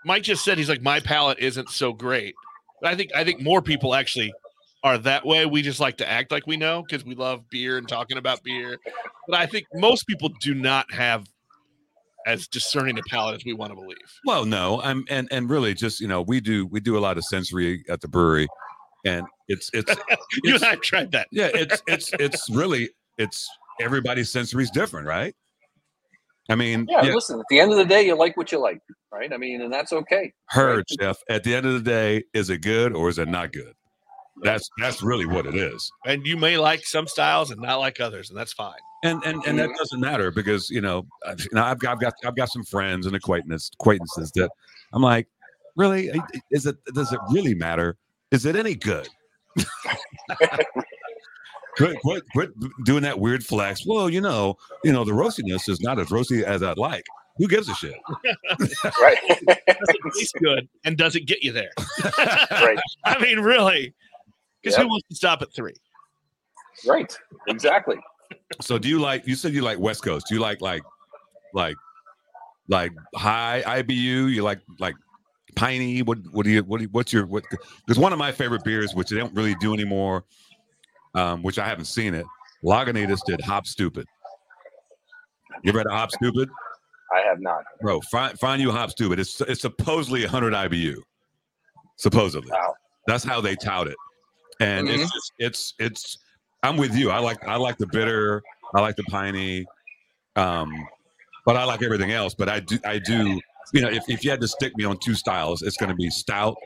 Mike 0.05 0.23
just 0.23 0.45
said 0.45 0.59
he's 0.59 0.69
like 0.69 0.83
my 0.83 1.01
palate 1.01 1.39
isn't 1.39 1.71
so 1.71 1.93
great. 1.93 2.35
But 2.81 2.93
I 2.93 2.97
think 2.97 3.11
I 3.15 3.25
think 3.25 3.41
more 3.41 3.63
people 3.63 3.95
actually 3.95 4.33
are 4.83 4.99
that 4.99 5.27
way. 5.27 5.47
We 5.47 5.63
just 5.63 5.81
like 5.81 5.97
to 5.99 6.09
act 6.09 6.31
like 6.31 6.47
we 6.47 6.57
know 6.57 6.83
because 6.89 7.05
we 7.05 7.15
love 7.15 7.49
beer 7.51 7.79
and 7.79 7.89
talking 7.89 8.17
about 8.19 8.43
beer. 8.43 8.79
But 9.29 9.41
I 9.41 9.47
think 9.47 9.67
most 9.75 10.07
people 10.07 10.31
do 10.41 10.55
not 10.55 10.93
have 10.93 11.27
as 12.27 12.47
discerning 12.47 12.99
a 12.99 13.03
palate 13.09 13.37
as 13.37 13.45
we 13.45 13.53
want 13.55 13.71
to 13.73 13.77
believe. 13.77 13.97
Well, 14.25 14.45
no, 14.45 14.81
I'm 14.83 15.05
and 15.09 15.29
and 15.31 15.49
really 15.49 15.75
just 15.75 16.01
you 16.01 16.09
know 16.09 16.23
we 16.23 16.41
do 16.41 16.67
we 16.67 16.81
do 16.81 16.97
a 16.97 17.01
lot 17.01 17.17
of 17.19 17.25
sensory 17.25 17.85
at 17.89 18.01
the 18.01 18.09
brewery, 18.09 18.47
and 19.05 19.27
it's 19.49 19.71
it's 19.73 19.91
You 20.45 20.55
it's- 20.55 20.63
and 20.63 20.65
I 20.65 20.71
have 20.71 20.81
tried 20.81 21.13
that. 21.13 21.29
yeah 21.33 21.51
it's 21.55 21.83
it's 21.87 22.13
it's 22.15 22.51
really 22.51 22.91
it's 23.17 23.49
everybody's 23.81 24.31
sensory 24.31 24.63
is 24.65 24.71
different, 24.71 25.07
right? 25.07 25.35
I 26.51 26.55
mean, 26.55 26.87
yeah, 26.89 27.05
yeah, 27.05 27.13
Listen, 27.15 27.39
at 27.39 27.45
the 27.51 27.61
end 27.61 27.73
of 27.73 27.77
the 27.77 27.85
day, 27.85 28.07
you 28.07 28.17
like 28.17 28.35
what 28.39 28.51
you 28.53 28.59
like, 28.59 28.81
right? 29.13 29.31
I 29.33 29.37
mean, 29.37 29.61
and 29.61 29.71
that's 29.71 29.93
okay. 29.93 30.33
heard, 30.49 30.85
Jeff. 30.99 31.19
At 31.29 31.45
the 31.45 31.55
end 31.55 31.67
of 31.67 31.75
the 31.75 31.81
day, 31.91 32.25
is 32.33 32.49
it 32.49 32.63
good 32.63 32.95
or 32.95 33.11
is 33.11 33.19
it 33.19 33.29
not 33.29 33.53
good? 33.53 33.75
That's 34.43 34.69
that's 34.79 35.03
really 35.03 35.27
what 35.27 35.47
it 35.47 35.55
is, 35.55 35.91
And 36.07 36.27
you 36.27 36.37
may 36.37 36.59
like 36.59 36.85
some 36.85 37.07
styles 37.07 37.51
and 37.51 37.61
not 37.61 37.77
like 37.77 38.01
others, 38.01 38.31
and 38.31 38.39
that's 38.39 38.53
fine. 38.53 38.79
and 39.05 39.23
and 39.25 39.43
and 39.47 39.59
that 39.59 39.71
doesn't 39.77 40.01
matter 40.01 40.31
because 40.31 40.71
you 40.71 40.81
know, 40.81 41.07
I've, 41.27 41.41
you 41.41 41.49
know, 41.53 41.65
I've 41.65 41.79
got 41.79 41.93
I've 41.93 42.01
got 42.01 42.15
I've 42.25 42.37
got 42.37 42.49
some 42.51 42.65
friends 42.65 43.07
and 43.07 43.15
acquaintances 43.17 43.71
acquaintances 43.75 44.31
that 44.37 44.51
I'm 44.93 45.03
like, 45.03 45.27
really, 45.77 46.11
is 46.51 46.67
it 46.67 46.77
does 46.95 47.13
it 47.13 47.21
really 47.31 47.55
matter? 47.55 47.97
Is 48.31 48.45
it 48.45 48.57
any 48.57 48.75
good? 48.75 49.09
quit, 51.77 51.99
quit, 52.01 52.23
quit 52.33 52.51
doing 52.85 53.03
that 53.03 53.19
weird 53.19 53.45
flex. 53.45 53.87
Well, 53.87 54.11
you 54.11 54.21
know, 54.21 54.57
you 54.85 54.93
know, 54.93 55.05
the 55.05 55.13
roastiness 55.13 55.69
is 55.69 55.81
not 55.81 55.99
as 55.99 56.09
roasty 56.09 56.43
as 56.43 56.63
I'd 56.63 56.79
like. 56.79 57.05
Who 57.39 57.47
gives 57.47 57.69
a 57.69 57.75
shit? 57.75 57.95
Right. 59.01 59.17
Does 59.39 59.89
it 59.89 60.13
taste 60.19 60.35
good 60.43 60.69
and 60.85 60.97
does 60.99 61.15
it 61.15 61.21
get 61.21 61.41
you 61.43 61.53
there? 61.53 61.71
right. 62.17 62.79
I 63.05 63.23
mean, 63.23 63.39
really. 63.39 63.95
Because 64.63 64.77
Yep. 64.77 64.83
who 64.85 64.89
wants 64.89 65.09
to 65.09 65.15
stop 65.17 65.43
at 65.43 65.53
three? 65.55 65.75
Right. 66.87 67.17
Exactly. 67.49 67.97
So 68.61 68.79
do 68.79 68.89
you 68.89 68.99
like 69.01 69.27
you 69.27 69.35
said 69.35 69.53
you 69.53 69.63
like 69.63 69.79
West 69.79 70.03
Coast? 70.03 70.27
Do 70.29 70.35
you 70.35 70.41
like 70.41 70.61
like 70.61 70.83
like 71.55 71.77
like 72.69 72.93
high 73.15 73.63
IBU? 73.67 74.33
You 74.33 74.43
like 74.43 74.61
like 74.79 74.95
piney? 75.57 76.03
What 76.03 76.19
what 76.33 76.45
do 76.45 76.51
you 76.51 76.63
what 76.63 76.79
do 76.79 76.85
you, 76.85 76.89
what's 76.91 77.13
your 77.13 77.27
what 77.27 77.45
because 77.87 77.99
one 77.99 78.13
of 78.13 78.19
my 78.19 78.33
favorite 78.33 78.65
beers, 78.65 78.95
which 78.95 79.09
they 79.11 79.17
don't 79.17 79.35
really 79.35 79.55
do 79.57 79.75
anymore, 79.75 80.25
um, 81.15 81.43
which 81.43 81.59
I 81.59 81.67
haven't 81.67 81.87
seen 81.87 82.15
it, 82.15 82.27
Lagunitas 82.65 83.21
did 83.27 83.41
Hop 83.41 83.65
Stoopid. 83.65 84.05
You 85.63 85.71
ever 85.71 85.79
had 85.79 85.87
a 85.87 85.93
Hop 85.93 86.11
Stoopid? 86.11 86.49
I 87.15 87.21
have 87.21 87.41
not. 87.41 87.65
Bro, 87.81 88.03
find 88.03 88.39
find 88.39 88.63
you 88.63 88.71
Hop 88.71 88.91
Stoopid. 88.91 89.19
It's 89.19 89.41
it's 89.43 89.63
supposedly 89.63 90.23
100 90.23 90.53
IBU. 90.53 90.97
Supposedly. 91.97 92.51
Wow. 92.53 92.75
That's 93.07 93.25
how 93.25 93.41
they 93.41 93.57
tout 93.57 93.89
it. 93.89 93.97
And 94.61 94.89
it's 94.89 95.13
just, 95.13 95.33
it's 95.39 95.75
it's 95.79 96.19
I'm 96.63 96.77
with 96.77 96.95
you. 96.95 97.11
I 97.11 97.19
like 97.19 97.47
I 97.47 97.57
like 97.57 97.79
the 97.79 97.87
bitter, 97.87 98.43
I 98.75 98.81
like 98.81 98.97
the 98.97 99.05
piney, 99.05 99.67
um, 100.37 100.73
but 101.47 101.57
I 101.57 101.65
like 101.65 101.83
everything 101.83 102.13
else. 102.13 102.35
But 102.35 102.49
I 102.49 102.61
do 102.61 102.79
I 102.85 102.99
do 102.99 103.41
you 103.73 103.81
know 103.81 103.89
if, 103.89 104.05
if 104.09 104.25
you 104.25 104.31
had 104.31 104.41
to 104.41 104.49
stick 104.49 104.77
me 104.77 104.85
on 104.85 104.99
two 104.99 105.15
styles, 105.15 105.63
it's 105.63 105.77
gonna 105.77 105.95
be 105.95 106.11
stout 106.11 106.57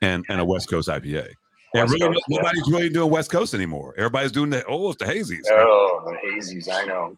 and 0.00 0.24
and 0.28 0.40
a 0.40 0.44
West 0.44 0.70
Coast 0.70 0.88
IPA. 0.88 1.28
And 1.74 1.90
really 1.90 2.14
Coast, 2.14 2.24
yeah. 2.28 2.38
nobody's 2.38 2.68
really 2.68 2.88
doing 2.88 3.10
West 3.10 3.30
Coast 3.30 3.52
anymore. 3.52 3.94
Everybody's 3.98 4.32
doing 4.32 4.48
the 4.50 4.64
oh 4.66 4.90
it's 4.90 4.98
the 4.98 5.04
hazies. 5.04 5.42
Oh, 5.50 6.02
the 6.06 6.30
hazies. 6.30 6.72
I 6.72 6.86
know. 6.86 7.14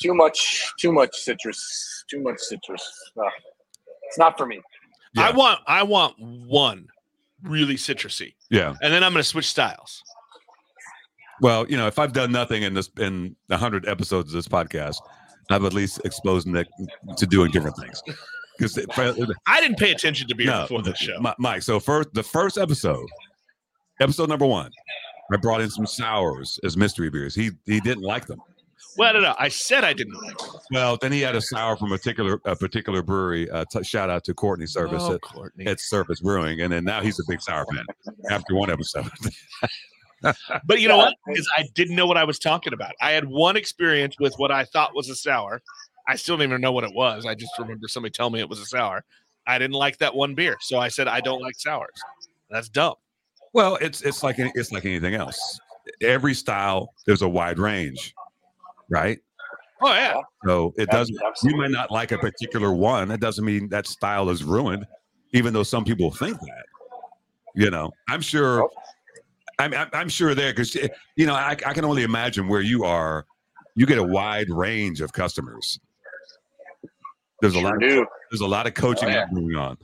Too 0.00 0.12
much. 0.12 0.72
Too 0.78 0.92
much 0.92 1.14
citrus. 1.16 2.04
Too 2.10 2.20
much 2.20 2.38
citrus. 2.38 2.82
Ah, 3.18 3.30
it's 4.08 4.18
not 4.18 4.36
for 4.36 4.46
me. 4.46 4.60
Yeah. 5.14 5.28
I 5.28 5.30
want 5.30 5.60
I 5.68 5.82
want 5.84 6.16
one 6.18 6.88
really 7.44 7.76
citrusy. 7.76 8.34
Yeah. 8.50 8.74
And 8.82 8.92
then 8.92 9.04
I'm 9.04 9.12
gonna 9.12 9.22
switch 9.22 9.48
styles. 9.48 10.02
Well, 11.40 11.66
you 11.68 11.76
know, 11.76 11.86
if 11.86 11.98
I've 11.98 12.12
done 12.12 12.32
nothing 12.32 12.62
in 12.62 12.74
this 12.74 12.90
in 12.98 13.36
hundred 13.50 13.86
episodes 13.86 14.32
of 14.32 14.34
this 14.34 14.48
podcast, 14.48 14.96
I've 15.50 15.64
at 15.64 15.74
least 15.74 16.00
exposed 16.04 16.46
Nick 16.46 16.66
to 17.16 17.26
doing 17.26 17.50
different 17.50 17.76
things. 17.76 18.02
Because 18.56 18.78
I 19.48 19.60
didn't 19.60 19.78
pay 19.78 19.90
attention 19.90 20.28
to 20.28 20.34
beer 20.36 20.46
no, 20.46 20.62
before 20.62 20.80
this 20.80 20.94
uh, 20.94 20.96
show. 20.96 21.20
Mi- 21.20 21.34
Mike. 21.40 21.62
So 21.62 21.80
first, 21.80 22.14
the 22.14 22.22
first 22.22 22.56
episode, 22.56 23.08
episode 24.00 24.28
number 24.28 24.46
one, 24.46 24.70
I 25.32 25.36
brought 25.38 25.60
in 25.60 25.68
some 25.70 25.86
sours 25.86 26.60
as 26.62 26.76
mystery 26.76 27.10
beers. 27.10 27.34
He 27.34 27.50
he 27.66 27.80
didn't 27.80 28.04
like 28.04 28.26
them. 28.26 28.40
Well, 28.98 29.14
no, 29.14 29.20
no. 29.20 29.34
I 29.38 29.48
said 29.48 29.84
I 29.84 29.92
didn't 29.92 30.14
like 30.22 30.34
it. 30.34 30.50
Well, 30.70 30.96
then 31.00 31.12
he 31.12 31.20
had 31.20 31.34
a 31.36 31.40
sour 31.40 31.76
from 31.76 31.92
a 31.92 31.96
particular 31.98 32.40
a 32.44 32.54
particular 32.56 33.02
brewery. 33.02 33.50
Uh, 33.50 33.64
t- 33.70 33.82
shout 33.84 34.10
out 34.10 34.24
to 34.24 34.34
Courtney 34.34 34.66
Service 34.66 35.02
Oh, 35.04 35.14
at, 35.14 35.20
Courtney. 35.22 35.66
at 35.66 35.80
Surface 35.80 36.20
Brewing, 36.20 36.60
and 36.60 36.72
then 36.72 36.84
now 36.84 37.00
he's 37.00 37.18
a 37.18 37.24
big 37.28 37.40
sour 37.40 37.64
fan 37.66 37.84
after 38.30 38.54
one 38.54 38.70
episode. 38.70 39.08
But 40.64 40.80
you 40.80 40.88
know 40.88 40.96
Yeah. 40.96 41.04
what? 41.04 41.14
Because 41.26 41.46
I 41.54 41.64
didn't 41.74 41.96
know 41.96 42.06
what 42.06 42.16
I 42.16 42.24
was 42.24 42.38
talking 42.38 42.72
about. 42.72 42.92
I 43.02 43.10
had 43.12 43.26
one 43.26 43.56
experience 43.56 44.16
with 44.18 44.32
what 44.36 44.50
I 44.50 44.64
thought 44.64 44.94
was 44.94 45.10
a 45.10 45.14
sour. 45.14 45.60
I 46.08 46.16
still 46.16 46.36
don't 46.38 46.44
even 46.48 46.60
know 46.62 46.72
what 46.72 46.84
it 46.84 46.94
was. 46.94 47.26
I 47.26 47.34
just 47.34 47.52
remember 47.58 47.88
somebody 47.88 48.10
telling 48.12 48.32
me 48.32 48.40
it 48.40 48.48
was 48.48 48.58
a 48.60 48.64
sour. 48.64 49.04
I 49.46 49.58
didn't 49.58 49.74
like 49.74 49.98
that 49.98 50.14
one 50.14 50.34
beer, 50.34 50.56
so 50.62 50.78
I 50.78 50.88
said 50.88 51.08
I 51.08 51.20
don't 51.20 51.42
like 51.42 51.56
sours. 51.58 51.92
That's 52.48 52.70
dumb. 52.70 52.94
Well, 53.52 53.76
it's 53.82 54.00
it's 54.00 54.22
like 54.22 54.36
it's 54.38 54.72
like 54.72 54.86
anything 54.86 55.14
else. 55.14 55.60
Every 56.00 56.32
style 56.32 56.94
there's 57.06 57.20
a 57.22 57.28
wide 57.28 57.58
range, 57.58 58.14
right? 58.90 59.18
Oh 59.80 59.92
yeah, 59.92 60.20
So 60.46 60.72
it 60.76 60.88
doesn't. 60.88 61.18
You 61.42 61.56
might 61.56 61.70
not 61.70 61.90
like 61.90 62.12
a 62.12 62.18
particular 62.18 62.72
one. 62.72 63.10
It 63.10 63.20
doesn't 63.20 63.44
mean 63.44 63.68
that 63.68 63.86
style 63.86 64.30
is 64.30 64.42
ruined, 64.42 64.86
even 65.32 65.52
though 65.52 65.62
some 65.62 65.84
people 65.84 66.10
think 66.10 66.38
that. 66.40 66.64
You 67.54 67.70
know, 67.70 67.90
I'm 68.08 68.20
sure. 68.20 68.68
I'm 69.58 69.74
I'm, 69.74 69.88
I'm 69.92 70.08
sure 70.08 70.34
there 70.34 70.52
because 70.52 70.74
you 70.74 71.26
know 71.26 71.34
I, 71.34 71.50
I 71.50 71.74
can 71.74 71.84
only 71.84 72.02
imagine 72.02 72.48
where 72.48 72.62
you 72.62 72.84
are. 72.84 73.26
You 73.76 73.86
get 73.86 73.98
a 73.98 74.02
wide 74.04 74.48
range 74.48 75.00
of 75.00 75.12
customers. 75.12 75.78
There's 77.40 77.54
a 77.54 77.60
lot. 77.60 77.74
Sure 77.82 78.02
Of, 78.02 78.08
there's 78.30 78.40
a 78.40 78.46
lot 78.46 78.66
of 78.66 78.74
coaching 78.74 79.08
Oh, 79.08 79.12
yeah. 79.12 79.26
going 79.32 79.54
on. 79.56 79.76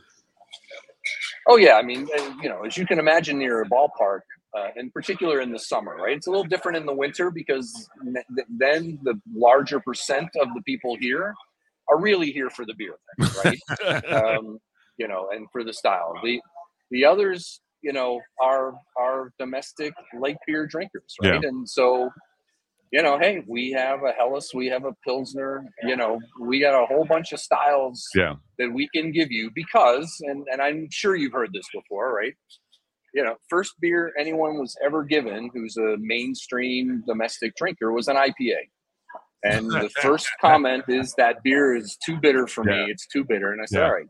Oh 1.47 1.57
yeah, 1.57 1.75
I 1.75 1.83
mean, 1.83 2.09
uh, 2.17 2.35
you 2.43 2.49
know, 2.49 2.65
as 2.65 2.77
you 2.77 2.87
can 2.87 2.99
imagine 2.99 3.39
near 3.39 3.63
a 3.63 3.69
ballpark, 3.69 4.21
uh, 4.57 4.69
in 4.77 4.91
particular 4.91 5.41
in 5.41 5.53
the 5.53 5.59
summer, 5.59 5.97
right? 5.97 6.17
It's 6.17 6.27
a 6.27 6.31
little 6.31 6.45
different 6.45 6.77
in 6.77 6.87
the 6.87 6.95
winter 6.95 7.31
because 7.31 7.89
th- 8.05 8.47
then 8.49 8.99
the 9.03 9.21
larger 9.33 9.81
percent 9.81 10.29
of 10.41 10.49
the 10.55 10.63
people 10.63 10.97
here 11.01 11.35
are 11.89 11.99
really 12.01 12.31
here 12.33 12.51
for 12.51 12.65
the 12.65 12.75
beer, 12.75 12.97
right? 13.45 14.05
um, 14.13 14.59
you 14.97 15.09
know, 15.09 15.29
and 15.33 15.47
for 15.53 15.65
the 15.65 15.73
style. 15.73 16.15
The 16.23 16.41
the 16.91 17.05
others, 17.05 17.61
you 17.83 17.93
know, 17.93 18.21
are 18.41 18.75
are 18.99 19.33
domestic 19.39 19.95
light 20.19 20.37
beer 20.47 20.67
drinkers, 20.67 21.15
right? 21.23 21.43
And 21.45 21.69
so, 21.69 22.11
you 22.93 23.03
know, 23.03 23.19
hey, 23.19 23.45
we 23.47 23.71
have 23.71 24.03
a 24.03 24.13
Helles, 24.13 24.51
we 24.53 24.67
have 24.67 24.85
a 24.85 24.93
Pilsner, 25.05 25.65
you 25.85 25.97
know, 25.97 26.21
we 26.41 26.61
got 26.61 26.81
a 26.81 26.87
whole 26.87 27.05
bunch 27.05 27.33
of 27.33 27.39
styles 27.41 28.05
Yeah. 28.17 28.35
that 28.59 28.73
we 28.73 28.89
can 28.95 29.13
give 29.13 29.31
you 29.31 29.51
because, 29.55 30.13
and, 30.23 30.45
and 30.53 30.61
I'm 30.61 30.89
sure 30.91 31.15
you've 31.15 31.33
heard 31.33 31.53
this 31.53 31.67
before, 31.73 32.13
right? 32.15 32.35
You 33.15 33.25
know, 33.25 33.35
first 33.49 33.75
beer 33.81 34.13
anyone 34.19 34.59
was 34.59 34.77
ever 34.85 35.03
given 35.05 35.51
who's 35.53 35.77
a 35.77 35.97
mainstream 35.99 37.03
domestic 37.07 37.57
drinker 37.57 37.93
was 37.93 38.09
an 38.09 38.17
IPA. 38.17 38.59
And 39.43 39.71
the 39.71 39.89
first 40.03 40.29
comment 40.41 40.85
is 40.89 41.15
that 41.19 41.43
beer 41.43 41.75
is 41.77 41.97
too 42.05 42.19
bitter 42.21 42.47
for 42.47 42.69
Yeah. 42.69 42.85
me. 42.87 42.91
It's 42.93 43.07
too 43.07 43.25
bitter. 43.25 43.53
And 43.53 43.61
I 43.63 43.65
said, 43.65 43.79
Yeah. 43.81 43.85
all 43.87 43.95
right, 43.95 44.07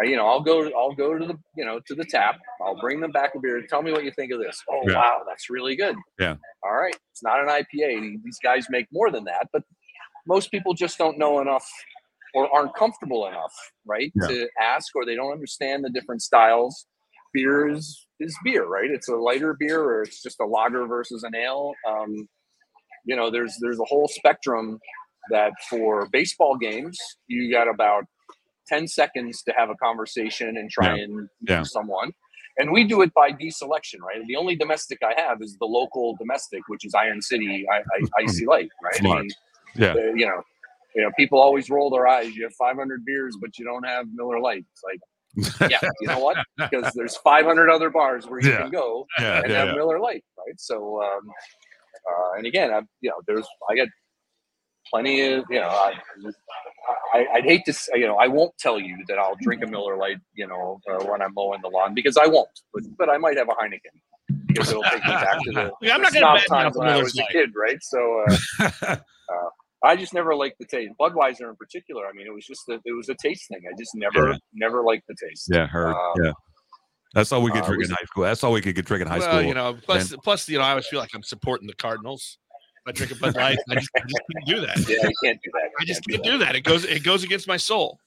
I, 0.00 0.02
you 0.04 0.16
know, 0.16 0.26
I'll 0.26 0.40
go, 0.42 0.70
I'll 0.76 0.94
go 0.94 1.16
to 1.16 1.26
the, 1.26 1.38
you 1.56 1.64
know, 1.64 1.80
to 1.86 1.94
the 1.94 2.04
tap. 2.04 2.36
I'll 2.60 2.78
bring 2.80 3.00
them 3.00 3.12
back 3.12 3.34
a 3.34 3.40
beer. 3.40 3.62
Tell 3.68 3.82
me 3.82 3.92
what 3.92 4.04
you 4.04 4.10
think 4.12 4.32
of 4.32 4.40
this. 4.40 4.62
Oh, 4.70 4.82
Yeah. 4.88 4.96
wow, 4.96 5.22
that's 5.26 5.48
really 5.48 5.74
good. 5.76 5.96
Yeah. 6.18 6.34
All 6.64 6.74
right, 6.76 6.96
it's 7.12 7.22
not 7.22 7.40
an 7.40 7.48
IPA. 7.48 8.22
These 8.22 8.38
guys 8.42 8.66
make 8.68 8.86
more 8.92 9.10
than 9.10 9.24
that, 9.24 9.48
but 9.52 9.62
most 10.26 10.50
people 10.50 10.74
just 10.74 10.98
don't 10.98 11.16
know 11.18 11.40
enough 11.40 11.66
or 12.34 12.54
aren't 12.54 12.74
comfortable 12.74 13.26
enough, 13.26 13.54
right, 13.86 14.12
to 14.28 14.48
ask, 14.60 14.94
or 14.94 15.06
they 15.06 15.14
don't 15.14 15.32
understand 15.32 15.82
the 15.84 15.88
different 15.90 16.20
styles. 16.20 16.86
Beer 17.32 17.68
is 18.20 18.36
beer, 18.44 18.66
right? 18.66 18.90
It's 18.90 19.08
a 19.08 19.16
lighter 19.16 19.56
beer, 19.58 19.80
or 19.82 20.02
it's 20.02 20.22
just 20.22 20.40
a 20.40 20.46
lager 20.46 20.86
versus 20.86 21.22
an 21.22 21.34
ale. 21.34 21.72
Um, 21.88 22.28
you 23.04 23.16
know, 23.16 23.30
there's 23.30 23.56
there's 23.60 23.78
a 23.80 23.84
whole 23.84 24.08
spectrum 24.08 24.78
that 25.30 25.52
for 25.68 26.08
baseball 26.10 26.56
games, 26.56 26.98
you 27.26 27.50
got 27.52 27.68
about 27.68 28.04
10 28.68 28.86
seconds 28.88 29.42
to 29.42 29.52
have 29.56 29.70
a 29.70 29.74
conversation 29.76 30.56
and 30.56 30.70
try 30.70 30.96
Yeah. 30.96 31.02
and 31.04 31.14
meet 31.16 31.28
Yeah. 31.48 31.62
someone. 31.62 32.12
And 32.58 32.72
we 32.72 32.84
do 32.84 33.02
it 33.02 33.12
by 33.14 33.30
deselection, 33.32 34.00
right? 34.00 34.20
The 34.26 34.36
only 34.36 34.56
domestic 34.56 34.98
I 35.02 35.18
have 35.20 35.38
is 35.42 35.56
the 35.60 35.66
local 35.66 36.16
domestic, 36.16 36.62
which 36.68 36.84
is 36.84 36.92
Iron 36.94 37.22
City 37.22 37.64
I, 37.72 37.76
I, 37.78 38.22
IC 38.24 38.46
Light, 38.46 38.68
right? 38.82 38.94
I 38.94 38.98
Smart. 38.98 39.20
mean, 39.22 39.30
Yeah. 39.76 39.92
uh, 39.92 40.12
you 40.14 40.26
know, 40.26 40.42
you 40.94 41.02
know, 41.02 41.10
people 41.16 41.38
always 41.40 41.70
roll 41.70 41.88
their 41.90 42.08
eyes. 42.08 42.34
You 42.34 42.42
have 42.44 42.54
500 42.54 43.04
beers, 43.04 43.36
but 43.40 43.58
you 43.58 43.64
don't 43.64 43.84
have 43.84 44.06
Miller 44.12 44.40
Lite. 44.40 44.64
It's 44.72 44.82
like, 44.82 44.98
yeah, 45.36 45.78
you 46.00 46.08
know 46.08 46.18
what? 46.18 46.36
Because 46.70 46.92
there's 46.94 47.16
500 47.18 47.70
other 47.70 47.88
bars 47.88 48.26
where 48.26 48.40
you 48.40 48.50
Yeah. 48.50 48.62
can 48.62 48.70
go 48.70 49.06
Yeah. 49.18 49.40
and 49.42 49.50
Yeah. 49.52 49.64
have. 49.64 49.74
Miller 49.74 49.98
Lite, 50.00 50.24
right? 50.36 50.58
So, 50.58 51.02
um, 51.02 51.30
uh, 52.10 52.32
and 52.36 52.46
again, 52.46 52.72
I, 52.72 52.82
you 53.00 53.10
know, 53.10 53.20
there's 53.26 53.46
I 53.70 53.76
got 53.76 53.88
plenty 54.90 55.32
of, 55.32 55.44
you 55.50 55.60
know, 55.60 55.68
I, 55.68 55.92
I, 57.14 57.26
I'd 57.34 57.44
hate 57.44 57.64
to, 57.66 57.72
say, 57.72 57.92
you 57.94 58.06
know, 58.06 58.16
I 58.16 58.26
won't 58.26 58.52
tell 58.58 58.78
you 58.80 58.96
that 59.08 59.18
I'll 59.18 59.36
drink 59.40 59.62
a 59.62 59.66
Miller 59.66 59.96
Lite, 59.96 60.18
you 60.34 60.46
know, 60.46 60.80
uh, 60.90 61.04
when 61.04 61.22
I'm 61.22 61.32
mowing 61.34 61.60
the 61.62 61.68
lawn 61.68 61.94
because 61.94 62.16
I 62.16 62.26
won't, 62.26 62.48
but 62.72 62.82
but 62.98 63.08
I 63.08 63.18
might 63.18 63.36
have 63.36 63.48
a 63.48 63.52
Heineken 63.52 63.94
because 64.48 64.70
it'll 64.70 64.84
take 64.84 65.04
me 65.06 65.14
back 65.14 65.38
to 65.44 65.52
the, 65.52 65.72
Yeah, 65.82 65.94
I'm 65.94 66.02
not 66.02 66.12
gonna 66.12 66.34
bet 66.34 66.46
times 66.48 66.76
when 66.76 66.88
I 66.88 66.96
was 66.98 67.16
a 67.18 67.24
kid, 67.32 67.50
right? 67.54 67.78
So. 67.82 68.24
Uh, 68.60 68.96
I 69.84 69.96
just 69.96 70.12
never 70.12 70.34
liked 70.34 70.58
the 70.58 70.66
taste. 70.66 70.92
Budweiser 71.00 71.48
in 71.48 71.56
particular. 71.56 72.06
I 72.06 72.12
mean, 72.12 72.26
it 72.26 72.34
was 72.34 72.44
just 72.46 72.68
a, 72.68 72.80
it 72.84 72.92
was 72.92 73.08
a 73.08 73.14
taste 73.14 73.48
thing. 73.48 73.60
I 73.68 73.76
just 73.78 73.94
never 73.94 74.30
Yeah. 74.30 74.38
never 74.52 74.82
liked 74.82 75.06
the 75.08 75.14
taste. 75.14 75.48
Yeah. 75.50 75.66
Heard. 75.66 75.90
Um, 75.94 76.12
yeah. 76.24 76.32
That's 77.14 77.32
all 77.32 77.42
we 77.42 77.50
could 77.50 77.62
uh, 77.62 77.66
drink 77.66 77.80
was 77.80 77.88
in 77.88 77.94
high 77.94 78.04
school. 78.04 78.24
That's 78.24 78.44
all 78.44 78.52
we 78.52 78.60
could 78.60 78.74
get 78.74 78.84
drink 78.84 79.02
in 79.02 79.08
high 79.08 79.18
well, 79.18 79.30
school. 79.30 79.42
you 79.42 79.54
know, 79.54 79.78
plus, 79.82 80.14
plus, 80.22 80.48
you 80.48 80.58
know, 80.58 80.64
I 80.64 80.70
always 80.70 80.86
feel 80.86 81.00
like 81.00 81.10
I'm 81.14 81.22
supporting 81.22 81.66
the 81.66 81.74
Cardinals. 81.74 82.38
If 82.86 82.90
I 82.90 82.92
drink 82.92 83.12
a 83.12 83.14
Bud 83.14 83.34
Light, 83.34 83.58
I 83.70 83.74
just, 83.76 83.90
I 83.96 84.00
just 84.00 84.20
can't 84.32 84.46
do 84.46 84.60
that. 84.66 84.76
Yeah, 84.88 85.08
you 85.08 85.14
can't 85.24 85.40
do 85.42 85.50
that. 85.54 85.70
I 85.80 85.84
just 85.84 86.02
can't 86.06 86.22
can't 86.22 86.38
do 86.38 86.44
that. 86.44 86.54
It 86.54 86.62
goes, 86.62 86.84
it 86.84 87.02
goes 87.02 87.24
against 87.24 87.48
my 87.48 87.56
soul. 87.56 87.98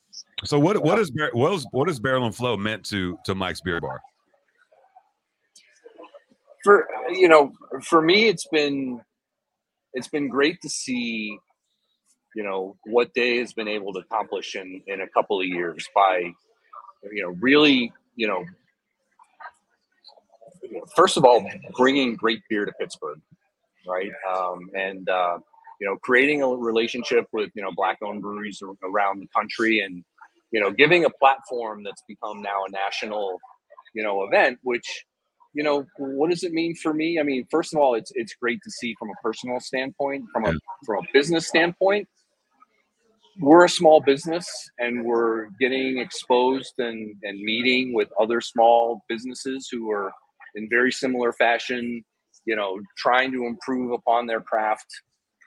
So 0.43 0.59
what 0.59 0.83
what 0.83 0.99
is 0.99 1.09
Bar- 1.09 1.31
what 1.33 1.53
is 1.53 1.65
what 1.71 1.89
is 1.89 1.99
Barrel 1.99 2.25
and 2.25 2.35
Flow 2.35 2.57
meant 2.57 2.85
to 2.87 3.17
to 3.25 3.33
Mike's 3.33 3.61
Beer 3.61 3.79
Bar? 3.79 4.01
for 6.63 6.87
you 7.09 7.27
know 7.27 7.51
for 7.81 8.01
me 8.01 8.27
it's 8.27 8.47
been 8.47 9.01
it's 9.93 10.07
been 10.07 10.27
great 10.27 10.61
to 10.61 10.69
see 10.69 11.37
you 12.35 12.43
know 12.43 12.75
what 12.85 13.13
Day 13.13 13.37
has 13.39 13.53
been 13.53 13.67
able 13.67 13.93
to 13.93 13.99
accomplish 13.99 14.55
in 14.55 14.81
in 14.87 15.01
a 15.01 15.07
couple 15.07 15.39
of 15.39 15.45
years 15.45 15.87
by 15.93 16.31
you 17.11 17.23
know 17.23 17.35
really 17.39 17.91
you 18.15 18.27
know 18.27 18.43
first 20.95 21.17
of 21.17 21.25
all 21.25 21.45
bringing 21.75 22.15
great 22.15 22.41
beer 22.49 22.65
to 22.65 22.71
pittsburgh 22.79 23.19
right? 23.87 24.11
Um, 24.29 24.69
and 24.75 25.07
uh, 25.09 25.37
you 25.79 25.87
know 25.87 25.97
creating 25.97 26.41
a 26.41 26.47
relationship 26.47 27.27
with 27.31 27.51
you 27.55 27.61
know 27.61 27.71
black 27.75 27.97
owned 28.03 28.21
breweries 28.21 28.61
around 28.83 29.19
the 29.19 29.27
country 29.27 29.79
and 29.81 30.03
you 30.51 30.59
know 30.59 30.71
giving 30.71 31.05
a 31.05 31.09
platform 31.09 31.83
that's 31.83 32.03
become 32.07 32.41
now 32.41 32.65
a 32.65 32.71
national 32.71 33.39
you 33.93 34.03
know 34.03 34.23
event 34.23 34.59
which 34.63 35.05
you 35.53 35.63
know 35.63 35.85
what 35.97 36.29
does 36.29 36.43
it 36.43 36.53
mean 36.53 36.75
for 36.75 36.93
me? 36.93 37.19
I 37.19 37.23
mean 37.23 37.45
first 37.49 37.73
of 37.73 37.79
all 37.79 37.95
it's 37.95 38.11
it's 38.15 38.33
great 38.35 38.61
to 38.63 38.71
see 38.71 38.95
from 38.97 39.09
a 39.09 39.21
personal 39.21 39.59
standpoint 39.59 40.25
from 40.31 40.45
a 40.45 40.53
from 40.85 41.03
a 41.03 41.07
business 41.13 41.47
standpoint 41.47 42.07
we're 43.41 43.65
a 43.65 43.69
small 43.69 44.01
business 44.01 44.47
and 44.79 45.05
we're 45.05 45.47
getting 45.59 45.99
exposed 45.99 46.73
and 46.79 47.15
and 47.23 47.39
meeting 47.41 47.93
with 47.93 48.09
other 48.19 48.41
small 48.41 49.03
businesses 49.09 49.69
who 49.71 49.91
are 49.91 50.11
in 50.55 50.69
very 50.69 50.91
similar 50.91 51.33
fashion 51.33 52.03
you 52.45 52.55
know 52.55 52.79
trying 52.97 53.31
to 53.33 53.45
improve 53.45 53.93
upon 53.93 54.27
their 54.27 54.41
craft 54.41 54.87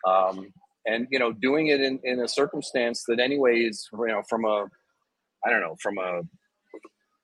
um, 0.09 0.53
and 0.87 1.09
you 1.11 1.19
know 1.21 1.33
doing 1.33 1.69
it 1.69 1.81
in, 1.81 2.01
in 2.05 2.21
a 2.21 2.29
circumstance 2.29 3.05
that 3.09 3.21
anyways, 3.21 3.89
you 3.93 4.09
know 4.09 4.23
from 4.29 4.45
a 4.47 4.67
i 5.47 5.51
don't 5.51 5.61
know 5.63 5.77
from 5.83 5.99
a 5.99 6.23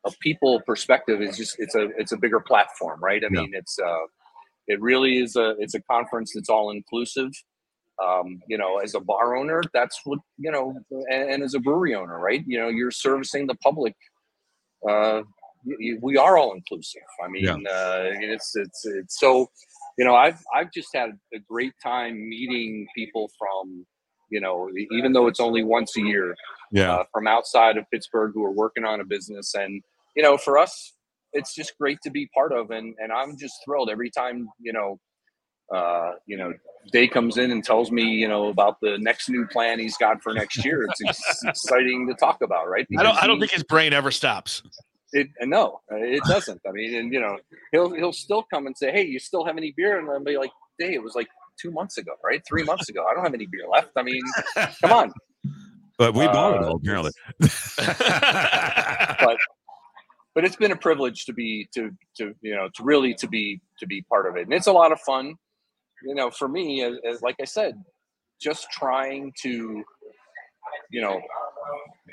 a 0.06 0.12
people 0.22 0.60
perspective 0.66 1.22
is 1.22 1.36
just 1.36 1.56
it's 1.58 1.74
a 1.76 1.88
it's 1.98 2.12
a 2.12 2.16
bigger 2.18 2.40
platform 2.40 3.00
right 3.02 3.24
i 3.24 3.28
Yeah. 3.30 3.42
mean 3.42 3.52
it's 3.54 3.78
uh 3.78 4.06
it 4.68 4.80
really 4.80 5.18
is 5.18 5.36
a 5.36 5.54
it's 5.58 5.74
a 5.74 5.82
conference 5.82 6.32
that's 6.34 6.48
all 6.50 6.70
inclusive 6.70 7.30
um, 8.04 8.40
you 8.48 8.56
know 8.58 8.78
as 8.78 8.94
a 8.94 9.00
bar 9.00 9.36
owner 9.36 9.62
that's 9.74 10.00
what 10.04 10.18
you 10.38 10.50
know 10.50 10.74
and, 11.10 11.30
and 11.32 11.42
as 11.42 11.54
a 11.54 11.58
brewery 11.58 11.94
owner 11.94 12.18
right 12.18 12.42
you 12.46 12.58
know 12.58 12.68
you're 12.68 12.90
servicing 12.90 13.46
the 13.46 13.54
public 13.56 13.94
uh 14.88 15.20
we 16.04 16.16
are 16.16 16.38
all 16.38 16.54
inclusive 16.54 17.02
i 17.24 17.28
mean 17.28 17.44
Yeah. 17.44 17.54
uh 17.70 18.04
it's 18.34 18.56
it's 18.56 18.86
it's 18.86 19.20
so 19.20 19.50
you 19.98 20.04
know 20.06 20.14
i've 20.14 20.40
i've 20.56 20.72
just 20.72 20.88
had 20.94 21.10
a 21.34 21.38
great 21.38 21.74
time 21.82 22.14
meeting 22.28 22.86
people 22.96 23.30
from 23.38 23.84
you 24.30 24.40
know 24.40 24.70
even 24.92 25.12
though 25.12 25.26
it's 25.26 25.40
only 25.40 25.62
once 25.62 25.96
a 25.98 26.00
year 26.00 26.34
Yeah. 26.72 26.94
uh, 26.94 27.04
from 27.12 27.26
outside 27.26 27.76
of 27.76 27.84
Pittsburgh 27.92 28.30
who 28.32 28.44
are 28.44 28.52
working 28.52 28.84
on 28.84 29.00
a 29.00 29.04
business. 29.04 29.54
And, 29.54 29.82
you 30.14 30.22
know, 30.22 30.36
for 30.38 30.56
us, 30.56 30.94
it's 31.32 31.52
just 31.52 31.76
great 31.80 31.98
to 32.04 32.10
be 32.10 32.28
part 32.32 32.52
of. 32.52 32.70
And, 32.70 32.94
and 33.02 33.10
I'm 33.12 33.36
just 33.36 33.54
thrilled 33.64 33.90
every 33.90 34.08
time, 34.20 34.48
you 34.60 34.72
know, 34.72 34.98
uh, 35.74 36.12
you 36.26 36.36
know, 36.36 36.52
Day 36.92 37.06
comes 37.08 37.36
in 37.36 37.50
and 37.50 37.62
tells 37.62 37.90
me, 37.90 38.02
you 38.04 38.26
know, 38.26 38.48
about 38.48 38.80
the 38.80 38.96
next 38.98 39.28
new 39.28 39.46
plan 39.46 39.78
he's 39.78 39.96
got 39.98 40.22
for 40.22 40.32
next 40.32 40.64
year. 40.64 40.82
It's 40.84 41.00
ex- 41.06 41.42
exciting 41.46 42.06
to 42.08 42.14
talk 42.14 42.40
about, 42.42 42.68
right? 42.68 42.86
I 42.98 43.02
don't, 43.02 43.22
I 43.22 43.26
don't 43.26 43.36
he- 43.36 43.40
think 43.42 43.52
his 43.52 43.62
brain 43.64 43.92
ever 43.92 44.10
stops. 44.10 44.62
it. 45.12 45.28
No, 45.42 45.80
it 45.90 46.22
doesn't. 46.24 46.60
I 46.66 46.72
mean, 46.72 46.94
and 46.94 47.12
you 47.12 47.20
know, 47.20 47.36
he'll 47.72 47.92
he'll 47.94 48.12
still 48.12 48.44
come 48.52 48.66
and 48.66 48.76
say, 48.76 48.90
"Hey, 48.92 49.04
you 49.06 49.18
still 49.18 49.44
have 49.44 49.56
any 49.58 49.72
beer?" 49.76 49.98
And 49.98 50.08
I'll 50.10 50.24
be 50.24 50.36
like, 50.38 50.50
"Day, 50.78 50.94
it 50.94 51.02
was 51.02 51.14
like 51.14 51.28
two 51.60 51.70
months 51.70 51.98
ago, 51.98 52.12
right? 52.24 52.42
Three 52.48 52.62
months 52.64 52.88
ago. 52.88 53.04
I 53.10 53.14
don't 53.14 53.24
have 53.24 53.34
any 53.34 53.46
beer 53.46 53.66
left. 53.70 53.90
I 53.96 54.02
mean, 54.02 54.22
come 54.80 54.92
on." 54.92 55.12
But 55.98 56.14
we 56.14 56.24
bought 56.28 56.54
it 56.54 56.62
Uh, 56.62 56.68
all 56.68 56.76
apparently. 56.76 57.10
but 59.20 59.36
but 60.34 60.44
it's 60.44 60.56
been 60.56 60.72
a 60.72 60.76
privilege 60.76 61.24
to 61.26 61.32
be 61.34 61.68
to 61.74 61.90
to 62.16 62.34
you 62.40 62.54
know 62.54 62.68
to 62.74 62.82
really 62.82 63.12
to 63.14 63.28
be 63.28 63.60
to 63.78 63.86
be 63.86 64.00
part 64.08 64.26
of 64.26 64.36
it 64.36 64.42
and 64.44 64.52
it's 64.54 64.66
a 64.66 64.72
lot 64.72 64.92
of 64.92 65.00
fun 65.00 65.34
you 66.04 66.14
know 66.14 66.30
for 66.30 66.48
me 66.48 66.82
as, 66.82 66.94
as 67.08 67.22
like 67.22 67.36
i 67.40 67.44
said 67.44 67.74
just 68.40 68.70
trying 68.70 69.32
to 69.40 69.84
you 70.90 71.00
know 71.00 71.20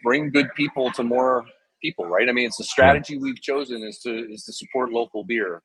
bring 0.03 0.30
good 0.30 0.47
people 0.55 0.91
to 0.91 1.03
more 1.03 1.45
people 1.81 2.05
right 2.05 2.30
i 2.30 2.31
mean 2.31 2.45
it's 2.45 2.57
the 2.57 2.64
strategy 2.64 3.18
we've 3.18 3.41
chosen 3.41 3.84
is 3.84 3.99
to 3.99 4.31
is 4.31 4.43
to 4.43 4.53
support 4.53 4.91
local 4.91 5.23
beer 5.23 5.61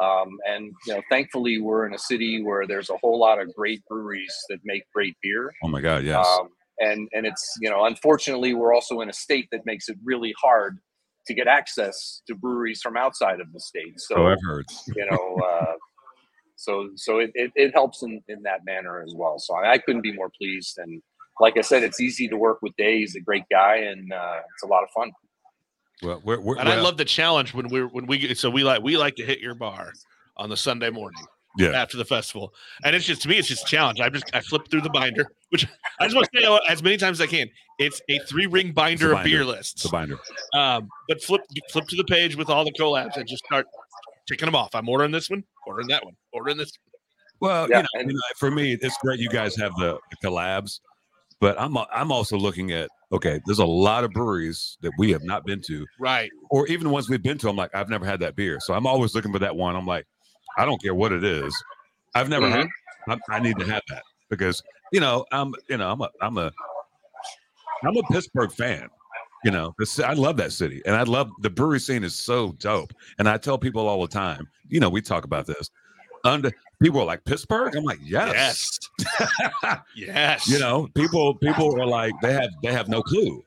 um, 0.00 0.38
and 0.48 0.72
you 0.86 0.94
know 0.94 1.02
thankfully 1.10 1.60
we're 1.60 1.86
in 1.86 1.94
a 1.94 1.98
city 1.98 2.42
where 2.42 2.66
there's 2.66 2.90
a 2.90 2.96
whole 2.98 3.18
lot 3.18 3.40
of 3.40 3.54
great 3.54 3.82
breweries 3.86 4.34
that 4.48 4.58
make 4.64 4.82
great 4.94 5.14
beer 5.22 5.52
oh 5.62 5.68
my 5.68 5.80
god, 5.80 6.04
yes. 6.04 6.26
um, 6.26 6.48
and 6.78 7.08
and 7.12 7.26
it's 7.26 7.58
you 7.60 7.68
know 7.68 7.84
unfortunately 7.84 8.54
we're 8.54 8.74
also 8.74 9.00
in 9.00 9.10
a 9.10 9.12
state 9.12 9.48
that 9.52 9.66
makes 9.66 9.88
it 9.88 9.98
really 10.02 10.34
hard 10.40 10.78
to 11.26 11.34
get 11.34 11.46
access 11.46 12.22
to 12.26 12.34
breweries 12.34 12.80
from 12.80 12.96
outside 12.96 13.40
of 13.40 13.52
the 13.52 13.60
state 13.60 14.00
so 14.00 14.16
oh, 14.16 14.26
I've 14.28 14.42
heard. 14.42 14.64
you 14.96 15.06
know 15.10 15.36
uh, 15.44 15.74
so 16.64 16.90
so 16.94 17.18
it, 17.20 17.30
it, 17.34 17.50
it 17.54 17.70
helps 17.72 18.02
in 18.02 18.20
in 18.28 18.42
that 18.42 18.60
manner 18.64 19.02
as 19.02 19.14
well 19.14 19.38
so 19.38 19.54
I, 19.54 19.72
I 19.72 19.78
couldn't 19.78 20.02
be 20.02 20.12
more 20.12 20.30
pleased 20.30 20.78
and 20.78 21.00
like 21.40 21.56
i 21.56 21.62
said 21.62 21.82
it's 21.82 22.00
easy 22.00 22.28
to 22.28 22.36
work 22.36 22.58
with 22.62 22.76
Day. 22.76 22.98
he's 22.98 23.16
a 23.16 23.20
great 23.20 23.44
guy 23.50 23.76
and 23.76 24.12
uh, 24.12 24.40
it's 24.54 24.62
a 24.62 24.66
lot 24.66 24.82
of 24.82 24.90
fun 24.90 25.10
Well, 26.02 26.20
we're, 26.24 26.40
we're, 26.40 26.58
And 26.58 26.68
I 26.68 26.80
love 26.80 26.96
the 26.96 27.04
challenge 27.04 27.54
when 27.54 27.68
we're 27.68 27.88
when 27.88 28.06
we 28.06 28.18
get 28.18 28.36
so 28.38 28.50
we 28.50 28.62
like 28.64 28.82
we 28.82 28.96
like 28.96 29.16
to 29.16 29.24
hit 29.24 29.40
your 29.40 29.54
bar 29.54 29.92
on 30.36 30.48
the 30.50 30.56
Sunday 30.56 30.90
morning 30.90 31.24
Yeah. 31.58 31.70
after 31.82 31.96
the 31.98 32.04
festival. 32.04 32.54
And 32.84 32.94
it's 32.96 33.04
just 33.04 33.20
to 33.22 33.28
me, 33.28 33.36
it's 33.38 33.48
just 33.48 33.64
a 33.64 33.70
challenge. 33.76 34.00
I 34.00 34.08
just 34.08 34.24
I 34.32 34.40
flip 34.40 34.68
through 34.70 34.80
the 34.82 34.90
binder, 34.90 35.26
which 35.50 35.66
I 36.00 36.04
just 36.06 36.14
want 36.16 36.28
to 36.32 36.40
say 36.40 36.58
as 36.72 36.82
many 36.82 36.96
times 36.96 37.20
as 37.20 37.26
I 37.28 37.30
can. 37.36 37.48
It's 37.78 38.00
a 38.08 38.18
three 38.20 38.46
ring 38.46 38.72
binder, 38.72 39.08
of 39.12 39.16
binder. 39.18 39.28
beer 39.30 39.44
the 39.44 39.50
lists. 39.52 39.86
binder. 39.88 40.18
Um, 40.54 40.88
but 41.08 41.22
flip 41.22 41.42
flip 41.72 41.86
to 41.88 41.96
the 41.96 42.04
page 42.04 42.36
with 42.36 42.48
all 42.48 42.64
the 42.64 42.72
collabs 42.72 43.16
and 43.16 43.26
just 43.28 43.44
start 43.44 43.66
ticking 44.28 44.46
them 44.46 44.54
off. 44.54 44.74
I'm 44.74 44.88
ordering 44.88 45.10
this 45.10 45.28
one, 45.28 45.42
ordering 45.66 45.88
that 45.88 46.04
one, 46.04 46.14
ordering 46.32 46.56
this. 46.56 46.72
Well, 47.40 47.68
Yeah, 47.70 47.78
you 47.78 47.82
know, 47.82 47.88
and- 48.00 48.10
you 48.10 48.14
know, 48.16 48.20
for 48.38 48.50
me, 48.50 48.76
it's 48.80 48.96
great 48.98 49.18
you 49.20 49.28
guys 49.28 49.56
have 49.56 49.72
the, 49.76 49.98
the 50.10 50.28
collabs, 50.28 50.80
but 51.40 51.58
I'm 51.60 51.76
I'm 51.92 52.12
also 52.12 52.36
looking 52.36 52.72
at 52.72 52.88
okay, 53.12 53.40
there's 53.46 53.58
a 53.58 53.64
lot 53.66 54.04
of 54.04 54.10
breweries 54.12 54.76
that 54.82 54.92
we 54.98 55.10
have 55.10 55.24
not 55.24 55.44
been 55.44 55.60
to, 55.62 55.84
Right. 55.98 56.30
or 56.50 56.66
even 56.68 56.84
the 56.84 56.90
ones 56.90 57.08
we've 57.08 57.22
been 57.22 57.38
to. 57.38 57.48
I'm 57.48 57.56
like, 57.56 57.74
I've 57.74 57.88
never 57.88 58.04
had 58.06 58.20
that 58.20 58.36
beer, 58.36 58.58
so 58.60 58.72
I'm 58.74 58.86
always 58.86 59.14
looking 59.16 59.32
for 59.32 59.40
that 59.40 59.56
one. 59.56 59.74
I'm 59.74 59.86
like, 59.86 60.06
I 60.58 60.64
don't 60.64 60.80
care 60.82 60.94
what 60.94 61.10
it 61.12 61.24
is, 61.24 61.52
I've 62.14 62.28
never 62.28 62.48
had. 62.48 62.66
Mm-hmm. 63.08 63.12
I, 63.32 63.36
I 63.36 63.40
need 63.40 63.58
to 63.58 63.64
have 63.66 63.82
that 63.88 64.02
because 64.28 64.62
you 64.92 65.00
know 65.00 65.24
I'm 65.32 65.54
you 65.68 65.76
know 65.78 65.90
I'm 65.90 66.00
a 66.02 66.10
I'm 66.20 66.36
a 66.38 66.52
I'm 67.82 67.96
a 67.96 68.02
Pittsburgh 68.12 68.52
fan. 68.52 68.88
You 69.44 69.50
know, 69.50 69.74
this, 69.78 69.98
I 69.98 70.12
love 70.12 70.36
that 70.36 70.52
city, 70.52 70.82
and 70.84 70.94
I 70.94 71.02
love 71.04 71.30
the 71.40 71.48
brewery 71.50 71.80
scene 71.80 72.04
is 72.04 72.14
so 72.14 72.52
dope. 72.58 72.92
And 73.18 73.28
I 73.28 73.38
tell 73.38 73.56
people 73.56 73.88
all 73.88 74.00
the 74.02 74.08
time, 74.08 74.46
you 74.68 74.80
know, 74.80 74.90
we 74.90 75.00
talk 75.00 75.24
about 75.24 75.46
this. 75.46 75.70
Under 76.24 76.52
people 76.82 77.00
are 77.00 77.06
like 77.06 77.24
Pittsburgh. 77.24 77.74
I'm 77.74 77.84
like, 77.84 78.00
yes. 78.04 78.78
Yes. 79.96 80.46
you 80.48 80.58
know, 80.58 80.88
people 80.94 81.34
people 81.36 81.80
are 81.80 81.86
like 81.86 82.12
they 82.22 82.32
have 82.34 82.50
they 82.62 82.72
have 82.72 82.88
no 82.88 83.02
clue. 83.02 83.42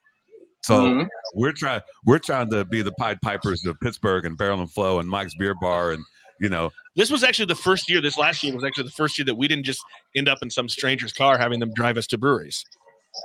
So 0.63 0.79
Mhm. 0.85 1.07
we're 1.35 1.51
trying 1.51 1.81
we're 2.05 2.19
trying 2.19 2.49
to 2.51 2.65
be 2.65 2.81
the 2.81 2.93
Pied 2.93 3.21
Pipers 3.21 3.63
of 3.65 3.79
Pittsburgh 3.79 4.25
and 4.25 4.37
Barrel 4.37 4.59
and 4.59 4.71
Flow 4.71 4.99
and 4.99 5.07
Mike's 5.09 5.35
Beer 5.35 5.53
Bar 5.53 5.91
and 5.91 6.03
you 6.39 6.49
know 6.49 6.71
This 6.95 7.11
was 7.11 7.23
actually 7.23 7.45
the 7.45 7.55
first 7.55 7.89
year. 7.89 8.01
This 8.01 8.17
last 8.17 8.43
year 8.43 8.55
was 8.55 8.63
actually 8.63 8.85
the 8.85 8.91
first 8.91 9.17
year 9.19 9.25
that 9.25 9.35
we 9.35 9.47
didn't 9.47 9.65
just 9.65 9.81
end 10.15 10.27
up 10.27 10.39
in 10.41 10.49
some 10.49 10.67
stranger's 10.69 11.13
car 11.13 11.37
having 11.37 11.59
them 11.59 11.71
drive 11.75 11.97
us 11.97 12.07
to 12.07 12.17
breweries. 12.17 12.65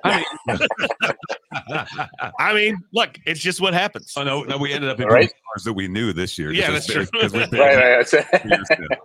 I 0.04 0.24
mean, 0.48 0.58
I 2.38 2.54
mean, 2.54 2.78
look, 2.92 3.18
it's 3.26 3.40
just 3.40 3.60
what 3.60 3.74
happens. 3.74 4.12
oh 4.16 4.22
no, 4.24 4.42
no 4.42 4.58
we 4.58 4.72
ended 4.72 4.90
up 4.90 5.00
in 5.00 5.06
Right. 5.08 5.30
bars 5.54 5.64
that 5.64 5.72
we 5.72 5.88
knew 5.88 6.12
this 6.12 6.38
year. 6.38 6.52
Yeah, 6.52 6.70
that's 6.70 6.86
true. 6.86 7.06
been- 7.12 7.20
'cause 7.20 7.32
we've 7.32 7.50
been 7.50 7.60
Right, 7.60 7.76
right. 7.76 8.06
that's 8.10 8.14
it. 8.14 8.26
years 8.44 8.66
now. 8.70 8.96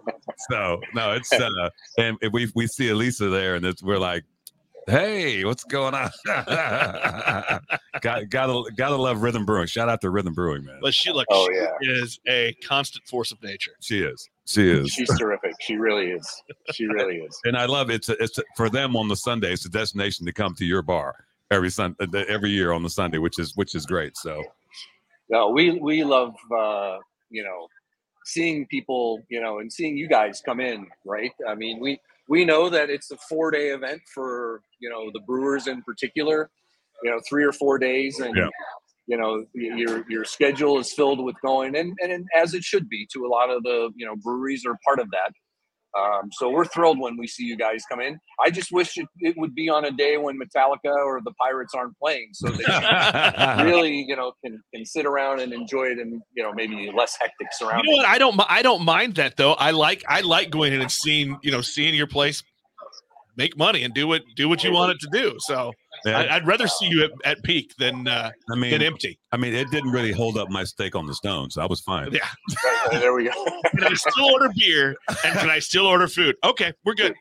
So 0.50 0.82
no, 0.94 1.14
it's 1.14 1.32
uh, 1.32 1.70
and 1.98 2.18
if 2.22 2.32
we 2.34 2.52
we 2.56 2.68
see 2.68 2.88
Alisa 2.88 3.32
there, 3.32 3.56
and 3.56 3.66
it's, 3.66 3.82
we're 3.84 3.98
like, 4.00 4.24
"Hey, 4.88 5.46
what's 5.46 5.64
going 5.64 5.94
on?" 5.94 6.10
Got 8.02 8.30
gotta 8.30 8.72
gotta 8.76 8.96
love 8.96 9.22
Rhythm 9.22 9.46
Brewing. 9.46 9.68
Shout 9.68 9.88
out 9.90 10.02
to 10.02 10.10
Rhythm 10.10 10.34
Brewing, 10.34 10.66
man. 10.66 10.80
But 10.82 10.94
she 10.94 11.12
look, 11.12 11.28
Oh, 11.30 11.48
she 11.52 11.58
yeah. 11.60 12.02
is 12.04 12.20
a 12.28 12.54
constant 12.68 13.06
force 13.06 13.32
of 13.32 13.42
nature. 13.44 13.72
She 13.82 14.02
is, 14.02 14.28
she 14.46 14.70
is, 14.70 14.92
She's 14.92 15.18
terrific. 15.18 15.54
She 15.62 15.76
really 15.78 16.12
is. 16.12 16.44
She 16.74 16.86
really 16.86 17.18
is. 17.18 17.40
and 17.46 17.58
I 17.58 17.66
love 17.66 17.90
it. 17.90 17.96
It's 17.96 18.10
a, 18.10 18.24
it's 18.24 18.38
a, 18.38 18.44
for 18.58 18.70
them 18.70 18.96
on 18.96 19.08
the 19.08 19.16
Sunday. 19.16 19.54
It's 19.54 19.66
a 19.66 19.70
destination 19.70 20.26
to 20.26 20.34
come 20.34 20.54
to 20.56 20.66
your 20.66 20.82
bar 20.82 21.26
every 21.52 21.70
Sun 21.70 21.96
every 22.28 22.50
year 22.50 22.72
on 22.74 22.84
the 22.84 22.90
Sunday, 22.90 23.20
which 23.20 23.40
is 23.40 23.56
which 23.56 23.76
is 23.76 23.86
great. 23.86 24.18
So 24.18 24.44
No, 25.30 25.50
we 25.50 25.80
we 25.80 26.04
love 26.04 26.36
uh, 26.52 26.98
you 27.30 27.44
know 27.44 27.68
seeing 28.26 28.66
people 28.68 29.22
you 29.30 29.42
know 29.42 29.60
and 29.60 29.72
seeing 29.72 29.98
you 29.98 30.08
guys 30.08 30.42
come 30.46 30.60
in. 30.60 30.88
Right. 31.06 31.32
I 31.48 31.56
mean, 31.56 31.80
we 31.80 32.00
we 32.28 32.44
know 32.46 32.70
that 32.70 32.90
it's 32.90 33.12
a 33.12 33.18
four 33.30 33.52
day 33.52 33.70
event 33.70 34.02
for 34.14 34.62
you 34.80 34.90
know 34.90 35.10
the 35.14 35.22
brewers 35.22 35.68
in 35.68 35.82
particular. 35.84 36.50
You 37.02 37.12
know, 37.12 37.20
three 37.28 37.44
or 37.44 37.52
four 37.52 37.78
days, 37.78 38.20
and 38.20 38.36
Yeah. 38.36 38.50
You 39.08 39.18
know 39.18 39.46
your 39.54 40.06
your 40.10 40.26
schedule 40.26 40.80
is 40.80 40.94
filled 40.94 41.24
with 41.24 41.36
going, 41.46 41.76
and 41.76 41.94
and 42.02 42.26
as 42.36 42.54
it 42.54 42.64
should 42.64 42.88
be. 42.90 43.08
To 43.14 43.26
a 43.26 43.30
lot 43.30 43.50
of 43.50 43.64
the 43.64 43.92
you 43.96 44.06
know 44.06 44.16
breweries 44.16 44.66
are 44.66 44.78
part 44.86 45.00
of 45.00 45.10
that. 45.12 45.32
Um, 45.96 46.30
so 46.32 46.50
we're 46.50 46.66
thrilled 46.66 47.00
when 47.00 47.18
we 47.18 47.28
see 47.28 47.44
you 47.44 47.56
guys 47.56 47.84
come 47.88 48.00
in. 48.00 48.18
I 48.44 48.50
just 48.50 48.72
wish 48.72 48.98
it, 48.98 49.06
it 49.20 49.36
would 49.38 49.54
be 49.54 49.70
on 49.70 49.86
a 49.86 49.92
day 49.92 50.18
when 50.18 50.40
Metallica 50.40 50.92
or 50.92 51.22
the 51.24 51.34
Pirates 51.40 51.76
aren't 51.76 51.96
playing, 52.00 52.30
so 52.34 52.50
they 52.50 52.64
really, 53.64 54.04
you 54.08 54.16
know, 54.16 54.32
can 54.44 54.60
can 54.74 54.86
sit 54.86 55.06
around 55.06 55.40
and 55.42 55.54
enjoy 55.54 55.84
it 55.86 56.00
and 56.00 56.20
you 56.36 56.42
know, 56.42 56.52
maybe 56.54 56.92
less 56.96 57.16
hectic 57.22 57.50
surroundings 57.52 57.86
You 57.86 57.92
know 57.92 57.98
what? 57.98 58.08
I 58.08 58.18
don't. 58.18 58.42
I 58.50 58.62
don't 58.64 58.84
mind 58.84 59.16
that 59.16 59.38
though. 59.38 59.54
I 59.54 59.72
like. 59.72 60.04
I 60.08 60.22
like 60.22 60.50
going 60.50 60.74
in 60.74 60.82
and 60.82 60.92
seeing. 60.92 61.38
You 61.44 61.52
know, 61.52 61.62
seeing 61.62 61.94
your 61.94 62.08
place 62.08 62.42
make 63.36 63.58
money 63.58 63.84
and 63.84 63.94
do 63.94 64.08
what 64.08 64.22
do 64.36 64.48
what 64.50 64.64
you 64.64 64.72
want 64.72 64.92
it 64.92 65.00
to 65.00 65.10
do. 65.12 65.36
So 65.40 65.74
I, 66.06 66.36
I'd 66.36 66.46
rather 66.48 66.68
see 66.68 66.88
you 66.88 67.04
at, 67.04 67.12
at 67.24 67.44
peak 67.44 67.74
than 67.78 68.08
uh, 68.08 68.32
I 68.32 68.32
than 68.48 68.60
mean, 68.60 68.82
empty. 68.82 69.18
I 69.32 69.38
mean, 69.38 69.54
it 69.54 69.72
didn't 69.72 69.92
really 69.92 70.12
hold 70.12 70.38
up 70.38 70.50
my 70.50 70.64
steak 70.64 70.96
on 70.96 71.06
the 71.06 71.14
stone, 71.14 71.50
so 71.50 71.62
I 71.62 71.66
was 71.66 71.80
fine. 71.82 72.12
Yeah. 72.12 72.28
There 72.92 73.14
we 73.14 73.26
go. 73.26 73.32
Can 73.72 73.84
I 73.86 73.94
still 73.94 74.26
order 74.32 74.50
beer 74.58 74.96
and 75.08 75.40
can 75.40 75.50
I 75.50 75.60
still 75.60 75.86
order 75.86 76.08
food? 76.08 76.36
Okay, 76.44 76.74
we're 76.86 76.94
good. 76.94 77.14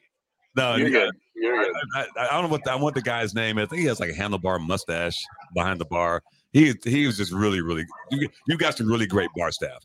No, 0.57 0.75
You're 0.77 0.91
good. 0.91 1.15
You're 1.35 1.65
good. 1.65 1.73
I, 1.95 2.07
I, 2.17 2.29
I 2.29 2.31
don't 2.33 2.43
know 2.43 2.49
what 2.49 2.65
the, 2.65 2.73
I 2.73 2.77
want 2.77 2.95
the 2.95 3.03
guy's 3.03 3.35
name. 3.35 3.59
I 3.59 3.67
think 3.67 3.81
he 3.81 3.87
has 3.87 4.01
like 4.01 4.11
a 4.11 4.15
handlebar 4.15 4.61
mustache 4.61 5.19
behind 5.55 5.81
the 5.81 5.87
bar. 5.87 6.23
He 6.53 6.75
he 6.85 7.07
was 7.07 7.17
just 7.17 7.33
really 7.33 7.63
really. 7.63 7.87
You, 8.11 8.29
you 8.47 8.59
got 8.59 8.77
some 8.77 8.89
really 8.89 9.07
great 9.07 9.31
bar 9.35 9.51
staff. 9.51 9.83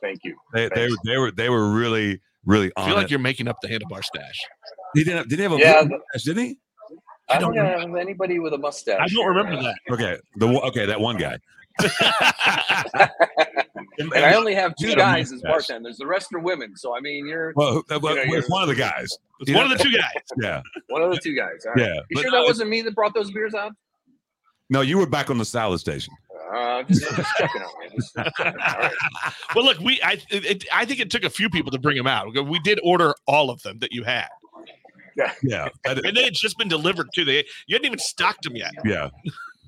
Thank 0.00 0.20
you. 0.24 0.36
They 0.52 0.68
they, 0.74 0.88
they 1.04 1.16
were 1.18 1.30
they 1.30 1.48
were 1.48 1.70
really 1.70 2.20
really 2.44 2.72
I 2.76 2.86
feel 2.86 2.96
like 2.96 3.04
it. 3.04 3.10
you're 3.12 3.20
making 3.20 3.46
up 3.46 3.56
the 3.62 3.68
handlebar 3.68 4.04
stash. 4.04 4.38
He 4.94 5.04
didn't 5.04 5.18
have, 5.18 5.28
did 5.28 5.38
he 5.38 5.42
have 5.44 5.52
a 5.52 5.58
Yeah, 5.58 5.82
mustache? 5.82 6.22
Did 6.24 6.38
he? 6.38 6.58
I 7.34 7.38
don't 7.38 7.54
don't 7.54 7.66
have 7.66 7.94
anybody 7.96 8.38
with 8.38 8.52
a 8.54 8.58
mustache. 8.58 8.98
I 9.00 9.08
don't 9.08 9.26
remember 9.26 9.62
that. 9.62 9.74
Okay, 9.90 10.16
the 10.36 10.46
okay 10.66 10.86
that 10.86 11.00
one 11.00 11.16
guy. 11.16 11.38
And 13.98 14.12
I 14.14 14.34
only 14.34 14.54
have 14.54 14.74
two 14.76 14.94
guys 14.94 15.32
as 15.32 15.42
bartenders. 15.42 15.98
The 15.98 16.06
rest 16.06 16.32
are 16.34 16.38
women. 16.38 16.76
So 16.76 16.96
I 16.96 17.00
mean, 17.00 17.26
you're 17.26 17.52
well, 17.54 17.74
who- 17.88 17.98
well, 18.00 18.16
You 18.16 18.26
know, 18.26 18.34
it's 18.38 18.48
one 18.48 18.62
of 18.62 18.68
the 18.68 18.74
guys. 18.74 19.16
It's 19.40 19.50
one 19.52 19.66
know- 19.66 19.72
of 19.72 19.78
the 19.78 19.84
two 19.84 19.92
guys. 19.92 20.12
Yeah, 20.40 20.62
one 20.88 21.02
of 21.02 21.10
the 21.10 21.18
two 21.18 21.34
guys. 21.36 21.64
All 21.66 21.72
right. 21.74 21.82
yeah. 21.84 21.94
You 22.08 22.16
But 22.16 22.22
sure 22.22 22.30
that 22.30 22.36
it's- 22.38 22.48
wasn't 22.48 22.70
me 22.70 22.80
that 22.82 22.94
brought 22.94 23.14
those 23.14 23.30
beers 23.30 23.54
out? 23.54 23.72
no, 24.70 24.80
you 24.80 24.96
were 24.98 25.06
back 25.06 25.28
on 25.30 25.36
the 25.38 25.44
salad 25.44 25.78
station. 25.80 26.14
Uh, 26.54 26.82
just, 26.84 27.02
just 27.16 27.36
checking 27.36 27.60
on 27.62 27.70
me. 27.80 27.90
Just- 27.96 28.16
all 28.16 28.24
right. 28.38 28.92
Well, 29.54 29.64
look, 29.66 29.78
we 29.80 30.00
I 30.02 30.18
it, 30.30 30.64
I 30.72 30.84
think 30.86 31.00
it 31.00 31.10
took 31.10 31.24
a 31.24 31.30
few 31.30 31.50
people 31.50 31.70
to 31.70 31.78
bring 31.78 31.96
them 31.96 32.06
out. 32.06 32.34
We 32.46 32.58
did 32.60 32.80
order 32.82 33.14
all 33.26 33.50
of 33.50 33.60
them 33.62 33.78
that 33.80 33.92
you 33.92 34.02
had, 34.04 34.28
Yeah, 35.42 35.68
that- 35.84 36.04
and 36.04 36.16
they 36.16 36.24
had 36.24 36.34
just 36.34 36.56
been 36.58 36.68
delivered 36.68 37.08
too. 37.14 37.24
They 37.24 37.44
you 37.66 37.74
hadn't 37.74 37.86
even 37.86 37.98
stocked 37.98 38.42
them 38.44 38.56
yet. 38.56 38.72
yeah. 38.84 39.08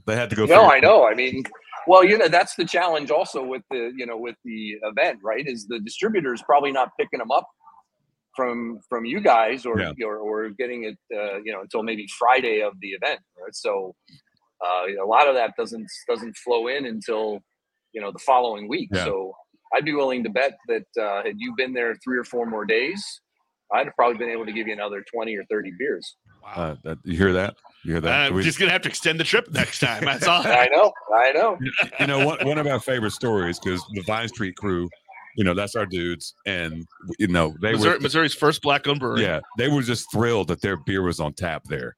They 0.06 0.16
had 0.16 0.28
to 0.30 0.36
go. 0.36 0.42
No, 0.44 0.68
figure- 0.68 0.76
I 0.76 0.80
know. 0.80 1.06
I 1.06 1.14
mean, 1.14 1.44
well, 1.86 2.04
you 2.04 2.18
know, 2.18 2.28
that's 2.28 2.54
the 2.56 2.64
challenge 2.66 3.10
also 3.10 3.42
with 3.42 3.62
the, 3.70 3.92
you 3.96 4.04
know, 4.06 4.16
with 4.18 4.36
the 4.44 4.76
event, 4.82 5.20
right? 5.22 5.46
Is 5.46 5.66
the 5.66 5.78
distributor 5.80 6.34
is 6.34 6.42
probably 6.42 6.72
not 6.72 6.90
picking 6.98 7.18
them 7.20 7.30
up 7.30 7.46
from 8.36 8.80
from 8.88 9.04
you 9.04 9.20
guys 9.20 9.64
or 9.64 9.80
Yeah. 9.80 9.92
or, 10.04 10.16
or 10.18 10.48
getting 10.50 10.84
it, 10.84 10.98
uh, 11.16 11.38
you 11.44 11.52
know, 11.52 11.60
until 11.62 11.82
maybe 11.82 12.06
Friday 12.18 12.60
of 12.62 12.74
the 12.80 12.88
event, 12.88 13.20
right? 13.42 13.54
So 13.54 13.94
uh, 14.64 14.86
a 15.02 15.06
lot 15.06 15.28
of 15.28 15.34
that 15.36 15.52
doesn't 15.56 15.86
doesn't 16.08 16.36
flow 16.36 16.66
in 16.68 16.84
until 16.86 17.40
you 17.92 18.00
know 18.00 18.10
the 18.12 18.18
following 18.18 18.68
week. 18.68 18.90
Yeah. 18.92 19.04
So 19.04 19.34
I'd 19.74 19.84
be 19.84 19.94
willing 19.94 20.22
to 20.24 20.30
bet 20.30 20.56
that 20.68 20.86
uh, 21.00 21.22
had 21.24 21.36
you 21.38 21.54
been 21.56 21.72
there 21.72 21.94
three 22.04 22.18
or 22.18 22.24
four 22.24 22.44
more 22.46 22.64
days, 22.64 23.02
I'd 23.72 23.86
have 23.86 23.96
probably 23.96 24.18
been 24.18 24.28
able 24.30 24.46
to 24.46 24.52
give 24.52 24.66
you 24.66 24.72
another 24.72 25.02
twenty 25.12 25.36
or 25.36 25.44
thirty 25.50 25.72
beers. 25.78 26.16
Uh, 26.54 26.76
that, 26.84 26.98
you 27.04 27.16
hear 27.16 27.32
that? 27.32 27.56
You 27.84 27.92
hear 27.92 28.00
that? 28.02 28.12
I'm 28.28 28.34
We- 28.34 28.42
just 28.42 28.58
gonna 28.58 28.70
have 28.70 28.82
to 28.82 28.88
extend 28.88 29.18
the 29.18 29.24
trip 29.24 29.50
next 29.50 29.78
time. 29.80 30.04
That's 30.04 30.26
all. 30.26 30.42
I 30.46 30.68
know, 30.70 30.92
I 31.14 31.32
know. 31.32 31.58
you 32.00 32.06
know, 32.06 32.26
one, 32.26 32.46
one 32.46 32.58
of 32.58 32.66
our 32.66 32.80
favorite 32.80 33.12
stories 33.12 33.58
because 33.58 33.82
the 33.94 34.02
Vine 34.02 34.28
Street 34.28 34.56
crew, 34.56 34.88
you 35.36 35.44
know, 35.44 35.54
that's 35.54 35.74
our 35.74 35.86
dudes, 35.86 36.34
and 36.46 36.86
you 37.18 37.26
know 37.28 37.54
they 37.62 37.72
Missouri, 37.72 37.94
were, 37.94 38.00
Missouri's 38.00 38.34
first 38.34 38.62
black-owned 38.62 39.00
brewery. 39.00 39.22
yeah, 39.22 39.40
they 39.58 39.68
were 39.68 39.82
just 39.82 40.10
thrilled 40.12 40.48
that 40.48 40.60
their 40.60 40.76
beer 40.76 41.02
was 41.02 41.18
on 41.20 41.32
tap 41.32 41.64
there. 41.64 41.96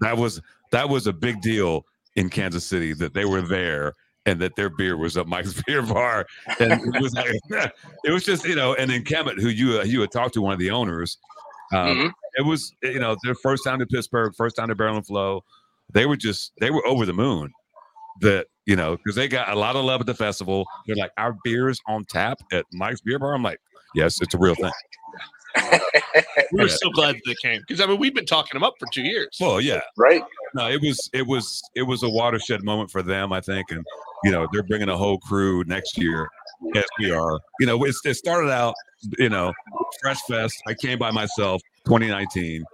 That 0.00 0.16
was 0.16 0.40
that 0.72 0.88
was 0.88 1.06
a 1.06 1.12
big 1.12 1.40
deal 1.42 1.84
in 2.16 2.30
Kansas 2.30 2.64
City 2.64 2.94
that 2.94 3.14
they 3.14 3.24
were 3.26 3.42
there 3.42 3.92
and 4.28 4.40
that 4.40 4.54
their 4.56 4.68
beer 4.70 4.96
was 4.96 5.16
at 5.16 5.26
Mike's 5.26 5.60
Beer 5.66 5.82
Bar, 5.82 6.26
and 6.60 6.72
it 6.94 7.00
was 7.00 7.14
like 7.14 7.32
it 8.04 8.10
was 8.10 8.24
just 8.24 8.44
you 8.44 8.54
know, 8.54 8.74
and 8.74 8.90
then 8.90 9.02
Kemet, 9.04 9.40
who 9.40 9.48
you 9.48 9.80
uh, 9.80 9.84
you 9.84 10.00
had 10.00 10.10
talked 10.12 10.34
to 10.34 10.42
one 10.42 10.52
of 10.52 10.58
the 10.58 10.70
owners, 10.70 11.18
um, 11.72 11.86
Mhm. 11.96 12.12
it 12.36 12.42
was 12.42 12.72
you 12.82 12.98
know 13.00 13.16
their 13.24 13.34
first 13.34 13.64
time 13.64 13.78
to 13.78 13.86
Pittsburgh, 13.86 14.34
first 14.36 14.56
time 14.56 14.68
to 14.68 14.74
Barrel 14.74 14.96
and 14.96 15.06
Flow. 15.06 15.42
They 15.92 16.06
were 16.06 16.16
just 16.16 16.52
they 16.60 16.70
were 16.70 16.86
over 16.86 17.06
the 17.06 17.12
moon 17.14 17.52
that 18.20 18.46
you 18.66 18.76
know 18.76 18.96
because 18.96 19.14
they 19.16 19.28
got 19.28 19.48
a 19.50 19.54
lot 19.58 19.76
of 19.76 19.84
love 19.84 20.00
at 20.00 20.06
the 20.06 20.14
festival. 20.14 20.66
They're 20.86 20.96
like 20.96 21.12
our 21.16 21.34
beers 21.44 21.80
on 21.86 22.04
tap 22.04 22.38
at 22.52 22.66
Mike's 22.72 23.00
Beer 23.00 23.18
Bar. 23.18 23.34
I'm 23.34 23.42
like, 23.42 23.60
yes, 23.94 24.20
it's 24.20 24.34
a 24.34 24.38
real 24.38 24.54
thing. 24.54 24.70
we 25.56 25.62
were 26.62 26.68
Yeah. 26.68 26.74
so 26.82 26.90
glad 26.90 27.14
that 27.16 27.22
they 27.24 27.34
came 27.42 27.60
because 27.66 27.80
I 27.80 27.86
mean 27.86 27.98
we've 27.98 28.14
been 28.14 28.26
talking 28.26 28.50
them 28.54 28.62
up 28.62 28.74
for 28.78 28.86
two 28.92 29.02
years. 29.02 29.36
Well, 29.40 29.60
yeah, 29.60 29.80
right? 29.96 30.22
no, 30.54 30.68
it 30.68 30.80
was 30.82 31.08
it 31.14 31.26
was 31.26 31.62
it 31.74 31.82
was 31.82 32.02
a 32.02 32.08
watershed 32.08 32.62
moment 32.64 32.90
for 32.90 33.02
them, 33.02 33.32
I 33.32 33.40
think, 33.40 33.70
and 33.70 33.84
you 34.24 34.30
know 34.30 34.46
they're 34.52 34.62
bringing 34.64 34.88
a 34.88 34.96
whole 34.96 35.18
crew 35.18 35.64
next 35.66 35.96
year 35.98 36.28
as 36.74 36.84
we 36.98 37.10
are. 37.10 37.38
You 37.60 37.66
know, 37.66 37.84
it 37.84 37.94
started 38.16 38.50
out, 38.50 38.74
you 39.18 39.28
know, 39.28 39.52
Fresh 40.02 40.20
Fest. 40.28 40.60
I 40.66 40.74
came 40.74 40.98
by 40.98 41.10
myself, 41.10 41.62
2019, 41.86 42.64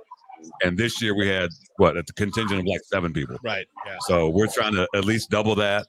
and 0.63 0.77
this 0.79 1.01
year 1.03 1.15
we 1.15 1.29
had 1.29 1.51
what 1.77 1.97
a 1.97 2.03
contingent 2.15 2.61
of 2.61 2.67
like 2.67 2.81
seven 2.85 3.13
people. 3.13 3.37
Right. 3.45 3.67
Yeah. 3.87 3.97
So 4.07 4.29
we're 4.31 4.47
trying 4.47 4.73
to 4.75 4.89
at 4.95 5.05
least 5.05 5.31
double 5.31 5.55
that, 5.57 5.87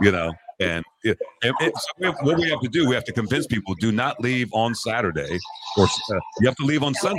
you 0.00 0.10
know. 0.12 0.32
And, 0.60 0.84
it, 1.04 1.16
and 1.42 1.54
it, 1.60 1.72
so 1.74 1.86
we 1.98 2.06
have- 2.06 2.16
what 2.20 2.36
we 2.36 2.50
have 2.50 2.60
to 2.60 2.68
do, 2.68 2.86
we 2.86 2.94
have 2.94 3.04
to 3.04 3.12
convince 3.12 3.46
people: 3.46 3.74
do 3.76 3.92
not 3.92 4.20
leave 4.20 4.50
on 4.52 4.74
Saturday, 4.74 5.38
or 5.78 5.84
uh, 5.84 6.18
you 6.40 6.46
have 6.46 6.56
to 6.56 6.64
leave 6.64 6.82
on 6.82 6.92
Sunday. 6.94 7.18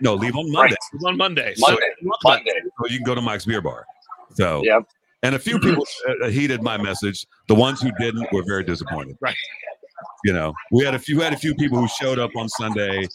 No, 0.00 0.14
leave 0.14 0.34
on 0.34 0.50
Monday, 0.50 0.74
Right. 0.92 1.00
It 1.02 1.06
on 1.06 1.16
Monday. 1.18 1.52
So- 1.54 1.66
Monday, 1.70 1.86
Monday. 2.24 2.50
so 2.80 2.86
you 2.88 2.96
can 2.96 3.04
go 3.04 3.14
to 3.14 3.20
Mike's 3.20 3.44
Beer 3.44 3.60
Bar. 3.60 3.84
So 4.34 4.62
Yep. 4.64 4.84
And 5.22 5.34
a 5.34 5.38
few 5.38 5.58
people 5.58 5.86
uh, 6.22 6.28
heeded 6.28 6.62
my 6.62 6.76
message. 6.76 7.26
The 7.48 7.54
ones 7.54 7.80
who 7.80 7.90
didn't 7.98 8.32
were 8.32 8.42
very 8.44 8.64
disappointed. 8.64 9.16
Right. 9.20 9.36
You 10.24 10.32
know, 10.32 10.52
we 10.70 10.84
had 10.84 10.94
a 10.94 10.98
few 10.98 11.20
had 11.20 11.32
a 11.32 11.36
few 11.36 11.54
people 11.54 11.78
who 11.78 11.88
showed 11.88 12.18
up 12.18 12.30
on 12.36 12.48
Sunday 12.48 13.06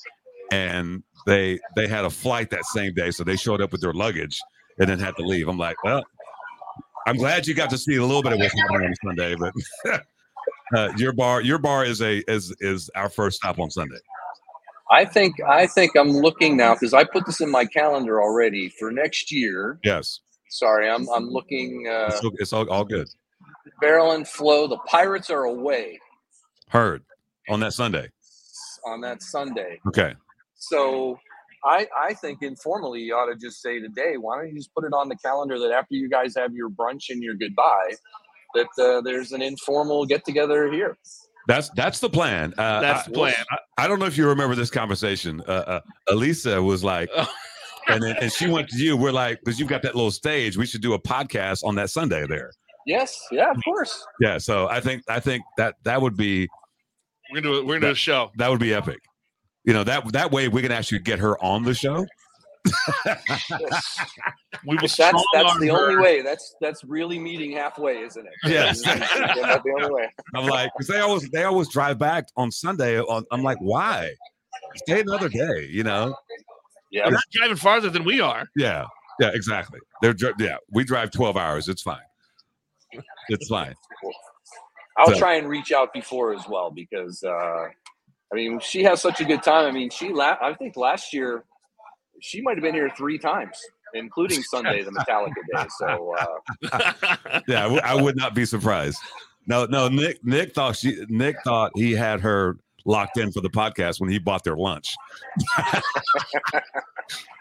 and 0.51 1.03
they 1.25 1.59
they 1.75 1.87
had 1.87 2.05
a 2.05 2.09
flight 2.09 2.49
that 2.51 2.65
same 2.65 2.93
day, 2.93 3.11
so 3.11 3.23
they 3.23 3.35
showed 3.35 3.61
up 3.61 3.71
with 3.71 3.81
their 3.81 3.93
luggage 3.93 4.39
and 4.79 4.89
then 4.89 4.99
had 4.99 5.15
to 5.17 5.23
leave. 5.23 5.47
I'm 5.47 5.57
like, 5.57 5.81
well, 5.83 6.03
I'm 7.05 7.17
glad 7.17 7.47
you 7.47 7.53
got 7.53 7.69
to 7.71 7.77
see 7.77 7.95
a 7.95 8.01
little 8.01 8.23
bit 8.23 8.33
of 8.33 8.39
what's 8.39 8.53
happening 8.53 8.87
on 8.87 8.95
Sunday, 9.05 9.35
but 9.35 9.53
uh, 10.75 10.93
your 10.97 11.13
bar 11.13 11.41
your 11.41 11.57
bar 11.57 11.85
is 11.85 12.01
a 12.01 12.23
is 12.31 12.55
is 12.59 12.89
our 12.95 13.09
first 13.09 13.37
stop 13.37 13.59
on 13.59 13.69
Sunday. 13.69 13.99
I 14.89 15.03
think 15.03 15.35
I 15.41 15.67
think 15.67 15.95
I'm 15.97 16.11
looking 16.11 16.55
now 16.55 16.73
because 16.73 16.93
I 16.93 17.03
put 17.03 17.25
this 17.25 17.41
in 17.41 17.51
my 17.51 17.65
calendar 17.65 18.21
already 18.21 18.69
for 18.69 18.91
next 18.91 19.31
year. 19.31 19.79
Yes, 19.83 20.21
Sorry, 20.49 20.89
I'm 20.89 21.07
I'm 21.09 21.29
looking. 21.29 21.87
Uh, 21.87 22.09
it's, 22.11 22.23
all- 22.23 22.31
it's 22.39 22.53
all, 22.53 22.69
all 22.69 22.85
good. 22.85 23.07
barrel 23.81 24.11
and 24.13 24.27
flow. 24.27 24.67
The 24.67 24.77
Pirates 24.79 25.29
are 25.29 25.43
away 25.43 25.99
Heard 26.69 27.03
on 27.49 27.59
that 27.61 27.73
Sunday. 27.73 28.09
on 28.85 29.01
that 29.01 29.21
Sunday. 29.21 29.79
Okay. 29.87 30.13
So 30.55 31.19
I 31.65 31.87
I 31.95 32.13
think 32.13 32.41
informally 32.41 33.01
you 33.01 33.13
ought 33.15 33.31
to 33.31 33.35
just 33.35 33.61
say 33.61 33.79
today, 33.79 34.17
why 34.17 34.37
don't 34.37 34.49
you 34.49 34.55
just 34.55 34.73
put 34.73 34.83
it 34.85 34.93
on 34.93 35.09
the 35.09 35.15
calendar 35.17 35.59
that 35.59 35.71
after 35.71 35.95
you 35.95 36.09
guys 36.09 36.35
have 36.37 36.53
your 36.53 36.69
brunch 36.69 37.09
and 37.09 37.21
your 37.21 37.35
goodbye, 37.35 37.93
that 38.55 38.67
uh, 38.83 39.01
there's 39.01 39.31
an 39.33 39.41
informal 39.41 40.05
get 40.05 40.23
together 40.25 40.71
here. 40.71 40.97
That's 41.47 41.69
that's 41.75 41.99
the 41.99 42.09
plan. 42.09 42.53
Uh, 42.57 42.81
That's 42.81 43.07
I, 43.07 43.11
the 43.11 43.15
plan. 43.15 43.33
I, 43.51 43.57
I 43.85 43.87
don't 43.87 43.99
know 43.99 44.05
if 44.05 44.17
you 44.17 44.27
remember 44.27 44.53
this 44.55 44.69
conversation. 44.69 45.41
Uh, 45.47 45.51
uh, 45.51 45.79
Alisa 46.09 46.61
was 46.63 46.83
like, 46.83 47.09
Oh. 47.15 47.25
And 47.87 48.03
then, 48.03 48.15
and 48.21 48.31
she 48.31 48.47
went 48.47 48.69
to 48.69 48.77
you. 48.77 48.97
We're 48.97 49.11
like, 49.11 49.39
because 49.43 49.59
you've 49.59 49.69
got 49.69 49.81
that 49.83 49.95
little 49.95 50.11
stage, 50.11 50.57
we 50.57 50.65
should 50.65 50.81
do 50.81 50.93
a 50.93 50.99
podcast 50.99 51.63
on 51.63 51.75
that 51.75 51.89
Sunday 51.89 52.25
there. 52.27 52.51
Yes, 52.85 53.19
yeah, 53.31 53.51
of 53.51 53.57
course. 53.65 54.05
Yeah. 54.21 54.37
So 54.37 54.67
I 54.69 54.79
think 54.79 55.03
I 55.09 55.19
think 55.19 55.43
that 55.57 55.75
that 55.83 56.01
would 56.01 56.15
be 56.15 56.47
We're 57.31 57.41
gonna 57.41 57.55
do, 57.55 57.65
we're 57.65 57.75
gonna 57.75 57.87
do 57.87 57.91
a 57.91 57.95
show. 57.95 58.31
that 58.37 58.49
would 58.49 58.59
be 58.59 58.73
epic. 58.73 58.99
You 59.65 59.73
know 59.73 59.83
that 59.83 60.11
that 60.13 60.31
way 60.31 60.47
we 60.47 60.61
can 60.61 60.71
actually 60.71 60.99
get 60.99 61.19
her 61.19 61.37
on 61.43 61.63
the 61.63 61.73
show. 61.73 62.05
Yes. 63.49 63.99
We 64.65 64.75
will 64.75 64.81
that's 64.81 64.97
that's 64.97 65.23
arm 65.35 65.59
the 65.59 65.69
only 65.69 65.97
way. 65.97 66.21
That's 66.21 66.55
that's 66.61 66.83
really 66.83 67.19
meeting 67.19 67.51
halfway, 67.51 67.99
isn't 67.99 68.25
it? 68.25 68.33
Yes. 68.45 68.81
That's 68.81 69.63
the 69.63 69.73
only 69.77 69.93
way. 69.93 70.09
I'm 70.35 70.47
like, 70.47 70.71
because 70.75 70.87
they 70.87 70.99
always 70.99 71.29
they 71.29 71.43
always 71.43 71.69
drive 71.69 71.99
back 71.99 72.27
on 72.35 72.51
Sunday. 72.51 72.99
On, 72.99 73.25
I'm 73.31 73.43
like, 73.43 73.57
why? 73.59 74.11
Stay 74.77 75.01
another 75.01 75.29
day. 75.29 75.67
You 75.69 75.83
know. 75.83 76.15
Yeah. 76.91 77.03
They're 77.03 77.11
not 77.13 77.23
driving 77.31 77.57
farther 77.57 77.89
than 77.89 78.03
we 78.03 78.21
are. 78.21 78.47
Yeah. 78.55 78.85
Yeah. 79.19 79.31
Exactly. 79.33 79.79
They're 80.01 80.13
dri- 80.13 80.33
yeah. 80.39 80.57
We 80.71 80.83
drive 80.83 81.11
12 81.11 81.37
hours. 81.37 81.67
It's 81.67 81.81
fine. 81.81 81.99
It's 83.29 83.47
fine. 83.47 83.73
I'll 84.97 85.11
So- 85.11 85.17
try 85.19 85.35
and 85.35 85.47
reach 85.47 85.71
out 85.71 85.93
before 85.93 86.33
as 86.33 86.47
well 86.47 86.71
because 86.71 87.23
uh, 87.23 87.29
I 88.31 88.35
mean 88.35 88.59
she 88.59 88.83
has 88.83 89.01
such 89.01 89.21
a 89.21 89.25
good 89.25 89.43
time. 89.43 89.65
I 89.65 89.71
mean 89.71 89.89
she 89.89 90.09
la- 90.09 90.37
I 90.41 90.53
think 90.53 90.75
last 90.77 91.13
year 91.13 91.43
she 92.21 92.41
might 92.41 92.55
have 92.57 92.63
been 92.63 92.73
here 92.73 92.89
three 92.97 93.19
times, 93.19 93.57
including 93.93 94.41
Sunday, 94.43 94.81
the 94.83 94.91
Metallica 94.91 95.33
day. 95.53 95.67
So 95.77 96.15
uh, 96.17 97.41
Yeah. 97.47 97.59
I 97.59 97.63
w- 97.63 97.81
I 97.83 97.95
would 98.01 98.15
not 98.15 98.33
be 98.33 98.45
surprised. 98.45 98.97
No, 99.45 99.65
no. 99.65 99.87
Nick 99.87 100.23
Nick 100.25 100.53
thought 100.53 100.75
she 100.77 101.05
Nick 101.09 101.35
thought 101.43 101.71
he 101.75 101.91
had 101.93 102.21
her 102.21 102.57
locked 102.87 103.17
in 103.19 103.31
for 103.31 103.41
the 103.41 103.49
podcast 103.49 103.99
when 103.99 104.09
he 104.09 104.17
bought 104.17 104.43
their 104.43 104.55
lunch. 104.57 104.95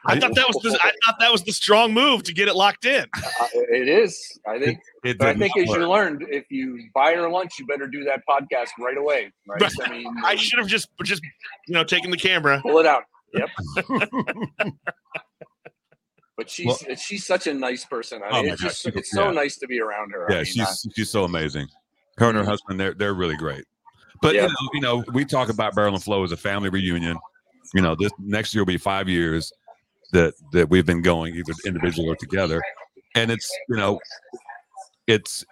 I 0.08 0.20
thought 0.20 0.34
that 0.36 0.46
was 0.46 0.62
the, 0.62 0.78
I 0.82 0.92
thought 1.04 1.18
that 1.18 1.32
was 1.32 1.42
the 1.42 1.52
strong 1.52 1.92
move 1.94 2.22
to 2.24 2.34
get 2.34 2.46
it 2.48 2.54
locked 2.54 2.84
in. 2.84 3.06
uh, 3.16 3.46
it 3.54 3.88
is. 3.88 4.38
I 4.46 4.58
think. 4.58 4.78
It 5.04 5.18
But 5.18 5.28
I 5.28 5.34
think 5.34 5.56
as 5.56 5.68
work. 5.68 5.78
you 5.78 5.88
learned, 5.88 6.26
if 6.28 6.44
you 6.50 6.78
buy 6.94 7.14
her 7.14 7.28
lunch, 7.30 7.58
you 7.58 7.66
better 7.66 7.86
do 7.88 8.04
that 8.04 8.22
podcast 8.28 8.68
right 8.78 8.96
away. 8.98 9.32
Right? 9.48 9.62
Right. 9.62 9.72
I 9.84 9.90
mean, 9.90 10.06
I 10.24 10.36
should 10.36 10.58
have 10.58 10.68
just 10.68 10.88
just 11.04 11.22
you 11.66 11.74
know 11.74 11.82
taken 11.84 12.10
the 12.10 12.16
camera. 12.16 12.60
pull 12.62 12.78
it 12.78 12.86
out. 12.86 13.04
Yep. 13.34 13.48
but 16.36 16.50
she's 16.50 16.66
Well- 16.66 16.96
she's 16.96 17.26
such 17.26 17.46
a 17.46 17.54
nice 17.54 17.84
person. 17.84 18.22
I 18.22 18.28
Oh 18.30 18.34
mean, 18.42 18.46
my 18.48 18.52
it's 18.52 18.62
God, 18.62 18.68
just 18.68 18.82
she- 18.82 18.88
it's 18.94 19.10
so 19.10 19.26
yeah. 19.26 19.30
nice 19.32 19.56
to 19.58 19.66
be 19.66 19.80
around 19.80 20.10
her. 20.12 20.26
Yeah, 20.28 20.36
I 20.36 20.38
mean, 20.42 20.44
she's 20.44 20.86
she's 20.94 21.10
so 21.10 21.24
amazing. 21.24 21.66
Her 22.18 22.28
and 22.28 22.38
her 22.38 22.44
husband, 22.44 22.78
they're 22.78 22.94
they're 22.94 23.14
really 23.14 23.36
great. 23.36 23.64
But 24.22 24.34
Yeah. 24.34 24.42
you, 24.42 24.48
know, 24.48 24.68
you 24.74 24.80
know, 24.80 25.04
we 25.12 25.24
talk 25.24 25.48
about 25.48 25.74
Barrel 25.74 25.94
and 25.94 26.02
Flow 26.02 26.24
as 26.24 26.32
a 26.32 26.36
family 26.36 26.68
reunion. 26.68 27.18
You 27.74 27.82
know, 27.82 27.94
this 27.94 28.12
next 28.18 28.54
year 28.54 28.62
will 28.62 28.66
be 28.66 28.78
five 28.78 29.08
years 29.08 29.52
that 30.12 30.34
that 30.52 30.70
we've 30.70 30.86
been 30.86 31.02
going 31.02 31.34
either 31.34 31.52
individually 31.64 32.08
or 32.08 32.16
together, 32.16 32.62
and 33.14 33.30
it's 33.30 33.50
you 33.68 33.76
know, 33.76 33.98
it's 35.06 35.44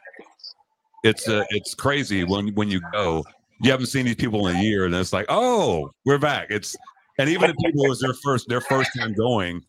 it's 1.03 1.28
uh, 1.28 1.45
it's 1.51 1.74
crazy 1.74 2.24
when 2.24 2.55
when 2.55 2.70
you 2.70 2.81
go. 2.93 3.24
You 3.61 3.70
haven't 3.70 3.86
seen 3.86 4.07
these 4.07 4.16
people 4.16 4.47
in 4.49 4.57
a 4.57 4.62
year, 4.62 4.85
and 4.85 4.95
it's 4.95 5.12
like, 5.12 5.27
oh, 5.28 5.93
we're 6.05 6.19
back. 6.19 6.49
It's 6.51 6.77
and 7.19 7.28
even 7.28 7.51
if 7.51 7.57
people 7.57 7.89
was 7.89 8.01
their 8.01 8.15
first 8.23 8.49
their 8.49 8.61
first 8.61 8.91
time 8.97 9.12
going, 9.15 9.61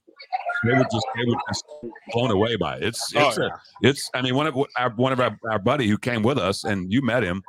they 0.63 0.73
would 0.73 0.88
just 0.91 1.05
they 1.15 1.23
would 1.26 1.38
just 1.47 1.63
blown 2.11 2.31
away 2.31 2.55
by 2.55 2.77
it. 2.77 2.84
It's 2.84 3.13
Oh, 3.15 3.27
it's 3.27 3.38
a, 3.38 3.49
it's. 3.81 4.09
I 4.13 4.22
mean, 4.22 4.35
one 4.35 4.47
of 4.47 4.55
our 4.77 4.89
one 4.91 5.13
of 5.13 5.19
our, 5.19 5.38
our 5.49 5.59
buddy 5.59 5.88
who 5.88 5.97
came 5.97 6.23
with 6.23 6.38
us, 6.38 6.63
and 6.63 6.91
you 6.91 7.01
met 7.01 7.23
him, 7.23 7.43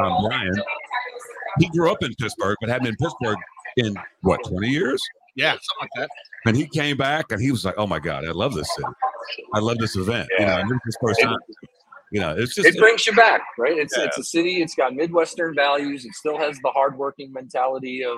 um, 0.00 0.26
Brian. 0.26 0.52
He 1.58 1.68
grew 1.68 1.90
up 1.90 2.02
in 2.02 2.14
Pittsburgh, 2.14 2.56
but 2.60 2.68
hadn't 2.68 2.84
been 2.84 2.94
in 2.94 2.96
Pittsburgh 2.96 3.38
in 3.76 3.96
what 4.22 4.40
twenty 4.44 4.68
years. 4.68 5.00
Yeah, 5.36 5.52
something 5.52 5.62
like 5.82 5.90
that. 5.96 6.10
And 6.46 6.56
he 6.56 6.66
came 6.66 6.96
back, 6.96 7.30
and 7.30 7.40
he 7.40 7.50
was 7.52 7.64
like, 7.64 7.74
"Oh 7.78 7.86
my 7.86 7.98
god, 7.98 8.24
I 8.24 8.30
love 8.32 8.54
this 8.54 8.68
city. 8.74 8.88
I 9.54 9.58
love 9.60 9.78
this 9.78 9.94
event. 9.96 10.28
You 10.38 10.46
know, 10.46 10.52
Yeah. 10.52 10.60
and 10.60 10.80
this 10.84 10.96
first 11.00 11.20
It- 11.20 11.24
time. 11.24 11.36
You 12.10 12.20
know, 12.20 12.34
it's 12.36 12.54
just 12.54 12.66
it 12.66 12.78
brings 12.78 13.06
you 13.06 13.12
back, 13.14 13.42
right? 13.58 13.76
It's 13.76 13.94
Yeah. 13.96 14.04
it's 14.04 14.16
a 14.18 14.24
city. 14.24 14.62
It's 14.62 14.74
got 14.74 14.94
midwestern 14.94 15.54
values. 15.54 16.06
It 16.06 16.14
still 16.14 16.38
has 16.38 16.58
the 16.62 16.70
hardworking 16.70 17.32
mentality 17.32 18.02
of 18.02 18.16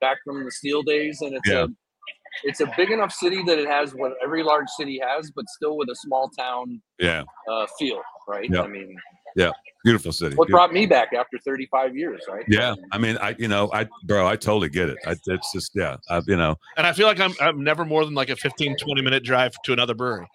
back 0.00 0.16
from 0.24 0.44
the 0.44 0.50
steel 0.50 0.82
days, 0.82 1.20
and 1.20 1.34
it's 1.34 1.48
Yeah. 1.48 1.64
a 1.64 1.68
it's 2.44 2.60
a 2.60 2.72
big 2.76 2.90
enough 2.90 3.12
city 3.12 3.42
that 3.44 3.58
it 3.58 3.68
has 3.68 3.94
what 3.94 4.12
every 4.22 4.42
large 4.42 4.68
city 4.76 5.00
has, 5.04 5.30
but 5.30 5.48
still 5.48 5.76
with 5.76 5.88
a 5.90 5.94
small 5.96 6.28
town 6.30 6.80
yeah, 6.98 7.24
uh, 7.50 7.66
feel, 7.78 8.00
right? 8.28 8.48
Yeah. 8.50 8.62
I 8.62 8.66
mean, 8.66 8.96
yeah, 9.36 9.50
beautiful 9.84 10.12
city. 10.12 10.34
what 10.36 10.46
Beautiful- 10.48 10.66
brought 10.66 10.72
me 10.72 10.86
back 10.86 11.12
after 11.12 11.38
35 11.38 11.96
years, 11.96 12.22
right? 12.28 12.44
Yeah, 12.48 12.74
I 12.92 12.98
mean, 12.98 13.16
I 13.18 13.34
you 13.38 13.48
know, 13.48 13.70
I 13.72 13.86
bro, 14.04 14.26
I 14.26 14.36
totally 14.36 14.68
get 14.68 14.88
it. 14.88 14.98
I, 15.06 15.16
it's 15.26 15.52
just 15.52 15.72
yeah, 15.74 15.96
I, 16.08 16.22
you 16.26 16.36
know, 16.36 16.56
And 16.76 16.86
I 16.86 16.92
feel 16.92 17.06
like 17.06 17.20
I'm 17.20 17.34
I'm 17.40 17.62
never 17.62 17.84
more 17.84 18.04
than 18.04 18.14
like 18.14 18.30
a 18.30 18.36
15, 18.36 18.76
20 18.76 19.02
minute 19.02 19.22
drive 19.24 19.52
to 19.64 19.72
another 19.72 19.94
brewery. 19.94 20.26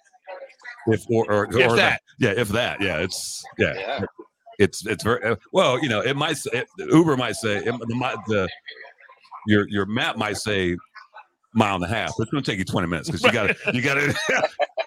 if 0.87 1.03
or 1.09 1.29
or, 1.31 1.45
If 1.45 1.71
or 1.71 1.75
that. 1.77 2.01
yeah, 2.19 2.31
if 2.35 2.49
that, 2.49 2.81
yeah, 2.81 2.97
it's 2.99 3.43
yeah, 3.57 3.73
Yeah. 3.75 4.05
it's 4.59 4.85
it's 4.85 5.03
very 5.03 5.23
uh, 5.23 5.35
well 5.51 5.81
you 5.81 5.89
know 5.89 6.01
it 6.01 6.15
might 6.15 6.37
say 6.37 6.51
it, 6.53 6.67
uber 6.77 7.17
might 7.17 7.35
say 7.35 7.57
it, 7.57 7.65
the, 7.65 8.17
the 8.27 8.49
your 9.47 9.67
your 9.67 9.85
map 9.87 10.15
might 10.17 10.37
say 10.37 10.77
mile 11.53 11.75
and 11.75 11.83
a 11.83 11.87
half 11.87 12.11
it's 12.19 12.31
going 12.31 12.43
to 12.43 12.49
take 12.51 12.57
you 12.59 12.65
20 12.65 12.87
minutes 12.87 13.09
because 13.09 13.23
you 13.23 13.31
got 13.31 13.47
to 13.47 13.55
you 13.73 13.81
got 13.81 13.95
to 13.95 14.13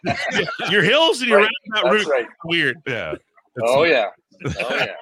Your 0.70 0.82
hills 0.82 1.20
and 1.20 1.28
your 1.28 1.38
Right. 1.40 1.50
roundabout 1.74 1.92
That's 1.96 2.06
route 2.06 2.12
right. 2.12 2.26
weird. 2.44 2.76
yeah 2.86 3.14
Oh 3.64 3.84
yeah. 3.84 4.10
Oh 4.60 4.74
yeah. 4.76 4.94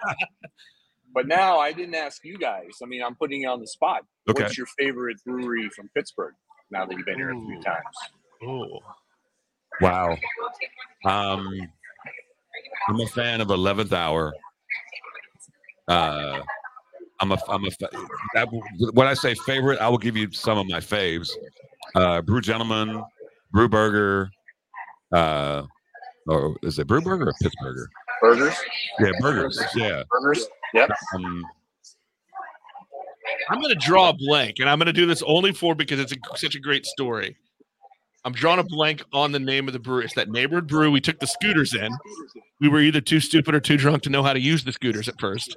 but 1.13 1.27
now 1.27 1.59
I 1.59 1.73
didn't 1.73 1.95
ask 1.97 2.25
you 2.25 2.39
guys. 2.39 2.69
I 2.83 2.87
mean, 2.87 3.03
I'm 3.03 3.17
putting 3.17 3.43
you 3.43 3.49
on 3.49 3.61
the 3.61 3.67
spot. 3.67 4.03
Okay. 4.31 4.45
What's 4.45 4.57
your 4.57 4.69
favorite 4.79 5.17
brewery 5.27 5.69
from 5.71 5.89
Pittsburgh? 5.97 6.35
Now 6.71 6.87
that 6.87 6.97
you've 6.97 7.05
been 7.07 7.17
here 7.17 7.31
a 7.31 7.35
few 7.47 7.61
times. 7.63 7.85
Oh, 8.47 8.79
wow 9.81 10.17
um 11.05 11.49
i'm 12.89 13.01
a 13.01 13.07
fan 13.09 13.41
of 13.41 13.49
11th 13.49 13.93
hour 13.93 14.33
uh 15.89 16.41
i'm 17.21 17.33
a 17.33 17.39
i'm 17.49 17.65
a 17.65 17.71
that, 18.35 18.49
when 18.93 19.07
i 19.07 19.15
say 19.15 19.35
favorite 19.47 19.79
i 19.81 19.89
will 19.89 19.99
give 19.99 20.17
you 20.17 20.31
some 20.33 20.59
of 20.59 20.67
my 20.67 20.79
faves 20.81 21.31
uh 21.95 22.21
brew 22.23 22.41
gentlemen 22.41 23.03
brew 23.53 23.69
burger 23.69 24.31
uh 25.13 25.63
or 26.27 26.57
is 26.63 26.79
it 26.79 26.87
brew 26.87 27.01
burger 27.01 27.29
or 27.29 27.35
pittsburgher 27.43 27.87
Burgers. 28.21 28.55
yeah 29.01 29.11
burgers 29.21 29.63
yeah 29.75 30.03
Burgers. 30.11 30.47
Yep. 30.73 30.91
um 31.15 31.45
I'm 33.49 33.61
gonna 33.61 33.75
draw 33.75 34.11
a 34.11 34.13
blank, 34.13 34.59
and 34.59 34.69
I'm 34.69 34.79
gonna 34.79 34.93
do 34.93 35.07
this 35.07 35.23
only 35.23 35.53
for 35.53 35.75
because 35.75 35.99
it's 36.01 36.13
a, 36.13 36.17
such 36.37 36.55
a 36.55 36.61
great 36.61 36.87
story. 36.87 37.37
I'm 38.25 38.33
drawing 38.33 38.59
a 38.59 38.65
blank 38.65 39.03
on 39.13 39.33
the 39.33 39.39
name 39.39 39.69
of 39.69 39.75
the 39.75 39.79
brewery. 39.79 40.05
It's 40.05 40.15
that 40.15 40.31
neighborhood 40.31 40.67
brew. 40.67 40.91
We 40.91 41.01
took 41.01 41.19
the 41.21 41.27
scooters 41.27 41.75
in. 41.75 41.93
We 42.61 42.69
were 42.69 42.81
either 42.81 43.03
too 43.03 43.21
stupid 43.21 43.55
or 43.55 43.61
too 43.61 43.77
drunk 43.77 44.03
to 44.05 44.11
know 44.11 44.23
how 44.23 44.33
to 44.33 44.41
use 44.41 44.65
the 44.65 44.73
scooters 44.73 45.09
at 45.09 45.21
first. 45.21 45.55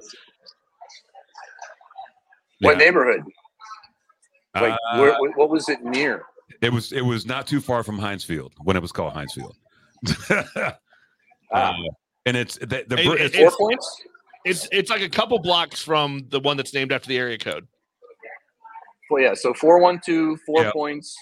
What 2.60 2.72
Yeah. 2.78 2.84
neighborhood? 2.84 3.22
Like, 4.54 4.72
uh, 4.92 4.98
where, 4.98 5.16
what 5.36 5.50
was 5.50 5.68
it 5.68 5.82
near? 5.82 6.24
it 6.62 6.72
was 6.72 6.92
it 6.92 7.02
was 7.02 7.24
not 7.26 7.46
too 7.46 7.60
far 7.60 7.82
from 7.84 7.98
Heinz 7.98 8.24
Field 8.24 8.52
when 8.64 8.76
it 8.76 8.80
was 8.80 8.90
called 8.92 9.12
Heinz 9.12 9.32
Field. 9.34 9.56
Ah. 11.50 11.70
Uh, 11.70 11.72
and 12.26 12.36
it's 12.36 12.58
the, 12.58 12.84
the 12.86 12.98
It- 12.98 13.06
bre- 13.06 13.16
it's, 13.16 13.34
Four 13.36 13.46
it's- 13.46 13.56
points. 13.56 14.02
It's 14.44 14.68
it's 14.70 14.90
like 14.90 15.00
a 15.02 15.08
couple 15.08 15.38
blocks 15.38 15.82
from 15.82 16.26
the 16.28 16.40
one 16.40 16.56
that's 16.56 16.72
named 16.74 16.92
after 16.92 17.08
the 17.08 17.16
area 17.18 17.38
code. 17.38 17.66
Well, 19.10 19.22
yeah. 19.22 19.34
So 19.34 19.52
four 19.54 19.80
one 19.80 19.98
two, 20.04 20.36
four 20.46 20.62
Yeah. 20.62 20.72
points. 20.72 21.16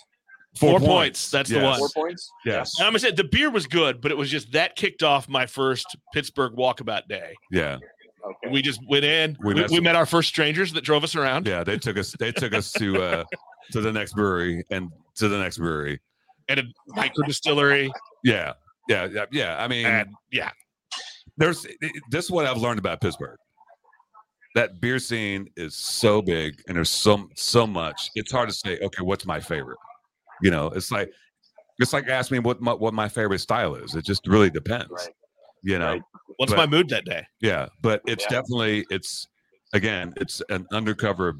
Four 0.58 0.80
points, 0.80 1.30
that's 1.30 1.50
the 1.50 1.60
one. 1.60 1.78
Four 1.78 1.88
points. 1.94 2.28
Yes. 2.44 2.72
And 2.78 2.86
I'm 2.86 2.92
gonna 2.92 2.98
say 3.00 3.10
the 3.12 3.24
beer 3.24 3.50
was 3.50 3.66
good, 3.66 4.00
but 4.00 4.10
it 4.10 4.16
was 4.16 4.30
just 4.30 4.52
that 4.52 4.74
kicked 4.76 5.02
off 5.02 5.28
my 5.28 5.46
first 5.46 5.96
Pittsburgh 6.12 6.54
walkabout 6.54 7.08
day. 7.08 7.34
Yeah. 7.50 7.78
Okay. 8.26 8.50
We 8.52 8.60
just 8.62 8.80
went 8.88 9.04
in. 9.04 9.36
We 9.42 9.54
We, 9.54 9.60
met 9.60 9.70
we 9.70 9.80
met 9.80 9.94
our 9.96 10.06
first 10.06 10.28
strangers 10.28 10.72
that 10.72 10.82
drove 10.82 11.04
us 11.04 11.14
around. 11.14 11.46
Yeah, 11.46 11.62
they 11.64 11.78
took 11.78 11.96
us. 11.96 12.12
They 12.18 12.32
took 12.32 12.52
us 12.54 12.72
to 12.72 13.00
uh 13.02 13.24
to 13.72 13.80
the 13.80 13.92
next 13.92 14.14
brewery 14.14 14.64
and 14.70 14.90
to 15.16 15.28
the 15.28 15.38
next 15.38 15.58
brewery. 15.58 16.00
and 16.48 16.60
a 16.60 16.64
micro 16.88 17.24
distillery. 17.26 17.90
Yeah, 18.24 18.52
yeah, 18.88 19.06
yeah. 19.12 19.24
yeah. 19.32 19.62
I 19.62 19.68
mean, 19.68 19.86
And 19.86 20.08
yeah. 20.32 20.50
there's 21.36 21.64
it- 21.64 21.76
it- 21.80 22.02
this 22.10 22.24
is 22.26 22.30
what 22.30 22.46
I've 22.46 22.58
learned 22.58 22.78
about 22.78 23.00
Pittsburgh. 23.00 23.38
That 24.54 24.80
beer 24.80 24.98
scene 24.98 25.48
is 25.56 25.76
so 25.76 26.22
big 26.22 26.62
and 26.66 26.76
there's 26.76 26.88
so 26.90 27.28
so 27.36 27.66
much. 27.66 28.10
It's 28.14 28.32
hard 28.32 28.48
to 28.48 28.54
say, 28.54 28.78
okay, 28.80 29.02
what's 29.02 29.26
my 29.26 29.38
favorite? 29.38 29.78
You 30.42 30.50
know, 30.50 30.68
it's 30.68 30.90
like 30.90 31.10
it's 31.78 31.92
like 31.92 32.08
ask 32.08 32.30
me 32.30 32.38
what 32.38 32.60
my, 32.60 32.72
what 32.72 32.94
my 32.94 33.08
favorite 33.08 33.40
style 33.40 33.74
is. 33.74 33.94
It 33.94 34.04
just 34.04 34.26
really 34.26 34.48
depends. 34.50 34.90
Right. 34.90 35.08
You 35.62 35.78
know, 35.78 35.92
Right. 35.92 36.02
What's 36.36 36.52
But- 36.52 36.58
my 36.58 36.66
mood 36.66 36.88
that 36.90 37.04
day? 37.04 37.26
yeah, 37.40 37.68
but 37.82 38.02
it's 38.06 38.24
Yeah. 38.24 38.30
definitely 38.40 38.84
it's 38.90 39.28
again, 39.72 40.12
it's 40.16 40.42
an 40.48 40.66
undercover 40.72 41.36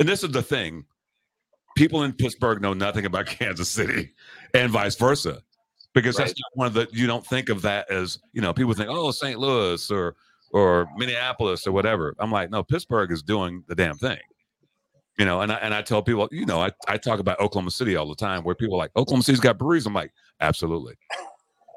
and 0.00 0.08
this 0.08 0.22
is 0.24 0.30
the 0.30 0.42
thing. 0.42 0.84
People 1.76 2.02
in 2.04 2.12
Pittsburgh 2.14 2.60
know 2.62 2.72
nothing 2.72 3.04
about 3.06 3.26
Kansas 3.26 3.68
City 3.68 4.12
and 4.54 4.70
vice 4.70 4.94
versa. 4.96 5.42
Because 5.94 6.16
that's 6.16 6.30
Right. 6.30 6.36
not 6.38 6.50
one 6.54 6.66
of 6.66 6.74
the 6.74 6.88
you 6.92 7.06
don't 7.06 7.26
think 7.26 7.48
of 7.48 7.62
that 7.62 7.90
as, 7.90 8.18
you 8.34 8.42
know, 8.42 8.52
people 8.52 8.74
think, 8.74 8.90
oh, 8.90 9.10
St. 9.12 9.38
Louis 9.38 9.90
or 9.90 10.16
or 10.52 10.88
Minneapolis 10.96 11.66
or 11.66 11.72
whatever. 11.72 12.14
I'm 12.18 12.30
like, 12.30 12.50
no, 12.50 12.62
Pittsburgh 12.62 13.10
is 13.10 13.22
doing 13.22 13.64
the 13.66 13.74
damn 13.74 13.96
thing. 13.96 14.18
You 15.18 15.24
know, 15.24 15.40
and 15.40 15.50
I 15.50 15.56
and 15.56 15.72
I 15.72 15.80
tell 15.82 16.02
people, 16.02 16.28
you 16.30 16.44
know, 16.44 16.60
I, 16.60 16.70
I 16.86 16.98
talk 16.98 17.18
about 17.20 17.40
Oklahoma 17.40 17.70
City 17.70 17.96
all 17.96 18.06
the 18.08 18.14
time 18.14 18.42
where 18.44 18.54
people 18.54 18.74
are 18.74 18.78
like, 18.78 18.90
Oklahoma 18.96 19.22
City's 19.22 19.40
got 19.40 19.56
breweries. 19.58 19.86
I'm 19.86 19.94
like, 19.94 20.12
absolutely. 20.40 20.94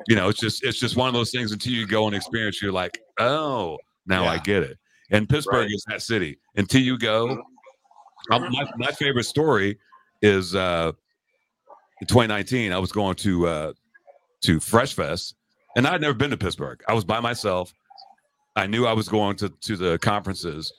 You 0.07 0.15
know, 0.15 0.29
it's 0.29 0.39
just 0.39 0.63
it's 0.63 0.79
just 0.79 0.95
one 0.95 1.07
of 1.07 1.13
those 1.13 1.31
things 1.31 1.51
until 1.51 1.73
you 1.73 1.85
go 1.85 2.07
and 2.07 2.15
experience, 2.15 2.61
you're 2.61 2.71
like, 2.71 2.99
oh, 3.19 3.77
now 4.05 4.25
I 4.25 4.37
get 4.37 4.63
it. 4.63 4.77
And 5.11 5.27
Pittsburgh 5.27 5.65
Right. 5.65 5.71
is 5.71 5.83
that 5.87 6.01
city. 6.01 6.39
Until 6.55 6.81
you 6.81 6.97
go, 6.97 7.31
um, 8.31 8.43
my, 8.51 8.65
my 8.77 8.91
favorite 8.91 9.23
story 9.25 9.77
is 10.21 10.55
uh 10.55 10.91
in 12.01 12.07
2019. 12.07 12.71
I 12.71 12.77
was 12.77 12.91
going 12.91 13.15
to 13.15 13.47
uh 13.47 13.73
to 14.43 14.59
Fresh 14.59 14.93
Fest, 14.93 15.35
and 15.75 15.85
I'd 15.85 15.99
never 16.01 16.13
been 16.13 16.29
to 16.31 16.37
Pittsburgh. 16.37 16.81
I 16.87 16.93
was 16.93 17.03
by 17.03 17.19
myself. 17.19 17.73
I 18.55 18.67
knew 18.67 18.85
I 18.85 18.93
was 18.93 19.09
going 19.09 19.35
to 19.37 19.49
to 19.49 19.75
the 19.75 19.97
conferences, 19.99 20.71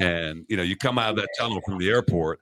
and 0.00 0.44
you 0.48 0.56
know, 0.56 0.62
you 0.62 0.76
come 0.76 0.98
out 0.98 1.10
of 1.10 1.16
that 1.16 1.28
tunnel 1.38 1.60
from 1.64 1.78
the 1.78 1.88
airport, 1.88 2.40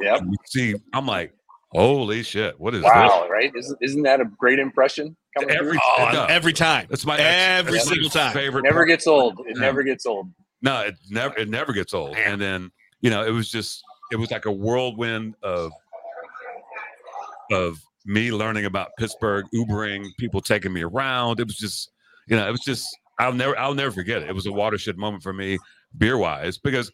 Yeah. 0.00 0.18
see, 0.46 0.74
I'm 0.92 1.06
like, 1.06 1.32
holy 1.72 2.22
shit, 2.22 2.58
what 2.58 2.74
is 2.74 2.82
Wow. 2.82 3.26
Right. 3.30 3.52
Isn't, 3.56 3.78
isn't 3.82 4.02
that 4.02 4.20
a 4.20 4.24
great 4.24 4.58
impression? 4.58 5.16
Coming 5.36 5.50
Every, 5.54 5.70
through? 5.72 5.80
Oh, 5.98 6.08
it 6.08 6.12
does. 6.12 6.30
every 6.30 6.52
time. 6.52 6.86
That's 6.90 7.04
my 7.06 7.18
every 7.18 7.72
that's 7.74 7.88
single 7.88 8.10
time. 8.10 8.32
favorite. 8.32 8.60
It 8.60 8.64
never 8.64 8.78
part. 8.80 8.88
gets 8.88 9.06
old. 9.06 9.40
It 9.46 9.56
Yeah. 9.56 9.60
never 9.62 9.82
gets 9.82 10.06
old. 10.06 10.28
No, 10.62 10.80
it 10.80 10.96
never 11.10 11.36
it 11.38 11.48
never 11.48 11.72
gets 11.72 11.94
old. 11.94 12.16
And 12.16 12.40
then 12.40 12.70
you 13.00 13.10
know, 13.10 13.24
it 13.24 13.30
was 13.30 13.50
just 13.50 13.82
it 14.10 14.16
was 14.16 14.30
like 14.30 14.44
a 14.46 14.52
whirlwind 14.52 15.34
of 15.42 15.70
of 17.52 17.78
me 18.04 18.32
learning 18.32 18.64
about 18.64 18.90
Pittsburgh, 18.98 19.44
Ubering, 19.54 20.06
people 20.18 20.40
taking 20.40 20.72
me 20.72 20.82
around. 20.82 21.40
It 21.40 21.46
was 21.46 21.56
just 21.56 21.90
you 22.26 22.36
know, 22.36 22.46
it 22.46 22.50
was 22.50 22.60
just 22.60 22.86
I'll 23.18 23.32
never 23.32 23.56
I'll 23.58 23.74
never 23.74 23.90
forget 23.90 24.22
it. 24.22 24.28
It 24.28 24.34
was 24.34 24.46
a 24.46 24.52
watershed 24.52 24.96
moment 24.98 25.22
for 25.22 25.32
me, 25.32 25.58
beer 25.96 26.16
wise, 26.18 26.58
because 26.58 26.90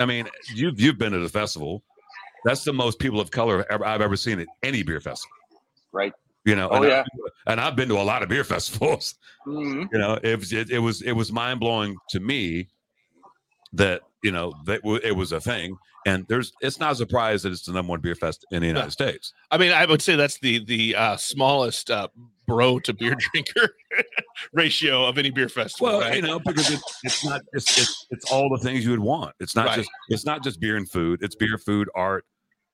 I 0.00 0.06
mean, 0.06 0.28
you've 0.54 0.80
you've 0.80 0.98
been 0.98 1.12
to 1.12 1.18
the 1.18 1.28
festival. 1.28 1.82
That's 2.44 2.64
the 2.64 2.72
most 2.72 2.98
people 2.98 3.20
of 3.20 3.30
color 3.30 3.64
ever, 3.70 3.84
I've 3.86 4.00
ever 4.00 4.16
seen 4.16 4.40
at 4.40 4.48
any 4.62 4.82
beer 4.82 5.00
festival. 5.00 5.36
Right. 5.92 6.12
You 6.44 6.56
know, 6.56 6.68
Oh, 6.70 6.76
and, 6.76 6.84
I- 6.86 6.88
yeah. 6.88 7.04
and 7.46 7.60
I've 7.60 7.76
been 7.76 7.88
to 7.88 7.98
a 7.98 8.02
lot 8.02 8.22
of 8.22 8.28
beer 8.28 8.44
festivals 8.54 9.14
Mhm. 9.46 9.88
you 9.92 9.98
know 9.98 10.18
it 10.22 10.38
was 10.38 10.52
it, 10.52 10.70
it 10.70 10.78
was 10.78 11.02
it 11.02 11.12
was 11.12 11.32
mind 11.32 11.58
blowing 11.60 11.96
to 12.10 12.20
me 12.20 12.68
that 13.72 14.02
you 14.22 14.30
know 14.30 14.52
that 14.66 14.82
w- 14.82 15.00
it 15.02 15.12
was 15.16 15.32
a 15.32 15.40
thing 15.40 15.76
and 16.06 16.26
there's 16.28 16.52
it's 16.60 16.78
not 16.78 16.92
a 16.92 16.94
surprise 16.94 17.42
that 17.42 17.50
it's 17.52 17.62
the 17.66 17.72
number 17.72 17.90
one 17.90 18.00
beer 18.00 18.14
fest 18.14 18.44
in 18.52 18.60
the 18.60 18.68
united 18.68 18.86
Yeah. 18.86 18.90
states 18.90 19.32
I 19.50 19.58
mean, 19.58 19.72
I 19.72 19.84
would 19.86 20.00
say 20.02 20.14
that's 20.16 20.38
the 20.38 20.64
the 20.64 20.94
uh, 20.94 21.16
smallest 21.16 21.90
uh, 21.90 22.08
bro 22.46 22.78
to 22.80 22.92
beer 22.92 23.16
drinker 23.32 23.74
ratio 24.52 25.06
of 25.06 25.18
any 25.18 25.30
beer 25.30 25.48
festival. 25.48 25.88
well 25.88 26.00
right? 26.00 26.14
you 26.16 26.22
know 26.22 26.38
because 26.38 26.70
it, 26.70 26.80
it's 27.02 27.24
not 27.24 27.40
it's, 27.52 27.78
it's 27.78 28.06
it's 28.10 28.30
all 28.32 28.48
the 28.48 28.58
things 28.62 28.84
you 28.84 28.90
would 28.90 29.00
want 29.00 29.34
it's 29.40 29.56
not 29.56 29.66
Right. 29.66 29.76
just 29.78 29.90
it's 30.08 30.24
not 30.24 30.42
just 30.44 30.60
beer 30.60 30.76
and 30.76 30.88
food 30.90 31.20
it's 31.22 31.34
beer 31.34 31.58
food 31.58 31.88
art 31.94 32.24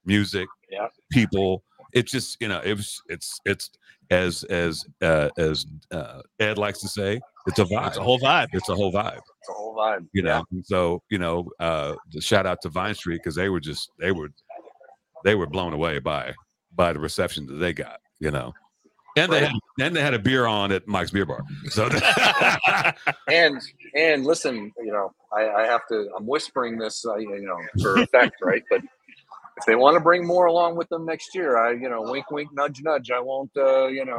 music 0.05 0.49
Yeah. 0.70 0.89
people 1.12 1.62
it's 1.93 2.11
just 2.12 2.37
you 2.41 2.49
know 2.49 2.61
it's 2.65 3.01
it's 3.09 3.41
it's 3.45 3.70
as 4.11 4.45
as 4.45 4.85
uh 5.03 5.29
as 5.39 5.66
uh 5.91 6.20
ed 6.41 6.59
likes 6.59 6.81
to 6.81 6.89
say 6.89 7.20
it's 7.47 7.59
a 7.59 7.65
vibe 7.65 7.89
it's 7.89 7.97
a 7.97 8.03
whole 8.03 8.19
vibe. 8.20 8.49
it's 8.53 8.69
a 8.69 8.75
whole 8.75 8.93
vibe 8.93 9.16
It's 9.16 9.49
a 9.49 9.53
whole 9.53 9.75
vibe. 9.75 10.07
you 10.12 10.23
know. 10.23 10.45
And 10.51 10.65
so 10.66 11.03
you 11.11 11.19
know, 11.19 11.49
uh, 11.61 11.95
the 12.12 12.20
shout 12.20 12.45
out 12.47 12.61
to 12.62 12.69
Vine 12.69 12.95
Street 12.95 13.20
because 13.23 13.35
they 13.35 13.49
were 13.49 13.61
just 13.61 13.91
they 13.99 14.12
were 14.12 14.29
they 15.25 15.35
were 15.35 15.47
blown 15.47 15.73
away 15.73 15.99
by 15.99 16.35
by 16.75 16.93
the 16.93 17.01
reception 17.01 17.47
that 17.47 17.55
they 17.55 17.73
got, 17.73 18.01
you 18.20 18.31
know. 18.31 18.53
And 19.16 19.33
they 19.33 19.41
had, 19.41 19.53
and 19.81 19.97
they 19.97 20.03
had 20.03 20.12
a 20.15 20.19
beer 20.19 20.45
on 20.47 20.70
at 20.73 20.87
Mike's 20.87 21.11
Beer 21.11 21.25
Bar. 21.25 21.41
So 21.70 21.89
And 23.29 23.61
and 23.95 24.25
listen, 24.27 24.73
you 24.79 24.93
know, 24.93 25.12
I, 25.33 25.49
I 25.49 25.66
have 25.66 25.87
to. 25.89 26.09
I'm 26.16 26.27
whispering 26.27 26.77
this, 26.79 27.05
uh, 27.07 27.16
you 27.16 27.41
know, 27.41 27.59
for 27.83 27.97
effect, 28.03 28.37
right? 28.43 28.62
But 28.70 28.83
if 29.59 29.64
they 29.66 29.74
want 29.76 29.94
to 29.97 30.01
bring 30.01 30.26
more 30.26 30.47
along 30.47 30.76
with 30.76 30.89
them 30.89 31.05
next 31.05 31.35
year, 31.35 31.56
I, 31.59 31.72
you 31.72 31.89
know, 31.89 32.02
wink, 32.02 32.30
wink, 32.30 32.51
nudge, 32.52 32.80
nudge. 32.82 33.10
I 33.10 33.20
won't, 33.20 33.51
uh, 33.56 33.86
you 33.89 34.05
know, 34.05 34.18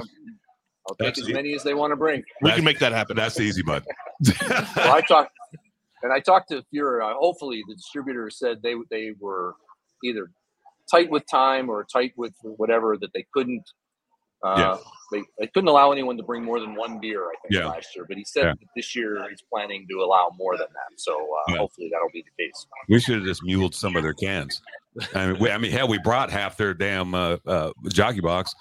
I'll 0.88 0.96
take 0.96 1.08
That's 1.16 1.22
as 1.22 1.28
it. 1.30 1.34
many 1.34 1.54
as 1.54 1.64
they 1.64 1.74
want 1.74 1.92
to 1.92 1.96
bring. 1.96 2.24
we 2.42 2.52
can 2.52 2.64
make 2.64 2.80
that 2.80 2.92
happen. 2.92 3.16
that's 3.16 3.40
easy, 3.40 3.62
bud. 3.64 3.84
Well, 4.76 4.94
I 4.94 5.02
talked, 5.02 5.32
and 6.04 6.12
I 6.14 6.20
talked 6.20 6.50
to 6.50 6.64
Fuhrer. 6.74 7.02
Uh, 7.10 7.14
hopefully, 7.18 7.64
the 7.68 7.76
distributor 7.76 8.30
said 8.30 8.62
they 8.62 8.76
they 8.90 9.12
were 9.20 9.56
either 10.04 10.30
tight 10.92 11.10
with 11.10 11.24
time 11.30 11.70
or 11.70 11.86
tight 11.92 12.14
with 12.18 12.34
whatever 12.44 12.98
that 12.98 13.12
they 13.14 13.26
couldn't. 13.34 13.64
Uh, 14.44 14.56
Yeah. 14.58 14.78
They, 15.12 15.24
they 15.40 15.48
couldn't 15.48 15.68
allow 15.68 15.92
anyone 15.92 16.16
to 16.18 16.24
bring 16.24 16.44
more 16.46 16.60
than 16.60 16.76
one 16.76 17.00
beer, 17.00 17.24
I 17.26 17.34
think, 17.42 17.60
Yeah. 17.62 17.68
last 17.68 17.96
year. 17.96 18.06
But 18.08 18.18
he 18.18 18.24
said 18.26 18.44
Yeah. 18.46 18.54
that 18.54 18.68
this 18.76 18.96
year 18.96 19.26
he's 19.30 19.42
planning 19.52 19.86
to 19.90 19.98
allow 20.02 20.32
more 20.38 20.56
than 20.56 20.68
that. 20.72 20.98
So 21.00 21.14
uh, 21.16 21.52
Yeah. 21.54 21.58
hopefully 21.58 21.90
that'll 21.92 22.10
be 22.14 22.24
the 22.24 22.44
case. 22.44 22.68
we 22.88 23.00
should 23.00 23.16
have 23.16 23.26
just 23.26 23.42
muled 23.44 23.74
some 23.76 23.96
of 23.96 24.04
their 24.04 24.14
cans. 24.14 24.62
I 25.16 25.28
mean, 25.28 25.40
we, 25.40 25.52
I 25.52 25.58
mean, 25.58 25.72
hell, 25.72 25.88
we 25.88 25.98
brought 26.00 26.30
half 26.30 26.58
their 26.58 26.74
damn 26.74 27.14
uh, 27.14 27.38
uh, 27.46 27.72
jockey 27.90 28.22
box. 28.22 28.54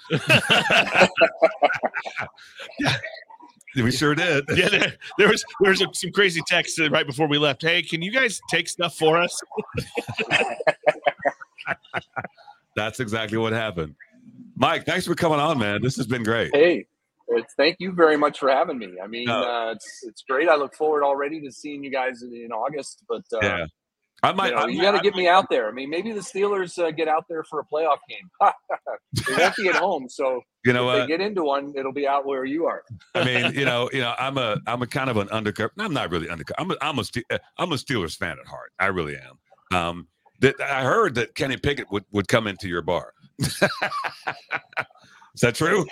yeah. 2.79 2.97
we 3.77 3.91
sure 3.91 4.15
did. 4.15 4.45
yeah, 4.55 4.69
there, 4.69 4.93
there 5.19 5.29
was 5.29 5.45
there 5.61 5.71
was 5.71 5.83
some 5.93 6.11
crazy 6.13 6.41
text 6.47 6.79
right 6.91 7.07
before 7.07 7.29
we 7.29 7.39
left. 7.39 7.63
Hey, 7.63 7.83
can 7.83 8.03
you 8.03 8.11
guys 8.13 8.41
take 8.51 8.69
stuff 8.69 8.97
for 8.97 9.19
us? 9.19 9.39
That's 12.77 13.01
exactly 13.01 13.39
what 13.39 13.53
happened. 13.53 13.95
Mike, 14.57 14.87
thanks 14.87 15.07
for 15.07 15.15
coming 15.15 15.39
on, 15.41 15.59
man. 15.59 15.83
This 15.83 15.97
has 15.97 16.07
been 16.07 16.23
great. 16.23 16.55
Hey, 16.55 16.87
it's, 17.29 17.55
thank 17.55 17.77
you 17.79 17.93
very 17.93 18.17
much 18.17 18.39
for 18.39 18.51
having 18.51 18.79
me. 18.79 18.95
I 19.03 19.07
mean, 19.07 19.27
No. 19.27 19.43
uh, 19.43 19.73
it's 19.73 20.01
it's 20.05 20.23
great. 20.23 20.49
I 20.49 20.57
look 20.57 20.75
forward 20.75 21.03
already 21.05 21.41
to 21.43 21.53
seeing 21.53 21.85
you 21.85 21.91
guys 21.91 22.23
in, 22.23 22.35
in 22.35 22.53
August. 22.53 23.05
But 23.09 23.25
uh, 23.33 23.39
Yeah. 23.43 23.67
I 24.23 24.33
might. 24.33 24.51
you, 24.51 24.57
know, 24.57 24.67
you 24.67 24.83
got 24.83 24.93
to 24.93 25.01
get 25.01 25.15
me 25.15 25.29
out 25.29 25.49
there. 25.49 25.69
I 25.69 25.73
mean, 25.73 25.91
maybe 25.91 26.13
the 26.13 26.21
Steelers 26.21 26.83
uh, 26.83 26.91
get 26.91 27.07
out 27.07 27.27
there 27.29 27.45
for 27.45 27.61
a 27.61 27.65
playoff 27.65 27.99
game. 28.09 28.29
they 29.13 29.37
won't 29.37 29.57
be 29.57 29.69
at 29.69 29.77
home, 29.77 30.09
so 30.09 30.41
You 30.65 30.73
know 30.73 30.91
if 30.91 31.03
they 31.03 31.07
get 31.07 31.21
into 31.21 31.45
one, 31.45 31.73
it'll 31.77 31.93
be 31.93 32.09
out 32.09 32.27
where 32.27 32.45
you 32.45 32.67
are. 32.67 32.83
I 33.15 33.25
mean, 33.25 33.53
you 33.55 33.65
know, 33.65 33.89
you 33.93 34.01
know, 34.01 34.15
I'm 34.19 34.37
a, 34.37 34.59
I'm 34.67 34.83
a 34.83 34.87
kind 34.87 35.09
of 35.09 35.19
an 35.19 35.29
undercover. 35.29 35.73
I'm 35.79 35.95
not 35.95 36.11
really 36.11 36.29
undercover. 36.29 36.61
I'm 36.61 36.71
a, 36.73 36.77
I'm 36.81 36.99
a, 36.99 37.05
uh, 37.31 37.39
I'm 37.59 37.73
a 37.73 37.77
Steelers 37.77 38.17
fan 38.17 38.39
at 38.41 38.47
heart. 38.47 38.73
I 38.79 38.87
really 38.87 39.17
am. 39.17 39.77
Um, 39.77 40.09
that 40.41 40.61
I 40.61 40.83
heard 40.83 41.15
that 41.17 41.35
Kenny 41.35 41.57
Pickett 41.57 41.91
would, 41.91 42.05
would 42.13 42.29
come 42.29 42.47
into 42.47 42.69
your 42.69 42.83
bar. 42.83 43.13
Is 43.39 43.59
that 45.43 45.55
true? 45.55 45.87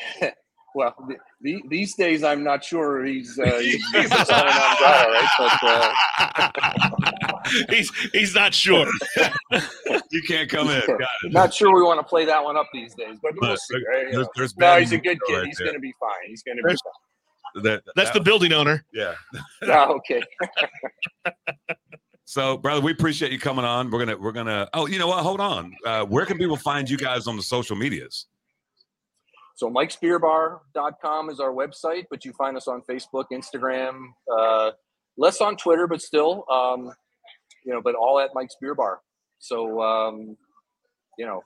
Well, 0.76 0.94
the, 1.08 1.16
the, 1.40 1.62
these 1.70 1.94
days 1.94 2.22
I'm 2.22 2.44
not 2.44 2.62
sure 2.62 3.02
he's 3.02 3.38
uh, 3.38 3.44
he's, 3.60 3.82
he's 3.92 4.12
a 4.12 4.24
son 4.26 4.46
of 4.46 4.54
right? 4.54 5.28
But 5.38 6.52
uh, 6.62 7.42
he's 7.70 7.90
he's 8.12 8.34
not 8.34 8.52
sure. 8.52 8.86
You 10.10 10.20
can't 10.28 10.50
come 10.50 10.68
in. 10.68 10.82
Not 11.24 11.54
sure 11.54 11.74
we 11.74 11.82
want 11.82 11.98
to 12.00 12.04
play 12.04 12.24
that 12.26 12.42
one 12.44 12.56
up 12.58 12.66
these 12.74 12.94
days. 12.94 13.16
But 13.22 13.32
we'll 13.40 13.52
Look, 13.52 13.58
see. 13.60 13.76
Right? 13.88 14.08
You 14.08 14.12
There's, 14.12 14.28
there's 14.36 14.56
No, 14.58 14.78
he's 14.78 14.92
a 14.92 14.98
good 14.98 15.18
kid. 15.26 15.34
right 15.34 15.46
he's 15.46 15.58
going 15.58 15.72
to 15.74 15.78
be 15.80 15.94
fine. 15.98 16.10
He's 16.26 16.42
going 16.42 16.58
to 16.58 16.62
be 16.62 16.68
fine. 16.68 17.62
That- 17.62 17.82
That's 17.96 18.10
that- 18.10 18.14
the 18.18 18.20
building 18.20 18.52
owner. 18.52 18.84
yeah. 18.92 19.14
Oh, 19.62 19.94
okay. 19.96 20.20
So, 22.24 22.56
brother, 22.58 22.80
we 22.82 22.92
appreciate 22.92 23.32
you 23.32 23.38
coming 23.38 23.64
on. 23.64 23.90
We're 23.90 24.00
gonna, 24.04 24.16
we're 24.18 24.32
gonna. 24.32 24.68
Oh, 24.74 24.86
you 24.86 24.98
know 24.98 25.06
what? 25.08 25.22
Hold 25.22 25.40
on. 25.40 25.74
Uh, 25.86 26.04
where 26.04 26.26
can 26.26 26.36
people 26.38 26.56
find 26.56 26.90
you 26.90 26.96
guys 26.98 27.26
on 27.26 27.36
the 27.36 27.42
social 27.42 27.76
medias? 27.76 28.26
So 29.56 29.70
mikesbeerbar.com 29.70 31.30
is 31.30 31.40
our 31.40 31.52
website, 31.52 32.04
but 32.10 32.24
you 32.24 32.32
find 32.32 32.56
us 32.56 32.68
on 32.68 32.82
Facebook, 32.88 33.24
Instagram, 33.32 34.08
uh, 34.32 34.72
less 35.16 35.40
on 35.40 35.56
Twitter, 35.56 35.86
but 35.86 36.00
still, 36.00 36.44
um, 36.50 36.92
you 37.64 37.72
know, 37.72 37.80
but 37.82 37.94
all 37.94 38.20
at 38.20 38.30
Mike's 38.34 38.54
Beer 38.60 38.74
Bar. 38.74 39.00
So, 39.38 39.80
um, 39.80 40.36
you 41.18 41.26
know, 41.26 41.42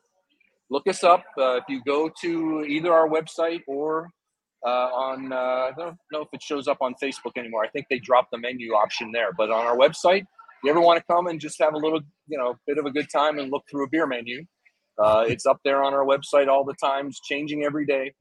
look 0.70 0.86
us 0.88 1.04
up. 1.04 1.24
Uh, 1.38 1.56
if 1.56 1.64
you 1.68 1.80
go 1.86 2.10
to 2.20 2.64
either 2.68 2.92
our 2.92 3.08
website 3.08 3.62
or 3.66 4.10
uh, 4.64 4.68
on. 4.68 5.32
Uh, 5.32 5.36
I 5.36 5.72
don't 5.76 5.96
know 6.12 6.22
if 6.22 6.28
it 6.32 6.42
shows 6.42 6.68
up 6.68 6.78
on 6.80 6.94
Facebook 7.02 7.36
anymore. 7.36 7.64
I 7.64 7.68
think 7.68 7.86
they 7.88 7.98
dropped 7.98 8.30
the 8.30 8.38
menu 8.38 8.72
option 8.72 9.12
there, 9.12 9.32
but 9.36 9.50
on 9.50 9.66
our 9.66 9.76
website, 9.76 10.24
you 10.62 10.70
ever 10.70 10.80
want 10.80 10.98
to 10.98 11.04
come 11.12 11.26
and 11.28 11.40
just 11.40 11.58
have 11.60 11.74
a 11.74 11.78
little, 11.78 12.00
you 12.28 12.36
know, 12.36 12.56
bit 12.66 12.78
of 12.78 12.84
a 12.84 12.90
good 12.90 13.08
time 13.10 13.38
and 13.38 13.50
look 13.50 13.64
through 13.70 13.84
a 13.84 13.88
beer 13.88 14.06
menu, 14.06 14.44
uh, 15.02 15.24
it's 15.26 15.46
up 15.46 15.58
there 15.64 15.82
on 15.82 15.94
our 15.94 16.04
website 16.04 16.48
all 16.48 16.64
the 16.64 16.74
times, 16.74 17.20
changing 17.20 17.64
every 17.64 17.86
day. 17.86 18.12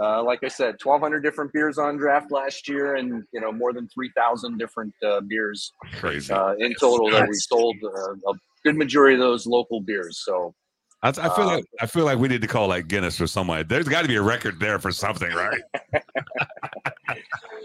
Uh, 0.00 0.22
like 0.22 0.42
I 0.42 0.48
said, 0.48 0.76
1,200 0.82 1.20
different 1.20 1.52
beers 1.52 1.76
on 1.76 1.98
draft 1.98 2.32
last 2.32 2.66
year, 2.68 2.94
and 2.96 3.24
you 3.32 3.40
know 3.40 3.52
more 3.52 3.72
than 3.74 3.86
3,000 3.88 4.56
different 4.58 4.94
uh, 5.06 5.20
beers 5.20 5.72
Crazy. 6.00 6.32
uh, 6.32 6.54
in 6.58 6.72
total 6.80 7.10
that 7.10 7.28
we 7.28 7.34
sold. 7.34 7.76
Uh, 7.84 8.12
a 8.30 8.34
good 8.64 8.76
majority 8.76 9.14
of 9.14 9.20
those 9.20 9.46
local 9.46 9.80
beers. 9.80 10.22
So 10.24 10.54
I, 11.02 11.08
I 11.08 11.12
feel 11.12 11.24
uh, 11.44 11.56
like 11.56 11.64
I 11.80 11.86
feel 11.86 12.04
like 12.06 12.18
we 12.18 12.28
need 12.28 12.40
to 12.40 12.46
call 12.46 12.68
like 12.68 12.88
Guinness 12.88 13.20
or 13.20 13.26
somebody. 13.26 13.64
There's 13.64 13.86
got 13.88 14.02
to 14.02 14.08
be 14.08 14.16
a 14.16 14.22
record 14.22 14.58
there 14.60 14.78
for 14.78 14.92
something, 14.92 15.30
right? 15.32 15.60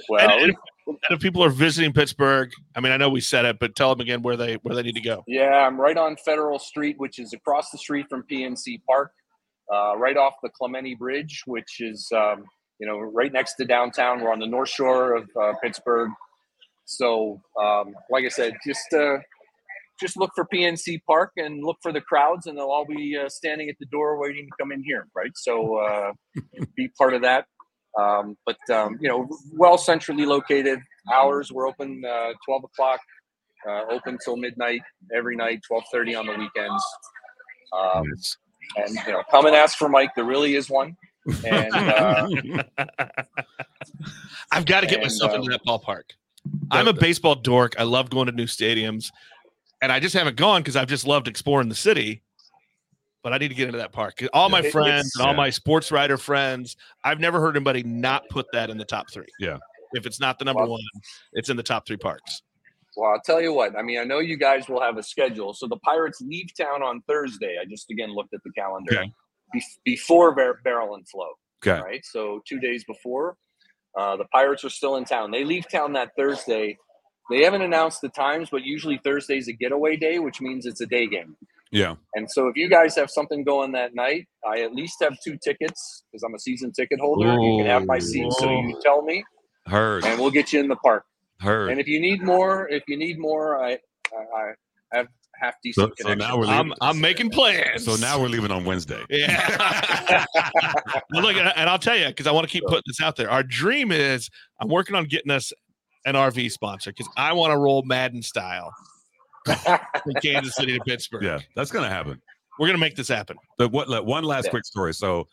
well, 0.09 0.29
And- 0.29 0.41
And 0.51 0.55
if 1.09 1.19
people 1.19 1.43
are 1.43 1.49
visiting 1.49 1.93
Pittsburgh, 1.93 2.51
I 2.75 2.79
mean, 2.79 2.91
I 2.91 2.97
know 2.97 3.09
we 3.09 3.21
said 3.21 3.45
it, 3.45 3.59
but 3.59 3.75
tell 3.75 3.89
them 3.89 4.01
again 4.01 4.21
where 4.21 4.37
they 4.37 4.55
where 4.55 4.75
they 4.75 4.83
need 4.83 4.95
to 4.95 5.01
go. 5.01 5.23
Yeah, 5.27 5.65
I'm 5.67 5.79
right 5.79 5.97
on 5.97 6.15
Federal 6.17 6.59
Street, 6.59 6.95
which 6.97 7.19
is 7.19 7.33
across 7.33 7.69
the 7.71 7.77
street 7.77 8.07
from 8.09 8.23
PNC 8.31 8.81
Park, 8.87 9.11
uh, 9.73 9.97
right 9.97 10.17
off 10.17 10.33
the 10.43 10.49
Clemente 10.49 10.95
Bridge, 10.95 11.43
which 11.45 11.79
is 11.79 12.09
um, 12.15 12.45
you 12.79 12.87
know 12.87 12.99
right 12.99 13.31
next 13.31 13.55
to 13.55 13.65
downtown. 13.65 14.21
We're 14.21 14.31
on 14.31 14.39
the 14.39 14.47
North 14.47 14.69
Shore 14.69 15.15
of 15.15 15.29
uh, 15.41 15.53
Pittsburgh. 15.61 16.09
So, 16.85 17.41
um, 17.61 17.93
like 18.09 18.23
I 18.23 18.29
said, 18.29 18.53
just 18.65 18.93
uh, 18.93 19.17
just 19.99 20.17
look 20.17 20.31
for 20.35 20.45
PNC 20.45 21.01
Park 21.05 21.31
and 21.37 21.63
look 21.63 21.77
for 21.81 21.91
the 21.91 22.01
crowds, 22.01 22.47
and 22.47 22.57
they'll 22.57 22.65
all 22.65 22.85
be 22.85 23.17
uh, 23.17 23.29
standing 23.29 23.69
at 23.69 23.75
the 23.79 23.87
door 23.87 24.19
waiting 24.19 24.45
to 24.45 24.51
come 24.59 24.71
in 24.71 24.83
here. 24.83 25.07
Right, 25.15 25.31
so 25.35 25.77
uh, 25.77 26.11
be 26.75 26.89
part 26.97 27.13
of 27.13 27.21
that. 27.23 27.45
Um, 27.99 28.37
but 28.45 28.57
um, 28.71 28.97
you 29.01 29.09
know, 29.09 29.27
well 29.53 29.77
centrally 29.77 30.25
located. 30.25 30.79
Hours 31.11 31.51
we're 31.51 31.67
open 31.67 32.03
uh, 32.05 32.33
12 32.45 32.63
o'clock 32.65 32.99
uh, 33.67 33.81
open 33.89 34.17
till 34.23 34.37
midnight 34.37 34.81
every 35.15 35.35
night, 35.35 35.61
twelve 35.67 35.83
thirty 35.91 36.15
on 36.15 36.25
the 36.25 36.33
weekends. 36.33 36.83
Um, 37.73 38.03
Yes. 38.15 38.37
and 38.77 38.95
you 39.07 39.13
know, 39.13 39.23
come 39.31 39.45
and 39.45 39.55
ask 39.55 39.77
for 39.77 39.89
Mike. 39.89 40.11
There 40.15 40.25
really 40.25 40.55
is 40.55 40.69
one. 40.69 40.95
And 41.45 41.73
uh, 41.73 42.27
I've 44.51 44.65
got 44.65 44.81
to 44.81 44.87
get 44.87 44.95
And, 44.95 45.03
myself 45.03 45.31
uh, 45.31 45.35
into 45.35 45.49
that 45.51 45.61
ballpark. 45.65 46.03
I'm 46.71 46.87
a 46.87 46.93
baseball 46.93 47.35
dork. 47.35 47.75
I 47.77 47.83
love 47.83 48.09
going 48.09 48.27
to 48.27 48.31
new 48.31 48.45
stadiums, 48.45 49.11
and 49.81 49.91
I 49.91 49.99
just 49.99 50.15
haven't 50.15 50.37
gone 50.37 50.61
because 50.61 50.75
I've 50.75 50.87
just 50.87 51.05
loved 51.05 51.27
exploring 51.27 51.69
the 51.69 51.75
city. 51.75 52.21
But 53.27 53.33
I 53.33 53.39
need 53.39 53.49
to 53.49 53.55
get 53.55 53.65
into 53.67 53.77
that 53.79 53.91
park. 53.91 54.23
All 54.31 54.47
my 54.47 54.61
It- 54.61 54.71
friends 54.71 55.13
and 55.17 55.27
all 55.27 55.33
my 55.33 55.49
sports 55.49 55.91
writer 55.91 56.17
friends, 56.17 56.77
I've 57.03 57.19
never 57.19 57.41
heard 57.41 57.57
anybody 57.57 57.83
not 57.83 58.23
put 58.29 58.45
that 58.53 58.69
in 58.69 58.77
the 58.77 58.85
top 58.85 59.11
three. 59.11 59.27
Yeah. 59.37 59.57
If 59.91 60.05
it's 60.05 60.21
not 60.21 60.39
the 60.39 60.45
number 60.45 60.61
Well- 60.61 60.71
one, 60.71 60.81
it's 61.33 61.49
in 61.49 61.57
the 61.57 61.63
top 61.63 61.85
three 61.85 61.97
parks. 61.97 62.41
well, 62.95 63.11
I'll 63.11 63.19
tell 63.19 63.41
you 63.41 63.51
what. 63.51 63.77
I 63.77 63.81
mean, 63.81 63.99
I 63.99 64.05
know 64.05 64.19
you 64.19 64.37
guys 64.37 64.69
will 64.69 64.79
have 64.79 64.95
a 64.97 65.03
schedule. 65.03 65.53
So 65.53 65.67
the 65.67 65.75
Pirates 65.79 66.21
leave 66.21 66.55
town 66.55 66.81
on 66.81 67.01
Thursday. 67.01 67.57
I 67.61 67.65
just 67.65 67.91
again 67.91 68.13
looked 68.13 68.33
at 68.33 68.41
the 68.45 68.51
calendar 68.53 68.97
Okay. 68.97 69.11
Be- 69.51 69.61
before 69.83 70.33
Bar- 70.33 70.61
Barrel 70.63 70.95
and 70.95 71.05
Flow. 71.09 71.33
Okay. 71.61 71.81
Right. 71.81 72.05
So 72.05 72.41
two 72.47 72.61
days 72.61 72.85
before, 72.85 73.35
uh, 73.97 74.15
the 74.15 74.25
Pirates 74.31 74.63
are 74.63 74.69
still 74.69 74.95
in 74.95 75.03
town. 75.03 75.31
They 75.31 75.43
leave 75.43 75.67
town 75.69 75.91
that 75.93 76.15
Thursday. 76.15 76.77
They 77.29 77.43
haven't 77.43 77.61
announced 77.61 77.99
the 77.99 78.07
times, 78.07 78.49
but 78.49 78.63
usually 78.63 78.99
Thursday's 79.03 79.49
a 79.49 79.53
getaway 79.53 79.97
day, 79.97 80.19
which 80.19 80.39
means 80.39 80.65
it's 80.65 80.79
a 80.79 80.85
day 80.87 81.07
game. 81.07 81.35
Yeah. 81.71 81.95
And 82.15 82.29
so 82.29 82.47
if 82.47 82.55
you 82.55 82.69
guys 82.69 82.95
have 82.95 83.09
something 83.09 83.43
going 83.43 83.71
that 83.73 83.93
night, 83.95 84.27
I 84.45 84.61
at 84.61 84.73
least 84.73 84.95
have 85.01 85.17
two 85.23 85.37
tickets 85.43 86.03
because 86.11 86.23
I'm 86.23 86.33
a 86.33 86.39
season 86.39 86.71
ticket 86.71 86.99
holder. 86.99 87.27
You 87.33 87.57
can 87.59 87.65
have 87.65 87.85
my 87.85 87.99
seat, 87.99 88.31
so 88.33 88.49
you 88.49 88.79
tell 88.81 89.01
me, 89.01 89.23
Heard. 89.65 90.05
and 90.05 90.19
we'll 90.19 90.31
get 90.31 90.53
you 90.53 90.59
in 90.59 90.67
the 90.67 90.75
park. 90.77 91.03
Heard. 91.39 91.69
And 91.71 91.79
if 91.79 91.87
you 91.87 91.99
need 91.99 92.23
more, 92.23 92.67
if 92.69 92.83
you 92.87 92.97
need 92.97 93.19
more, 93.19 93.63
I 93.63 93.73
I, 94.13 94.39
I 94.39 94.97
have 94.97 95.07
half 95.39 95.55
decent 95.61 95.93
So- 95.99 96.07
so 96.07 96.13
now 96.15 96.37
we're 96.37 96.45
I'm 96.47 96.67
leaving- 96.69 96.77
I'm 96.81 97.01
making 97.01 97.29
plans. 97.29 97.83
so 97.85 97.95
now 97.97 98.19
we're 98.19 98.29
leaving 98.29 98.49
on 98.51 98.63
Wednesday. 98.65 99.03
Yeah. 99.09 100.25
well, 101.11 101.21
look, 101.23 101.35
and 101.35 101.51
and 101.55 101.69
I'll 101.69 101.77
tell 101.79 101.97
you 101.97 102.07
because 102.07 102.27
I 102.27 102.31
want 102.31 102.47
to 102.47 102.51
keep 102.51 102.63
putting 102.65 102.83
this 102.87 103.01
out 103.01 103.15
there. 103.17 103.29
Our 103.29 103.43
dream 103.43 103.91
is 103.91 104.29
I'm 104.61 104.69
working 104.69 104.95
on 104.95 105.05
getting 105.05 105.31
us 105.31 105.51
an 106.05 106.15
RV 106.15 106.51
sponsor 106.51 106.91
because 106.91 107.09
I 107.17 107.33
want 107.33 107.51
to 107.51 107.57
roll 107.57 107.83
Madden 107.83 108.21
style 108.23 108.73
from 109.55 110.13
Kansas 110.21 110.55
City 110.55 110.77
to 110.77 110.83
Pittsburgh. 110.83 111.23
Yeah, 111.23 111.39
that's 111.55 111.71
gonna 111.71 111.89
happen. 111.89 112.21
We're 112.59 112.67
gonna 112.67 112.77
make 112.79 112.95
this 112.95 113.07
happen. 113.07 113.37
But 113.57 113.71
what? 113.71 113.89
like, 113.89 114.03
One 114.03 114.23
last 114.23 114.45
Yeah. 114.45 114.51
quick 114.51 114.65
story. 114.65 114.93
So, 114.93 115.27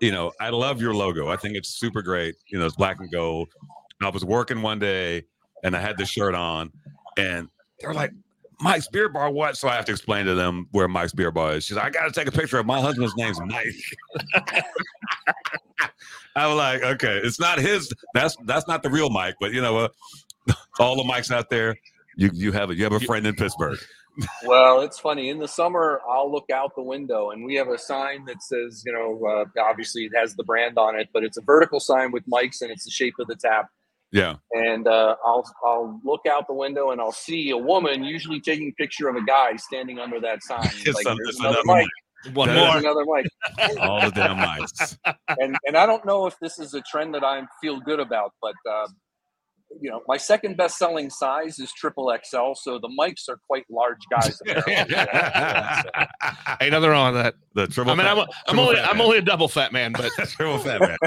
you 0.00 0.12
know, 0.12 0.32
I 0.40 0.50
love 0.50 0.80
your 0.80 0.94
logo. 0.94 1.28
I 1.28 1.36
think 1.36 1.56
it's 1.56 1.68
super 1.70 2.02
great. 2.02 2.36
You 2.48 2.58
know, 2.58 2.66
it's 2.66 2.76
black 2.76 2.98
and 3.00 3.10
gold. 3.10 3.48
I 4.02 4.08
was 4.08 4.24
working 4.24 4.62
one 4.62 4.78
day 4.78 5.24
and 5.62 5.76
I 5.76 5.80
had 5.80 5.98
this 5.98 6.08
shirt 6.08 6.34
on, 6.34 6.72
and 7.18 7.48
they're 7.80 7.92
like, 7.92 8.12
"Mike's 8.60 8.88
Beer 8.88 9.10
Bar, 9.10 9.30
what?" 9.30 9.58
So 9.58 9.68
I 9.68 9.74
have 9.74 9.84
to 9.86 9.92
explain 9.92 10.24
to 10.26 10.34
them 10.34 10.68
where 10.70 10.88
Mike's 10.88 11.12
Beer 11.12 11.30
Bar 11.30 11.52
is. 11.56 11.64
She's 11.64 11.76
like, 11.76 11.84
"I 11.84 11.90
got 11.90 12.04
to 12.06 12.12
take 12.12 12.26
a 12.28 12.32
picture 12.32 12.58
of 12.58 12.64
my 12.66 12.80
husband's 12.80 13.14
name's 13.16 13.38
Mike." 13.40 13.66
I 16.36 16.46
was 16.46 16.56
like, 16.56 16.82
"Okay, 16.82 17.20
it's 17.22 17.40
not 17.40 17.58
his. 17.58 17.92
That's 18.14 18.36
that's 18.44 18.66
not 18.68 18.82
the 18.82 18.88
real 18.90 19.10
Mike, 19.10 19.34
but 19.40 19.52
you 19.52 19.60
know 19.60 19.74
what? 19.74 19.92
all 20.78 20.96
the 20.96 21.04
Mikes 21.04 21.30
out 21.30 21.50
there, 21.50 21.76
you 22.20 22.30
you 22.34 22.52
have 22.52 22.70
a 22.70 22.74
you 22.76 22.84
have 22.84 22.92
a 22.92 23.00
friend 23.00 23.26
in 23.26 23.34
Pittsburgh. 23.34 23.78
well, 24.44 24.82
it's 24.82 24.98
funny. 24.98 25.30
In 25.30 25.38
the 25.38 25.48
summer, 25.48 26.00
I'll 26.08 26.30
look 26.30 26.50
out 26.52 26.74
the 26.76 26.82
window, 26.82 27.30
and 27.30 27.44
we 27.44 27.54
have 27.54 27.68
a 27.68 27.78
sign 27.78 28.26
that 28.26 28.42
says, 28.42 28.82
you 28.84 28.92
know, 28.92 29.26
uh, 29.26 29.60
obviously 29.62 30.04
it 30.04 30.12
has 30.14 30.34
the 30.34 30.44
brand 30.44 30.76
on 30.76 30.98
it, 30.98 31.08
but 31.14 31.24
it's 31.24 31.38
a 31.38 31.40
vertical 31.40 31.80
sign 31.80 32.12
with 32.12 32.26
mics, 32.28 32.60
and 32.60 32.70
it's 32.70 32.84
the 32.84 32.90
shape 32.90 33.14
of 33.18 33.26
the 33.26 33.36
tap. 33.36 33.68
Yeah, 34.12 34.34
and 34.52 34.86
uh, 34.86 35.16
I'll 35.24 35.50
I'll 35.64 36.00
look 36.04 36.26
out 36.30 36.46
the 36.46 36.54
window 36.54 36.90
and 36.90 37.00
I'll 37.00 37.12
see 37.12 37.50
a 37.50 37.56
woman 37.56 38.04
usually 38.04 38.40
taking 38.40 38.68
a 38.68 38.72
picture 38.72 39.08
of 39.08 39.16
a 39.16 39.24
guy 39.24 39.56
standing 39.56 39.98
under 39.98 40.20
that 40.20 40.42
sign. 40.42 40.68
It's 40.84 40.94
like, 40.94 41.06
an- 41.06 41.16
there's 41.24 41.38
another 41.38 41.58
another 41.64 41.66
Mike. 41.66 41.88
One 42.34 42.48
There's 42.48 42.68
more. 42.68 42.76
another 42.76 43.04
Mike. 43.06 43.78
all 43.80 44.02
the 44.02 44.10
damn 44.10 44.36
Mikes. 44.36 44.98
And 45.40 45.56
and 45.66 45.74
I 45.74 45.86
don't 45.86 46.04
know 46.04 46.26
if 46.26 46.38
this 46.38 46.58
is 46.58 46.74
a 46.74 46.82
trend 46.82 47.14
that 47.14 47.24
I 47.24 47.42
feel 47.62 47.80
good 47.80 47.98
about, 47.98 48.34
but 48.42 48.54
uh, 48.70 48.88
you 49.80 49.90
know, 49.90 50.02
my 50.08 50.16
second 50.16 50.56
best 50.56 50.78
selling 50.78 51.10
size 51.10 51.58
is 51.58 51.72
triple 51.72 52.14
XL, 52.24 52.54
so 52.54 52.78
the 52.78 52.88
Mikes 52.88 53.28
are 53.28 53.38
quite 53.46 53.64
large 53.70 53.98
guys. 54.10 54.40
apparently. 54.48 54.96
Ain't 56.60 56.72
nothing 56.72 56.90
wrong 56.90 57.14
with 57.14 57.22
that. 57.22 57.34
The 57.54 57.66
triple. 57.66 57.92
I 57.92 57.96
mean, 57.96 58.06
I'm, 58.06 58.18
a, 58.18 58.26
I'm 58.46 58.58
only 58.58 58.80
I'm 58.80 58.98
man. 58.98 59.06
only 59.06 59.18
a 59.18 59.22
double 59.22 59.48
fat 59.48 59.72
man, 59.72 59.92
but 59.92 60.10
triple 60.28 60.58
fat 60.58 60.80
man. 60.80 60.98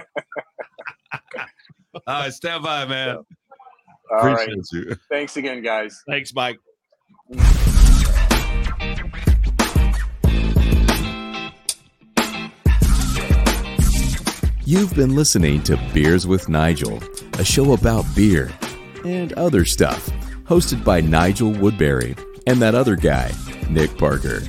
All 1.94 2.02
right, 2.08 2.34
stand 2.34 2.64
by, 2.64 2.86
man. 2.86 3.18
All 4.12 4.26
right. 4.26 4.48
Appreciate 4.48 4.90
you. 4.90 4.96
Thanks 5.10 5.38
again, 5.38 5.62
guys. 5.62 6.02
thanks, 6.08 6.34
Mike. 6.34 6.60
Mm. 7.32 7.73
You've 14.66 14.96
been 14.96 15.14
listening 15.14 15.62
to 15.64 15.76
Beers 15.94 16.26
with 16.26 16.48
Nigel, 16.48 17.02
a 17.34 17.44
show 17.44 17.74
about 17.74 18.06
beer 18.16 18.50
and 19.04 19.34
other 19.34 19.66
stuff, 19.66 20.10
hosted 20.46 20.86
by 20.86 21.02
Nigel 21.02 21.52
Woodbury 21.52 22.16
and 22.48 22.62
that 22.62 22.74
other 22.74 22.96
guy, 22.96 23.34
Nick 23.70 23.98
Parker. 23.98 24.42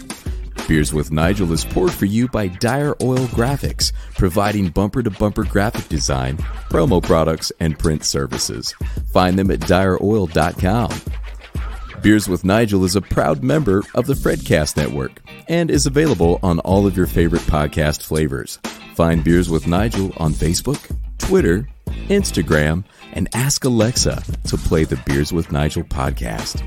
Beers 0.69 0.95
with 0.95 1.11
Nigel 1.11 1.53
is 1.53 1.65
poured 1.65 1.91
for 1.91 2.05
you 2.05 2.29
by 2.29 2.47
Dyer 2.47 2.95
Oil 3.03 3.27
Graphics, 3.27 3.93
providing 4.17 4.69
bumper 4.69 5.03
to 5.03 5.11
bumper 5.11 5.43
graphic 5.43 5.89
design, 5.89 6.37
promo 6.71 7.03
products, 7.03 7.51
and 7.59 7.77
print 7.77 8.05
services. 8.05 8.73
Find 9.13 9.37
them 9.37 9.51
at 9.51 9.61
dyeroil.com. 9.61 10.93
Beers 12.03 12.29
with 12.29 12.45
Nigel 12.45 12.85
is 12.85 12.95
a 12.95 13.03
proud 13.03 13.43
member 13.43 13.83
of 13.97 14.07
the 14.07 14.15
Fredcast 14.15 14.77
Network 14.77 15.21
and 15.49 15.73
is 15.73 15.87
available 15.87 16.39
on 16.43 16.61
all 16.61 16.87
of 16.87 16.97
your 16.97 17.07
favorite 17.07 17.43
podcast 17.43 18.05
flavors. 18.05 18.61
Find 18.95 19.25
Beers 19.25 19.51
with 19.51 19.67
Nigel 19.67 20.13
on 20.19 20.33
Facebook, 20.33 20.97
Twitter, 21.19 21.69
Instagram, 22.09 22.85
and 23.13 23.29
ask 23.35 23.65
Alexa 23.65 24.23
to 24.47 24.57
play 24.57 24.85
the 24.85 24.97
Beers 25.05 25.33
with 25.33 25.51
Nigel 25.51 25.83
podcast. 25.83 26.63